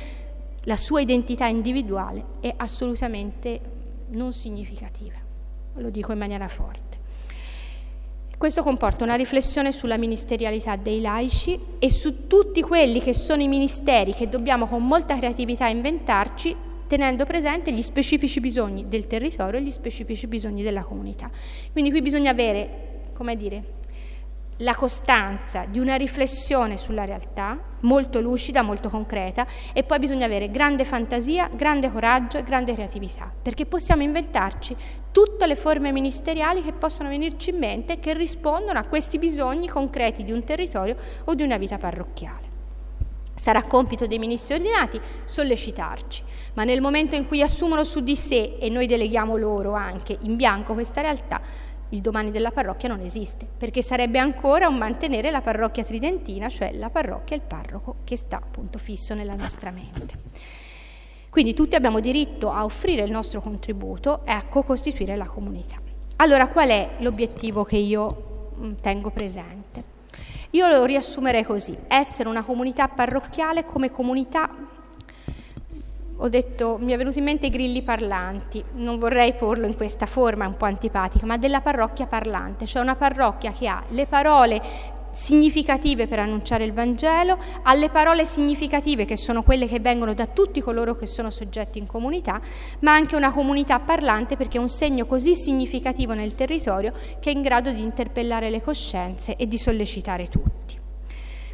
la 0.62 0.76
sua 0.76 1.00
identità 1.00 1.46
individuale 1.46 2.24
è 2.40 2.52
assolutamente 2.56 3.76
non 4.10 4.32
significativa. 4.32 5.16
Lo 5.74 5.90
dico 5.90 6.12
in 6.12 6.18
maniera 6.18 6.48
forte. 6.48 6.96
Questo 8.36 8.62
comporta 8.62 9.02
una 9.02 9.16
riflessione 9.16 9.72
sulla 9.72 9.98
ministerialità 9.98 10.76
dei 10.76 11.00
laici 11.00 11.58
e 11.78 11.90
su 11.90 12.28
tutti 12.28 12.62
quelli 12.62 13.00
che 13.00 13.12
sono 13.12 13.42
i 13.42 13.48
ministeri 13.48 14.14
che 14.14 14.28
dobbiamo 14.28 14.66
con 14.66 14.86
molta 14.86 15.16
creatività 15.16 15.66
inventarci 15.66 16.54
tenendo 16.86 17.26
presente 17.26 17.72
gli 17.72 17.82
specifici 17.82 18.40
bisogni 18.40 18.88
del 18.88 19.06
territorio 19.06 19.58
e 19.58 19.62
gli 19.62 19.70
specifici 19.70 20.26
bisogni 20.26 20.62
della 20.62 20.84
comunità. 20.84 21.30
Quindi 21.72 21.90
qui 21.90 22.00
bisogna 22.00 22.30
avere, 22.30 23.10
come 23.12 23.36
dire, 23.36 23.76
la 24.58 24.74
costanza 24.74 25.64
di 25.68 25.78
una 25.78 25.94
riflessione 25.96 26.76
sulla 26.76 27.04
realtà, 27.04 27.58
molto 27.80 28.20
lucida, 28.20 28.62
molto 28.62 28.88
concreta, 28.88 29.46
e 29.72 29.84
poi 29.84 29.98
bisogna 29.98 30.26
avere 30.26 30.50
grande 30.50 30.84
fantasia, 30.84 31.48
grande 31.52 31.92
coraggio 31.92 32.38
e 32.38 32.42
grande 32.42 32.72
creatività, 32.72 33.30
perché 33.40 33.66
possiamo 33.66 34.02
inventarci 34.02 34.76
tutte 35.12 35.46
le 35.46 35.56
forme 35.56 35.92
ministeriali 35.92 36.62
che 36.62 36.72
possono 36.72 37.08
venirci 37.08 37.50
in 37.50 37.58
mente 37.58 37.98
che 37.98 38.14
rispondono 38.14 38.78
a 38.78 38.84
questi 38.84 39.18
bisogni 39.18 39.68
concreti 39.68 40.24
di 40.24 40.32
un 40.32 40.42
territorio 40.42 40.96
o 41.24 41.34
di 41.34 41.42
una 41.42 41.56
vita 41.56 41.78
parrocchiale. 41.78 42.46
Sarà 43.38 43.62
compito 43.62 44.08
dei 44.08 44.18
ministri 44.18 44.54
ordinati 44.54 45.00
sollecitarci, 45.22 46.24
ma 46.54 46.64
nel 46.64 46.80
momento 46.80 47.14
in 47.14 47.28
cui 47.28 47.40
assumono 47.40 47.84
su 47.84 48.00
di 48.00 48.16
sé 48.16 48.56
e 48.58 48.68
noi 48.68 48.86
deleghiamo 48.86 49.36
loro 49.36 49.74
anche 49.74 50.18
in 50.22 50.34
bianco 50.34 50.74
questa 50.74 51.02
realtà, 51.02 51.40
il 51.90 52.00
domani 52.00 52.30
della 52.30 52.50
parrocchia 52.50 52.88
non 52.88 53.00
esiste, 53.00 53.46
perché 53.56 53.82
sarebbe 53.82 54.18
ancora 54.18 54.68
un 54.68 54.76
mantenere 54.76 55.30
la 55.30 55.40
parrocchia 55.40 55.84
tridentina, 55.84 56.48
cioè 56.48 56.72
la 56.72 56.90
parrocchia 56.90 57.36
e 57.36 57.38
il 57.38 57.44
parroco 57.46 57.96
che 58.04 58.16
sta 58.16 58.36
appunto 58.36 58.78
fisso 58.78 59.14
nella 59.14 59.34
nostra 59.34 59.70
mente. 59.70 60.14
Quindi 61.30 61.54
tutti 61.54 61.76
abbiamo 61.76 62.00
diritto 62.00 62.50
a 62.50 62.64
offrire 62.64 63.02
il 63.02 63.10
nostro 63.10 63.40
contributo 63.40 64.24
e 64.24 64.32
a 64.32 64.44
co-costituire 64.44 65.16
la 65.16 65.26
comunità. 65.26 65.76
Allora 66.16 66.48
qual 66.48 66.68
è 66.68 66.96
l'obiettivo 66.98 67.64
che 67.64 67.76
io 67.76 68.52
mm, 68.58 68.72
tengo 68.80 69.10
presente? 69.10 69.96
Io 70.52 70.66
lo 70.66 70.84
riassumerei 70.84 71.44
così, 71.44 71.76
essere 71.86 72.28
una 72.28 72.42
comunità 72.42 72.88
parrocchiale 72.88 73.64
come 73.64 73.90
comunità 73.90 74.50
ho 76.20 76.28
detto, 76.28 76.78
mi 76.80 76.92
è 76.92 76.96
venuto 76.96 77.18
in 77.18 77.24
mente 77.24 77.46
i 77.46 77.50
grilli 77.50 77.82
parlanti, 77.82 78.62
non 78.74 78.98
vorrei 78.98 79.34
porlo 79.34 79.66
in 79.66 79.76
questa 79.76 80.06
forma 80.06 80.46
un 80.46 80.56
po' 80.56 80.64
antipatica, 80.64 81.26
ma 81.26 81.36
della 81.36 81.60
parrocchia 81.60 82.06
parlante, 82.06 82.66
cioè 82.66 82.82
una 82.82 82.96
parrocchia 82.96 83.52
che 83.52 83.68
ha 83.68 83.82
le 83.90 84.06
parole 84.06 84.60
significative 85.12 86.06
per 86.06 86.18
annunciare 86.18 86.64
il 86.64 86.72
Vangelo, 86.72 87.38
ha 87.62 87.74
le 87.74 87.88
parole 87.88 88.24
significative 88.24 89.04
che 89.04 89.16
sono 89.16 89.42
quelle 89.42 89.68
che 89.68 89.80
vengono 89.80 90.12
da 90.12 90.26
tutti 90.26 90.60
coloro 90.60 90.96
che 90.96 91.06
sono 91.06 91.30
soggetti 91.30 91.78
in 91.78 91.86
comunità, 91.86 92.40
ma 92.80 92.94
anche 92.94 93.14
una 93.16 93.32
comunità 93.32 93.78
parlante 93.78 94.36
perché 94.36 94.58
è 94.58 94.60
un 94.60 94.68
segno 94.68 95.06
così 95.06 95.34
significativo 95.36 96.14
nel 96.14 96.34
territorio 96.34 96.92
che 97.20 97.30
è 97.30 97.34
in 97.34 97.42
grado 97.42 97.70
di 97.70 97.82
interpellare 97.82 98.50
le 98.50 98.60
coscienze 98.60 99.36
e 99.36 99.46
di 99.46 99.58
sollecitare 99.58 100.26
tutti. 100.26 100.77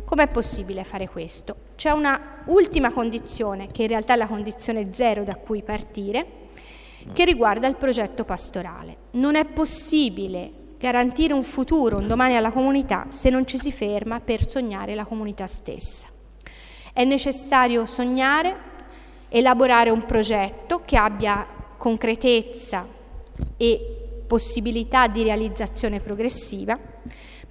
Com'è 0.05 0.29
possibile 0.29 0.85
fare 0.85 1.09
questo? 1.09 1.57
C'è 1.77 1.91
una 1.91 2.43
ultima 2.47 2.93
condizione, 2.93 3.67
che 3.67 3.83
in 3.83 3.89
realtà 3.89 4.13
è 4.13 4.17
la 4.17 4.27
condizione 4.27 4.91
zero 4.93 5.25
da 5.25 5.35
cui 5.37 5.63
partire, 5.63 6.43
che 7.13 7.25
riguarda 7.25 7.67
il 7.67 7.77
progetto 7.77 8.25
pastorale. 8.25 8.97
Non 9.13 9.35
è 9.35 9.45
possibile 9.47 10.63
garantire 10.79 11.33
un 11.33 11.43
futuro, 11.43 11.99
un 11.99 12.07
domani 12.07 12.37
alla 12.37 12.51
comunità, 12.51 13.07
se 13.09 13.31
non 13.31 13.47
ci 13.47 13.59
si 13.59 13.73
ferma 13.73 14.21
per 14.21 14.49
sognare 14.49 14.95
la 14.95 15.07
comunità 15.07 15.47
stessa. 15.47 16.09
È 16.93 17.03
necessario 17.05 17.87
sognare, 17.87 18.73
elaborare 19.31 19.91
un 19.91 20.05
progetto 20.05 20.83
che 20.85 20.97
abbia 20.97 21.47
concretezza 21.79 22.87
e 23.57 24.25
possibilità 24.27 25.07
di 25.07 25.23
realizzazione 25.23 26.01
progressiva 26.01 26.79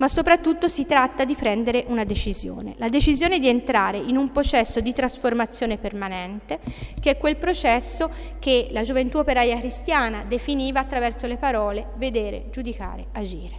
ma 0.04 0.10
soprattutto 0.10 0.68
si 0.68 0.86
tratta 0.86 1.24
di 1.24 1.34
prendere 1.34 1.86
una 1.88 2.04
decisione, 2.04 2.74
la 2.76 2.90
decisione 2.90 3.40
di 3.40 3.48
entrare 3.48 3.98
in 3.98 4.18
un 4.18 4.34
processo 4.34 4.82
di 4.82 4.92
trasformazione 4.92 5.78
permanente, 5.78 6.60
che 7.00 7.12
è 7.12 7.18
quel 7.18 7.38
processo 7.38 8.12
che 8.38 8.68
la 8.72 8.82
gioventù 8.82 9.20
operaia 9.20 9.58
cristiana 9.60 10.26
definiva 10.26 10.82
attraverso 10.82 11.26
le 11.26 11.38
parole 11.38 11.92
vedere, 11.96 12.50
giudicare, 12.52 13.06
agire. 13.14 13.56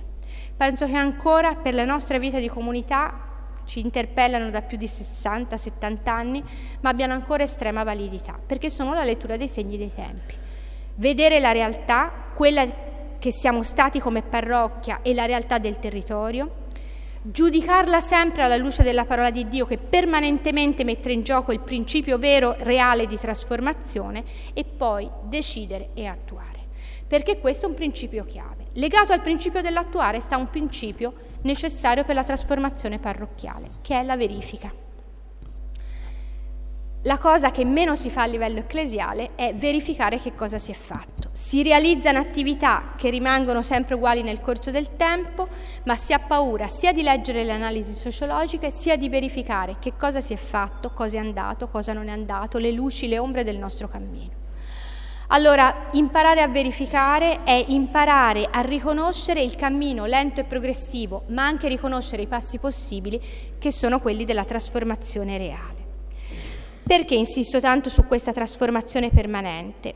Penso 0.55 0.85
che 0.85 0.97
ancora 0.97 1.55
per 1.55 1.73
la 1.73 1.87
nostra 1.87 2.19
vita 2.19 2.39
di 2.39 2.49
comunità 2.51 3.63
ci 3.65 3.81
interpellano 3.81 4.51
da 4.51 4.61
più 4.61 4.77
di 4.77 4.85
60-70 4.85 5.97
anni, 6.11 6.45
ma 6.83 6.91
abbiano 6.91 7.15
ancora 7.15 7.45
estrema 7.45 7.85
validità, 7.85 8.39
perché 8.45 8.69
sono 8.69 8.93
la 8.93 9.05
lettura 9.05 9.39
dei 9.39 9.49
segni 9.49 9.79
dei 9.79 9.95
tempi. 9.95 10.35
Vedere 10.97 11.41
la 11.41 11.53
realtà, 11.53 12.13
quella 12.35 12.69
che 13.25 13.33
siamo 13.33 13.63
stati 13.63 14.01
come 14.01 14.21
parrocchia 14.21 15.01
e 15.01 15.15
la 15.15 15.25
realtà 15.25 15.57
del 15.57 15.79
territorio, 15.79 16.57
giudicarla 17.23 18.03
sempre 18.03 18.43
alla 18.43 18.59
luce 18.59 18.83
della 18.83 19.07
parola 19.07 19.31
di 19.31 19.49
Dio 19.49 19.65
che 19.65 19.79
permanentemente 19.79 20.85
mette 20.85 21.11
in 21.11 21.23
gioco 21.23 21.51
il 21.51 21.61
principio 21.61 22.19
vero, 22.19 22.55
reale 22.59 23.07
di 23.07 23.17
trasformazione 23.17 24.25
e 24.53 24.65
poi 24.65 25.09
decidere 25.23 25.93
e 25.95 26.05
attuare. 26.05 26.67
Perché 27.07 27.39
questo 27.39 27.65
è 27.65 27.71
un 27.71 27.77
principio 27.77 28.25
chiave. 28.27 28.67
Legato 28.75 29.15
al 29.15 29.23
principio 29.23 29.63
dell'attuare 29.63 30.21
sta 30.21 30.37
un 30.37 30.51
principio 30.51 31.15
necessario 31.45 32.05
per 32.05 32.17
la 32.17 32.25
trasformazione 32.25 32.99
parrocchiale, 32.99 33.71
che 33.81 33.99
è 33.99 34.03
la 34.03 34.19
verifica. 34.19 34.84
La 37.07 37.19
cosa 37.19 37.51
che 37.51 37.67
meno 37.67 37.97
si 37.97 38.09
fa 38.09 38.23
a 38.23 38.27
livello 38.27 38.61
ecclesiale 38.61 39.33
è 39.35 39.53
verificare 39.55 40.19
che 40.19 40.35
cosa 40.35 40.57
si 40.57 40.71
è 40.71 40.75
fatto. 40.75 41.29
Si 41.33 41.63
realizzano 41.63 42.19
attività 42.19 42.95
che 42.97 43.11
rimangono 43.11 43.61
sempre 43.61 43.97
uguali 43.97 44.23
nel 44.23 44.41
corso 44.41 44.71
del 44.71 44.97
tempo, 44.97 45.49
ma 45.85 45.97
si 45.97 46.15
ha 46.15 46.19
paura 46.19 46.67
sia 46.67 46.95
di 46.95 47.03
leggere 47.03 47.45
le 47.45 47.53
analisi 47.53 47.93
sociologiche, 47.93 48.71
sia 48.71 48.97
di 48.97 49.11
verificare 49.11 49.77
che 49.81 49.93
cosa 49.99 50.23
si 50.23 50.33
è 50.33 50.39
fatto, 50.39 50.93
cosa 50.93 51.19
è 51.19 51.21
andato, 51.21 51.69
cosa 51.69 51.93
non 51.93 52.09
è 52.09 52.11
andato, 52.11 52.57
le 52.57 52.71
luci, 52.71 53.07
le 53.07 53.19
ombre 53.19 53.45
del 53.45 53.59
nostro 53.59 53.87
cammino. 53.87 54.33
Allora, 55.27 55.89
imparare 55.93 56.41
a 56.41 56.49
verificare 56.49 57.45
è 57.45 57.67
imparare 57.69 58.49
a 58.51 58.63
riconoscere 58.63 59.43
il 59.43 59.57
cammino 59.57 60.07
lento 60.07 60.41
e 60.41 60.45
progressivo, 60.45 61.25
ma 61.27 61.45
anche 61.45 61.69
riconoscere 61.69 62.23
i 62.23 62.27
passi 62.27 62.59
possibili 62.59 63.21
che 63.59 63.71
sono 63.71 64.01
quelli 64.01 64.25
della 64.25 64.45
trasformazione 64.45 65.37
reale. 65.37 65.74
Perché 66.87 67.15
insisto 67.15 67.61
tanto 67.61 67.89
su 67.89 68.07
questa 68.07 68.33
trasformazione 68.33 69.09
permanente? 69.09 69.95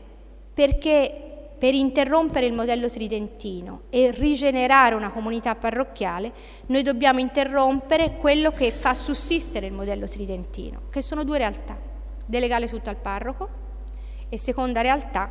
Perché 0.53 1.27
per 1.59 1.75
interrompere 1.75 2.47
il 2.47 2.53
modello 2.53 2.89
tridentino 2.89 3.81
e 3.89 4.11
rigenerare 4.11 4.95
una 4.95 5.11
comunità 5.11 5.53
parrocchiale, 5.55 6.31
noi 6.67 6.81
dobbiamo 6.81 7.19
interrompere 7.19 8.15
quello 8.15 8.51
che 8.51 8.71
fa 8.71 8.93
sussistere 8.93 9.67
il 9.67 9.73
modello 9.73 10.07
tridentino, 10.07 10.83
che 10.89 11.01
sono 11.01 11.23
due 11.23 11.37
realtà, 11.37 11.77
delegare 12.25 12.67
tutto 12.67 12.89
al 12.89 12.95
parroco 12.95 13.49
e 14.29 14.37
seconda 14.37 14.81
realtà, 14.81 15.29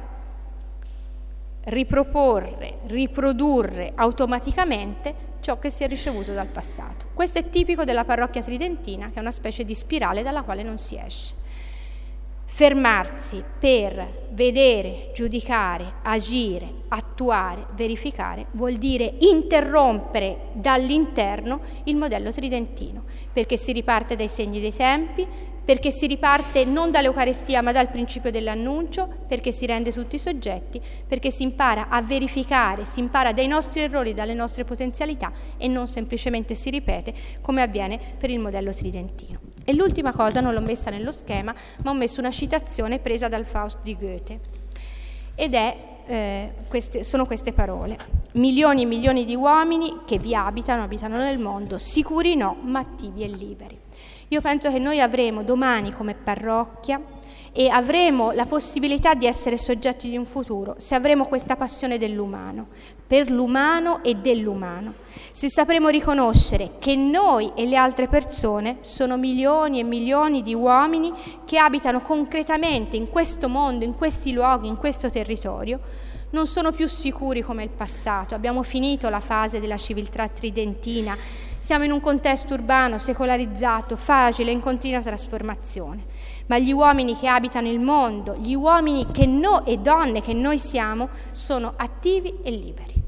riproporre, 1.65 2.79
riprodurre 2.87 3.93
automaticamente 3.95 5.27
ciò 5.41 5.59
che 5.59 5.71
si 5.71 5.83
è 5.83 5.89
ricevuto 5.89 6.33
dal 6.33 6.47
passato. 6.47 7.07
Questo 7.15 7.39
è 7.39 7.49
tipico 7.49 7.85
della 7.85 8.05
parrocchia 8.05 8.43
tridentina, 8.43 9.09
che 9.09 9.17
è 9.17 9.21
una 9.21 9.31
specie 9.31 9.65
di 9.65 9.75
spirale 9.75 10.23
dalla 10.23 10.43
quale 10.43 10.63
non 10.63 10.79
si 10.79 11.01
esce. 11.03 11.35
Fermarsi 12.51 13.45
per 13.59 14.27
vedere, 14.31 15.11
giudicare, 15.15 15.97
agire, 16.03 16.69
attuare, 16.89 17.67
verificare 17.77 18.47
vuol 18.53 18.75
dire 18.75 19.15
interrompere 19.21 20.49
dall'interno 20.55 21.61
il 21.85 21.97
modello 21.97 22.33
tridentino, 22.33 23.05
perché 23.33 23.57
si 23.57 23.73
riparte 23.73 24.17
dai 24.17 24.29
segni 24.29 24.61
dei 24.61 24.75
tempi, 24.75 25.27
perché 25.63 25.91
si 25.91 26.07
riparte 26.07 26.65
non 26.65 26.91
dall'Eucarestia 26.91 27.61
ma 27.61 27.71
dal 27.71 27.91
principio 27.91 28.31
dell'annuncio, 28.31 29.07
perché 29.29 29.53
si 29.53 29.67
rende 29.67 29.93
tutti 29.93 30.17
i 30.17 30.19
soggetti, 30.19 30.81
perché 31.07 31.31
si 31.31 31.43
impara 31.43 31.89
a 31.91 32.01
verificare, 32.01 32.87
si 32.87 33.01
impara 33.01 33.33
dai 33.33 33.47
nostri 33.47 33.83
errori, 33.83 34.15
dalle 34.15 34.35
nostre 34.35 34.65
potenzialità 34.65 35.31
e 35.59 35.69
non 35.69 35.87
semplicemente 35.87 36.55
si 36.55 36.71
ripete 36.71 37.13
come 37.43 37.61
avviene 37.61 38.01
per 38.17 38.31
il 38.31 38.41
modello 38.41 38.73
tridentino. 38.73 39.58
E 39.69 39.75
l'ultima 39.75 40.15
cosa, 40.15 40.41
non 40.41 40.55
l'ho 40.55 40.63
messa 40.63 40.89
nello 40.89 41.13
schema, 41.13 41.55
ma 41.85 41.91
ho 41.91 41.95
messo 41.95 42.21
una 42.21 42.31
citazione 42.31 43.01
presa 43.01 43.29
dal 43.29 43.45
Faust 43.45 43.81
di 43.83 43.95
Goethe. 43.99 44.41
Ed 45.35 45.53
è, 45.53 45.77
eh, 46.07 46.53
queste, 46.69 47.05
sono 47.05 47.27
queste 47.27 47.53
parole. 47.53 47.99
Milioni 48.33 48.85
e 48.85 48.87
milioni 48.87 49.27
di 49.27 49.35
uomini 49.35 50.05
che 50.07 50.17
vi 50.17 50.35
abitano, 50.35 50.85
abitano 50.85 51.19
nel 51.19 51.39
mondo, 51.39 51.77
sicuri 51.77 52.35
no, 52.35 52.57
ma 52.63 52.79
attivi 52.79 53.25
e 53.25 53.29
liberi. 53.29 53.79
Io 54.29 54.41
penso 54.41 54.71
che 54.71 54.79
noi 54.79 55.03
avremo 55.03 55.43
domani 55.43 55.93
come 55.93 56.15
parrocchia 56.15 56.99
e 57.53 57.69
avremo 57.69 58.33
la 58.33 58.47
possibilità 58.47 59.15
di 59.15 59.27
essere 59.27 59.59
soggetti 59.59 60.09
di 60.09 60.17
un 60.17 60.27
futuro 60.27 60.75
se 60.79 60.95
avremo 60.95 61.25
questa 61.25 61.57
passione 61.57 61.99
dell'umano, 61.99 62.69
per 63.07 63.31
l'umano 63.31 64.03
e 64.03 64.15
dell'umano, 64.15 64.95
se 65.33 65.51
sapremo 65.51 65.89
riconoscere 65.89 66.73
che 66.79 66.95
noi 66.95 67.53
e 67.55 67.67
le 67.67 67.77
altre 67.77 68.07
persone 68.07 68.79
sono 68.81 69.17
milioni 69.17 69.81
e 69.81 69.85
milioni 69.85 70.43
di 70.43 70.55
uomini 70.55 71.13
che 71.45 71.59
abitano 71.59 72.01
concretamente 72.01 72.97
in 72.97 73.09
questo 73.09 73.49
mondo, 73.49 73.85
in 73.85 73.95
questi 73.95 74.33
luoghi, 74.33 74.69
in 74.69 74.77
questo 74.77 75.09
territorio, 75.09 75.81
non 76.31 76.47
sono 76.47 76.73
più 76.73 76.87
sicuri 76.87 77.41
come 77.41 77.63
il 77.63 77.71
passato, 77.71 78.35
abbiamo 78.35 78.63
finito 78.63 79.09
la 79.09 79.21
fase 79.21 79.61
della 79.61 79.79
civiltà 79.79 80.29
tridentina, 80.29 81.17
siamo 81.57 81.85
in 81.85 81.93
un 81.93 82.01
contesto 82.01 82.55
urbano, 82.55 82.99
secolarizzato, 82.99 83.97
facile, 83.97 84.51
in 84.51 84.61
continua 84.61 85.01
trasformazione. 85.01 86.05
Ma 86.49 86.59
gli 86.59 86.73
uomini 86.73 87.17
che 87.17 87.27
abitano 87.27 87.69
il 87.69 87.81
mondo, 87.81 88.37
gli 88.37 88.55
uomini 88.55 89.07
che 89.11 89.25
no, 89.25 89.65
e 89.65 89.79
donne 89.79 90.21
che 90.21 90.35
noi 90.35 90.59
siamo, 90.59 91.09
sono 91.31 91.73
attivi 91.77 92.35
e 92.43 92.51
liberi 92.51 92.99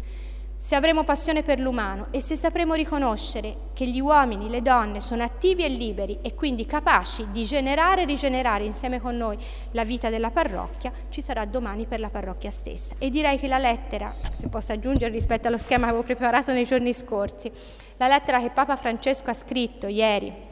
se 0.60 0.74
avremo 0.74 1.04
passione 1.04 1.42
per 1.42 1.58
l'umano 1.58 2.08
e 2.10 2.20
se 2.20 2.36
sapremo 2.36 2.74
riconoscere 2.74 3.70
che 3.72 3.86
gli 3.86 3.98
uomini, 3.98 4.50
le 4.50 4.60
donne 4.60 5.00
sono 5.00 5.22
attivi 5.22 5.64
e 5.64 5.70
liberi 5.70 6.18
e 6.20 6.34
quindi 6.34 6.66
capaci 6.66 7.28
di 7.30 7.44
generare 7.44 8.02
e 8.02 8.04
rigenerare 8.04 8.64
insieme 8.64 9.00
con 9.00 9.16
noi 9.16 9.38
la 9.70 9.84
vita 9.84 10.10
della 10.10 10.30
parrocchia, 10.30 10.92
ci 11.08 11.22
sarà 11.22 11.46
domani 11.46 11.86
per 11.86 11.98
la 11.98 12.10
parrocchia 12.10 12.50
stessa. 12.50 12.94
E 12.98 13.08
direi 13.08 13.38
che 13.38 13.48
la 13.48 13.56
lettera, 13.56 14.12
se 14.32 14.48
posso 14.48 14.72
aggiungere 14.72 15.10
rispetto 15.10 15.48
allo 15.48 15.56
schema 15.56 15.84
che 15.84 15.92
avevo 15.92 16.04
preparato 16.04 16.52
nei 16.52 16.66
giorni 16.66 16.92
scorsi, 16.92 17.50
la 17.96 18.06
lettera 18.06 18.38
che 18.38 18.50
Papa 18.50 18.76
Francesco 18.76 19.30
ha 19.30 19.34
scritto 19.34 19.86
ieri 19.86 20.49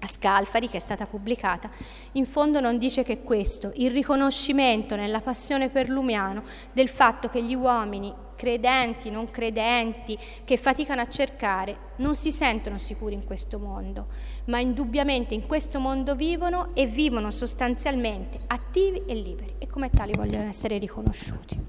a 0.00 0.06
Scalfari, 0.06 0.68
che 0.68 0.76
è 0.76 0.80
stata 0.80 1.06
pubblicata, 1.06 1.70
in 2.12 2.26
fondo 2.26 2.60
non 2.60 2.78
dice 2.78 3.02
che 3.02 3.22
questo, 3.22 3.72
il 3.76 3.90
riconoscimento 3.90 4.96
nella 4.96 5.20
passione 5.20 5.68
per 5.68 5.88
l'umiano 5.88 6.42
del 6.72 6.88
fatto 6.88 7.28
che 7.28 7.42
gli 7.42 7.54
uomini, 7.54 8.12
credenti, 8.36 9.10
non 9.10 9.30
credenti, 9.30 10.16
che 10.44 10.56
faticano 10.56 11.00
a 11.00 11.08
cercare, 11.08 11.78
non 11.96 12.14
si 12.14 12.30
sentono 12.30 12.78
sicuri 12.78 13.14
in 13.14 13.24
questo 13.24 13.58
mondo, 13.58 14.08
ma 14.44 14.60
indubbiamente 14.60 15.34
in 15.34 15.46
questo 15.46 15.80
mondo 15.80 16.14
vivono 16.14 16.70
e 16.74 16.86
vivono 16.86 17.30
sostanzialmente 17.30 18.38
attivi 18.46 19.02
e 19.06 19.14
liberi 19.14 19.54
e 19.58 19.66
come 19.66 19.90
tali 19.90 20.12
vogliono 20.14 20.48
essere 20.48 20.78
riconosciuti. 20.78 21.64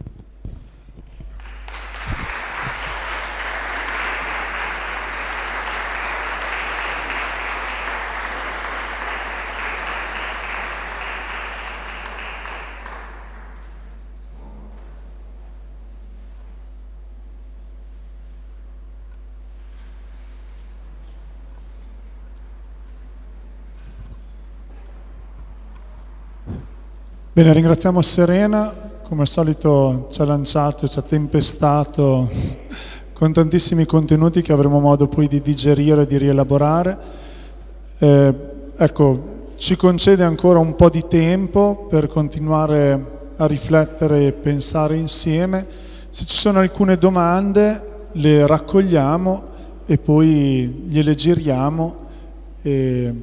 Bene, 27.37 27.53
ringraziamo 27.53 28.01
Serena, 28.01 28.73
come 29.03 29.21
al 29.21 29.27
solito 29.27 30.07
ci 30.09 30.21
ha 30.21 30.25
lanciato, 30.25 30.87
ci 30.87 30.97
ha 30.97 31.03
tempestato 31.03 32.27
con 33.13 33.31
tantissimi 33.31 33.85
contenuti 33.85 34.41
che 34.41 34.51
avremo 34.51 34.79
modo 34.79 35.07
poi 35.07 35.27
di 35.27 35.39
digerire 35.43 36.01
e 36.01 36.05
di 36.07 36.17
rielaborare. 36.17 36.97
Eh, 37.99 38.35
ecco, 38.75 39.51
ci 39.55 39.75
concede 39.75 40.23
ancora 40.23 40.57
un 40.57 40.73
po' 40.73 40.89
di 40.89 41.05
tempo 41.07 41.85
per 41.87 42.07
continuare 42.07 43.05
a 43.35 43.45
riflettere 43.45 44.25
e 44.25 44.31
pensare 44.31 44.97
insieme. 44.97 45.63
Se 46.09 46.25
ci 46.25 46.35
sono 46.35 46.57
alcune 46.57 46.97
domande 46.97 48.07
le 48.13 48.47
raccogliamo 48.47 49.43
e 49.85 49.99
poi 49.99 50.85
gliele 50.87 51.13
giriamo 51.13 51.95
e 52.63 53.13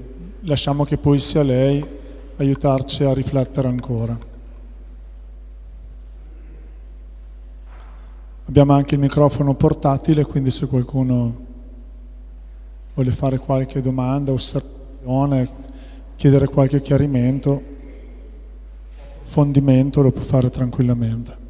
lasciamo 0.42 0.84
che 0.84 0.98
poi 0.98 1.18
sia 1.18 1.42
lei 1.42 2.02
aiutarci 2.36 3.04
a 3.04 3.12
riflettere 3.12 3.68
ancora. 3.68 4.18
Abbiamo 8.46 8.72
anche 8.72 8.94
il 8.94 9.00
microfono 9.00 9.54
portatile, 9.54 10.24
quindi 10.24 10.50
se 10.50 10.66
qualcuno 10.66 11.46
vuole 12.94 13.10
fare 13.10 13.38
qualche 13.38 13.80
domanda, 13.80 14.32
osservazione, 14.32 15.50
chiedere 16.16 16.46
qualche 16.46 16.80
chiarimento, 16.80 17.62
fondimento, 19.22 20.02
lo 20.02 20.12
può 20.12 20.22
fare 20.22 20.50
tranquillamente. 20.50 21.43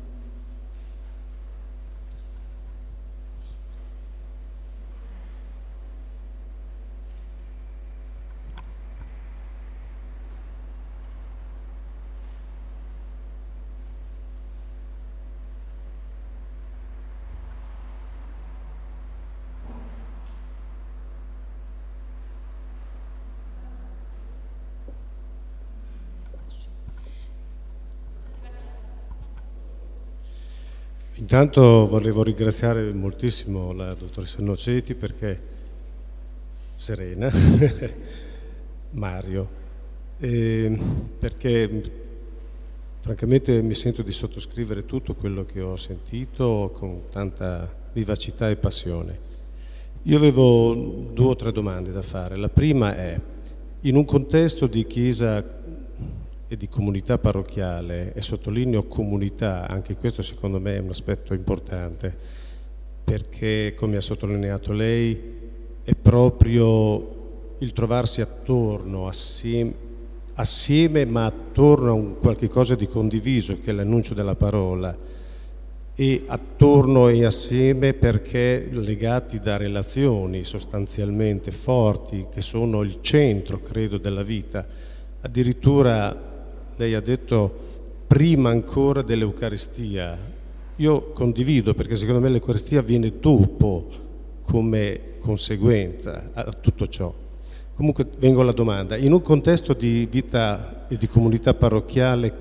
Intanto 31.34 31.88
volevo 31.88 32.22
ringraziare 32.22 32.92
moltissimo 32.92 33.72
la 33.72 33.92
dottoressa 33.94 34.40
Noceti 34.40 34.94
perché 34.94 35.40
Serena, 36.76 37.28
Mario, 38.90 39.48
eh, 40.18 40.78
perché 41.18 41.82
francamente 43.00 43.60
mi 43.62 43.74
sento 43.74 44.02
di 44.02 44.12
sottoscrivere 44.12 44.86
tutto 44.86 45.16
quello 45.16 45.44
che 45.44 45.60
ho 45.60 45.74
sentito 45.74 46.70
con 46.72 47.08
tanta 47.10 47.68
vivacità 47.92 48.48
e 48.48 48.54
passione. 48.54 49.18
Io 50.02 50.16
avevo 50.16 50.72
due 51.12 51.30
o 51.30 51.34
tre 51.34 51.50
domande 51.50 51.90
da 51.90 52.02
fare. 52.02 52.36
La 52.36 52.48
prima 52.48 52.94
è, 52.94 53.20
in 53.80 53.96
un 53.96 54.04
contesto 54.04 54.68
di 54.68 54.86
chiesa 54.86 55.44
e 56.46 56.56
di 56.56 56.68
comunità 56.68 57.18
parrocchiale, 57.18 58.12
e 58.12 58.20
sottolineo 58.20 58.84
comunità, 58.84 59.66
anche 59.68 59.96
questo 59.96 60.22
secondo 60.22 60.60
me 60.60 60.76
è 60.76 60.80
un 60.80 60.90
aspetto 60.90 61.34
importante, 61.34 62.14
perché 63.04 63.74
come 63.76 63.96
ha 63.96 64.00
sottolineato 64.00 64.72
lei 64.72 65.20
è 65.82 65.94
proprio 65.94 67.56
il 67.58 67.72
trovarsi 67.72 68.20
attorno, 68.20 69.06
assieme, 69.06 69.74
assieme 70.34 71.04
ma 71.04 71.26
attorno 71.26 71.90
a 71.90 71.94
un 71.94 72.18
qualche 72.18 72.48
cosa 72.48 72.74
di 72.74 72.88
condiviso, 72.88 73.60
che 73.60 73.70
è 73.70 73.72
l'annuncio 73.72 74.14
della 74.14 74.34
parola, 74.34 74.96
e 75.96 76.24
attorno 76.26 77.08
e 77.08 77.24
assieme 77.24 77.94
perché 77.94 78.68
legati 78.70 79.38
da 79.38 79.56
relazioni 79.56 80.42
sostanzialmente 80.42 81.52
forti, 81.52 82.26
che 82.32 82.40
sono 82.40 82.82
il 82.82 82.98
centro, 83.00 83.60
credo, 83.60 83.96
della 83.98 84.22
vita. 84.22 84.66
Addirittura 85.20 86.32
lei 86.76 86.94
ha 86.94 87.00
detto 87.00 87.52
prima 88.06 88.50
ancora 88.50 89.02
dell'Eucaristia. 89.02 90.18
Io 90.76 91.10
condivido 91.12 91.74
perché 91.74 91.96
secondo 91.96 92.20
me 92.20 92.28
l'Eucaristia 92.28 92.82
viene 92.82 93.12
dopo 93.20 93.88
come 94.42 95.00
conseguenza 95.20 96.30
a 96.32 96.52
tutto 96.52 96.88
ciò. 96.88 97.12
Comunque 97.74 98.06
vengo 98.18 98.40
alla 98.40 98.52
domanda. 98.52 98.96
In 98.96 99.12
un 99.12 99.22
contesto 99.22 99.72
di 99.72 100.06
vita 100.10 100.86
e 100.88 100.96
di 100.96 101.08
comunità 101.08 101.54
parrocchiale 101.54 102.32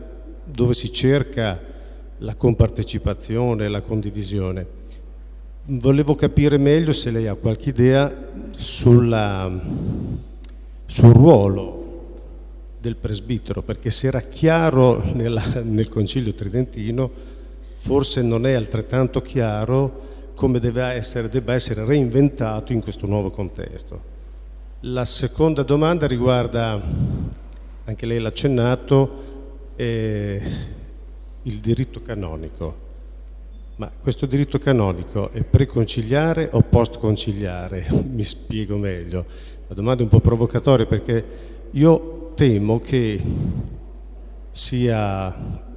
dove 0.45 0.73
si 0.73 0.91
cerca 0.91 1.59
la 2.19 2.35
compartecipazione, 2.35 3.67
la 3.67 3.81
condivisione, 3.81 4.81
volevo 5.65 6.15
capire 6.15 6.57
meglio 6.57 6.91
se 6.91 7.09
lei 7.09 7.27
ha 7.27 7.35
qualche 7.35 7.69
idea 7.69 8.31
sulla, 8.51 9.51
sul 10.85 11.13
ruolo 11.13 11.82
del 12.83 12.97
presbitero, 12.97 13.61
perché 13.61 13.89
se 13.91 14.07
era 14.07 14.19
chiaro 14.19 15.01
nella, 15.13 15.61
nel 15.63 15.87
Concilio 15.87 16.33
Tridentino, 16.33 17.09
forse 17.75 18.21
non 18.21 18.45
è 18.45 18.51
altrettanto 18.51 19.21
chiaro 19.21 20.31
come 20.35 20.59
essere, 20.93 21.29
debba 21.29 21.53
essere 21.53 21.85
reinventato 21.85 22.73
in 22.73 22.81
questo 22.81 23.07
nuovo 23.07 23.31
contesto. 23.31 24.11
La 24.81 25.05
seconda 25.05 25.63
domanda 25.63 26.07
riguarda, 26.07 26.81
anche 27.85 28.05
lei 28.05 28.19
l'ha 28.19 28.27
accennato, 28.27 29.23
eh, 29.77 30.41
il 31.43 31.59
diritto 31.59 32.01
canonico. 32.01 32.81
Ma 33.77 33.89
questo 33.97 34.25
diritto 34.25 34.59
canonico 34.59 35.31
è 35.31 35.41
preconciliare 35.43 36.49
o 36.51 36.61
postconciliare? 36.63 37.87
Mi 38.11 38.23
spiego 38.23 38.75
meglio. 38.75 39.25
La 39.69 39.73
domanda 39.73 40.01
è 40.01 40.03
un 40.03 40.09
po' 40.09 40.19
provocatoria 40.19 40.85
perché 40.85 41.25
io 41.71 42.22
temo 42.33 42.79
che 42.79 43.21
sia 44.51 45.33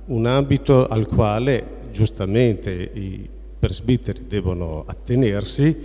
un 0.06 0.26
ambito 0.26 0.86
al 0.86 1.06
quale 1.06 1.64
giustamente 1.92 2.70
i 2.70 3.28
presbiteri 3.58 4.26
devono 4.26 4.84
attenersi, 4.86 5.76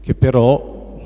che 0.00 0.14
però 0.14 1.00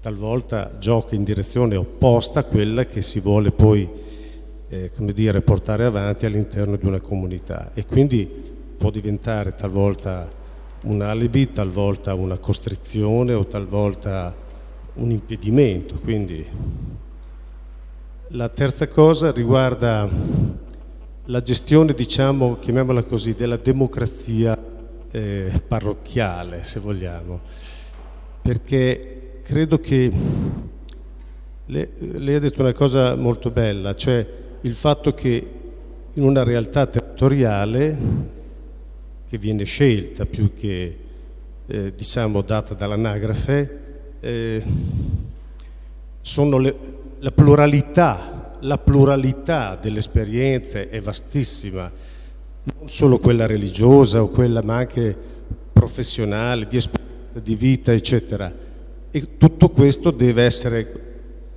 talvolta 0.00 0.72
gioca 0.78 1.14
in 1.14 1.24
direzione 1.24 1.76
opposta 1.76 2.40
a 2.40 2.44
quella 2.44 2.84
che 2.84 3.02
si 3.02 3.20
vuole 3.20 3.50
poi 3.50 3.88
eh, 4.68 4.90
dire, 4.96 5.40
portare 5.40 5.84
avanti 5.84 6.26
all'interno 6.26 6.76
di 6.76 6.86
una 6.86 7.00
comunità 7.00 7.70
e 7.74 7.86
quindi 7.86 8.28
può 8.76 8.90
diventare 8.90 9.54
talvolta 9.54 10.28
un 10.84 11.02
alibi, 11.02 11.52
talvolta 11.52 12.14
una 12.14 12.38
costrizione 12.38 13.32
o 13.32 13.46
talvolta 13.46 14.34
un 14.94 15.10
impedimento. 15.10 15.96
Quindi 15.96 16.46
la 18.32 18.50
terza 18.50 18.88
cosa 18.88 19.32
riguarda 19.32 20.06
la 21.24 21.40
gestione, 21.40 21.94
diciamo, 21.94 22.58
chiamiamola 22.58 23.02
così, 23.04 23.32
della 23.32 23.56
democrazia 23.56 24.56
eh, 25.10 25.62
parrocchiale, 25.66 26.62
se 26.62 26.80
vogliamo, 26.80 27.40
perché 28.42 29.40
credo 29.42 29.78
che 29.80 30.12
lei, 31.66 31.88
lei 31.98 32.34
ha 32.34 32.40
detto 32.40 32.60
una 32.60 32.74
cosa 32.74 33.14
molto 33.14 33.50
bella, 33.50 33.94
cioè 33.94 34.26
il 34.60 34.74
fatto 34.74 35.14
che 35.14 35.46
in 36.12 36.22
una 36.22 36.42
realtà 36.42 36.86
territoriale 36.86 37.96
che 39.26 39.38
viene 39.38 39.64
scelta 39.64 40.26
più 40.26 40.54
che 40.54 40.96
eh, 41.66 41.94
diciamo 41.94 42.42
data 42.42 42.74
dall'anagrafe, 42.74 43.80
eh, 44.20 44.62
sono 46.20 46.58
le, 46.58 46.74
la 47.20 47.32
pluralità, 47.32 48.56
la 48.60 48.78
pluralità 48.78 49.76
delle 49.80 49.98
esperienze 49.98 50.88
è 50.88 51.00
vastissima, 51.00 51.90
non 52.78 52.88
solo 52.88 53.18
quella 53.18 53.46
religiosa 53.46 54.22
o 54.22 54.28
quella 54.28 54.62
ma 54.62 54.76
anche 54.76 55.16
professionale, 55.72 56.66
di 56.66 56.76
esperienza 56.76 57.40
di 57.40 57.54
vita, 57.54 57.92
eccetera. 57.92 58.52
E 59.10 59.36
tutto 59.36 59.68
questo 59.68 60.10
deve 60.10 60.44
essere, 60.44 61.06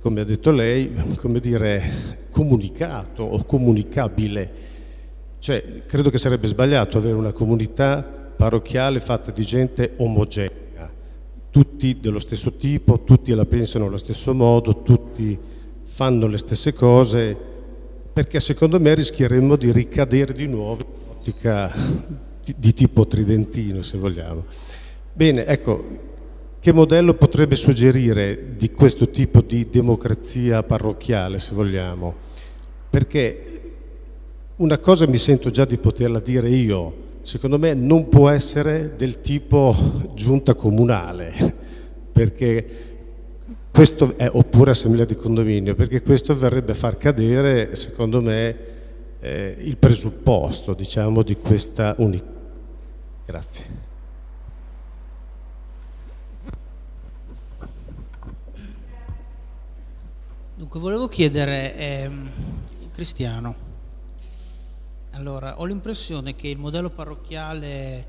come 0.00 0.20
ha 0.20 0.24
detto 0.24 0.50
lei, 0.50 0.92
come 1.18 1.40
dire, 1.40 2.26
comunicato 2.30 3.22
o 3.22 3.44
comunicabile. 3.44 4.70
Cioè, 5.38 5.82
credo 5.86 6.10
che 6.10 6.18
sarebbe 6.18 6.46
sbagliato 6.46 6.98
avere 6.98 7.14
una 7.14 7.32
comunità 7.32 8.02
parrocchiale 8.02 9.00
fatta 9.00 9.30
di 9.30 9.42
gente 9.42 9.94
omogenea, 9.96 10.90
tutti 11.50 11.98
dello 12.00 12.18
stesso 12.18 12.54
tipo, 12.54 13.02
tutti 13.02 13.32
la 13.32 13.44
pensano 13.44 13.86
allo 13.86 13.96
stesso 13.96 14.34
modo, 14.34 14.82
tutti 14.82 15.38
fanno 16.02 16.26
le 16.26 16.38
stesse 16.38 16.72
cose, 16.72 17.36
perché 18.12 18.40
secondo 18.40 18.80
me 18.80 18.92
rischieremmo 18.92 19.54
di 19.54 19.70
ricadere 19.70 20.32
di 20.32 20.48
nuovo 20.48 20.82
in 20.82 21.04
un'ottica 21.06 21.72
di, 22.42 22.56
di 22.58 22.74
tipo 22.74 23.06
tridentino, 23.06 23.82
se 23.82 23.98
vogliamo. 23.98 24.46
Bene, 25.12 25.46
ecco, 25.46 25.84
che 26.58 26.72
modello 26.72 27.14
potrebbe 27.14 27.54
suggerire 27.54 28.56
di 28.56 28.72
questo 28.72 29.10
tipo 29.10 29.42
di 29.42 29.68
democrazia 29.70 30.64
parrocchiale, 30.64 31.38
se 31.38 31.54
vogliamo? 31.54 32.14
Perché 32.90 33.60
una 34.56 34.78
cosa 34.78 35.06
mi 35.06 35.18
sento 35.18 35.50
già 35.50 35.64
di 35.64 35.78
poterla 35.78 36.18
dire 36.18 36.50
io, 36.50 36.94
secondo 37.22 37.60
me 37.60 37.74
non 37.74 38.08
può 38.08 38.28
essere 38.28 38.94
del 38.96 39.20
tipo 39.20 39.72
giunta 40.16 40.56
comunale, 40.56 41.54
perché 42.10 42.91
questo 43.72 44.16
è, 44.18 44.28
oppure 44.30 44.72
assemblea 44.72 45.06
di 45.06 45.16
condominio, 45.16 45.74
perché 45.74 46.02
questo 46.02 46.36
verrebbe 46.36 46.72
a 46.72 46.74
far 46.74 46.98
cadere, 46.98 47.74
secondo 47.74 48.20
me, 48.20 48.56
eh, 49.18 49.56
il 49.60 49.78
presupposto, 49.78 50.74
diciamo, 50.74 51.22
di 51.22 51.36
questa 51.36 51.94
unità. 51.96 52.30
Grazie. 53.24 53.64
Dunque, 60.54 60.78
volevo 60.78 61.08
chiedere, 61.08 61.74
ehm, 61.74 62.30
Cristiano, 62.92 63.54
allora, 65.12 65.58
ho 65.58 65.64
l'impressione 65.64 66.34
che 66.34 66.48
il 66.48 66.58
modello 66.58 66.90
parrocchiale 66.90 68.06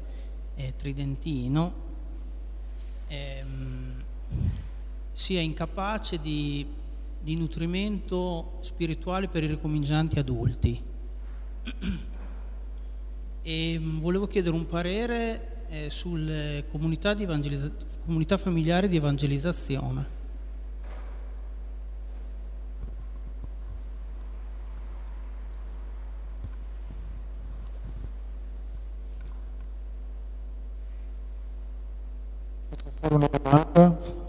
eh, 0.55 0.73
tridentino 0.75 1.73
ehm, 3.07 4.03
sia 5.13 5.39
incapace 5.39 6.19
di, 6.19 6.65
di 7.21 7.35
nutrimento 7.35 8.57
spirituale 8.61 9.27
per 9.27 9.43
i 9.43 9.47
ricomincianti 9.47 10.19
adulti. 10.19 10.81
E 13.45 13.77
mm, 13.77 13.99
volevo 13.99 14.25
chiedere 14.25 14.55
un 14.55 14.65
parere 14.65 15.65
eh, 15.67 15.89
sulle 15.89 16.63
comunità, 16.71 17.13
comunità 18.05 18.37
familiari 18.37 18.87
di 18.87 18.95
evangelizzazione. 18.95 20.21
Una 33.09 33.27
domanda 33.27 34.22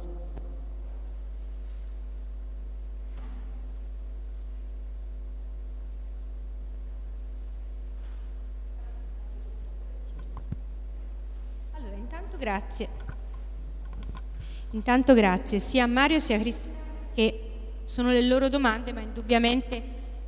grazie. 12.44 12.88
Intanto 14.72 15.14
grazie 15.14 15.60
sia 15.60 15.84
a 15.84 15.86
Mario 15.86 16.18
sia 16.18 16.36
a 16.36 16.40
Cristiano 16.40 16.76
che 17.14 17.40
sono 17.84 18.10
le 18.10 18.22
loro 18.22 18.50
domande, 18.50 18.92
ma 18.92 19.00
indubbiamente 19.00 19.82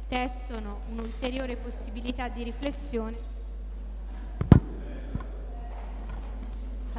tessono 0.08 0.80
un'ulteriore 0.92 1.56
possibilità 1.56 2.28
di 2.28 2.42
riflessione. 2.42 3.34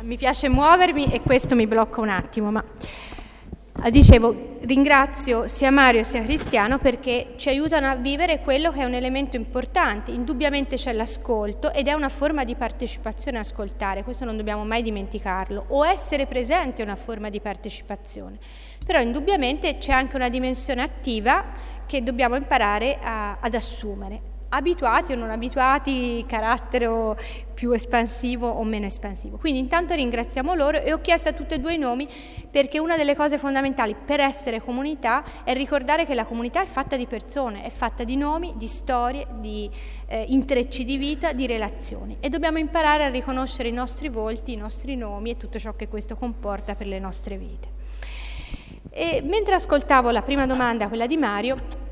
Mi 0.02 0.18
piace 0.18 0.48
muovermi 0.49 1.06
e 1.06 1.22
questo 1.22 1.56
mi 1.56 1.65
blocca 1.65 2.02
un 2.02 2.10
attimo, 2.10 2.52
ma 2.52 2.64
dicevo, 3.90 4.58
ringrazio 4.62 5.48
sia 5.48 5.72
Mario 5.72 6.04
sia 6.04 6.22
Cristiano 6.24 6.80
perché 6.80 7.34
ci 7.38 7.49
aiutano 7.49 7.88
a 7.88 7.95
vivere 7.95 8.41
quello 8.41 8.72
che 8.72 8.82
è 8.82 8.86
un 8.86 8.94
elemento 8.94 9.36
importante. 9.36 10.12
Indubbiamente 10.12 10.76
c'è 10.76 10.91
l'ascolto 10.94 11.72
ed 11.72 11.88
è 11.88 11.94
una 11.94 12.10
forma 12.10 12.44
di 12.44 12.56
partecipazione 12.56 13.38
ascoltare, 13.38 14.04
questo 14.04 14.26
non 14.26 14.36
dobbiamo 14.36 14.66
mai 14.66 14.82
dimenticarlo. 14.82 15.66
O 15.70 15.86
essere 15.86 16.26
presente 16.26 16.82
è 16.82 16.86
una 16.86 16.95
forma 16.95 17.30
di 17.30 17.40
partecipazione. 17.40 18.38
Però 18.86 18.99
indubbiamente 18.99 19.78
c'è 19.78 19.94
anche 19.94 20.16
una 20.16 20.30
dimensione 20.30 20.82
attiva 20.82 21.45
che 21.86 22.04
dobbiamo 22.04 22.36
imparare 22.36 22.98
a, 23.02 23.38
ad 23.40 23.54
assumere 23.54 24.36
abituati 24.49 25.14
o 25.14 25.15
non 25.15 25.30
abituati, 25.30 26.24
carattere 26.28 26.88
più 27.53 27.72
espansivo 27.72 28.48
o 28.48 28.64
meno 28.64 28.86
espansivo. 28.86 29.38
Quindi 29.38 29.60
intanto 29.60 29.95
ringraziamo 29.95 30.53
loro 30.53 30.82
e 30.82 30.94
ho 30.94 31.02
chiesto 31.02 31.30
a 31.30 31.34
tutti 31.34 31.56
e 31.56 31.60
due 31.60 31.74
i 31.74 31.78
nomi 31.78 32.07
perché 32.49 32.80
una 32.80 32.95
delle 32.95 33.15
cose 33.15 33.38
fondamentali 33.38 33.95
per 33.95 34.19
essere 34.19 34.61
comunità 34.61 35.24
è 35.44 35.53
ricordare 35.53 36.06
che 36.06 36.14
la 36.14 36.26
comunità 36.26 36.61
è 36.61 36.65
fatta 36.65 36.95
di 36.95 37.07
persone, 37.07 37.64
è 37.64 37.69
fatta 37.69 38.03
di 38.03 38.15
nomi, 38.15 38.53
di 38.57 38.68
storie, 38.68 39.26
di 39.40 39.69
eh, 40.06 40.26
intrecci 40.28 40.84
di 40.84 40.98
vita, 40.98 41.34
di 41.34 41.48
relazioni 41.48 42.18
e 42.19 42.30
dobbiamo 42.30 42.60
imparare 42.60 43.06
a 43.06 43.10
riconoscere 43.10 43.69
i 43.69 43.74
nostri 43.74 44.10
volti, 44.10 44.53
i 44.53 44.57
nostri 44.57 44.95
nomi 44.95 45.32
e 45.32 45.38
tutto 45.38 45.60
ciò 45.60 45.76
che 45.76 45.88
questo 45.88 46.15
comporta 46.15 46.76
per 46.76 46.88
le 46.88 46.99
nostre 46.99 47.38
vite. 47.38 47.76
E 48.91 49.22
mentre 49.24 49.56
ascoltavo 49.56 50.11
la 50.11 50.22
prima 50.22 50.45
domanda, 50.45 50.88
quella 50.88 51.06
di 51.06 51.18
Mario, 51.18 51.86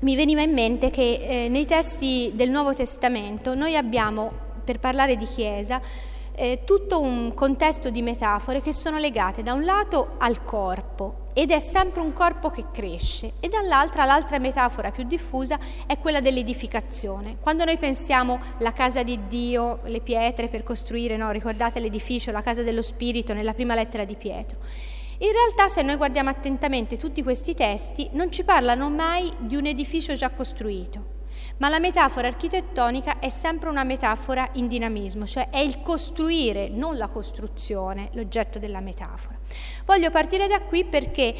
mi 0.00 0.14
veniva 0.14 0.42
in 0.42 0.52
mente 0.52 0.90
che 0.90 1.44
eh, 1.44 1.48
nei 1.48 1.66
testi 1.66 2.30
del 2.34 2.50
Nuovo 2.50 2.72
Testamento 2.72 3.54
noi 3.54 3.76
abbiamo, 3.76 4.30
per 4.62 4.78
parlare 4.78 5.16
di 5.16 5.26
Chiesa, 5.26 5.80
eh, 6.34 6.60
tutto 6.64 7.00
un 7.00 7.34
contesto 7.34 7.90
di 7.90 8.00
metafore 8.00 8.60
che 8.60 8.72
sono 8.72 8.98
legate 8.98 9.42
da 9.42 9.54
un 9.54 9.64
lato 9.64 10.14
al 10.18 10.44
corpo 10.44 11.26
ed 11.32 11.50
è 11.50 11.58
sempre 11.58 12.00
un 12.00 12.12
corpo 12.12 12.50
che 12.50 12.66
cresce 12.72 13.32
e 13.40 13.48
dall'altra 13.48 14.04
l'altra 14.04 14.38
metafora 14.38 14.92
più 14.92 15.02
diffusa 15.02 15.58
è 15.86 15.98
quella 15.98 16.20
dell'edificazione. 16.20 17.38
Quando 17.40 17.64
noi 17.64 17.76
pensiamo 17.76 18.38
alla 18.60 18.72
casa 18.72 19.02
di 19.02 19.18
Dio, 19.26 19.80
le 19.84 20.00
pietre 20.00 20.46
per 20.46 20.62
costruire, 20.62 21.16
no? 21.16 21.32
ricordate 21.32 21.80
l'edificio, 21.80 22.30
la 22.30 22.42
casa 22.42 22.62
dello 22.62 22.82
Spirito 22.82 23.34
nella 23.34 23.52
prima 23.52 23.74
lettera 23.74 24.04
di 24.04 24.14
Pietro. 24.14 24.58
In 25.20 25.32
realtà 25.32 25.68
se 25.68 25.82
noi 25.82 25.96
guardiamo 25.96 26.30
attentamente 26.30 26.96
tutti 26.96 27.24
questi 27.24 27.52
testi 27.52 28.08
non 28.12 28.30
ci 28.30 28.44
parlano 28.44 28.88
mai 28.88 29.32
di 29.38 29.56
un 29.56 29.66
edificio 29.66 30.14
già 30.14 30.30
costruito, 30.30 31.16
ma 31.56 31.68
la 31.68 31.80
metafora 31.80 32.28
architettonica 32.28 33.18
è 33.18 33.28
sempre 33.28 33.68
una 33.68 33.82
metafora 33.82 34.48
in 34.52 34.68
dinamismo, 34.68 35.26
cioè 35.26 35.50
è 35.50 35.58
il 35.58 35.80
costruire, 35.80 36.68
non 36.68 36.96
la 36.96 37.08
costruzione, 37.08 38.10
l'oggetto 38.12 38.60
della 38.60 38.78
metafora. 38.78 39.36
Voglio 39.84 40.10
partire 40.12 40.46
da 40.46 40.60
qui 40.60 40.84
perché 40.84 41.34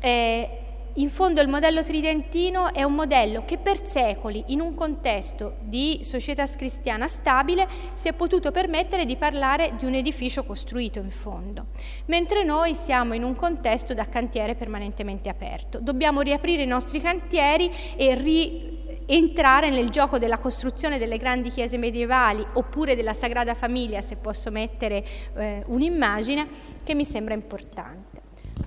eh, 0.00 0.60
in 0.94 1.08
fondo 1.08 1.40
il 1.40 1.48
modello 1.48 1.84
tridentino 1.84 2.72
è 2.72 2.82
un 2.82 2.94
modello 2.94 3.44
che 3.44 3.58
per 3.58 3.86
secoli, 3.86 4.44
in 4.48 4.60
un 4.60 4.74
contesto 4.74 5.56
di 5.60 6.00
società 6.02 6.46
cristiana 6.46 7.06
stabile, 7.06 7.68
si 7.92 8.08
è 8.08 8.12
potuto 8.12 8.50
permettere 8.50 9.04
di 9.04 9.16
parlare 9.16 9.74
di 9.78 9.84
un 9.84 9.94
edificio 9.94 10.44
costruito 10.44 10.98
in 10.98 11.10
fondo, 11.10 11.66
mentre 12.06 12.42
noi 12.42 12.74
siamo 12.74 13.14
in 13.14 13.22
un 13.22 13.36
contesto 13.36 13.94
da 13.94 14.08
cantiere 14.08 14.56
permanentemente 14.56 15.28
aperto. 15.28 15.78
Dobbiamo 15.80 16.22
riaprire 16.22 16.62
i 16.62 16.66
nostri 16.66 17.00
cantieri 17.00 17.70
e 17.96 18.14
rientrare 18.14 19.70
nel 19.70 19.90
gioco 19.90 20.18
della 20.18 20.38
costruzione 20.38 20.98
delle 20.98 21.18
grandi 21.18 21.50
chiese 21.50 21.78
medievali 21.78 22.44
oppure 22.54 22.96
della 22.96 23.14
Sagrada 23.14 23.54
Famiglia, 23.54 24.00
se 24.00 24.16
posso 24.16 24.50
mettere 24.50 25.04
eh, 25.36 25.62
un'immagine, 25.66 26.48
che 26.82 26.94
mi 26.94 27.04
sembra 27.04 27.34
importante. 27.34 28.09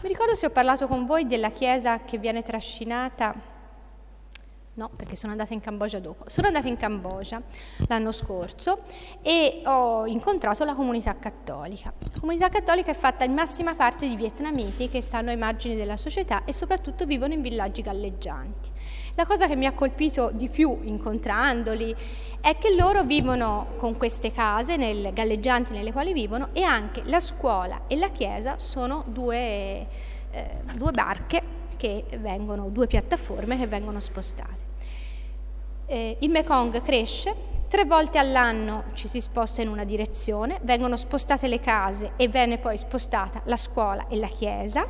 Mi 0.02 0.10
ricordo 0.10 0.36
se 0.36 0.46
ho 0.46 0.50
parlato 0.50 0.88
con 0.88 1.06
voi 1.06 1.26
della 1.26 1.50
chiesa 1.50 2.00
che 2.02 2.18
viene 2.18 2.44
trascinata 2.44 3.34
No, 4.76 4.90
perché 4.98 5.16
sono 5.16 5.34
andata 5.34 5.54
in 5.54 5.60
Cambogia 5.60 6.00
dopo. 6.00 6.24
Sono 6.28 6.48
andata 6.48 6.68
in 6.68 6.78
Cambogia 6.78 7.40
l'anno 7.88 8.12
scorso 8.12 8.80
e 9.22 9.62
ho 9.66 10.08
incontrato 10.08 10.66
la 10.66 10.74
comunità 10.74 11.16
cattolica. 11.20 11.94
La 12.00 12.20
comunità 12.20 12.50
cattolica 12.50 12.90
è 12.90 12.96
fatta 12.96 13.24
in 13.24 13.34
massima 13.34 13.76
parte 13.76 14.08
di 14.08 14.16
vietnamiti 14.16 14.90
che 14.90 15.00
stanno 15.02 15.30
ai 15.30 15.38
margini 15.38 15.76
della 15.76 15.96
società 15.96 16.44
e 16.44 16.54
soprattutto 16.54 17.06
vivono 17.06 17.34
in 17.34 17.44
villaggi 17.44 17.84
galleggianti. 17.84 18.72
La 19.14 19.28
cosa 19.28 19.46
che 19.46 19.56
mi 19.56 19.68
ha 19.68 19.74
colpito 19.74 20.32
di 20.34 20.50
più 20.50 20.80
incontrandoli 20.82 21.96
è 22.42 22.58
che 22.58 22.74
loro 22.74 23.04
vivono 23.04 23.74
con 23.78 23.96
queste 23.96 24.32
case 24.32 24.76
nel, 24.76 25.14
galleggianti 25.14 25.72
nelle 25.72 25.92
quali 25.92 26.14
vivono 26.14 26.50
e 26.52 26.64
anche 26.64 27.04
la 27.06 27.20
scuola 27.20 27.82
e 27.86 27.96
la 27.96 28.10
chiesa 28.10 28.58
sono 28.58 29.04
due, 29.06 29.88
eh, 30.32 30.50
due 30.74 30.90
barche 30.90 31.62
che 31.84 32.06
vengono, 32.18 32.70
due 32.70 32.88
piattaforme 32.88 33.58
che 33.58 33.68
vengono 33.68 34.00
spostate. 34.00 34.72
Eh, 35.86 36.16
il 36.22 36.30
Mekong 36.30 36.82
cresce, 36.82 37.36
tre 37.68 37.84
volte 37.84 38.20
all'anno 38.20 38.86
ci 38.94 39.10
si 39.10 39.20
sposta 39.20 39.62
in 39.62 39.68
una 39.68 39.84
direzione, 39.84 40.62
vengono 40.64 40.96
spostate 40.96 41.50
le 41.50 41.60
case 41.60 42.14
e 42.16 42.30
viene 42.30 42.58
poi 42.58 42.78
spostata 42.78 43.42
la 43.48 43.58
scuola 43.58 44.08
e 44.08 44.16
la 44.16 44.30
chiesa, 44.30 44.88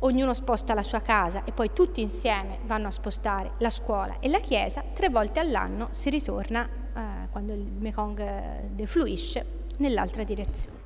ognuno 0.00 0.34
sposta 0.34 0.74
la 0.74 0.82
sua 0.82 1.00
casa 1.00 1.44
e 1.44 1.52
poi 1.52 1.70
tutti 1.72 2.00
insieme 2.00 2.58
vanno 2.64 2.88
a 2.88 2.90
spostare 2.90 3.52
la 3.58 3.70
scuola 3.70 4.16
e 4.18 4.28
la 4.28 4.40
chiesa, 4.40 4.82
tre 4.92 5.10
volte 5.10 5.38
all'anno 5.38 5.86
si 5.90 6.10
ritorna, 6.10 6.68
eh, 6.68 7.28
quando 7.30 7.52
il 7.52 7.60
Mekong 7.60 8.18
eh, 8.18 8.68
defluisce, 8.72 9.46
nell'altra 9.76 10.24
direzione. 10.24 10.78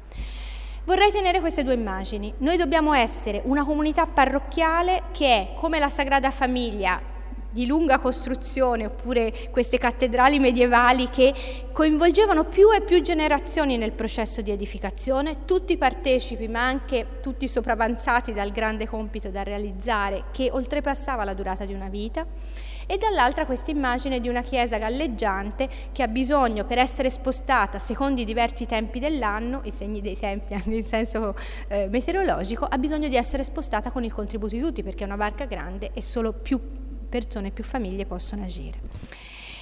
Vorrei 0.85 1.11
tenere 1.11 1.41
queste 1.41 1.63
due 1.63 1.75
immagini. 1.75 2.33
Noi 2.39 2.57
dobbiamo 2.57 2.95
essere 2.95 3.43
una 3.45 3.65
comunità 3.65 4.07
parrocchiale 4.07 5.03
che 5.13 5.27
è 5.27 5.55
come 5.55 5.79
la 5.79 5.91
Sagrada 5.91 6.31
Famiglia 6.31 7.01
di 7.51 7.67
lunga 7.67 7.99
costruzione 7.99 8.87
oppure 8.87 9.49
queste 9.51 9.77
cattedrali 9.77 10.39
medievali 10.39 11.11
che 11.11 11.35
coinvolgevano 11.73 12.45
più 12.45 12.73
e 12.73 12.81
più 12.81 13.03
generazioni 13.03 13.77
nel 13.77 13.93
processo 13.93 14.41
di 14.41 14.53
edificazione, 14.53 15.45
tutti 15.45 15.77
partecipi 15.77 16.49
ma 16.49 16.65
anche 16.65 17.19
tutti 17.21 17.47
sopravanzati 17.47 18.33
dal 18.33 18.51
grande 18.51 18.87
compito 18.89 19.29
da 19.29 19.43
realizzare 19.43 20.25
che 20.31 20.49
oltrepassava 20.51 21.25
la 21.25 21.35
durata 21.35 21.65
di 21.65 21.75
una 21.75 21.89
vita 21.89 22.25
e 22.91 22.99
dall'altra 22.99 23.47
questa 23.47 23.71
immagine 23.71 24.19
di 24.19 24.29
una 24.29 24.43
chiesa 24.43 24.77
galleggiante 24.77 25.69
che 25.93 26.03
ha 26.03 26.09
bisogno 26.09 26.65
per 26.65 26.79
essere 26.79 27.09
spostata 27.09 27.79
secondo 27.79 28.21
i 28.21 28.25
diversi 28.25 28.67
tempi 28.67 28.99
dell'anno, 28.99 29.61
i 29.63 29.71
segni 29.71 30.01
dei 30.01 30.19
tempi 30.19 30.55
anche 30.55 30.75
in 30.75 30.85
senso 30.85 31.37
eh, 31.69 31.87
meteorologico, 31.89 32.65
ha 32.65 32.77
bisogno 32.79 33.07
di 33.07 33.15
essere 33.15 33.45
spostata 33.45 33.93
con 33.93 34.03
il 34.03 34.13
contributo 34.13 34.57
di 34.57 34.61
tutti 34.61 34.83
perché 34.83 35.05
è 35.05 35.07
una 35.07 35.17
barca 35.17 35.45
grande 35.45 35.93
e 35.95 36.03
solo 36.03 36.33
più 36.33 36.61
persone, 37.09 37.53
più 37.53 37.63
famiglie 37.63 38.07
possono 38.07 38.43
agire. 38.43 38.79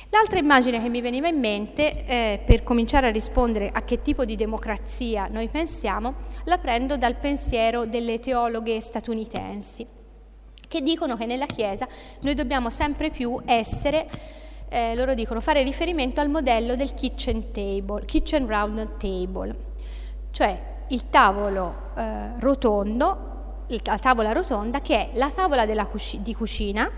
L'altra 0.09 0.39
immagine 0.39 0.81
che 0.81 0.89
mi 0.89 1.03
veniva 1.03 1.29
in 1.29 1.39
mente, 1.39 2.07
eh, 2.07 2.41
per 2.47 2.63
cominciare 2.63 3.09
a 3.09 3.11
rispondere 3.11 3.69
a 3.71 3.83
che 3.83 4.01
tipo 4.01 4.25
di 4.25 4.37
democrazia 4.37 5.29
noi 5.31 5.49
pensiamo, 5.49 6.15
la 6.45 6.57
prendo 6.57 6.97
dal 6.97 7.17
pensiero 7.17 7.85
delle 7.85 8.21
teologhe 8.21 8.81
statunitensi 8.81 9.97
che 10.69 10.83
dicono 10.83 11.17
che 11.17 11.27
nella 11.27 11.47
Chiesa 11.47 11.89
noi 12.21 12.35
dobbiamo 12.35 12.71
sempre 12.71 13.11
più 13.11 13.41
essere, 13.45 14.09
eh, 14.69 14.95
loro 14.95 15.15
dicono, 15.15 15.41
fare 15.41 15.63
riferimento 15.63 16.21
al 16.21 16.29
modello 16.29 16.77
del 16.77 16.95
kitchen 16.95 17.51
table, 17.51 18.05
kitchen 18.05 18.47
round 18.47 18.97
table, 18.99 19.57
cioè 20.31 20.77
il 20.89 21.09
tavolo 21.09 21.75
eh, 21.97 22.39
rotondo, 22.39 23.65
la 23.67 23.99
tavola 23.99 24.33
rotonda 24.33 24.81
che 24.81 24.95
è 24.95 25.11
la 25.15 25.31
tavola 25.31 25.67
cuci- 25.87 26.23
di 26.23 26.35
cucina, 26.35 26.91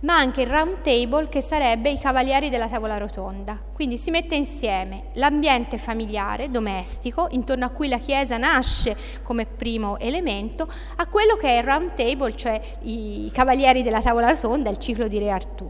ma 0.00 0.16
anche 0.16 0.42
il 0.42 0.48
round 0.48 0.80
table 0.80 1.28
che 1.28 1.40
sarebbe 1.40 1.90
i 1.90 1.98
cavalieri 1.98 2.50
della 2.50 2.68
tavola 2.68 2.98
rotonda. 2.98 3.58
Quindi 3.72 3.98
si 3.98 4.10
mette 4.10 4.34
insieme 4.34 5.10
l'ambiente 5.14 5.78
familiare, 5.78 6.50
domestico, 6.50 7.26
intorno 7.30 7.64
a 7.64 7.70
cui 7.70 7.88
la 7.88 7.98
Chiesa 7.98 8.36
nasce 8.36 8.96
come 9.22 9.46
primo 9.46 9.98
elemento, 9.98 10.68
a 10.96 11.06
quello 11.06 11.36
che 11.36 11.48
è 11.48 11.58
il 11.58 11.64
round 11.64 11.94
table, 11.94 12.36
cioè 12.36 12.60
i 12.82 13.30
cavalieri 13.32 13.82
della 13.82 14.00
tavola 14.00 14.28
rotonda, 14.28 14.70
il 14.70 14.78
ciclo 14.78 15.08
di 15.08 15.18
Re 15.18 15.30
Artù 15.30 15.68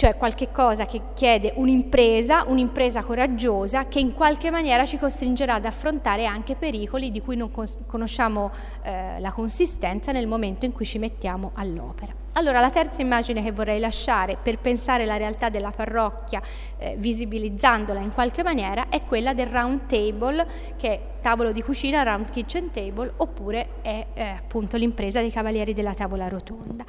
cioè 0.00 0.16
qualche 0.16 0.50
cosa 0.50 0.86
che 0.86 1.12
chiede 1.12 1.52
un'impresa, 1.56 2.44
un'impresa 2.46 3.04
coraggiosa 3.04 3.86
che 3.86 4.00
in 4.00 4.14
qualche 4.14 4.50
maniera 4.50 4.86
ci 4.86 4.96
costringerà 4.98 5.56
ad 5.56 5.66
affrontare 5.66 6.24
anche 6.24 6.54
pericoli 6.54 7.10
di 7.10 7.20
cui 7.20 7.36
non 7.36 7.50
conosciamo 7.86 8.50
eh, 8.82 9.20
la 9.20 9.30
consistenza 9.30 10.10
nel 10.10 10.26
momento 10.26 10.64
in 10.64 10.72
cui 10.72 10.86
ci 10.86 10.96
mettiamo 10.96 11.50
all'opera. 11.52 12.19
Allora, 12.34 12.60
la 12.60 12.70
terza 12.70 13.02
immagine 13.02 13.42
che 13.42 13.50
vorrei 13.50 13.80
lasciare 13.80 14.36
per 14.40 14.58
pensare 14.58 15.04
la 15.04 15.16
realtà 15.16 15.48
della 15.48 15.72
parrocchia, 15.72 16.40
eh, 16.78 16.94
visibilizzandola 16.96 17.98
in 17.98 18.12
qualche 18.12 18.44
maniera, 18.44 18.88
è 18.88 19.02
quella 19.04 19.34
del 19.34 19.46
round 19.46 19.86
table, 19.86 20.46
che 20.76 20.88
è 20.88 21.00
tavolo 21.20 21.50
di 21.50 21.60
cucina, 21.60 22.04
round 22.04 22.30
kitchen 22.30 22.70
table, 22.70 23.12
oppure 23.16 23.68
è 23.82 24.06
eh, 24.14 24.22
appunto 24.22 24.76
l'impresa 24.76 25.20
dei 25.20 25.32
cavalieri 25.32 25.74
della 25.74 25.92
tavola 25.92 26.28
rotonda. 26.28 26.84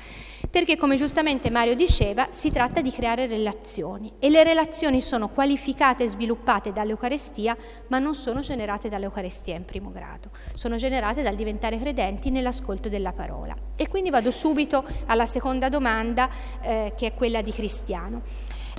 Perché, 0.52 0.76
come 0.76 0.98
giustamente 0.98 1.50
Mario 1.50 1.76
diceva, 1.76 2.28
si 2.32 2.52
tratta 2.52 2.82
di 2.82 2.92
creare 2.92 3.26
relazioni 3.26 4.12
e 4.20 4.30
le 4.30 4.44
relazioni 4.44 5.00
sono 5.00 5.30
qualificate 5.30 6.04
e 6.04 6.10
sviluppate 6.10 6.74
dall'Eucarestia, 6.74 7.56
ma 7.88 8.00
non 8.00 8.16
sono 8.16 8.42
generate 8.42 8.90
dall'Eucarestia 8.90 9.56
in 9.56 9.64
primo 9.64 9.94
grado, 9.94 10.32
sono 10.54 10.76
generate 10.76 11.22
dal 11.22 11.36
diventare 11.36 11.80
credenti 11.80 12.32
nell'ascolto 12.32 12.90
della 12.90 13.14
parola. 13.14 13.56
E 13.78 13.88
quindi 13.88 14.10
vado 14.10 14.30
subito 14.30 14.84
alla 15.06 15.26
seconda 15.26 15.70
domanda 15.70 16.30
eh, 16.62 16.92
che 16.98 17.08
è 17.08 17.14
quella 17.14 17.42
di 17.42 17.54
Cristiano. 17.54 18.22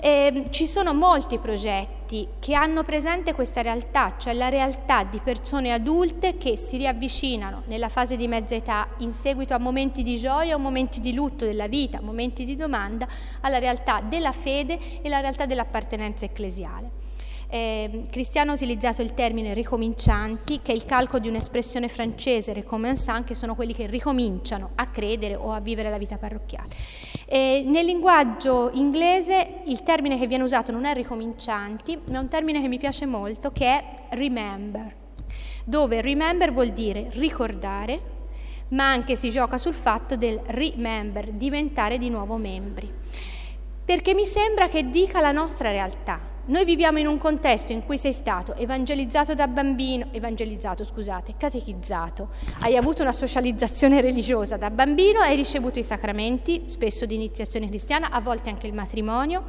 Eh, 0.05 0.47
ci 0.51 0.67
sono 0.67 0.95
molti 0.95 1.39
progetti 1.39 2.27
che 2.41 2.55
hanno 2.55 2.83
presente 2.83 3.35
questa 3.35 3.63
realtà, 3.63 4.17
cioè 4.19 4.33
la 4.33 4.49
realtà 4.49 5.05
di 5.05 5.21
persone 5.21 5.73
adulte 5.73 6.37
che 6.37 6.57
si 6.57 6.77
riavvicinano 6.77 7.63
nella 7.67 7.89
fase 7.89 8.17
di 8.17 8.27
mezza 8.27 8.57
età 8.57 8.89
in 8.99 9.13
seguito 9.13 9.55
a 9.55 9.59
momenti 9.59 10.03
di 10.03 10.17
gioia 10.17 10.57
o 10.57 10.59
momenti 10.59 10.99
di 10.99 11.15
lutto 11.15 11.45
della 11.45 11.69
vita, 11.69 12.01
momenti 12.03 12.45
di 12.45 12.57
domanda, 12.57 13.07
alla 13.43 13.61
realtà 13.61 14.01
della 14.01 14.33
fede 14.33 14.77
e 15.03 15.09
la 15.09 15.21
realtà 15.21 15.47
dell'appartenenza 15.47 16.25
ecclesiale. 16.25 17.02
Eh, 17.55 18.05
Cristiano 18.11 18.53
ha 18.53 18.55
utilizzato 18.55 19.03
il 19.03 19.13
termine 19.13 19.53
ricomincianti, 19.53 20.63
che 20.63 20.73
è 20.73 20.75
il 20.75 20.87
calco 20.87 21.19
di 21.19 21.29
un'espressione 21.29 21.87
francese, 21.87 22.55
recommençant, 22.55 23.27
che 23.27 23.35
sono 23.35 23.55
quelli 23.55 23.75
che 23.75 23.87
ricominciano 23.87 24.71
a 24.77 24.87
credere 24.87 25.35
o 25.35 25.53
a 25.53 25.61
vivere 25.61 25.91
la 25.91 25.99
vita 25.99 26.17
parrocchiale. 26.17 26.71
Eh, 27.27 27.63
nel 27.67 27.85
linguaggio 27.85 28.71
inglese 28.73 29.61
il 29.67 29.83
termine 29.83 30.19
che 30.19 30.27
viene 30.27 30.45
usato 30.45 30.73
non 30.73 30.87
è 30.87 30.95
ricomincianti, 30.95 31.99
ma 32.07 32.17
è 32.17 32.21
un 32.21 32.29
termine 32.29 32.63
che 32.63 32.69
mi 32.69 32.79
piace 32.79 33.05
molto, 33.05 33.53
che 33.53 33.67
è 33.67 33.85
remember, 34.13 34.95
dove 35.65 36.01
remember 36.01 36.55
vuol 36.55 36.71
dire 36.71 37.09
ricordare, 37.11 38.01
ma 38.69 38.91
anche 38.91 39.15
si 39.15 39.29
gioca 39.29 39.59
sul 39.59 39.75
fatto 39.75 40.17
del 40.17 40.41
remember, 40.43 41.31
diventare 41.33 41.99
di 41.99 42.09
nuovo 42.09 42.39
membri. 42.39 42.91
Perché 43.85 44.15
mi 44.15 44.25
sembra 44.25 44.69
che 44.69 44.89
dica 44.89 45.21
la 45.21 45.33
nostra 45.33 45.71
realtà, 45.71 46.32
noi 46.45 46.65
viviamo 46.65 46.99
in 46.99 47.07
un 47.07 47.19
contesto 47.19 47.73
in 47.73 47.85
cui 47.85 47.99
sei 47.99 48.13
stato 48.13 48.55
evangelizzato 48.57 49.35
da 49.35 49.47
bambino, 49.47 50.09
evangelizzato, 50.11 50.85
scusate, 50.85 51.35
catechizzato, 51.37 52.31
hai 52.61 52.77
avuto 52.77 53.03
una 53.03 53.13
socializzazione 53.13 54.01
religiosa 54.01 54.57
da 54.57 54.71
bambino, 54.71 55.21
hai 55.21 55.37
ricevuto 55.37 55.79
i 55.79 55.85
sacramenti, 55.85 56.65
spesso 56.67 57.07
di 57.07 57.15
iniziazione 57.15 57.69
cristiana, 57.69 58.11
a 58.11 58.21
volte 58.21 58.51
anche 58.51 58.67
il 58.67 58.75
matrimonio, 58.75 59.45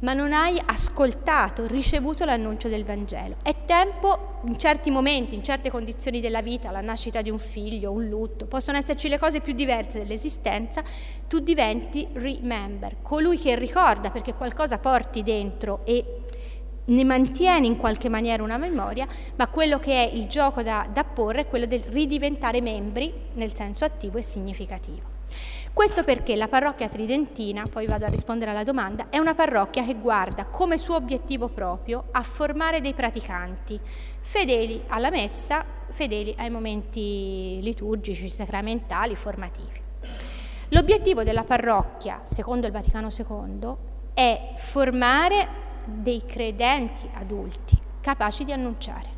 ma 0.00 0.12
non 0.12 0.32
hai 0.32 0.60
ascoltato, 0.66 1.66
ricevuto 1.66 2.24
l'annuncio 2.24 2.68
del 2.68 2.84
Vangelo. 2.84 3.36
È 3.42 3.54
tempo, 3.64 4.40
in 4.44 4.58
certi 4.58 4.90
momenti, 4.90 5.34
in 5.34 5.42
certe 5.42 5.70
condizioni 5.70 6.20
della 6.20 6.42
vita, 6.42 6.70
la 6.70 6.80
nascita 6.80 7.22
di 7.22 7.30
un 7.30 7.38
figlio, 7.38 7.92
un 7.92 8.08
lutto, 8.08 8.46
possono 8.46 8.76
esserci 8.76 9.08
le 9.08 9.18
cose 9.18 9.40
più 9.40 9.54
diverse 9.54 9.98
dell'esistenza, 9.98 10.82
tu 11.26 11.38
diventi 11.38 12.06
remember, 12.12 12.96
colui 13.02 13.38
che 13.38 13.54
ricorda 13.54 14.10
perché 14.10 14.34
qualcosa 14.34 14.78
porti 14.78 15.22
dentro 15.22 15.80
e 15.84 16.23
ne 16.86 17.04
mantieni 17.04 17.66
in 17.66 17.76
qualche 17.76 18.08
maniera 18.08 18.42
una 18.42 18.58
memoria, 18.58 19.06
ma 19.36 19.48
quello 19.48 19.78
che 19.78 19.92
è 19.92 20.12
il 20.12 20.26
gioco 20.26 20.62
da, 20.62 20.86
da 20.92 21.04
porre 21.04 21.42
è 21.42 21.46
quello 21.46 21.66
del 21.66 21.82
ridiventare 21.88 22.60
membri 22.60 23.12
nel 23.34 23.54
senso 23.54 23.84
attivo 23.84 24.18
e 24.18 24.22
significativo. 24.22 25.12
Questo 25.72 26.04
perché 26.04 26.36
la 26.36 26.46
parrocchia 26.46 26.88
tridentina, 26.88 27.64
poi 27.68 27.86
vado 27.86 28.04
a 28.04 28.08
rispondere 28.08 28.52
alla 28.52 28.62
domanda, 28.62 29.06
è 29.10 29.18
una 29.18 29.34
parrocchia 29.34 29.84
che 29.84 29.96
guarda 29.96 30.44
come 30.44 30.78
suo 30.78 30.94
obiettivo 30.94 31.48
proprio 31.48 32.04
a 32.12 32.22
formare 32.22 32.80
dei 32.80 32.94
praticanti 32.94 33.80
fedeli 34.20 34.84
alla 34.86 35.10
messa, 35.10 35.64
fedeli 35.90 36.32
ai 36.38 36.48
momenti 36.48 37.58
liturgici, 37.60 38.28
sacramentali, 38.28 39.16
formativi. 39.16 39.82
L'obiettivo 40.68 41.24
della 41.24 41.42
parrocchia, 41.42 42.20
secondo 42.22 42.66
il 42.66 42.72
Vaticano 42.72 43.08
II, 43.10 43.74
è 44.14 44.52
formare 44.56 45.63
dei 45.86 46.24
credenti 46.26 47.08
adulti 47.14 47.78
capaci 48.04 48.44
di 48.44 48.52
annunciare, 48.52 49.08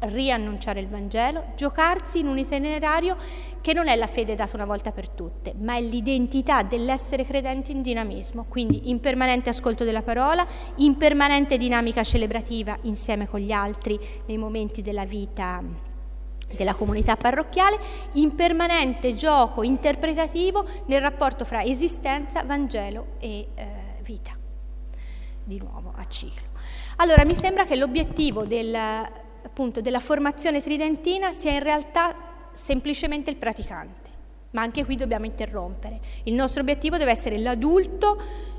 riannunciare 0.00 0.80
il 0.80 0.88
Vangelo, 0.88 1.52
giocarsi 1.56 2.18
in 2.18 2.26
un 2.26 2.36
itinerario 2.36 3.16
che 3.62 3.72
non 3.72 3.88
è 3.88 3.96
la 3.96 4.06
fede 4.06 4.34
data 4.34 4.56
una 4.56 4.66
volta 4.66 4.92
per 4.92 5.08
tutte, 5.08 5.54
ma 5.58 5.76
è 5.76 5.80
l'identità 5.80 6.62
dell'essere 6.62 7.24
credenti 7.24 7.72
in 7.72 7.80
dinamismo, 7.80 8.44
quindi 8.46 8.90
in 8.90 9.00
permanente 9.00 9.48
ascolto 9.48 9.84
della 9.84 10.02
parola, 10.02 10.46
in 10.76 10.98
permanente 10.98 11.56
dinamica 11.56 12.02
celebrativa 12.02 12.76
insieme 12.82 13.26
con 13.26 13.40
gli 13.40 13.52
altri 13.52 13.98
nei 14.26 14.36
momenti 14.36 14.82
della 14.82 15.06
vita 15.06 15.62
della 16.54 16.74
comunità 16.74 17.16
parrocchiale, 17.16 17.78
in 18.12 18.34
permanente 18.34 19.14
gioco 19.14 19.62
interpretativo 19.62 20.66
nel 20.86 21.00
rapporto 21.00 21.46
fra 21.46 21.64
esistenza, 21.64 22.44
Vangelo 22.44 23.14
e 23.18 23.48
eh, 23.54 23.66
vita 24.02 24.43
di 25.44 25.58
nuovo 25.58 25.92
a 25.94 26.06
ciclo. 26.08 26.48
Allora, 26.96 27.24
mi 27.24 27.34
sembra 27.34 27.64
che 27.64 27.76
l'obiettivo 27.76 28.44
del, 28.44 28.74
appunto, 28.74 29.80
della 29.80 30.00
formazione 30.00 30.60
tridentina 30.60 31.32
sia 31.32 31.52
in 31.52 31.62
realtà 31.62 32.14
semplicemente 32.52 33.30
il 33.30 33.36
praticante, 33.36 34.10
ma 34.50 34.62
anche 34.62 34.84
qui 34.84 34.96
dobbiamo 34.96 35.26
interrompere. 35.26 36.00
Il 36.24 36.34
nostro 36.34 36.62
obiettivo 36.62 36.96
deve 36.96 37.10
essere 37.10 37.38
l'adulto 37.38 38.52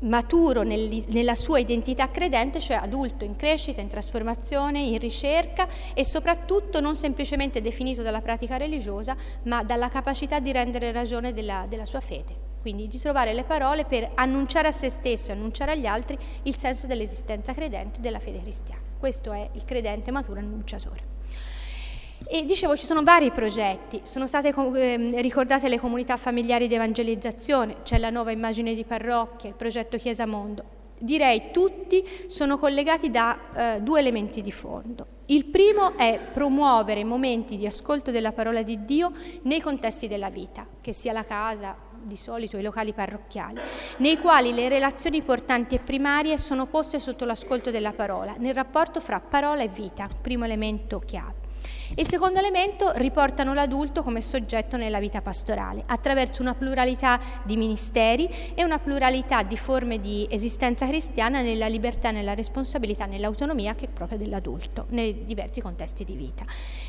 maturo 0.00 0.62
nel, 0.62 1.04
nella 1.08 1.34
sua 1.34 1.58
identità 1.58 2.10
credente, 2.10 2.58
cioè 2.60 2.76
adulto 2.76 3.24
in 3.24 3.36
crescita, 3.36 3.80
in 3.80 3.88
trasformazione, 3.88 4.80
in 4.80 4.98
ricerca 4.98 5.68
e 5.94 6.04
soprattutto 6.04 6.80
non 6.80 6.96
semplicemente 6.96 7.60
definito 7.60 8.02
dalla 8.02 8.20
pratica 8.22 8.56
religiosa, 8.56 9.16
ma 9.44 9.62
dalla 9.62 9.88
capacità 9.88 10.38
di 10.38 10.52
rendere 10.52 10.92
ragione 10.92 11.32
della, 11.32 11.66
della 11.68 11.84
sua 11.84 12.00
fede 12.00 12.49
quindi 12.60 12.88
di 12.88 12.98
trovare 12.98 13.32
le 13.32 13.44
parole 13.44 13.84
per 13.84 14.10
annunciare 14.14 14.68
a 14.68 14.72
se 14.72 14.88
stesso 14.90 15.30
e 15.30 15.34
annunciare 15.34 15.72
agli 15.72 15.86
altri 15.86 16.18
il 16.44 16.56
senso 16.56 16.86
dell'esistenza 16.86 17.52
credente 17.52 18.00
della 18.00 18.18
fede 18.18 18.40
cristiana. 18.40 18.82
Questo 18.98 19.32
è 19.32 19.48
il 19.52 19.64
credente 19.64 20.10
maturo 20.10 20.40
annunciatore. 20.40 21.08
E 22.26 22.44
dicevo, 22.44 22.76
ci 22.76 22.84
sono 22.84 23.02
vari 23.02 23.30
progetti, 23.30 24.00
sono 24.04 24.26
state 24.26 24.48
eh, 24.48 25.20
ricordate 25.22 25.68
le 25.68 25.78
comunità 25.78 26.16
familiari 26.16 26.68
di 26.68 26.74
evangelizzazione, 26.74 27.76
c'è 27.82 27.98
la 27.98 28.10
nuova 28.10 28.30
immagine 28.30 28.74
di 28.74 28.84
parrocchia, 28.84 29.48
il 29.48 29.54
progetto 29.54 29.96
Chiesa 29.96 30.26
Mondo. 30.26 30.78
Direi 30.98 31.50
tutti 31.50 32.06
sono 32.26 32.58
collegati 32.58 33.10
da 33.10 33.38
eh, 33.76 33.80
due 33.80 34.00
elementi 34.00 34.42
di 34.42 34.52
fondo. 34.52 35.06
Il 35.26 35.46
primo 35.46 35.96
è 35.96 36.20
promuovere 36.32 37.04
momenti 37.04 37.56
di 37.56 37.64
ascolto 37.64 38.10
della 38.10 38.32
parola 38.32 38.62
di 38.62 38.84
Dio 38.84 39.12
nei 39.42 39.60
contesti 39.60 40.06
della 40.08 40.28
vita, 40.28 40.66
che 40.80 40.92
sia 40.92 41.12
la 41.12 41.24
casa, 41.24 41.74
di 42.02 42.16
solito 42.16 42.56
i 42.56 42.62
locali 42.62 42.92
parrocchiali, 42.92 43.60
nei 43.98 44.18
quali 44.18 44.52
le 44.52 44.68
relazioni 44.68 45.22
portanti 45.22 45.74
e 45.74 45.78
primarie 45.78 46.38
sono 46.38 46.66
poste 46.66 46.98
sotto 46.98 47.24
l'ascolto 47.24 47.70
della 47.70 47.92
parola, 47.92 48.34
nel 48.38 48.54
rapporto 48.54 49.00
fra 49.00 49.20
parola 49.20 49.62
e 49.62 49.68
vita, 49.68 50.08
primo 50.20 50.44
elemento 50.44 51.00
chiave. 51.00 51.39
Il 51.96 52.08
secondo 52.08 52.38
elemento 52.38 52.92
riportano 52.94 53.52
l'adulto 53.52 54.04
come 54.04 54.20
soggetto 54.20 54.76
nella 54.76 55.00
vita 55.00 55.22
pastorale, 55.22 55.82
attraverso 55.86 56.40
una 56.40 56.54
pluralità 56.54 57.18
di 57.42 57.56
ministeri 57.56 58.28
e 58.54 58.62
una 58.62 58.78
pluralità 58.78 59.42
di 59.42 59.56
forme 59.56 60.00
di 60.00 60.24
esistenza 60.30 60.86
cristiana 60.86 61.40
nella 61.40 61.66
libertà, 61.66 62.12
nella 62.12 62.34
responsabilità, 62.34 63.06
nell'autonomia 63.06 63.74
che 63.74 63.86
è 63.86 63.88
propria 63.88 64.18
dell'adulto, 64.18 64.86
nei 64.90 65.24
diversi 65.24 65.60
contesti 65.60 66.04
di 66.04 66.14
vita. 66.14 66.44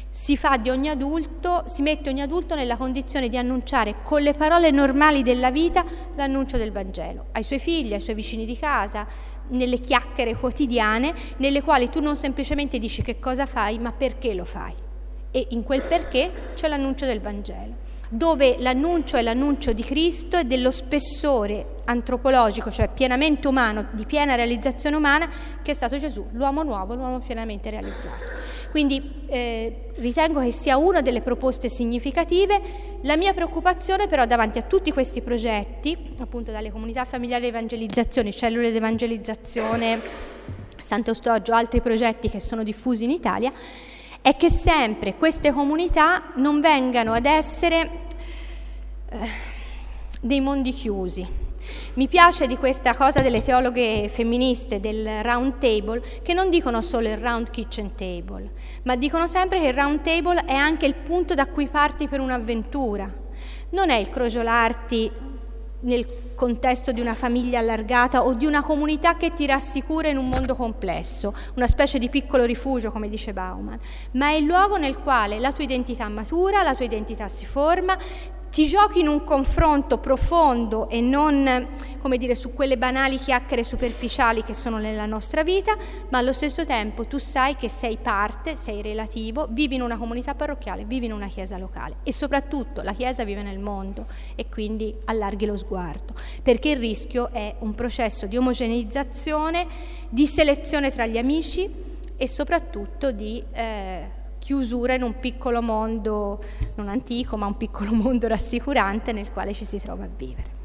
Si 0.07 0.37
adulto, 0.43 1.63
si 1.65 1.81
mette 1.81 2.11
ogni 2.11 2.21
adulto 2.21 2.53
nella 2.53 2.77
condizione 2.77 3.27
di 3.27 3.37
annunciare 3.37 4.03
con 4.03 4.21
le 4.21 4.33
parole 4.33 4.69
normali 4.69 5.23
della 5.23 5.49
vita 5.49 5.83
l'annuncio 6.15 6.57
del 6.57 6.71
Vangelo, 6.71 7.25
ai 7.31 7.43
suoi 7.43 7.59
figli, 7.59 7.93
ai 7.93 8.01
suoi 8.01 8.15
vicini 8.15 8.45
di 8.45 8.55
casa, 8.55 9.07
nelle 9.47 9.79
chiacchiere 9.79 10.35
quotidiane, 10.35 11.11
nelle 11.37 11.63
quali 11.63 11.89
tu 11.89 12.01
non 12.01 12.15
semplicemente 12.15 12.77
dici 12.77 13.01
che 13.01 13.17
cosa 13.17 13.47
fai, 13.47 13.79
ma 13.79 13.91
perché 13.91 14.35
lo 14.35 14.45
fai 14.45 14.89
e 15.31 15.47
in 15.49 15.63
quel 15.63 15.81
perché 15.81 16.31
c'è 16.55 16.67
l'annuncio 16.67 17.05
del 17.05 17.21
Vangelo, 17.21 17.73
dove 18.09 18.57
l'annuncio 18.59 19.17
è 19.17 19.21
l'annuncio 19.21 19.71
di 19.71 19.83
Cristo 19.83 20.37
e 20.37 20.43
dello 20.43 20.71
spessore 20.71 21.75
antropologico, 21.85 22.69
cioè 22.69 22.89
pienamente 22.89 23.47
umano, 23.47 23.87
di 23.91 24.05
piena 24.05 24.35
realizzazione 24.35 24.95
umana, 24.95 25.29
che 25.61 25.71
è 25.71 25.73
stato 25.73 25.97
Gesù, 25.97 26.25
l'uomo 26.31 26.63
nuovo, 26.63 26.93
l'uomo 26.93 27.19
pienamente 27.19 27.69
realizzato. 27.69 28.49
Quindi 28.71 29.25
eh, 29.27 29.89
ritengo 29.95 30.39
che 30.39 30.51
sia 30.51 30.77
una 30.77 31.01
delle 31.01 31.21
proposte 31.21 31.67
significative. 31.67 32.61
La 33.01 33.17
mia 33.17 33.33
preoccupazione 33.33 34.07
però 34.07 34.25
davanti 34.25 34.59
a 34.59 34.61
tutti 34.61 34.91
questi 34.93 35.21
progetti, 35.21 36.13
appunto 36.19 36.51
dalle 36.51 36.71
comunità 36.71 37.03
familiari 37.03 37.43
di 37.43 37.49
evangelizzazione, 37.49 38.31
cellule 38.31 38.71
di 38.71 38.77
evangelizzazione, 38.77 40.01
Sant'Ostoggio, 40.81 41.53
altri 41.53 41.81
progetti 41.81 42.29
che 42.29 42.39
sono 42.39 42.63
diffusi 42.63 43.03
in 43.03 43.11
Italia, 43.11 43.51
è 44.21 44.37
che 44.37 44.49
sempre 44.49 45.15
queste 45.15 45.51
comunità 45.51 46.31
non 46.35 46.61
vengano 46.61 47.11
ad 47.11 47.25
essere 47.25 47.89
eh, 49.09 49.17
dei 50.21 50.39
mondi 50.39 50.71
chiusi. 50.71 51.39
Mi 51.93 52.07
piace 52.07 52.47
di 52.47 52.57
questa 52.57 52.95
cosa 52.95 53.21
delle 53.21 53.41
teologhe 53.41 54.09
femministe 54.09 54.79
del 54.79 55.23
round 55.23 55.57
table 55.59 56.01
che 56.21 56.33
non 56.33 56.49
dicono 56.49 56.81
solo 56.81 57.07
il 57.07 57.17
round 57.17 57.49
kitchen 57.49 57.95
table, 57.95 58.51
ma 58.83 58.95
dicono 58.95 59.27
sempre 59.27 59.59
che 59.59 59.67
il 59.67 59.73
round 59.73 60.01
table 60.01 60.43
è 60.45 60.55
anche 60.55 60.85
il 60.85 60.95
punto 60.95 61.33
da 61.33 61.47
cui 61.47 61.67
parti 61.67 62.07
per 62.07 62.19
un'avventura. 62.19 63.11
Non 63.69 63.89
è 63.89 63.95
il 63.95 64.09
crogiolarti 64.09 65.11
nel 65.81 66.05
contesto 66.41 66.91
di 66.91 66.99
una 66.99 67.13
famiglia 67.13 67.59
allargata 67.59 68.23
o 68.23 68.33
di 68.33 68.47
una 68.47 68.63
comunità 68.63 69.15
che 69.15 69.31
ti 69.31 69.45
rassicura 69.45 70.07
in 70.07 70.17
un 70.17 70.27
mondo 70.27 70.55
complesso, 70.55 71.35
una 71.53 71.67
specie 71.67 71.99
di 71.99 72.09
piccolo 72.09 72.45
rifugio, 72.45 72.91
come 72.91 73.09
dice 73.09 73.31
Bauman, 73.31 73.77
ma 74.13 74.29
è 74.29 74.31
il 74.31 74.45
luogo 74.45 74.77
nel 74.77 74.97
quale 74.97 75.37
la 75.37 75.51
tua 75.51 75.65
identità 75.65 76.09
matura, 76.09 76.63
la 76.63 76.73
tua 76.73 76.85
identità 76.85 77.27
si 77.27 77.45
forma, 77.45 77.95
ti 78.51 78.67
giochi 78.67 78.99
in 78.99 79.07
un 79.07 79.23
confronto 79.23 79.97
profondo 79.97 80.89
e 80.89 80.99
non, 80.99 81.69
come 81.99 82.17
dire, 82.17 82.35
su 82.35 82.53
quelle 82.53 82.77
banali 82.77 83.17
chiacchiere 83.17 83.63
superficiali 83.63 84.43
che 84.43 84.53
sono 84.53 84.77
nella 84.77 85.05
nostra 85.05 85.41
vita, 85.41 85.77
ma 86.09 86.17
allo 86.17 86.33
stesso 86.33 86.65
tempo 86.65 87.05
tu 87.05 87.17
sai 87.17 87.55
che 87.55 87.69
sei 87.69 87.97
parte, 87.97 88.57
sei 88.57 88.81
relativo, 88.81 89.47
vivi 89.49 89.75
in 89.75 89.81
una 89.81 89.97
comunità 89.97 90.35
parrocchiale, 90.35 90.83
vivi 90.83 91.05
in 91.05 91.13
una 91.13 91.27
chiesa 91.27 91.57
locale 91.57 91.95
e 92.03 92.11
soprattutto 92.11 92.81
la 92.81 92.91
chiesa 92.91 93.23
vive 93.23 93.41
nel 93.41 93.59
mondo 93.59 94.07
e 94.35 94.49
quindi 94.49 94.93
allarghi 95.05 95.45
lo 95.45 95.55
sguardo, 95.55 96.13
perché 96.43 96.71
il 96.71 96.77
rischio 96.77 97.29
è 97.31 97.55
un 97.59 97.73
processo 97.73 98.25
di 98.25 98.35
omogeneizzazione, 98.35 99.65
di 100.09 100.27
selezione 100.27 100.91
tra 100.91 101.05
gli 101.05 101.17
amici 101.17 101.69
e 102.17 102.27
soprattutto 102.27 103.11
di... 103.13 103.41
Eh, 103.53 104.19
chiusura 104.41 104.95
in 104.95 105.03
un 105.03 105.19
piccolo 105.19 105.61
mondo, 105.61 106.43
non 106.75 106.89
antico, 106.89 107.37
ma 107.37 107.45
un 107.45 107.57
piccolo 107.57 107.93
mondo 107.93 108.27
rassicurante 108.27 109.11
nel 109.11 109.31
quale 109.31 109.53
ci 109.53 109.65
si 109.65 109.77
trova 109.77 110.05
a 110.05 110.09
vivere. 110.13 110.59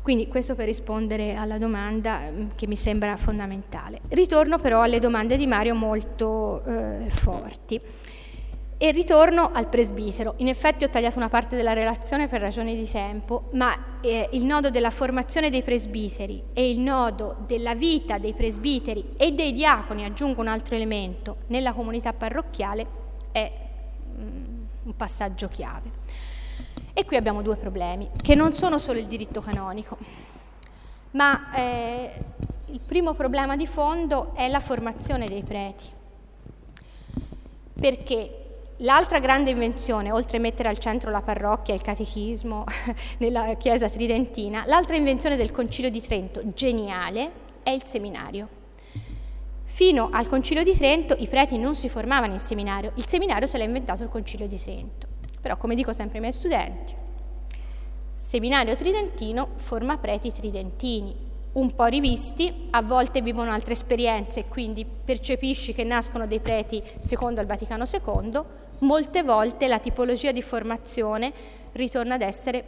Quindi 0.00 0.26
questo 0.26 0.54
per 0.54 0.64
rispondere 0.64 1.34
alla 1.34 1.58
domanda 1.58 2.30
mm, 2.30 2.48
che 2.56 2.66
mi 2.66 2.76
sembra 2.76 3.14
fondamentale. 3.18 4.00
Ritorno 4.08 4.58
però 4.58 4.80
alle 4.80 5.00
domande 5.00 5.36
di 5.36 5.46
Mario 5.46 5.74
molto 5.74 6.64
eh, 6.64 7.10
forti. 7.10 7.78
E 8.80 8.92
ritorno 8.92 9.50
al 9.52 9.68
presbitero. 9.68 10.34
In 10.36 10.46
effetti 10.46 10.84
ho 10.84 10.88
tagliato 10.88 11.18
una 11.18 11.28
parte 11.28 11.56
della 11.56 11.72
relazione 11.72 12.28
per 12.28 12.40
ragioni 12.40 12.76
di 12.76 12.88
tempo, 12.88 13.48
ma 13.54 13.98
eh, 14.00 14.28
il 14.34 14.44
nodo 14.44 14.70
della 14.70 14.90
formazione 14.90 15.50
dei 15.50 15.64
presbiteri 15.64 16.44
e 16.52 16.70
il 16.70 16.78
nodo 16.78 17.38
della 17.44 17.74
vita 17.74 18.18
dei 18.18 18.34
presbiteri 18.34 19.14
e 19.16 19.32
dei 19.32 19.52
diaconi, 19.52 20.04
aggiungo 20.04 20.40
un 20.40 20.46
altro 20.46 20.76
elemento, 20.76 21.38
nella 21.48 21.72
comunità 21.72 22.12
parrocchiale 22.12 22.86
è 23.32 23.50
mm, 24.16 24.64
un 24.84 24.96
passaggio 24.96 25.48
chiave. 25.48 25.90
E 26.92 27.04
qui 27.04 27.16
abbiamo 27.16 27.42
due 27.42 27.56
problemi, 27.56 28.08
che 28.22 28.36
non 28.36 28.54
sono 28.54 28.78
solo 28.78 29.00
il 29.00 29.06
diritto 29.06 29.40
canonico, 29.40 29.98
ma 31.12 31.52
eh, 31.52 32.12
il 32.66 32.80
primo 32.86 33.12
problema 33.12 33.56
di 33.56 33.66
fondo 33.66 34.34
è 34.34 34.46
la 34.46 34.60
formazione 34.60 35.26
dei 35.26 35.42
preti. 35.42 35.84
Perché 37.80 38.37
L'altra 38.82 39.18
grande 39.18 39.50
invenzione, 39.50 40.12
oltre 40.12 40.36
a 40.36 40.40
mettere 40.40 40.68
al 40.68 40.78
centro 40.78 41.10
la 41.10 41.20
parrocchia 41.20 41.74
e 41.74 41.76
il 41.76 41.82
catechismo 41.82 42.64
nella 43.18 43.54
Chiesa 43.54 43.88
tridentina, 43.88 44.62
l'altra 44.66 44.94
invenzione 44.94 45.34
del 45.34 45.50
Concilio 45.50 45.90
di 45.90 46.00
Trento, 46.00 46.52
geniale, 46.54 47.30
è 47.64 47.70
il 47.70 47.82
seminario. 47.84 48.48
Fino 49.64 50.10
al 50.12 50.28
Concilio 50.28 50.62
di 50.62 50.76
Trento 50.76 51.16
i 51.18 51.26
preti 51.26 51.58
non 51.58 51.74
si 51.74 51.88
formavano 51.88 52.34
in 52.34 52.38
seminario, 52.38 52.92
il 52.94 53.08
seminario 53.08 53.48
se 53.48 53.58
l'ha 53.58 53.64
inventato 53.64 54.04
il 54.04 54.10
Concilio 54.10 54.46
di 54.46 54.58
Trento. 54.60 55.08
Però, 55.40 55.56
come 55.56 55.74
dico 55.74 55.92
sempre 55.92 56.18
ai 56.18 56.20
miei 56.20 56.32
studenti, 56.32 56.94
seminario 58.14 58.76
tridentino 58.76 59.54
forma 59.56 59.98
preti 59.98 60.30
tridentini, 60.30 61.16
un 61.54 61.74
po' 61.74 61.86
rivisti, 61.86 62.68
a 62.70 62.82
volte 62.82 63.22
vivono 63.22 63.50
altre 63.50 63.72
esperienze 63.72 64.44
quindi 64.44 64.84
percepisci 64.84 65.72
che 65.72 65.82
nascono 65.82 66.28
dei 66.28 66.38
preti 66.38 66.80
secondo 66.98 67.40
il 67.40 67.46
Vaticano 67.48 67.84
II, 67.84 68.57
molte 68.80 69.22
volte 69.22 69.68
la 69.68 69.78
tipologia 69.78 70.32
di 70.32 70.42
formazione 70.42 71.32
ritorna 71.72 72.14
ad 72.14 72.22
essere 72.22 72.64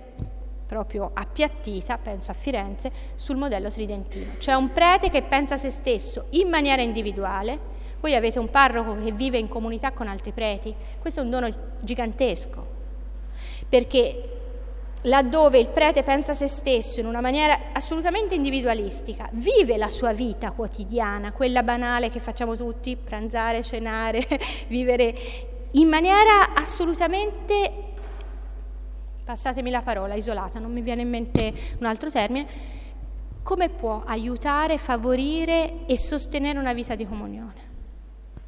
proprio 0.67 1.11
appiattita, 1.13 1.99
penso 1.99 2.31
a 2.31 2.35
Firenze, 2.35 2.93
sul 3.17 3.37
modello 3.37 3.69
tridentino. 3.69 4.35
C'è 4.39 4.55
un 4.55 4.73
prete 4.73 5.11
che 5.11 5.23
pensa 5.23 5.55
a 5.55 5.59
se 5.59 5.71
stesso 5.71 6.27
in 6.31 6.49
maniera 6.49 6.81
individuale, 6.81 7.59
voi 7.99 8.15
avete 8.15 8.39
un 8.39 8.49
parroco 8.49 8.95
che 8.95 9.11
vive 9.11 9.37
in 9.37 9.49
comunità 9.49 9.91
con 9.91 10.07
altri 10.07 10.31
preti, 10.31 10.73
questo 11.01 11.21
è 11.21 11.23
un 11.25 11.31
dono 11.31 11.53
gigantesco, 11.81 12.67
perché 13.69 14.37
laddove 15.03 15.59
il 15.59 15.69
prete 15.69 16.05
pensa 16.05 16.33
a 16.33 16.35
se 16.37 16.47
stesso 16.47 17.01
in 17.01 17.07
una 17.07 17.21
maniera 17.21 17.73
assolutamente 17.73 18.37
individualistica, 18.37 19.29
vive 19.33 19.77
la 19.77 19.89
sua 19.89 20.13
vita 20.13 20.53
quotidiana, 20.53 21.33
quella 21.33 21.65
banale 21.65 22.11
che 22.11 22.21
facciamo 22.21 22.55
tutti, 22.55 22.97
pranzare, 22.97 23.63
cenare, 23.63 24.25
vivere 24.69 25.15
in 25.73 25.89
maniera 25.89 26.55
assolutamente, 26.55 27.93
passatemi 29.25 29.71
la 29.71 29.83
parola, 29.83 30.15
isolata, 30.15 30.59
non 30.59 30.73
mi 30.73 30.81
viene 30.81 31.03
in 31.03 31.09
mente 31.09 31.53
un 31.79 31.87
altro 31.87 32.11
termine, 32.11 32.47
come 33.43 33.69
può 33.69 34.03
aiutare, 34.05 34.79
favorire 34.79 35.87
e 35.87 35.97
sostenere 35.97 36.59
una 36.59 36.73
vita 36.73 36.95
di 36.95 37.07
comunione 37.07 37.69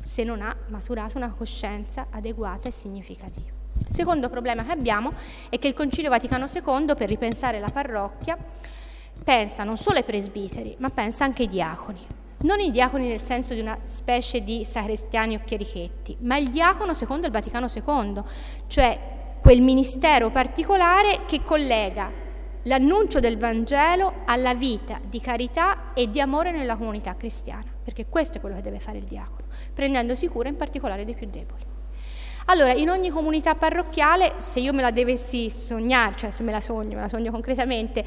se 0.02 0.24
non 0.24 0.42
ha 0.42 0.54
maturato 0.66 1.16
una 1.16 1.30
coscienza 1.30 2.08
adeguata 2.10 2.68
e 2.68 2.72
significativa. 2.72 3.50
Il 3.86 3.94
secondo 3.94 4.28
problema 4.28 4.64
che 4.64 4.72
abbiamo 4.72 5.12
è 5.48 5.58
che 5.58 5.68
il 5.68 5.74
Concilio 5.74 6.10
Vaticano 6.10 6.46
II, 6.52 6.94
per 6.96 7.08
ripensare 7.08 7.60
la 7.60 7.70
parrocchia, 7.70 8.36
pensa 9.22 9.62
non 9.62 9.76
solo 9.76 9.98
ai 9.98 10.04
presbiteri, 10.04 10.74
ma 10.78 10.90
pensa 10.90 11.24
anche 11.24 11.42
ai 11.42 11.48
diaconi 11.48 12.06
non 12.42 12.60
i 12.60 12.70
diaconi 12.70 13.08
nel 13.08 13.22
senso 13.22 13.54
di 13.54 13.60
una 13.60 13.78
specie 13.84 14.42
di 14.42 14.64
sacrestiani 14.64 15.36
o 15.36 15.40
chierichetti, 15.44 16.16
ma 16.20 16.36
il 16.36 16.50
diacono 16.50 16.94
secondo 16.94 17.26
il 17.26 17.32
Vaticano 17.32 17.66
II, 17.72 18.22
cioè 18.66 18.98
quel 19.40 19.60
ministero 19.60 20.30
particolare 20.30 21.24
che 21.26 21.42
collega 21.42 22.10
l'annuncio 22.64 23.18
del 23.18 23.38
Vangelo 23.38 24.22
alla 24.24 24.54
vita 24.54 25.00
di 25.02 25.20
carità 25.20 25.92
e 25.94 26.08
di 26.08 26.20
amore 26.20 26.52
nella 26.52 26.76
comunità 26.76 27.16
cristiana, 27.16 27.66
perché 27.82 28.06
questo 28.08 28.38
è 28.38 28.40
quello 28.40 28.56
che 28.56 28.62
deve 28.62 28.78
fare 28.78 28.98
il 28.98 29.04
diacono, 29.04 29.48
prendendosi 29.74 30.28
cura 30.28 30.48
in 30.48 30.56
particolare 30.56 31.04
dei 31.04 31.14
più 31.14 31.26
deboli. 31.28 31.70
Allora, 32.46 32.72
in 32.72 32.90
ogni 32.90 33.10
comunità 33.10 33.54
parrocchiale, 33.54 34.34
se 34.38 34.58
io 34.58 34.72
me 34.72 34.82
la 34.82 34.90
dovessi 34.90 35.48
sognare, 35.48 36.16
cioè 36.16 36.30
se 36.30 36.42
me 36.42 36.50
la 36.50 36.60
sogno, 36.60 36.96
me 36.96 37.02
la 37.02 37.08
sogno 37.08 37.30
concretamente, 37.30 38.04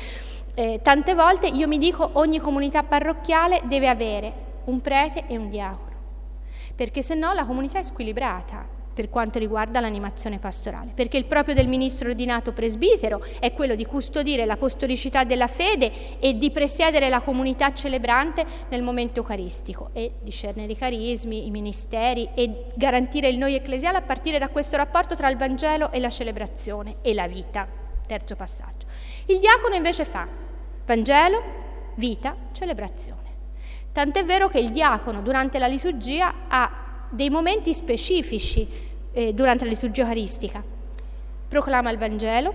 eh, 0.56 0.80
tante 0.82 1.14
volte 1.14 1.48
io 1.48 1.68
mi 1.68 1.77
dico 1.77 2.10
ogni 2.14 2.40
comunità 2.40 2.82
parrocchiale 2.84 3.61
deve 3.65 3.90
avere 3.90 4.34
un 4.65 4.82
prete 4.82 5.26
e 5.27 5.38
un 5.38 5.49
diacono, 5.49 5.95
perché 6.76 7.02
se 7.02 7.14
no 7.14 7.34
la 7.34 7.45
comunità 7.45 7.80
è 7.80 7.84
squilibrata 7.84 8.73
per 8.95 9.10
quanto 9.10 9.38
riguarda 9.38 9.82
l'animazione 9.82 10.40
pastorale, 10.40 10.91
perché 10.95 11.18
il 11.18 11.26
proprio 11.26 11.53
del 11.53 11.68
ministro 11.68 12.07
ordinato 12.07 12.53
presbitero 12.53 13.22
è 13.40 13.52
quello 13.52 13.76
di 13.76 13.86
custodire 13.86 14.45
l'apostolicità 14.45 15.26
della 15.26 15.48
fede 15.48 16.18
e 16.19 16.38
di 16.38 16.49
presiedere 16.49 17.10
la 17.10 17.19
comunità 17.19 17.73
celebrante 17.73 18.45
nel 18.69 18.82
momento 18.82 19.19
eucaristico 19.19 19.90
e 19.91 20.14
discernere 20.22 20.72
i 20.72 20.77
carismi, 20.77 21.45
i 21.45 21.52
ministeri 21.52 22.30
e 22.34 22.68
garantire 22.76 23.27
il 23.27 23.38
noi 23.38 23.56
ecclesiale 23.56 23.98
a 23.98 24.02
partire 24.02 24.40
da 24.40 24.48
questo 24.48 24.77
rapporto 24.77 25.14
tra 25.14 25.30
il 25.30 25.36
Vangelo 25.36 25.91
e 25.91 25.99
la 25.99 26.10
celebrazione 26.10 26.95
e 27.02 27.14
la 27.14 27.27
vita. 27.27 27.68
Terzo 28.07 28.38
passaggio. 28.38 28.88
Il 29.26 29.40
diacono 29.40 29.76
invece 29.76 30.06
fa 30.06 30.44
Vangelo, 30.85 31.41
vita, 31.95 32.35
celebrazione. 32.51 33.23
Tant'è 33.91 34.23
vero 34.23 34.47
che 34.47 34.59
il 34.59 34.71
diacono 34.71 35.21
durante 35.21 35.57
la 35.57 35.67
liturgia 35.67 36.33
ha 36.47 37.07
dei 37.09 37.29
momenti 37.29 37.73
specifici 37.73 38.67
eh, 39.11 39.33
durante 39.33 39.63
la 39.63 39.71
liturgia 39.71 40.01
eucaristica. 40.01 40.63
Proclama 41.47 41.89
il 41.89 41.97
Vangelo, 41.97 42.53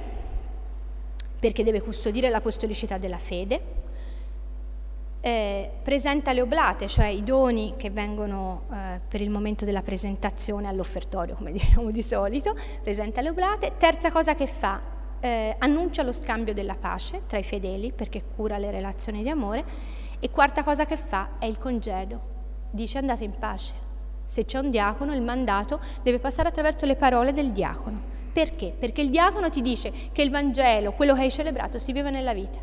perché 1.39 1.65
deve 1.65 1.81
custodire 1.81 2.29
l'apostolicità 2.29 2.99
della 2.99 3.19
fede, 3.19 3.79
eh, 5.23 5.71
presenta 5.83 6.33
le 6.33 6.43
oblate, 6.43 6.87
cioè 6.87 7.07
i 7.07 7.23
doni 7.23 7.75
che 7.77 7.91
vengono 7.91 8.63
eh, 8.73 9.01
per 9.07 9.21
il 9.21 9.31
momento 9.31 9.65
della 9.65 9.83
presentazione 9.83 10.69
all'offertorio, 10.69 11.35
come 11.35 11.51
diciamo 11.53 11.91
di 11.91 12.03
solito, 12.03 12.55
presenta 12.83 13.21
le 13.21 13.31
oblate. 13.31 13.73
Terza 13.79 14.13
cosa 14.13 14.35
che 14.35 14.47
fa, 14.47 14.81
eh, 15.21 15.55
annuncia 15.59 16.03
lo 16.03 16.13
scambio 16.13 16.55
della 16.55 16.75
pace 16.75 17.23
tra 17.27 17.39
i 17.39 17.43
fedeli, 17.43 17.93
perché 17.93 18.23
cura 18.35 18.59
le 18.59 18.71
relazioni 18.71 19.23
di 19.23 19.29
amore. 19.29 19.65
E 20.19 20.31
quarta 20.31 20.63
cosa 20.63 20.85
che 20.85 20.97
fa 20.97 21.31
è 21.39 21.47
il 21.47 21.59
congedo, 21.59 22.21
dice 22.71 22.99
andate 22.99 23.25
in 23.25 23.33
pace. 23.39 23.75
Se 24.25 24.45
c'è 24.45 24.59
un 24.59 24.71
diacono, 24.71 25.15
il 25.15 25.23
mandato 25.23 25.81
deve 26.03 26.19
passare 26.19 26.49
attraverso 26.49 26.87
le 26.87 26.97
parole 26.97 27.33
del 27.33 27.53
diacono. 27.53 28.19
Perché? 28.33 28.75
Perché 28.79 29.01
il 29.01 29.11
diacono 29.11 29.51
ti 29.51 29.61
dice 29.61 29.93
che 30.13 30.23
il 30.23 30.31
Vangelo, 30.31 30.93
quello 30.93 31.15
che 31.15 31.23
hai 31.23 31.31
celebrato, 31.31 31.79
si 31.79 31.93
vive 31.93 32.11
nella 32.11 32.33
vita. 32.33 32.59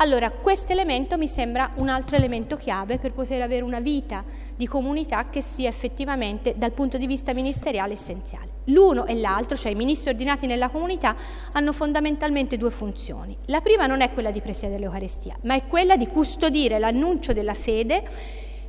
Allora, 0.00 0.30
questo 0.30 0.72
elemento 0.72 1.16
mi 1.16 1.26
sembra 1.26 1.72
un 1.78 1.88
altro 1.88 2.16
elemento 2.16 2.56
chiave 2.56 2.98
per 2.98 3.12
poter 3.12 3.42
avere 3.42 3.62
una 3.62 3.80
vita 3.80 4.22
di 4.58 4.66
comunità 4.66 5.28
che 5.28 5.40
sia 5.40 5.68
effettivamente 5.68 6.54
dal 6.56 6.72
punto 6.72 6.98
di 6.98 7.06
vista 7.06 7.32
ministeriale 7.32 7.92
essenziale. 7.92 8.48
L'uno 8.64 9.06
e 9.06 9.14
l'altro, 9.14 9.56
cioè 9.56 9.70
i 9.70 9.76
ministri 9.76 10.10
ordinati 10.10 10.46
nella 10.46 10.68
comunità, 10.68 11.14
hanno 11.52 11.72
fondamentalmente 11.72 12.56
due 12.56 12.72
funzioni. 12.72 13.36
La 13.46 13.60
prima 13.60 13.86
non 13.86 14.00
è 14.00 14.12
quella 14.12 14.32
di 14.32 14.40
presiedere 14.40 14.80
l'Eucarestia, 14.80 15.38
ma 15.42 15.54
è 15.54 15.68
quella 15.68 15.96
di 15.96 16.08
custodire 16.08 16.80
l'annuncio 16.80 17.32
della 17.32 17.54
fede 17.54 18.02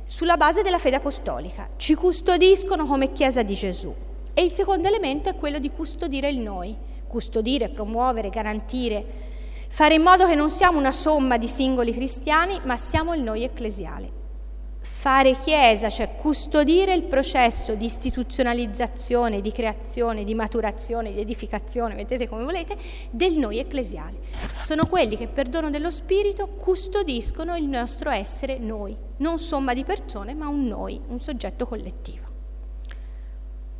sulla 0.04 0.36
base 0.36 0.62
della 0.62 0.78
fede 0.78 0.96
apostolica. 0.96 1.70
Ci 1.76 1.96
custodiscono 1.96 2.86
come 2.86 3.10
Chiesa 3.10 3.42
di 3.42 3.54
Gesù. 3.54 3.92
E 4.32 4.44
il 4.44 4.52
secondo 4.52 4.86
elemento 4.86 5.28
è 5.28 5.34
quello 5.34 5.58
di 5.58 5.72
custodire 5.72 6.28
il 6.28 6.38
noi, 6.38 6.76
custodire, 7.08 7.68
promuovere, 7.68 8.30
garantire, 8.30 9.04
fare 9.68 9.94
in 9.94 10.02
modo 10.02 10.24
che 10.24 10.36
non 10.36 10.50
siamo 10.50 10.78
una 10.78 10.92
somma 10.92 11.36
di 11.36 11.48
singoli 11.48 11.92
cristiani, 11.92 12.60
ma 12.62 12.76
siamo 12.76 13.12
il 13.12 13.22
noi 13.22 13.42
ecclesiale. 13.42 14.18
Fare 15.00 15.34
chiesa, 15.38 15.88
cioè 15.88 16.14
custodire 16.14 16.92
il 16.92 17.04
processo 17.04 17.74
di 17.74 17.86
istituzionalizzazione, 17.86 19.40
di 19.40 19.50
creazione, 19.50 20.24
di 20.24 20.34
maturazione, 20.34 21.10
di 21.10 21.20
edificazione, 21.20 21.94
vedete 21.94 22.28
come 22.28 22.44
volete, 22.44 22.76
del 23.08 23.32
noi 23.38 23.58
ecclesiale. 23.58 24.18
Sono 24.58 24.84
quelli 24.84 25.16
che 25.16 25.26
per 25.26 25.48
dono 25.48 25.70
dello 25.70 25.90
Spirito 25.90 26.48
custodiscono 26.48 27.56
il 27.56 27.64
nostro 27.64 28.10
essere 28.10 28.58
noi, 28.58 28.94
non 29.16 29.38
somma 29.38 29.72
di 29.72 29.84
persone, 29.84 30.34
ma 30.34 30.48
un 30.48 30.66
noi, 30.66 31.00
un 31.06 31.18
soggetto 31.18 31.66
collettivo. 31.66 32.26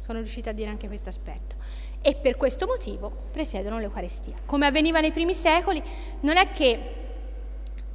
Sono 0.01 0.21
riuscita 0.21 0.49
a 0.49 0.55
dire 0.55 0.71
anche 0.71 0.87
questo 0.87 1.11
aspetto 1.11 1.57
e 2.01 2.15
per 2.15 2.39
questo 2.39 2.65
motivo 2.65 3.13
presiedono 3.31 3.79
l'Eucarestia. 3.79 4.37
Come 4.47 4.65
avveniva 4.65 5.01
nei 5.01 5.13
primi 5.13 5.35
secoli, 5.35 5.83
non 6.21 6.39
è 6.39 6.51
che 6.51 7.00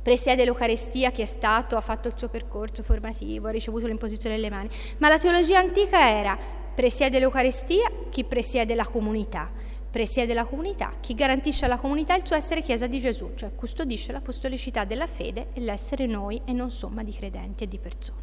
presiede 0.06 0.45
l'Eucarestia 0.45 1.10
chi 1.10 1.23
è 1.23 1.26
stato, 1.26 1.76
ha 1.77 1.82
fatto 1.82 2.07
il 2.07 2.14
suo 2.15 2.27
percorso 2.30 2.84
formativo, 2.84 3.48
ha 3.48 3.52
ricevuto 3.52 3.88
l'imposizione 3.88 4.36
delle 4.36 4.52
mani, 4.52 4.69
ma 4.99 5.10
la 5.10 5.18
teologia 5.18 5.57
antica 5.57 6.07
era 6.07 6.38
presiede 6.76 7.18
l'Eucarestia 7.18 7.90
chi 8.11 8.23
presiede 8.23 8.76
la 8.76 8.86
comunità, 8.86 9.49
presiede 9.90 10.36
la 10.36 10.45
comunità 10.45 10.91
chi 10.99 11.15
garantisce 11.15 11.65
alla 11.65 11.80
comunità 11.80 12.15
il 12.15 12.23
suo 12.23 12.36
essere 12.36 12.61
Chiesa 12.61 12.86
di 12.86 12.99
Gesù, 12.99 13.32
cioè 13.34 13.56
custodisce 13.56 14.11
l'apostolicità 14.11 14.84
della 14.84 15.07
fede 15.07 15.48
e 15.53 15.61
l'essere 15.61 16.06
noi 16.06 16.40
e 16.45 16.52
non 16.53 16.69
somma 16.69 17.02
di 17.02 17.11
credenti 17.11 17.64
e 17.64 17.68
di 17.68 17.80
persone. 17.80 18.22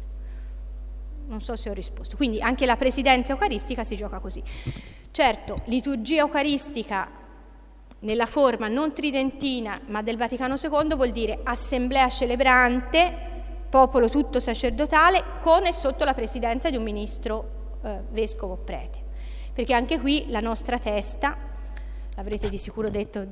Non 1.27 1.41
so 1.41 1.57
se 1.57 1.69
ho 1.69 1.73
risposto. 1.73 2.15
Quindi 2.15 2.39
anche 2.39 2.65
la 2.65 2.77
presidenza 2.77 3.33
eucaristica 3.33 3.83
si 3.83 3.97
gioca 3.97 4.19
così. 4.19 4.41
Certo, 5.11 5.57
liturgia 5.65 6.21
eucaristica 6.21 7.22
nella 8.03 8.25
forma 8.25 8.67
non 8.67 8.93
tridentina 8.93 9.77
ma 9.87 10.01
del 10.01 10.17
Vaticano 10.17 10.55
II 10.55 10.95
vuol 10.95 11.11
dire 11.11 11.39
assemblea 11.43 12.07
celebrante, 12.09 13.31
popolo 13.69 14.09
tutto 14.09 14.39
sacerdotale, 14.39 15.23
con 15.41 15.65
e 15.65 15.73
sotto 15.73 16.03
la 16.03 16.13
presidenza 16.13 16.69
di 16.69 16.77
un 16.77 16.83
ministro 16.83 17.79
eh, 17.83 17.99
vescovo 18.11 18.53
o 18.53 18.57
prete. 18.57 19.01
Perché 19.53 19.73
anche 19.73 19.99
qui 19.99 20.25
la 20.29 20.39
nostra 20.39 20.77
testa, 20.77 21.35
l'avrete 22.15 22.49
di 22.49 22.57
sicuro 22.57 22.89
detto 22.89 23.25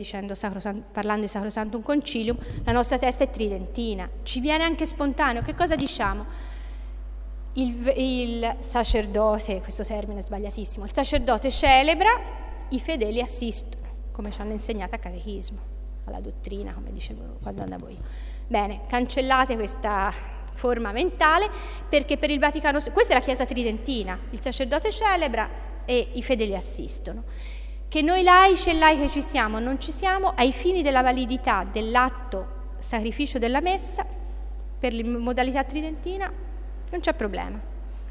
parlando 0.91 1.22
di 1.22 1.27
Sacrosantum 1.27 1.81
Concilium, 1.81 2.38
la 2.64 2.72
nostra 2.72 2.98
testa 2.98 3.23
è 3.23 3.30
tridentina, 3.30 4.10
ci 4.23 4.39
viene 4.39 4.64
anche 4.64 4.85
spontaneo. 4.85 5.41
Che 5.41 5.56
cosa 5.56 5.76
diciamo? 5.76 6.26
Il, 7.53 7.93
il 7.98 8.56
sacerdote, 8.60 9.60
questo 9.60 9.84
termine 9.84 10.19
è 10.19 10.23
sbagliatissimo, 10.23 10.85
il 10.85 10.93
sacerdote 10.93 11.52
celebra, 11.52 12.10
i 12.69 12.80
fedeli 12.80 13.19
assistono 13.19 13.81
come 14.22 14.31
ci 14.31 14.39
hanno 14.39 14.52
insegnato 14.52 14.93
a 14.93 14.99
catechismo, 14.99 15.57
alla 16.06 16.19
dottrina, 16.19 16.73
come 16.73 16.91
dicevo 16.91 17.38
quando 17.41 17.64
andavo 17.64 17.89
io. 17.89 17.98
Bene, 18.45 18.81
cancellate 18.88 19.56
questa 19.56 20.14
forma 20.53 20.91
mentale 20.91 21.49
perché 21.89 22.18
per 22.18 22.30
il 22.30 22.38
Vaticano, 22.38 22.80
questa 22.93 23.14
è 23.14 23.18
la 23.18 23.23
Chiesa 23.23 23.45
tridentina, 23.45 24.18
il 24.30 24.39
sacerdote 24.39 24.91
celebra 24.91 25.49
e 25.85 26.10
i 26.14 26.22
fedeli 26.22 26.56
assistono. 26.56 27.23
Che 27.88 28.02
noi 28.03 28.22
laici 28.22 28.69
e 28.69 28.73
laiche 28.73 29.10
ci 29.10 29.23
siamo 29.23 29.57
o 29.57 29.60
non 29.60 29.80
ci 29.80 29.91
siamo, 29.91 30.34
ai 30.35 30.52
fini 30.53 30.84
della 30.84 31.02
validità 31.02 31.68
dell'atto 31.69 32.60
sacrificio 32.77 33.39
della 33.39 33.60
messa, 33.60 34.06
per 34.80 34.93
la 34.93 35.18
modalità 35.18 35.64
tridentina, 35.64 36.31
non 36.91 36.99
c'è 36.99 37.14
problema. 37.14 37.60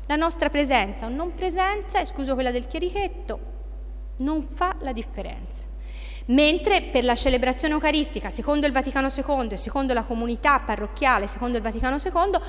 La 0.06 0.16
nostra 0.16 0.50
presenza 0.50 1.06
o 1.06 1.08
non 1.08 1.34
presenza, 1.34 2.00
escluso 2.00 2.34
quella 2.34 2.50
del 2.50 2.66
chierichetto, 2.66 3.38
non 4.16 4.42
fa 4.42 4.74
la 4.80 4.92
differenza 4.92 5.69
mentre 6.30 6.82
per 6.82 7.04
la 7.04 7.14
celebrazione 7.14 7.74
eucaristica, 7.74 8.30
secondo 8.30 8.66
il 8.66 8.72
Vaticano 8.72 9.08
II 9.08 9.48
e 9.50 9.56
secondo 9.56 9.94
la 9.94 10.02
comunità 10.02 10.58
parrocchiale, 10.60 11.26
secondo 11.26 11.56
il 11.56 11.62
Vaticano 11.62 11.96
II, 11.96 12.40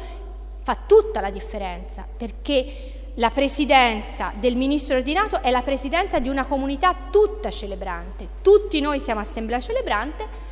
fa 0.63 0.77
tutta 0.85 1.21
la 1.21 1.29
differenza, 1.29 2.05
perché 2.17 3.09
la 3.15 3.29
presidenza 3.29 4.31
del 4.35 4.55
ministro 4.55 4.95
ordinato 4.95 5.41
è 5.41 5.51
la 5.51 5.61
presidenza 5.61 6.19
di 6.19 6.29
una 6.29 6.45
comunità 6.45 6.95
tutta 7.11 7.49
celebrante. 7.49 8.27
Tutti 8.41 8.79
noi 8.79 8.99
siamo 8.99 9.19
assemblea 9.19 9.59
celebrante 9.59 10.49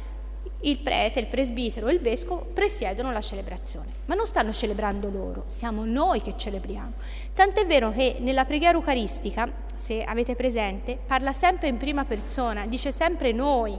il 0.61 0.79
prete, 0.79 1.19
il 1.19 1.27
presbitero 1.27 1.87
e 1.87 1.93
il 1.93 1.99
vescovo 1.99 2.41
presiedono 2.53 3.11
la 3.11 3.21
celebrazione, 3.21 3.91
ma 4.05 4.15
non 4.15 4.25
stanno 4.25 4.51
celebrando 4.51 5.09
loro, 5.09 5.43
siamo 5.45 5.85
noi 5.85 6.21
che 6.21 6.33
celebriamo. 6.35 6.93
Tant'è 7.33 7.65
vero 7.65 7.91
che 7.91 8.17
nella 8.19 8.45
preghiera 8.45 8.77
eucaristica, 8.77 9.49
se 9.75 10.03
avete 10.03 10.35
presente, 10.35 10.99
parla 11.05 11.31
sempre 11.31 11.67
in 11.69 11.77
prima 11.77 12.03
persona, 12.03 12.65
dice 12.67 12.91
sempre 12.91 13.31
noi, 13.31 13.77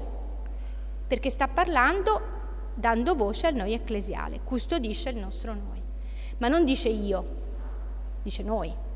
perché 1.06 1.28
sta 1.28 1.48
parlando 1.48 2.38
dando 2.74 3.14
voce 3.14 3.48
al 3.48 3.54
noi 3.54 3.74
ecclesiale, 3.74 4.40
custodisce 4.42 5.10
il 5.10 5.16
nostro 5.16 5.52
noi, 5.52 5.82
ma 6.38 6.48
non 6.48 6.64
dice 6.64 6.88
io, 6.88 7.24
dice 8.22 8.42
noi 8.42 8.88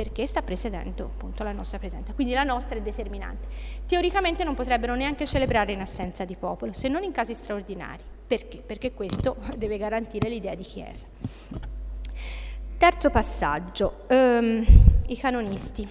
perché 0.00 0.26
sta 0.26 0.40
precedendo 0.40 1.04
appunto 1.04 1.42
la 1.42 1.52
nostra 1.52 1.78
presenza. 1.78 2.14
Quindi 2.14 2.32
la 2.32 2.42
nostra 2.42 2.78
è 2.78 2.80
determinante. 2.80 3.46
Teoricamente 3.86 4.44
non 4.44 4.54
potrebbero 4.54 4.94
neanche 4.94 5.26
celebrare 5.26 5.72
in 5.72 5.80
assenza 5.80 6.24
di 6.24 6.36
popolo, 6.36 6.72
se 6.72 6.88
non 6.88 7.02
in 7.02 7.12
casi 7.12 7.34
straordinari. 7.34 8.02
Perché? 8.26 8.62
Perché 8.64 8.94
questo 8.94 9.36
deve 9.58 9.76
garantire 9.76 10.30
l'idea 10.30 10.54
di 10.54 10.62
Chiesa. 10.62 11.06
Terzo 12.78 13.10
passaggio, 13.10 14.04
ehm, 14.06 14.64
i 15.08 15.18
canonisti. 15.18 15.86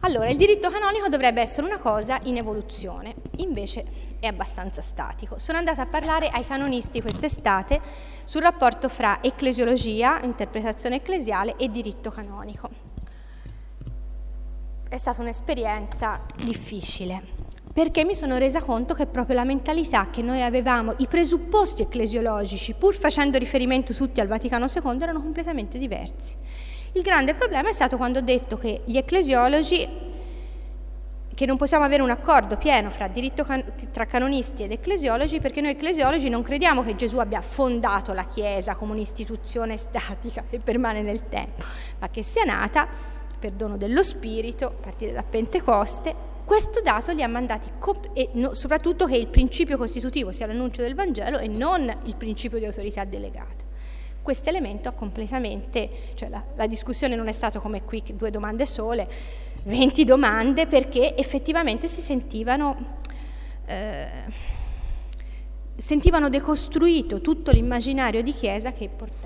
Allora, 0.00 0.30
il 0.30 0.38
diritto 0.38 0.70
canonico 0.70 1.08
dovrebbe 1.08 1.42
essere 1.42 1.66
una 1.66 1.78
cosa 1.78 2.18
in 2.22 2.38
evoluzione, 2.38 3.14
invece 3.36 3.84
è 4.20 4.26
abbastanza 4.26 4.82
statico. 4.82 5.38
Sono 5.38 5.58
andata 5.58 5.82
a 5.82 5.86
parlare 5.86 6.28
ai 6.28 6.46
canonisti 6.46 7.00
quest'estate 7.00 7.80
sul 8.24 8.42
rapporto 8.42 8.88
fra 8.88 9.22
ecclesiologia, 9.22 10.20
interpretazione 10.22 10.96
ecclesiale 10.96 11.56
e 11.56 11.70
diritto 11.70 12.10
canonico. 12.10 12.68
È 14.88 14.96
stata 14.96 15.20
un'esperienza 15.20 16.24
difficile 16.36 17.44
perché 17.76 18.06
mi 18.06 18.14
sono 18.14 18.38
resa 18.38 18.62
conto 18.62 18.94
che 18.94 19.04
proprio 19.04 19.36
la 19.36 19.44
mentalità 19.44 20.08
che 20.08 20.22
noi 20.22 20.42
avevamo, 20.42 20.94
i 20.96 21.06
presupposti 21.06 21.82
ecclesiologici, 21.82 22.72
pur 22.72 22.94
facendo 22.94 23.36
riferimento 23.36 23.92
tutti 23.92 24.18
al 24.18 24.28
Vaticano 24.28 24.64
II, 24.64 25.02
erano 25.02 25.20
completamente 25.20 25.76
diversi. 25.76 26.36
Il 26.92 27.02
grande 27.02 27.34
problema 27.34 27.68
è 27.68 27.74
stato 27.74 27.98
quando 27.98 28.20
ho 28.20 28.22
detto 28.22 28.56
che 28.56 28.80
gli 28.86 28.96
ecclesiologi, 28.96 29.86
che 31.36 31.44
non 31.44 31.58
possiamo 31.58 31.84
avere 31.84 32.02
un 32.02 32.08
accordo 32.08 32.56
pieno 32.56 32.88
fra 32.88 33.08
diritto 33.08 33.44
can- 33.44 33.62
tra 33.92 34.06
canonisti 34.06 34.62
ed 34.62 34.72
ecclesiologi, 34.72 35.38
perché 35.38 35.60
noi 35.60 35.72
ecclesiologi 35.72 36.30
non 36.30 36.40
crediamo 36.42 36.82
che 36.82 36.94
Gesù 36.94 37.18
abbia 37.18 37.42
fondato 37.42 38.14
la 38.14 38.24
Chiesa 38.24 38.74
come 38.74 38.92
un'istituzione 38.92 39.76
statica 39.76 40.44
che 40.48 40.60
permane 40.60 41.02
nel 41.02 41.28
tempo, 41.28 41.62
ma 41.98 42.08
che 42.08 42.22
sia 42.22 42.44
nata 42.44 42.88
per 43.38 43.52
dono 43.52 43.76
dello 43.76 44.02
Spirito, 44.02 44.66
a 44.66 44.70
partire 44.80 45.12
da 45.12 45.22
Pentecoste, 45.22 46.14
questo 46.46 46.80
dato 46.80 47.12
li 47.12 47.22
ha 47.22 47.28
mandati, 47.28 47.70
comp- 47.78 48.08
e 48.14 48.30
no, 48.32 48.54
soprattutto 48.54 49.04
che 49.04 49.16
il 49.16 49.26
principio 49.26 49.76
costitutivo 49.76 50.32
sia 50.32 50.46
l'annuncio 50.46 50.80
del 50.80 50.94
Vangelo 50.94 51.36
e 51.36 51.48
non 51.48 51.94
il 52.04 52.16
principio 52.16 52.58
di 52.58 52.64
autorità 52.64 53.04
delegata. 53.04 53.62
Questo 54.22 54.48
elemento 54.48 54.88
ha 54.88 54.92
completamente, 54.92 55.90
cioè 56.14 56.30
la, 56.30 56.42
la, 56.54 56.66
discussione 56.66 57.14
non 57.14 57.28
è 57.28 57.32
stata 57.32 57.60
come 57.60 57.82
qui 57.82 58.02
due 58.14 58.30
domande 58.30 58.64
sole, 58.64 59.08
20 59.66 60.04
domande 60.04 60.66
perché 60.66 61.16
effettivamente 61.16 61.88
si 61.88 62.00
sentivano, 62.00 63.00
eh, 63.66 64.08
sentivano 65.74 66.28
decostruito 66.28 67.20
tutto 67.20 67.50
l'immaginario 67.50 68.22
di 68.22 68.32
Chiesa 68.32 68.72
che 68.72 68.88
portava 68.88 69.25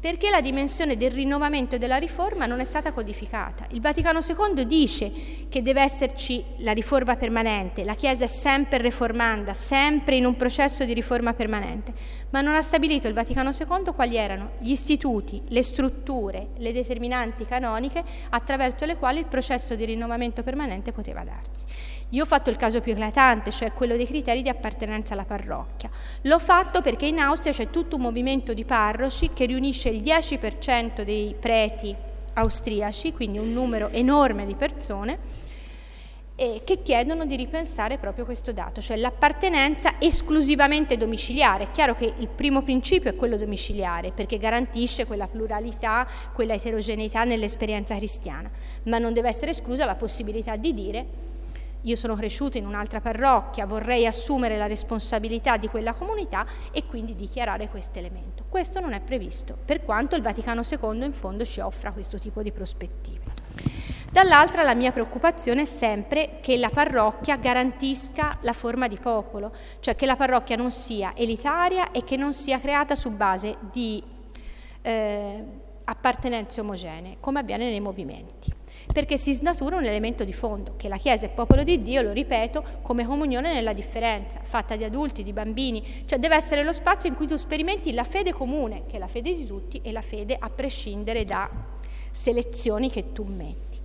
perché 0.00 0.30
la 0.30 0.40
dimensione 0.40 0.96
del 0.96 1.10
rinnovamento 1.10 1.74
e 1.74 1.78
della 1.78 1.98
riforma 1.98 2.46
non 2.46 2.60
è 2.60 2.64
stata 2.64 2.92
codificata. 2.92 3.66
Il 3.70 3.82
Vaticano 3.82 4.20
II 4.20 4.66
dice 4.66 5.12
che 5.48 5.60
deve 5.60 5.82
esserci 5.82 6.42
la 6.58 6.72
riforma 6.72 7.16
permanente, 7.16 7.84
la 7.84 7.94
Chiesa 7.94 8.24
è 8.24 8.26
sempre 8.28 8.78
reformanda, 8.78 9.52
sempre 9.52 10.16
in 10.16 10.24
un 10.24 10.36
processo 10.36 10.84
di 10.86 10.94
riforma 10.94 11.34
permanente, 11.34 11.92
ma 12.30 12.40
non 12.40 12.54
ha 12.54 12.62
stabilito 12.62 13.08
il 13.08 13.14
Vaticano 13.14 13.50
II 13.50 13.92
quali 13.94 14.16
erano 14.16 14.52
gli 14.58 14.70
istituti, 14.70 15.42
le 15.48 15.62
strutture, 15.62 16.48
le 16.56 16.72
determinanti 16.72 17.44
canoniche 17.44 18.02
attraverso 18.30 18.86
le 18.86 18.96
quali 18.96 19.18
il 19.18 19.26
processo 19.26 19.74
di 19.74 19.84
rinnovamento 19.84 20.42
permanente 20.42 20.92
poteva 20.92 21.22
darsi. 21.24 21.89
Io 22.10 22.24
ho 22.24 22.26
fatto 22.26 22.50
il 22.50 22.56
caso 22.56 22.80
più 22.80 22.92
eclatante, 22.92 23.52
cioè 23.52 23.72
quello 23.72 23.96
dei 23.96 24.06
criteri 24.06 24.42
di 24.42 24.48
appartenenza 24.48 25.14
alla 25.14 25.24
parrocchia. 25.24 25.88
L'ho 26.22 26.38
fatto 26.40 26.80
perché 26.80 27.06
in 27.06 27.18
Austria 27.18 27.52
c'è 27.52 27.70
tutto 27.70 27.96
un 27.96 28.02
movimento 28.02 28.52
di 28.52 28.64
parroci 28.64 29.30
che 29.32 29.46
riunisce 29.46 29.90
il 29.90 30.00
10% 30.00 31.02
dei 31.02 31.36
preti 31.38 31.94
austriaci, 32.34 33.12
quindi 33.12 33.38
un 33.38 33.52
numero 33.52 33.90
enorme 33.90 34.44
di 34.44 34.54
persone, 34.56 35.18
che 36.34 36.80
chiedono 36.82 37.26
di 37.26 37.36
ripensare 37.36 37.98
proprio 37.98 38.24
questo 38.24 38.50
dato, 38.52 38.80
cioè 38.80 38.96
l'appartenenza 38.96 39.96
esclusivamente 39.98 40.96
domiciliare. 40.96 41.64
È 41.64 41.70
chiaro 41.70 41.94
che 41.94 42.14
il 42.16 42.28
primo 42.28 42.62
principio 42.62 43.10
è 43.10 43.14
quello 43.14 43.36
domiciliare, 43.36 44.10
perché 44.10 44.38
garantisce 44.38 45.04
quella 45.04 45.28
pluralità, 45.28 46.08
quella 46.32 46.54
eterogeneità 46.54 47.24
nell'esperienza 47.24 47.94
cristiana, 47.94 48.50
ma 48.84 48.96
non 48.96 49.12
deve 49.12 49.28
essere 49.28 49.50
esclusa 49.50 49.84
la 49.84 49.96
possibilità 49.96 50.56
di 50.56 50.72
dire 50.72 51.06
io 51.82 51.96
sono 51.96 52.14
cresciuto 52.14 52.58
in 52.58 52.66
un'altra 52.66 53.00
parrocchia, 53.00 53.66
vorrei 53.66 54.06
assumere 54.06 54.58
la 54.58 54.66
responsabilità 54.66 55.56
di 55.56 55.68
quella 55.68 55.92
comunità 55.94 56.44
e 56.72 56.86
quindi 56.86 57.14
dichiarare 57.14 57.68
questo 57.68 57.98
elemento. 57.98 58.44
Questo 58.48 58.80
non 58.80 58.92
è 58.92 59.00
previsto, 59.00 59.56
per 59.64 59.82
quanto 59.82 60.16
il 60.16 60.22
Vaticano 60.22 60.62
II 60.68 61.04
in 61.04 61.12
fondo 61.12 61.44
ci 61.44 61.60
offra 61.60 61.92
questo 61.92 62.18
tipo 62.18 62.42
di 62.42 62.52
prospettive. 62.52 63.38
Dall'altra 64.10 64.64
la 64.64 64.74
mia 64.74 64.90
preoccupazione 64.90 65.62
è 65.62 65.64
sempre 65.64 66.38
che 66.40 66.56
la 66.56 66.68
parrocchia 66.68 67.36
garantisca 67.36 68.38
la 68.40 68.52
forma 68.52 68.88
di 68.88 68.98
popolo, 68.98 69.52
cioè 69.78 69.94
che 69.94 70.04
la 70.04 70.16
parrocchia 70.16 70.56
non 70.56 70.72
sia 70.72 71.12
elitaria 71.14 71.92
e 71.92 72.02
che 72.02 72.16
non 72.16 72.34
sia 72.34 72.58
creata 72.58 72.96
su 72.96 73.10
base 73.10 73.56
di 73.70 74.02
eh, 74.82 75.44
appartenenze 75.84 76.60
omogenee, 76.60 77.18
come 77.20 77.38
avviene 77.38 77.70
nei 77.70 77.80
movimenti 77.80 78.58
perché 78.92 79.16
si 79.16 79.32
snatura 79.32 79.76
un 79.76 79.84
elemento 79.84 80.24
di 80.24 80.32
fondo, 80.32 80.74
che 80.76 80.88
la 80.88 80.96
Chiesa 80.96 81.26
è 81.26 81.30
popolo 81.30 81.62
di 81.62 81.82
Dio, 81.82 82.02
lo 82.02 82.12
ripeto, 82.12 82.64
come 82.82 83.04
comunione 83.04 83.52
nella 83.52 83.72
differenza, 83.72 84.40
fatta 84.42 84.76
di 84.76 84.84
adulti, 84.84 85.22
di 85.22 85.32
bambini, 85.32 86.04
cioè 86.06 86.18
deve 86.18 86.36
essere 86.36 86.64
lo 86.64 86.72
spazio 86.72 87.08
in 87.08 87.16
cui 87.16 87.26
tu 87.26 87.36
sperimenti 87.36 87.92
la 87.92 88.04
fede 88.04 88.32
comune, 88.32 88.84
che 88.86 88.96
è 88.96 88.98
la 88.98 89.08
fede 89.08 89.34
di 89.34 89.46
tutti 89.46 89.80
e 89.82 89.92
la 89.92 90.02
fede 90.02 90.36
a 90.38 90.50
prescindere 90.50 91.24
da 91.24 91.48
selezioni 92.10 92.90
che 92.90 93.12
tu 93.12 93.24
metti. 93.24 93.78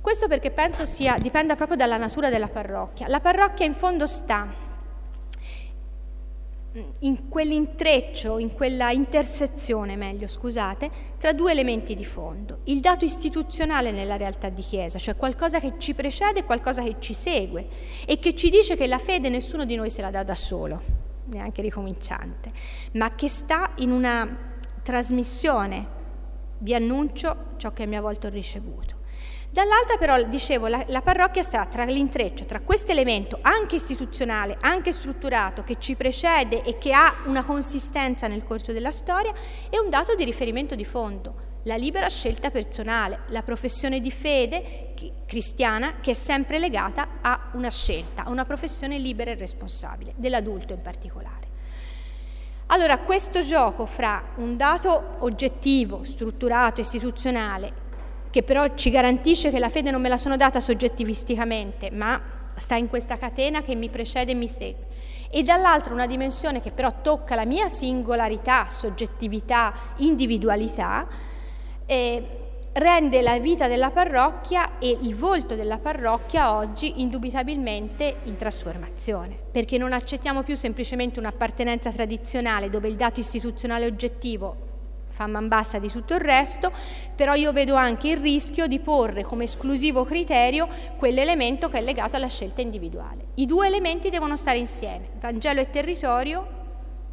Questo 0.00 0.28
perché 0.28 0.50
penso 0.50 0.86
sia, 0.86 1.16
dipenda 1.18 1.56
proprio 1.56 1.76
dalla 1.76 1.96
natura 1.96 2.30
della 2.30 2.48
parrocchia. 2.48 3.08
La 3.08 3.20
parrocchia 3.20 3.66
in 3.66 3.74
fondo 3.74 4.06
sta 4.06 4.67
in 7.00 7.28
quell'intreccio, 7.28 8.38
in 8.38 8.52
quella 8.52 8.90
intersezione, 8.90 9.96
meglio 9.96 10.26
scusate, 10.26 10.90
tra 11.18 11.32
due 11.32 11.52
elementi 11.52 11.94
di 11.94 12.04
fondo. 12.04 12.58
Il 12.64 12.80
dato 12.80 13.04
istituzionale 13.04 13.90
nella 13.90 14.16
realtà 14.16 14.48
di 14.48 14.62
Chiesa, 14.62 14.98
cioè 14.98 15.16
qualcosa 15.16 15.60
che 15.60 15.74
ci 15.78 15.94
precede 15.94 16.40
e 16.40 16.44
qualcosa 16.44 16.82
che 16.82 16.96
ci 16.98 17.14
segue 17.14 17.66
e 18.06 18.18
che 18.18 18.34
ci 18.34 18.50
dice 18.50 18.76
che 18.76 18.86
la 18.86 18.98
fede 18.98 19.28
nessuno 19.28 19.64
di 19.64 19.74
noi 19.74 19.90
se 19.90 20.02
la 20.02 20.10
dà 20.10 20.22
da 20.22 20.34
solo, 20.34 20.80
neanche 21.26 21.62
ricominciante, 21.62 22.52
ma 22.92 23.14
che 23.14 23.28
sta 23.28 23.72
in 23.76 23.90
una 23.90 24.36
trasmissione. 24.82 25.96
Vi 26.58 26.74
annuncio 26.74 27.54
ciò 27.56 27.72
che 27.72 27.86
mi 27.86 27.96
ha 27.96 28.00
volto 28.00 28.28
ricevuto. 28.28 28.97
Dall'altra 29.50 29.96
però, 29.96 30.22
dicevo, 30.24 30.66
la, 30.66 30.84
la 30.88 31.00
parrocchia 31.00 31.42
sta 31.42 31.64
tra 31.64 31.84
l'intreccio, 31.84 32.44
tra 32.44 32.60
questo 32.60 32.92
elemento 32.92 33.38
anche 33.40 33.76
istituzionale, 33.76 34.58
anche 34.60 34.92
strutturato, 34.92 35.64
che 35.64 35.76
ci 35.78 35.94
precede 35.94 36.62
e 36.62 36.76
che 36.76 36.92
ha 36.92 37.14
una 37.24 37.44
consistenza 37.44 38.28
nel 38.28 38.44
corso 38.44 38.72
della 38.72 38.92
storia, 38.92 39.32
e 39.70 39.80
un 39.80 39.88
dato 39.88 40.14
di 40.14 40.24
riferimento 40.24 40.74
di 40.74 40.84
fondo, 40.84 41.46
la 41.62 41.76
libera 41.76 42.08
scelta 42.08 42.50
personale, 42.50 43.20
la 43.28 43.42
professione 43.42 44.00
di 44.00 44.10
fede 44.10 44.94
cristiana 45.26 45.96
che 46.00 46.10
è 46.10 46.14
sempre 46.14 46.58
legata 46.58 47.18
a 47.20 47.50
una 47.52 47.70
scelta, 47.70 48.24
a 48.24 48.30
una 48.30 48.44
professione 48.44 48.98
libera 48.98 49.30
e 49.30 49.34
responsabile, 49.34 50.12
dell'adulto 50.16 50.74
in 50.74 50.82
particolare. 50.82 51.46
Allora, 52.66 52.98
questo 52.98 53.40
gioco 53.40 53.86
fra 53.86 54.32
un 54.36 54.58
dato 54.58 55.16
oggettivo, 55.20 56.04
strutturato, 56.04 56.82
istituzionale 56.82 57.86
che 58.30 58.42
però 58.42 58.74
ci 58.74 58.90
garantisce 58.90 59.50
che 59.50 59.58
la 59.58 59.68
fede 59.68 59.90
non 59.90 60.00
me 60.00 60.08
la 60.08 60.16
sono 60.16 60.36
data 60.36 60.60
soggettivisticamente, 60.60 61.90
ma 61.90 62.20
sta 62.56 62.76
in 62.76 62.88
questa 62.88 63.16
catena 63.16 63.62
che 63.62 63.74
mi 63.74 63.88
precede 63.88 64.32
e 64.32 64.34
mi 64.34 64.48
segue. 64.48 64.86
E 65.30 65.42
dall'altra 65.42 65.92
una 65.92 66.06
dimensione 66.06 66.60
che 66.60 66.70
però 66.70 66.92
tocca 67.02 67.34
la 67.34 67.44
mia 67.44 67.68
singolarità, 67.68 68.66
soggettività, 68.66 69.74
individualità, 69.98 71.06
eh, 71.86 72.26
rende 72.72 73.22
la 73.22 73.38
vita 73.38 73.66
della 73.66 73.90
parrocchia 73.90 74.78
e 74.78 74.96
il 75.02 75.14
volto 75.14 75.54
della 75.54 75.78
parrocchia 75.78 76.54
oggi 76.54 77.00
indubitabilmente 77.00 78.16
in 78.24 78.36
trasformazione, 78.36 79.36
perché 79.50 79.78
non 79.78 79.92
accettiamo 79.92 80.42
più 80.42 80.54
semplicemente 80.54 81.18
un'appartenenza 81.18 81.90
tradizionale 81.90 82.70
dove 82.70 82.88
il 82.88 82.94
dato 82.94 83.20
istituzionale 83.20 83.86
oggettivo 83.86 84.67
man 85.26 85.48
bassa 85.48 85.78
di 85.78 85.90
tutto 85.90 86.14
il 86.14 86.20
resto, 86.20 86.72
però 87.14 87.34
io 87.34 87.52
vedo 87.52 87.74
anche 87.74 88.08
il 88.08 88.18
rischio 88.18 88.66
di 88.66 88.78
porre 88.78 89.24
come 89.24 89.44
esclusivo 89.44 90.04
criterio 90.04 90.68
quell'elemento 90.96 91.68
che 91.68 91.78
è 91.78 91.82
legato 91.82 92.16
alla 92.16 92.28
scelta 92.28 92.60
individuale. 92.60 93.28
I 93.34 93.46
due 93.46 93.66
elementi 93.66 94.10
devono 94.10 94.36
stare 94.36 94.58
insieme, 94.58 95.10
Vangelo 95.20 95.60
e 95.60 95.70
territorio, 95.70 96.56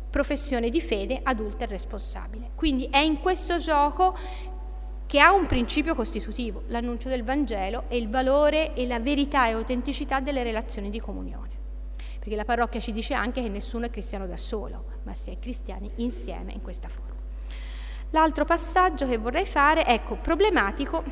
professione 0.10 0.70
di 0.70 0.80
fede 0.80 1.20
adulta 1.24 1.66
e 1.66 1.68
responsabile. 1.68 2.52
Quindi 2.56 2.88
è 2.90 3.00
in 3.00 3.20
questo 3.20 3.58
gioco 3.58 4.16
che 5.06 5.20
ha 5.20 5.34
un 5.34 5.46
principio 5.46 5.94
costitutivo, 5.94 6.64
l'annuncio 6.68 7.10
del 7.10 7.24
Vangelo 7.24 7.84
e 7.90 7.98
il 7.98 8.10
valore 8.10 8.74
e 8.74 8.88
la 8.88 9.00
verità 9.00 9.48
e 9.48 9.52
autenticità 9.52 10.20
delle 10.20 10.44
relazioni 10.44 10.90
di 10.90 11.00
comunione. 11.00 11.54
Perché 12.18 12.36
la 12.36 12.46
parrocchia 12.46 12.80
ci 12.80 12.92
dice 12.92 13.14
anche 13.14 13.42
che 13.42 13.50
nessuno 13.50 13.86
è 13.86 13.90
cristiano 13.90 14.26
da 14.26 14.38
solo, 14.38 14.86
ma 15.04 15.14
si 15.14 15.30
è 15.30 15.38
cristiani 15.38 15.92
insieme 15.98 16.54
in 16.54 16.62
questa 16.62 16.88
forma. 16.88 17.15
L'altro 18.16 18.46
passaggio 18.46 19.06
che 19.10 19.18
vorrei 19.18 19.46
fare, 19.46 19.86
ecco, 19.86 20.16
problematico, 20.16 21.04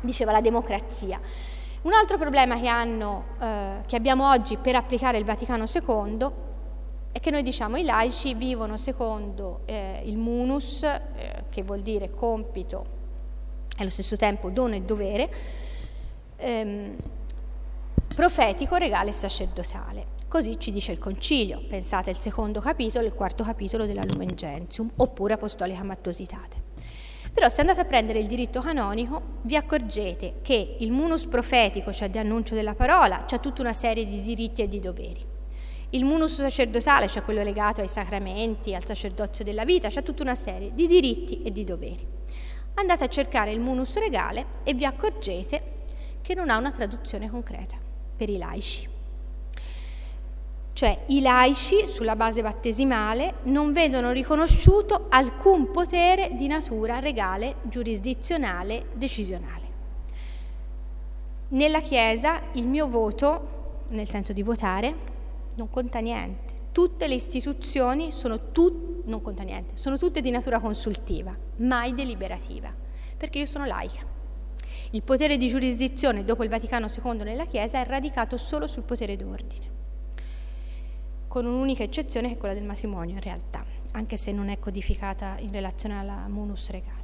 diceva 0.00 0.32
la 0.32 0.40
democrazia. 0.40 1.20
Un 1.82 1.92
altro 1.92 2.18
problema 2.18 2.58
che, 2.58 2.66
hanno, 2.66 3.24
eh, 3.40 3.82
che 3.86 3.94
abbiamo 3.94 4.28
oggi 4.28 4.56
per 4.56 4.74
applicare 4.74 5.16
il 5.16 5.24
Vaticano 5.24 5.62
II 5.62 6.30
è 7.12 7.20
che 7.20 7.30
noi 7.30 7.44
diciamo 7.44 7.76
i 7.76 7.84
laici 7.84 8.34
vivono 8.34 8.76
secondo 8.76 9.60
eh, 9.66 10.02
il 10.06 10.16
munus, 10.16 10.82
eh, 10.82 11.44
che 11.50 11.62
vuol 11.62 11.82
dire 11.82 12.10
compito 12.10 12.84
e 13.76 13.82
allo 13.82 13.90
stesso 13.90 14.16
tempo 14.16 14.50
dono 14.50 14.74
e 14.74 14.80
dovere, 14.80 15.32
ehm, 16.34 16.96
profetico, 18.12 18.74
regale 18.74 19.10
e 19.10 19.12
sacerdotale. 19.12 20.06
Così 20.34 20.58
ci 20.58 20.72
dice 20.72 20.90
il 20.90 20.98
Concilio, 20.98 21.62
pensate 21.68 22.10
il 22.10 22.16
secondo 22.16 22.58
capitolo, 22.58 23.06
il 23.06 23.14
quarto 23.14 23.44
capitolo 23.44 23.86
della 23.86 24.02
Lumen 24.02 24.34
Gentium, 24.34 24.90
oppure 24.96 25.34
Apostolica 25.34 25.84
Mattositate. 25.84 26.60
Però 27.32 27.48
se 27.48 27.60
andate 27.60 27.82
a 27.82 27.84
prendere 27.84 28.18
il 28.18 28.26
diritto 28.26 28.60
canonico 28.60 29.26
vi 29.42 29.54
accorgete 29.54 30.40
che 30.42 30.74
il 30.80 30.90
munus 30.90 31.26
profetico, 31.26 31.92
cioè 31.92 32.10
di 32.10 32.18
annuncio 32.18 32.56
della 32.56 32.74
parola, 32.74 33.22
c'ha 33.28 33.38
tutta 33.38 33.62
una 33.62 33.72
serie 33.72 34.08
di 34.08 34.22
diritti 34.22 34.60
e 34.60 34.68
di 34.68 34.80
doveri. 34.80 35.24
Il 35.90 36.04
munus 36.04 36.34
sacerdotale, 36.34 37.06
cioè 37.06 37.22
quello 37.22 37.44
legato 37.44 37.80
ai 37.80 37.86
sacramenti, 37.86 38.74
al 38.74 38.84
sacerdozio 38.84 39.44
della 39.44 39.64
vita, 39.64 39.88
c'ha 39.88 40.02
tutta 40.02 40.24
una 40.24 40.34
serie 40.34 40.74
di 40.74 40.88
diritti 40.88 41.42
e 41.42 41.52
di 41.52 41.62
doveri. 41.62 42.04
Andate 42.74 43.04
a 43.04 43.08
cercare 43.08 43.52
il 43.52 43.60
munus 43.60 43.96
regale 43.98 44.46
e 44.64 44.74
vi 44.74 44.84
accorgete 44.84 45.62
che 46.20 46.34
non 46.34 46.50
ha 46.50 46.56
una 46.56 46.72
traduzione 46.72 47.30
concreta 47.30 47.76
per 48.16 48.28
i 48.28 48.36
laici. 48.36 48.93
Cioè 50.74 51.04
i 51.06 51.20
laici, 51.20 51.86
sulla 51.86 52.16
base 52.16 52.42
battesimale, 52.42 53.34
non 53.44 53.72
vedono 53.72 54.10
riconosciuto 54.10 55.06
alcun 55.08 55.70
potere 55.70 56.30
di 56.32 56.48
natura 56.48 56.98
regale, 56.98 57.58
giurisdizionale, 57.62 58.86
decisionale. 58.94 59.62
Nella 61.50 61.80
Chiesa 61.80 62.42
il 62.54 62.66
mio 62.66 62.88
voto, 62.88 63.84
nel 63.90 64.08
senso 64.08 64.32
di 64.32 64.42
votare, 64.42 64.94
non 65.54 65.70
conta 65.70 66.00
niente. 66.00 66.52
Tutte 66.72 67.06
le 67.06 67.14
istituzioni 67.14 68.10
sono, 68.10 68.50
tut- 68.50 69.04
niente, 69.44 69.76
sono 69.76 69.96
tutte 69.96 70.20
di 70.20 70.32
natura 70.32 70.58
consultiva, 70.58 71.32
mai 71.58 71.94
deliberativa, 71.94 72.74
perché 73.16 73.38
io 73.38 73.46
sono 73.46 73.64
laica. 73.64 74.04
Il 74.90 75.04
potere 75.04 75.36
di 75.36 75.46
giurisdizione 75.46 76.24
dopo 76.24 76.42
il 76.42 76.48
Vaticano 76.48 76.88
II 76.88 77.22
nella 77.22 77.44
Chiesa 77.44 77.78
è 77.78 77.86
radicato 77.86 78.36
solo 78.36 78.66
sul 78.66 78.82
potere 78.82 79.14
d'ordine 79.14 79.73
con 81.34 81.46
un'unica 81.46 81.82
eccezione 81.82 82.28
che 82.28 82.34
è 82.34 82.38
quella 82.38 82.54
del 82.54 82.62
matrimonio 82.62 83.16
in 83.16 83.20
realtà, 83.20 83.64
anche 83.90 84.16
se 84.16 84.30
non 84.30 84.50
è 84.50 84.60
codificata 84.60 85.34
in 85.40 85.50
relazione 85.50 85.98
alla 85.98 86.28
munus 86.28 86.70
regale. 86.70 87.02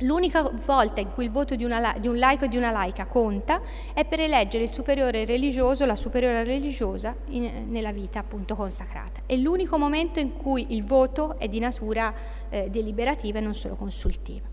L'unica 0.00 0.48
volta 0.64 1.00
in 1.00 1.10
cui 1.12 1.24
il 1.24 1.32
voto 1.32 1.56
di, 1.56 1.64
una, 1.64 1.96
di, 1.98 2.06
un 2.06 2.18
laico 2.18 2.44
e 2.44 2.48
di 2.48 2.56
una 2.56 2.70
laica 2.70 3.06
conta 3.06 3.60
è 3.92 4.04
per 4.04 4.20
eleggere 4.20 4.62
il 4.62 4.72
superiore 4.72 5.24
religioso, 5.24 5.84
la 5.86 5.96
superiore 5.96 6.44
religiosa 6.44 7.16
in, 7.30 7.64
nella 7.68 7.90
vita 7.90 8.20
appunto 8.20 8.54
consacrata. 8.54 9.22
È 9.26 9.34
l'unico 9.34 9.76
momento 9.76 10.20
in 10.20 10.36
cui 10.36 10.76
il 10.76 10.84
voto 10.84 11.36
è 11.36 11.48
di 11.48 11.58
natura 11.58 12.14
eh, 12.48 12.70
deliberativa 12.70 13.38
e 13.38 13.42
non 13.42 13.54
solo 13.54 13.74
consultiva. 13.74 14.46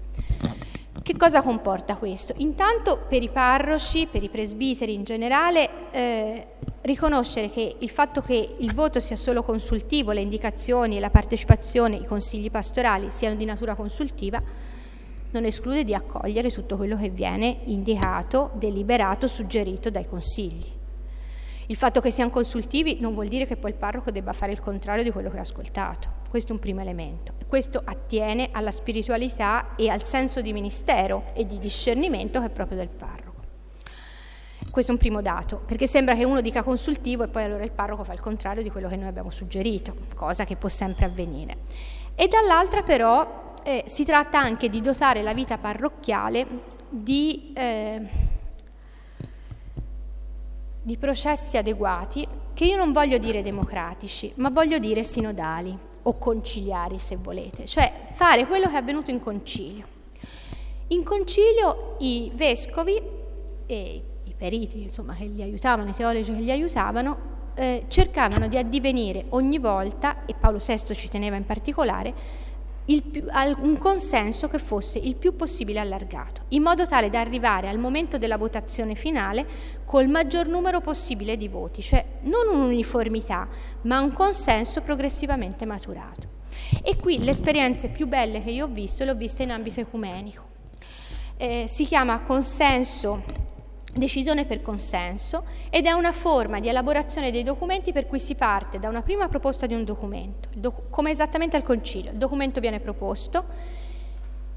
Che 1.02 1.18
cosa 1.18 1.42
comporta 1.42 1.96
questo? 1.98 2.34
Intanto 2.38 3.06
per 3.08 3.24
i 3.24 3.30
parroci, 3.30 4.08
per 4.08 4.24
i 4.24 4.30
presbiteri 4.30 4.94
in 4.94 5.04
generale, 5.04 5.92
eh, 5.92 6.48
riconoscere 6.82 7.50
che 7.50 7.76
il 7.80 7.90
fatto 7.90 8.22
che 8.22 8.56
il 8.60 8.74
voto 8.74 9.00
sia 9.00 9.16
solo 9.16 9.44
consultivo, 9.44 10.12
le 10.12 10.22
indicazioni, 10.22 11.00
la 11.00 11.10
partecipazione, 11.10 11.98
i 11.98 12.06
consigli 12.06 12.50
pastorali 12.50 13.10
siano 13.10 13.36
di 13.36 13.44
natura 13.44 13.76
consultiva, 13.76 14.42
non 15.32 15.46
esclude 15.46 15.84
di 15.84 15.94
accogliere 15.94 16.52
tutto 16.52 16.78
quello 16.78 16.96
che 16.96 17.10
viene 17.10 17.62
indicato, 17.66 18.52
deliberato, 18.54 19.28
suggerito 19.28 19.90
dai 19.90 20.08
consigli. 20.08 20.72
Il 21.68 21.76
fatto 21.76 22.02
che 22.02 22.12
siano 22.12 22.30
consultivi 22.30 23.00
non 23.00 23.14
vuol 23.14 23.28
dire 23.28 23.48
che 23.48 23.58
poi 23.58 23.72
il 23.72 23.78
parroco 23.78 24.12
debba 24.12 24.32
fare 24.32 24.52
il 24.52 24.60
contrario 24.60 25.04
di 25.04 25.12
quello 25.12 25.30
che 25.30 25.38
ha 25.38 25.42
ascoltato. 25.42 26.23
Questo 26.34 26.52
è 26.52 26.56
un 26.56 26.62
primo 26.62 26.82
elemento. 26.82 27.34
Questo 27.48 27.80
attiene 27.86 28.50
alla 28.52 28.72
spiritualità 28.72 29.76
e 29.76 29.90
al 29.90 30.04
senso 30.04 30.42
di 30.42 30.52
ministero 30.52 31.26
e 31.36 31.46
di 31.46 31.60
discernimento 31.60 32.40
che 32.40 32.48
è 32.48 32.50
proprio 32.50 32.76
del 32.76 32.88
parroco. 32.88 33.42
Questo 34.72 34.90
è 34.90 34.96
un 34.96 35.00
primo 35.00 35.22
dato, 35.22 35.62
perché 35.64 35.86
sembra 35.86 36.16
che 36.16 36.24
uno 36.24 36.42
dica 36.42 36.64
consultivo 36.64 37.22
e 37.22 37.28
poi 37.28 37.44
allora 37.44 37.64
il 37.64 37.70
parroco 37.70 38.04
fa 38.04 38.14
il 38.14 38.20
contrario 38.20 38.64
di 38.64 38.72
quello 38.72 38.88
che 38.88 38.96
noi 38.96 39.10
abbiamo 39.10 39.30
suggerito, 39.30 39.96
cosa 40.16 40.44
che 40.44 40.56
può 40.56 40.70
sempre 40.70 41.06
avvenire. 41.06 41.58
E 42.16 42.28
dall'altra 42.28 42.82
però 42.82 43.54
eh, 43.62 43.84
si 43.86 44.04
tratta 44.04 44.40
anche 44.40 44.70
di 44.70 44.82
dotare 44.82 45.22
la 45.22 45.36
vita 45.36 45.60
parrocchiale 45.60 46.48
di, 46.90 47.54
eh, 47.54 48.02
di 50.82 50.98
processi 50.98 51.58
adeguati, 51.58 52.28
che 52.56 52.66
io 52.66 52.76
non 52.76 52.92
voglio 52.92 53.20
dire 53.20 53.44
democratici, 53.44 54.34
ma 54.38 54.50
voglio 54.50 54.80
dire 54.80 55.04
sinodali 55.04 55.92
o 56.04 56.18
conciliari 56.18 57.00
se 57.00 57.18
volete, 57.18 57.66
cioè 57.66 58.02
fare 58.04 58.46
quello 58.46 58.68
che 58.68 58.74
è 58.74 58.78
avvenuto 58.78 59.12
in 59.12 59.22
concilio. 59.22 59.86
In 60.88 61.04
concilio 61.04 61.96
i 62.00 62.32
vescovi 62.34 63.02
e 63.66 64.04
i 64.24 64.34
periti 64.36 64.82
insomma, 64.82 65.14
che 65.14 65.26
li 65.26 65.42
aiutavano, 65.42 65.90
i 65.90 65.94
teologi 65.94 66.34
che 66.34 66.42
li 66.42 66.52
aiutavano, 66.52 67.32
eh, 67.56 67.86
cercavano 67.88 68.48
di 68.48 68.58
addivenire 68.58 69.26
ogni 69.30 69.60
volta, 69.60 70.26
e 70.26 70.34
Paolo 70.34 70.58
VI 70.58 70.94
ci 70.94 71.10
teneva 71.10 71.36
in 71.36 71.46
particolare, 71.46 72.14
più, 72.86 73.26
un 73.62 73.78
consenso 73.78 74.48
che 74.48 74.60
fosse 74.60 75.00
il 75.00 75.16
più 75.16 75.36
possibile 75.36 75.80
allargato, 75.80 76.44
in 76.50 76.62
modo 76.62 76.86
tale 76.86 77.10
da 77.10 77.20
arrivare 77.20 77.70
al 77.70 77.78
momento 77.78 78.18
della 78.18 78.38
votazione 78.38 78.96
finale 78.96 79.46
col 79.86 80.08
maggior 80.08 80.48
numero 80.48 80.82
possibile 80.82 81.38
di 81.38 81.48
voti, 81.48 81.82
cioè 81.82 82.06
non 82.24 82.48
un'uniformità, 82.54 83.48
ma 83.84 84.00
un 84.02 84.12
consenso 84.12 84.82
progressivamente 84.82 85.66
maturato. 85.66 86.32
E 86.84 86.98
qui 86.98 87.24
le 87.24 87.32
esperienze 87.32 87.90
più 87.90 88.08
belle 88.08 88.44
che 88.44 88.52
io 88.52 88.66
ho 88.66 88.70
visto 88.70 89.04
le 89.04 89.12
ho 89.12 89.16
viste 89.16 89.44
in 89.44 89.52
ambito 89.52 89.80
ecumenico. 89.80 90.52
Eh, 91.38 91.66
si 91.68 91.86
chiama 91.86 92.22
consenso 92.22 93.24
decisione 93.94 94.46
per 94.46 94.62
consenso 94.62 95.44
ed 95.70 95.86
è 95.86 95.92
una 95.92 96.12
forma 96.12 96.60
di 96.60 96.68
elaborazione 96.68 97.32
dei 97.32 97.44
documenti 97.44 97.92
per 97.92 98.08
cui 98.08 98.20
si 98.20 98.36
parte 98.36 98.80
da 98.80 98.90
una 98.90 99.02
prima 99.02 99.28
proposta 99.28 99.66
di 99.66 99.74
un 99.74 99.84
documento, 99.84 100.50
doc- 100.56 100.90
come 100.90 101.12
esattamente 101.12 101.56
al 101.56 101.64
concilio. 101.64 102.12
Il 102.12 102.18
documento 102.18 102.60
viene 102.60 102.80
proposto, 102.80 103.46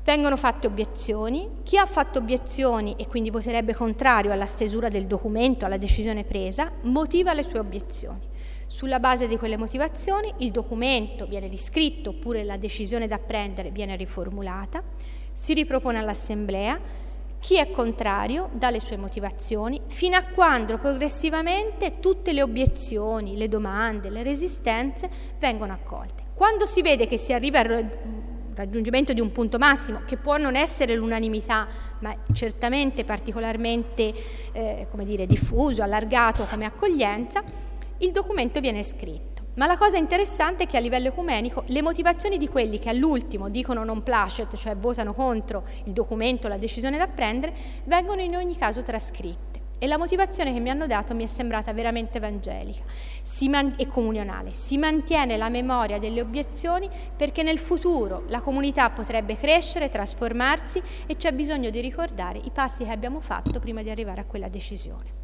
vengono 0.04 0.36
fatte 0.36 0.66
obiezioni, 0.66 1.48
chi 1.62 1.76
ha 1.76 1.86
fatto 1.86 2.20
obiezioni 2.20 2.94
e 2.96 3.06
quindi 3.06 3.30
voterebbe 3.30 3.74
contrario 3.74 4.32
alla 4.32 4.46
stesura 4.46 4.88
del 4.88 5.06
documento, 5.06 5.64
alla 5.64 5.76
decisione 5.76 6.24
presa, 6.24 6.70
motiva 6.82 7.34
le 7.34 7.42
sue 7.42 7.58
obiezioni. 7.58 8.34
Sulla 8.68 8.98
base 8.98 9.28
di 9.28 9.36
quelle 9.36 9.56
motivazioni 9.56 10.32
il 10.38 10.50
documento 10.50 11.26
viene 11.26 11.46
riscritto 11.46 12.10
oppure 12.10 12.42
la 12.42 12.56
decisione 12.56 13.06
da 13.06 13.18
prendere 13.18 13.70
viene 13.70 13.96
riformulata, 13.96 14.82
si 15.32 15.54
ripropone 15.54 15.98
all'Assemblea, 15.98 17.04
chi 17.38 17.58
è 17.58 17.70
contrario 17.70 18.48
dà 18.52 18.70
le 18.70 18.80
sue 18.80 18.96
motivazioni, 18.96 19.80
fino 19.86 20.16
a 20.16 20.24
quando 20.24 20.78
progressivamente 20.78 22.00
tutte 22.00 22.32
le 22.32 22.42
obiezioni, 22.42 23.36
le 23.36 23.48
domande, 23.48 24.10
le 24.10 24.22
resistenze 24.22 25.08
vengono 25.38 25.72
accolte. 25.72 26.24
Quando 26.34 26.66
si 26.66 26.82
vede 26.82 27.06
che 27.06 27.18
si 27.18 27.32
arriva 27.32 27.60
al 27.60 27.90
raggiungimento 28.54 29.12
di 29.12 29.20
un 29.20 29.30
punto 29.32 29.58
massimo, 29.58 30.02
che 30.04 30.16
può 30.16 30.38
non 30.38 30.56
essere 30.56 30.94
l'unanimità, 30.94 31.68
ma 32.00 32.16
certamente 32.32 33.04
particolarmente 33.04 34.12
eh, 34.52 34.86
dire, 35.04 35.26
diffuso, 35.26 35.82
allargato 35.82 36.46
come 36.46 36.64
accoglienza, 36.64 37.42
il 37.98 38.10
documento 38.10 38.60
viene 38.60 38.82
scritto. 38.82 39.35
Ma 39.56 39.64
la 39.64 39.78
cosa 39.78 39.96
interessante 39.96 40.64
è 40.64 40.66
che 40.66 40.76
a 40.76 40.80
livello 40.80 41.08
ecumenico 41.08 41.64
le 41.68 41.80
motivazioni 41.80 42.36
di 42.36 42.46
quelli 42.46 42.78
che 42.78 42.90
all'ultimo 42.90 43.48
dicono 43.48 43.84
non 43.84 44.02
placet, 44.02 44.54
cioè 44.54 44.76
votano 44.76 45.14
contro 45.14 45.64
il 45.84 45.92
documento, 45.92 46.46
la 46.46 46.58
decisione 46.58 46.98
da 46.98 47.06
prendere, 47.06 47.54
vengono 47.84 48.20
in 48.20 48.36
ogni 48.36 48.54
caso 48.58 48.82
trascritte. 48.82 49.64
E 49.78 49.86
la 49.86 49.96
motivazione 49.96 50.52
che 50.52 50.60
mi 50.60 50.68
hanno 50.68 50.86
dato 50.86 51.14
mi 51.14 51.24
è 51.24 51.26
sembrata 51.26 51.72
veramente 51.72 52.18
evangelica 52.18 52.82
man- 53.48 53.74
e 53.78 53.86
comunionale. 53.86 54.52
Si 54.52 54.76
mantiene 54.76 55.38
la 55.38 55.48
memoria 55.48 55.98
delle 55.98 56.20
obiezioni 56.20 56.90
perché 57.16 57.42
nel 57.42 57.58
futuro 57.58 58.24
la 58.28 58.42
comunità 58.42 58.90
potrebbe 58.90 59.38
crescere, 59.38 59.88
trasformarsi 59.88 60.82
e 61.06 61.16
c'è 61.16 61.32
bisogno 61.32 61.70
di 61.70 61.80
ricordare 61.80 62.38
i 62.44 62.50
passi 62.50 62.84
che 62.84 62.90
abbiamo 62.90 63.20
fatto 63.20 63.58
prima 63.58 63.82
di 63.82 63.88
arrivare 63.88 64.20
a 64.20 64.24
quella 64.24 64.48
decisione. 64.48 65.14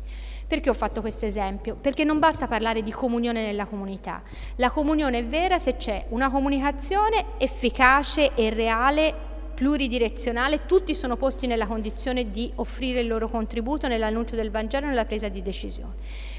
Perché 0.53 0.69
ho 0.69 0.75
fatto 0.75 1.01
questo 1.01 1.25
esempio? 1.25 1.77
Perché 1.77 2.05
non 2.05 2.19
basta 2.19 2.47
parlare 2.47 2.83
di 2.83 2.91
comunione 2.91 3.43
nella 3.43 3.65
comunità. 3.65 4.21
La 4.57 4.71
comunione 4.71 5.21
è 5.21 5.25
vera 5.25 5.59
se 5.59 5.79
c'è 5.79 6.05
una 6.11 6.31
comunicazione 6.31 7.25
efficace 7.39 8.35
e 8.35 8.51
reale 8.51 9.15
pluridirezionale, 9.55 10.67
tutti 10.67 10.95
sono 10.95 11.17
posti 11.17 11.47
nella 11.47 11.67
condizione 11.67 12.31
di 12.31 12.53
offrire 12.57 13.01
il 13.01 13.07
loro 13.07 13.31
contributo 13.31 13.89
nell'annuncio 13.89 14.37
del 14.37 14.51
Vangelo 14.51 14.85
e 14.85 14.89
nella 14.91 15.07
presa 15.07 15.29
di 15.29 15.41
decisione. 15.41 15.95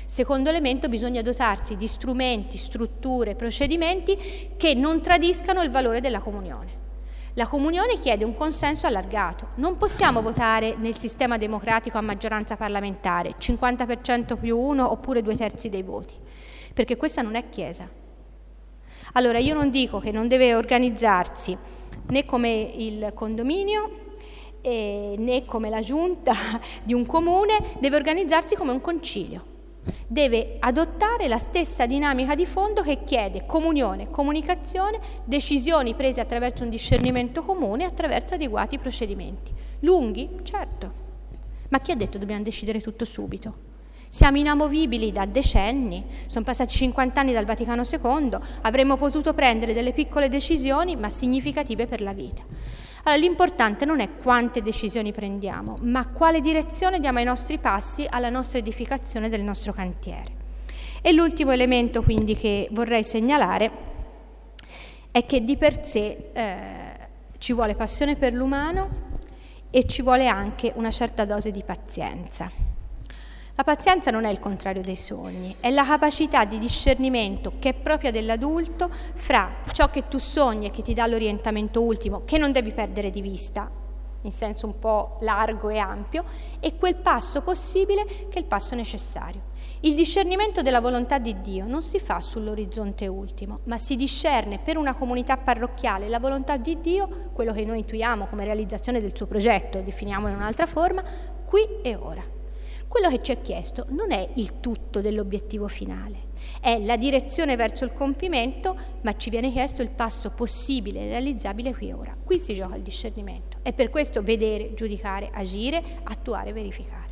Secondo 0.05 0.49
elemento 0.49 0.89
bisogna 0.89 1.23
dotarsi 1.23 1.75
di 1.75 1.87
strumenti, 1.87 2.59
strutture, 2.59 3.33
procedimenti 3.33 4.15
che 4.55 4.75
non 4.75 5.01
tradiscano 5.01 5.63
il 5.63 5.71
valore 5.71 6.01
della 6.01 6.19
comunione. 6.19 6.82
La 7.35 7.47
comunione 7.47 7.97
chiede 7.97 8.23
un 8.23 8.35
consenso 8.35 8.85
allargato. 8.85 9.47
Non 9.55 9.77
possiamo 9.77 10.21
votare 10.21 10.75
nel 10.77 10.95
sistema 10.95 11.37
democratico 11.37 11.97
a 11.97 12.01
maggioranza 12.01 12.55
parlamentare, 12.55 13.33
50% 13.39 14.37
più 14.37 14.55
uno 14.55 14.91
oppure 14.91 15.23
due 15.23 15.35
terzi 15.35 15.67
dei 15.67 15.81
voti, 15.81 16.13
perché 16.75 16.95
questa 16.95 17.23
non 17.23 17.33
è 17.33 17.49
Chiesa. 17.49 17.89
Allora 19.13 19.39
io 19.39 19.55
non 19.55 19.71
dico 19.71 19.97
che 19.97 20.11
non 20.11 20.27
deve 20.27 20.53
organizzarsi 20.53 21.57
né 22.09 22.23
come 22.23 22.71
il 22.75 23.11
condominio 23.15 24.01
eh, 24.61 25.15
né 25.17 25.45
come 25.45 25.69
la 25.69 25.81
giunta 25.81 26.35
di 26.85 26.93
un 26.93 27.07
comune, 27.07 27.57
deve 27.79 27.95
organizzarsi 27.95 28.55
come 28.55 28.71
un 28.71 28.81
concilio 28.81 29.52
deve 30.07 30.57
adottare 30.59 31.27
la 31.27 31.37
stessa 31.37 31.85
dinamica 31.85 32.35
di 32.35 32.45
fondo 32.45 32.81
che 32.81 33.03
chiede 33.03 33.45
comunione, 33.45 34.09
comunicazione, 34.09 34.99
decisioni 35.23 35.93
prese 35.93 36.21
attraverso 36.21 36.63
un 36.63 36.69
discernimento 36.69 37.43
comune, 37.43 37.85
attraverso 37.85 38.35
adeguati 38.35 38.77
procedimenti. 38.77 39.51
Lunghi? 39.79 40.29
Certo. 40.43 41.01
Ma 41.69 41.79
chi 41.79 41.91
ha 41.91 41.95
detto 41.95 42.17
dobbiamo 42.17 42.43
decidere 42.43 42.81
tutto 42.81 43.05
subito? 43.05 43.71
Siamo 44.07 44.37
inamovibili 44.37 45.11
da 45.11 45.25
decenni, 45.25 46.05
sono 46.27 46.45
passati 46.45 46.75
50 46.75 47.19
anni 47.19 47.33
dal 47.33 47.45
Vaticano 47.45 47.81
II, 47.81 48.37
avremmo 48.61 48.95
potuto 48.95 49.33
prendere 49.33 49.73
delle 49.73 49.91
piccole 49.91 50.29
decisioni 50.29 50.95
ma 50.95 51.09
significative 51.09 51.87
per 51.87 51.99
la 51.99 52.13
vita. 52.13 52.43
Allora, 53.05 53.21
l'importante 53.21 53.83
non 53.83 53.99
è 53.99 54.15
quante 54.15 54.61
decisioni 54.61 55.11
prendiamo, 55.11 55.75
ma 55.81 56.07
quale 56.07 56.39
direzione 56.39 56.99
diamo 56.99 57.17
ai 57.17 57.25
nostri 57.25 57.57
passi 57.57 58.07
alla 58.09 58.29
nostra 58.29 58.59
edificazione 58.59 59.27
del 59.27 59.41
nostro 59.41 59.73
cantiere. 59.73 60.31
E 61.01 61.11
l'ultimo 61.11 61.51
elemento 61.51 62.01
quindi 62.01 62.37
che 62.37 62.69
vorrei 62.71 63.03
segnalare 63.03 63.71
è 65.11 65.25
che 65.25 65.43
di 65.43 65.57
per 65.57 65.85
sé 65.85 66.29
eh, 66.31 66.75
ci 67.39 67.51
vuole 67.51 67.75
passione 67.75 68.15
per 68.15 68.31
l'umano 68.31 68.87
e 69.69 69.85
ci 69.85 70.01
vuole 70.01 70.27
anche 70.27 70.71
una 70.75 70.91
certa 70.91 71.25
dose 71.25 71.51
di 71.51 71.61
pazienza. 71.61 72.62
La 73.55 73.63
pazienza 73.63 74.09
non 74.09 74.25
è 74.25 74.31
il 74.31 74.39
contrario 74.39 74.81
dei 74.81 74.95
sogni, 74.95 75.55
è 75.59 75.69
la 75.69 75.85
capacità 75.85 76.43
di 76.43 76.57
discernimento 76.57 77.53
che 77.59 77.69
è 77.69 77.73
propria 77.75 78.09
dell'adulto 78.09 78.89
fra 78.89 79.57
ciò 79.71 79.91
che 79.91 80.07
tu 80.07 80.17
sogni 80.17 80.65
e 80.65 80.71
che 80.71 80.81
ti 80.81 80.95
dà 80.95 81.05
l'orientamento 81.05 81.79
ultimo, 81.79 82.23
che 82.25 82.39
non 82.39 82.51
devi 82.51 82.71
perdere 82.71 83.11
di 83.11 83.21
vista, 83.21 83.69
in 84.21 84.31
senso 84.31 84.65
un 84.65 84.79
po' 84.79 85.17
largo 85.21 85.69
e 85.69 85.77
ampio, 85.77 86.23
e 86.59 86.77
quel 86.77 86.95
passo 86.95 87.43
possibile 87.43 88.05
che 88.05 88.33
è 88.33 88.39
il 88.39 88.45
passo 88.45 88.73
necessario. 88.73 89.51
Il 89.81 89.93
discernimento 89.93 90.63
della 90.63 90.81
volontà 90.81 91.19
di 91.19 91.39
Dio 91.41 91.67
non 91.67 91.83
si 91.83 91.99
fa 91.99 92.21
sull'orizzonte 92.21 93.05
ultimo, 93.05 93.59
ma 93.65 93.77
si 93.77 93.95
discerne 93.95 94.57
per 94.57 94.77
una 94.77 94.95
comunità 94.95 95.37
parrocchiale 95.37 96.09
la 96.09 96.19
volontà 96.19 96.57
di 96.57 96.81
Dio, 96.81 97.29
quello 97.33 97.53
che 97.53 97.63
noi 97.65 97.77
intuiamo 97.77 98.25
come 98.25 98.45
realizzazione 98.45 98.99
del 98.99 99.15
suo 99.15 99.27
progetto, 99.27 99.79
definiamo 99.81 100.27
in 100.27 100.33
un'altra 100.33 100.65
forma, 100.65 101.03
qui 101.45 101.81
e 101.83 101.93
ora. 101.93 102.32
Quello 102.93 103.09
che 103.09 103.23
ci 103.23 103.31
è 103.31 103.41
chiesto 103.41 103.87
non 103.89 104.11
è 104.11 104.29
il 104.35 104.59
tutto 104.59 105.01
dell'obiettivo 105.01 105.67
finale, 105.67 106.27
è 106.61 106.77
la 106.77 106.95
direzione 106.95 107.55
verso 107.55 107.85
il 107.85 107.91
compimento, 107.91 108.77
ma 109.01 109.17
ci 109.17 109.31
viene 109.31 109.51
chiesto 109.51 109.81
il 109.81 109.89
passo 109.89 110.29
possibile, 110.29 111.07
realizzabile 111.07 111.73
qui 111.73 111.89
e 111.89 111.93
ora. 111.93 112.15
Qui 112.23 112.37
si 112.37 112.53
gioca 112.53 112.75
il 112.75 112.83
discernimento. 112.83 113.57
È 113.63 113.73
per 113.73 113.89
questo 113.89 114.21
vedere, 114.21 114.75
giudicare, 114.75 115.31
agire, 115.33 115.81
attuare, 116.03 116.53
verificare. 116.53 117.09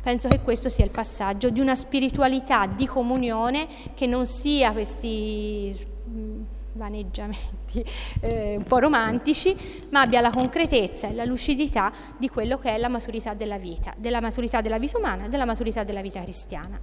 Penso 0.00 0.28
che 0.28 0.40
questo 0.40 0.70
sia 0.70 0.86
il 0.86 0.90
passaggio 0.90 1.50
di 1.50 1.60
una 1.60 1.74
spiritualità 1.74 2.64
di 2.64 2.86
comunione 2.86 3.68
che 3.92 4.06
non 4.06 4.24
sia 4.24 4.72
questi 4.72 5.76
mm, 6.08 6.42
vaneggiamenti 6.78 7.84
eh, 8.20 8.54
un 8.56 8.62
po' 8.62 8.78
romantici, 8.78 9.54
ma 9.90 10.00
abbia 10.00 10.22
la 10.22 10.30
concretezza 10.30 11.08
e 11.08 11.12
la 11.12 11.24
lucidità 11.24 11.92
di 12.16 12.30
quello 12.30 12.58
che 12.58 12.74
è 12.74 12.78
la 12.78 12.88
maturità 12.88 13.34
della 13.34 13.58
vita, 13.58 13.92
della 13.98 14.22
maturità 14.22 14.62
della 14.62 14.78
vita 14.78 14.96
umana 14.96 15.26
e 15.26 15.28
della 15.28 15.44
maturità 15.44 15.84
della 15.84 16.00
vita 16.00 16.22
cristiana. 16.22 16.80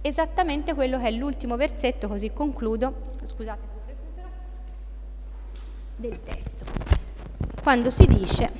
Esattamente 0.00 0.74
quello 0.74 0.98
che 0.98 1.08
è 1.08 1.10
l'ultimo 1.10 1.56
versetto, 1.56 2.08
così 2.08 2.32
concludo, 2.32 2.94
scusate, 3.24 3.70
del 5.96 6.22
testo. 6.22 6.64
Quando 7.62 7.90
si 7.90 8.06
dice, 8.06 8.50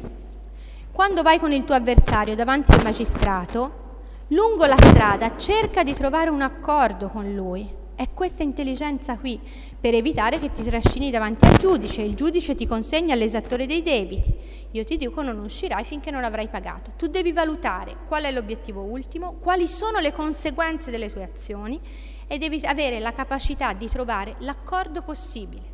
quando 0.92 1.22
vai 1.22 1.38
con 1.38 1.52
il 1.52 1.64
tuo 1.64 1.74
avversario 1.74 2.36
davanti 2.36 2.72
al 2.72 2.82
magistrato, 2.82 3.80
lungo 4.28 4.66
la 4.66 4.76
strada 4.76 5.36
cerca 5.36 5.82
di 5.82 5.94
trovare 5.94 6.30
un 6.30 6.42
accordo 6.42 7.09
con 7.09 7.32
lui 7.34 7.80
è 8.02 8.09
questa 8.12 8.42
intelligenza 8.42 9.18
qui 9.18 9.38
per 9.82 9.94
evitare 9.96 10.38
che 10.38 10.52
ti 10.52 10.62
trascini 10.62 11.10
davanti 11.10 11.44
al 11.44 11.56
giudice. 11.56 12.02
Il 12.02 12.14
giudice 12.14 12.54
ti 12.54 12.68
consegna 12.68 13.14
all'esattore 13.14 13.66
dei 13.66 13.82
debiti. 13.82 14.32
Io 14.70 14.84
ti 14.84 14.96
dico 14.96 15.22
non 15.22 15.40
uscirai 15.40 15.82
finché 15.82 16.12
non 16.12 16.22
avrai 16.22 16.46
pagato. 16.46 16.92
Tu 16.96 17.09
devi 17.09 17.32
valutare 17.32 17.96
qual 18.06 18.22
è 18.22 18.30
l'obiettivo 18.30 18.82
ultimo, 18.82 19.38
quali 19.40 19.66
sono 19.66 19.98
le 19.98 20.12
conseguenze 20.12 20.92
delle 20.92 21.10
tue 21.10 21.24
azioni 21.24 21.80
e 22.28 22.38
devi 22.38 22.64
avere 22.64 23.00
la 23.00 23.12
capacità 23.12 23.72
di 23.72 23.88
trovare 23.88 24.36
l'accordo 24.38 25.02
possibile 25.02 25.70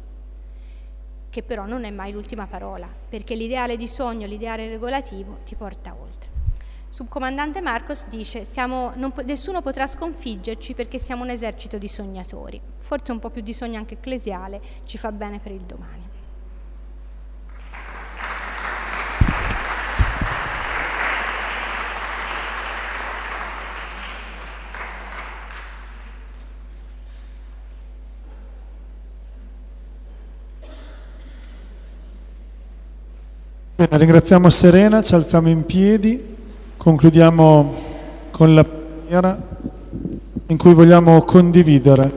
che 1.28 1.43
però 1.43 1.66
non 1.66 1.85
è 1.85 1.90
mai 1.90 2.10
l'ultima 2.10 2.47
parola, 2.47 2.89
perché 2.89 3.35
l'ideale 3.35 3.76
di 3.76 3.86
sogno, 3.86 4.26
l'ideale 4.26 4.66
regolativo 4.66 5.40
ti 5.44 5.55
porta 5.55 5.94
oltre. 5.94 6.27
Subcomandante 6.90 7.60
Marcos 7.60 8.06
dice 8.06 8.44
siamo, 8.44 8.93
non, 8.97 9.12
nessuno 9.24 9.60
potrà 9.60 9.86
sconfiggerci 9.86 10.73
perché 10.73 10.98
siamo 10.98 11.23
un 11.23 11.28
esercito 11.31 11.77
di 11.77 11.86
sognatori. 11.86 12.60
Forse 12.77 13.12
un 13.12 13.19
po' 13.19 13.28
più 13.28 13.43
di 13.43 13.52
sogno 13.52 13.77
anche 13.77 13.94
ecclesiale 13.94 14.60
ci 14.85 14.97
fa 14.97 15.12
bene 15.12 15.39
per 15.39 15.52
il 15.52 15.60
domani. 15.60 16.06
Bene, 33.77 33.97
ringraziamo 33.98 34.51
Serena, 34.51 35.02
ci 35.02 35.15
alziamo 35.15 35.48
in 35.51 35.65
piedi. 35.65 36.38
Concludiamo 36.89 37.74
con 38.31 38.55
la 38.55 38.65
preghiera 38.65 39.39
in 40.47 40.56
cui 40.56 40.73
vogliamo 40.73 41.20
condividere 41.20 42.10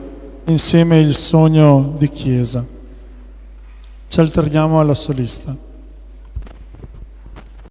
insieme 0.46 0.98
il 0.98 1.14
sogno 1.14 1.92
di 1.98 2.08
Chiesa. 2.08 2.64
Ci 4.08 4.20
alterniamo 4.20 4.80
alla 4.80 4.94
solista. 4.94 5.54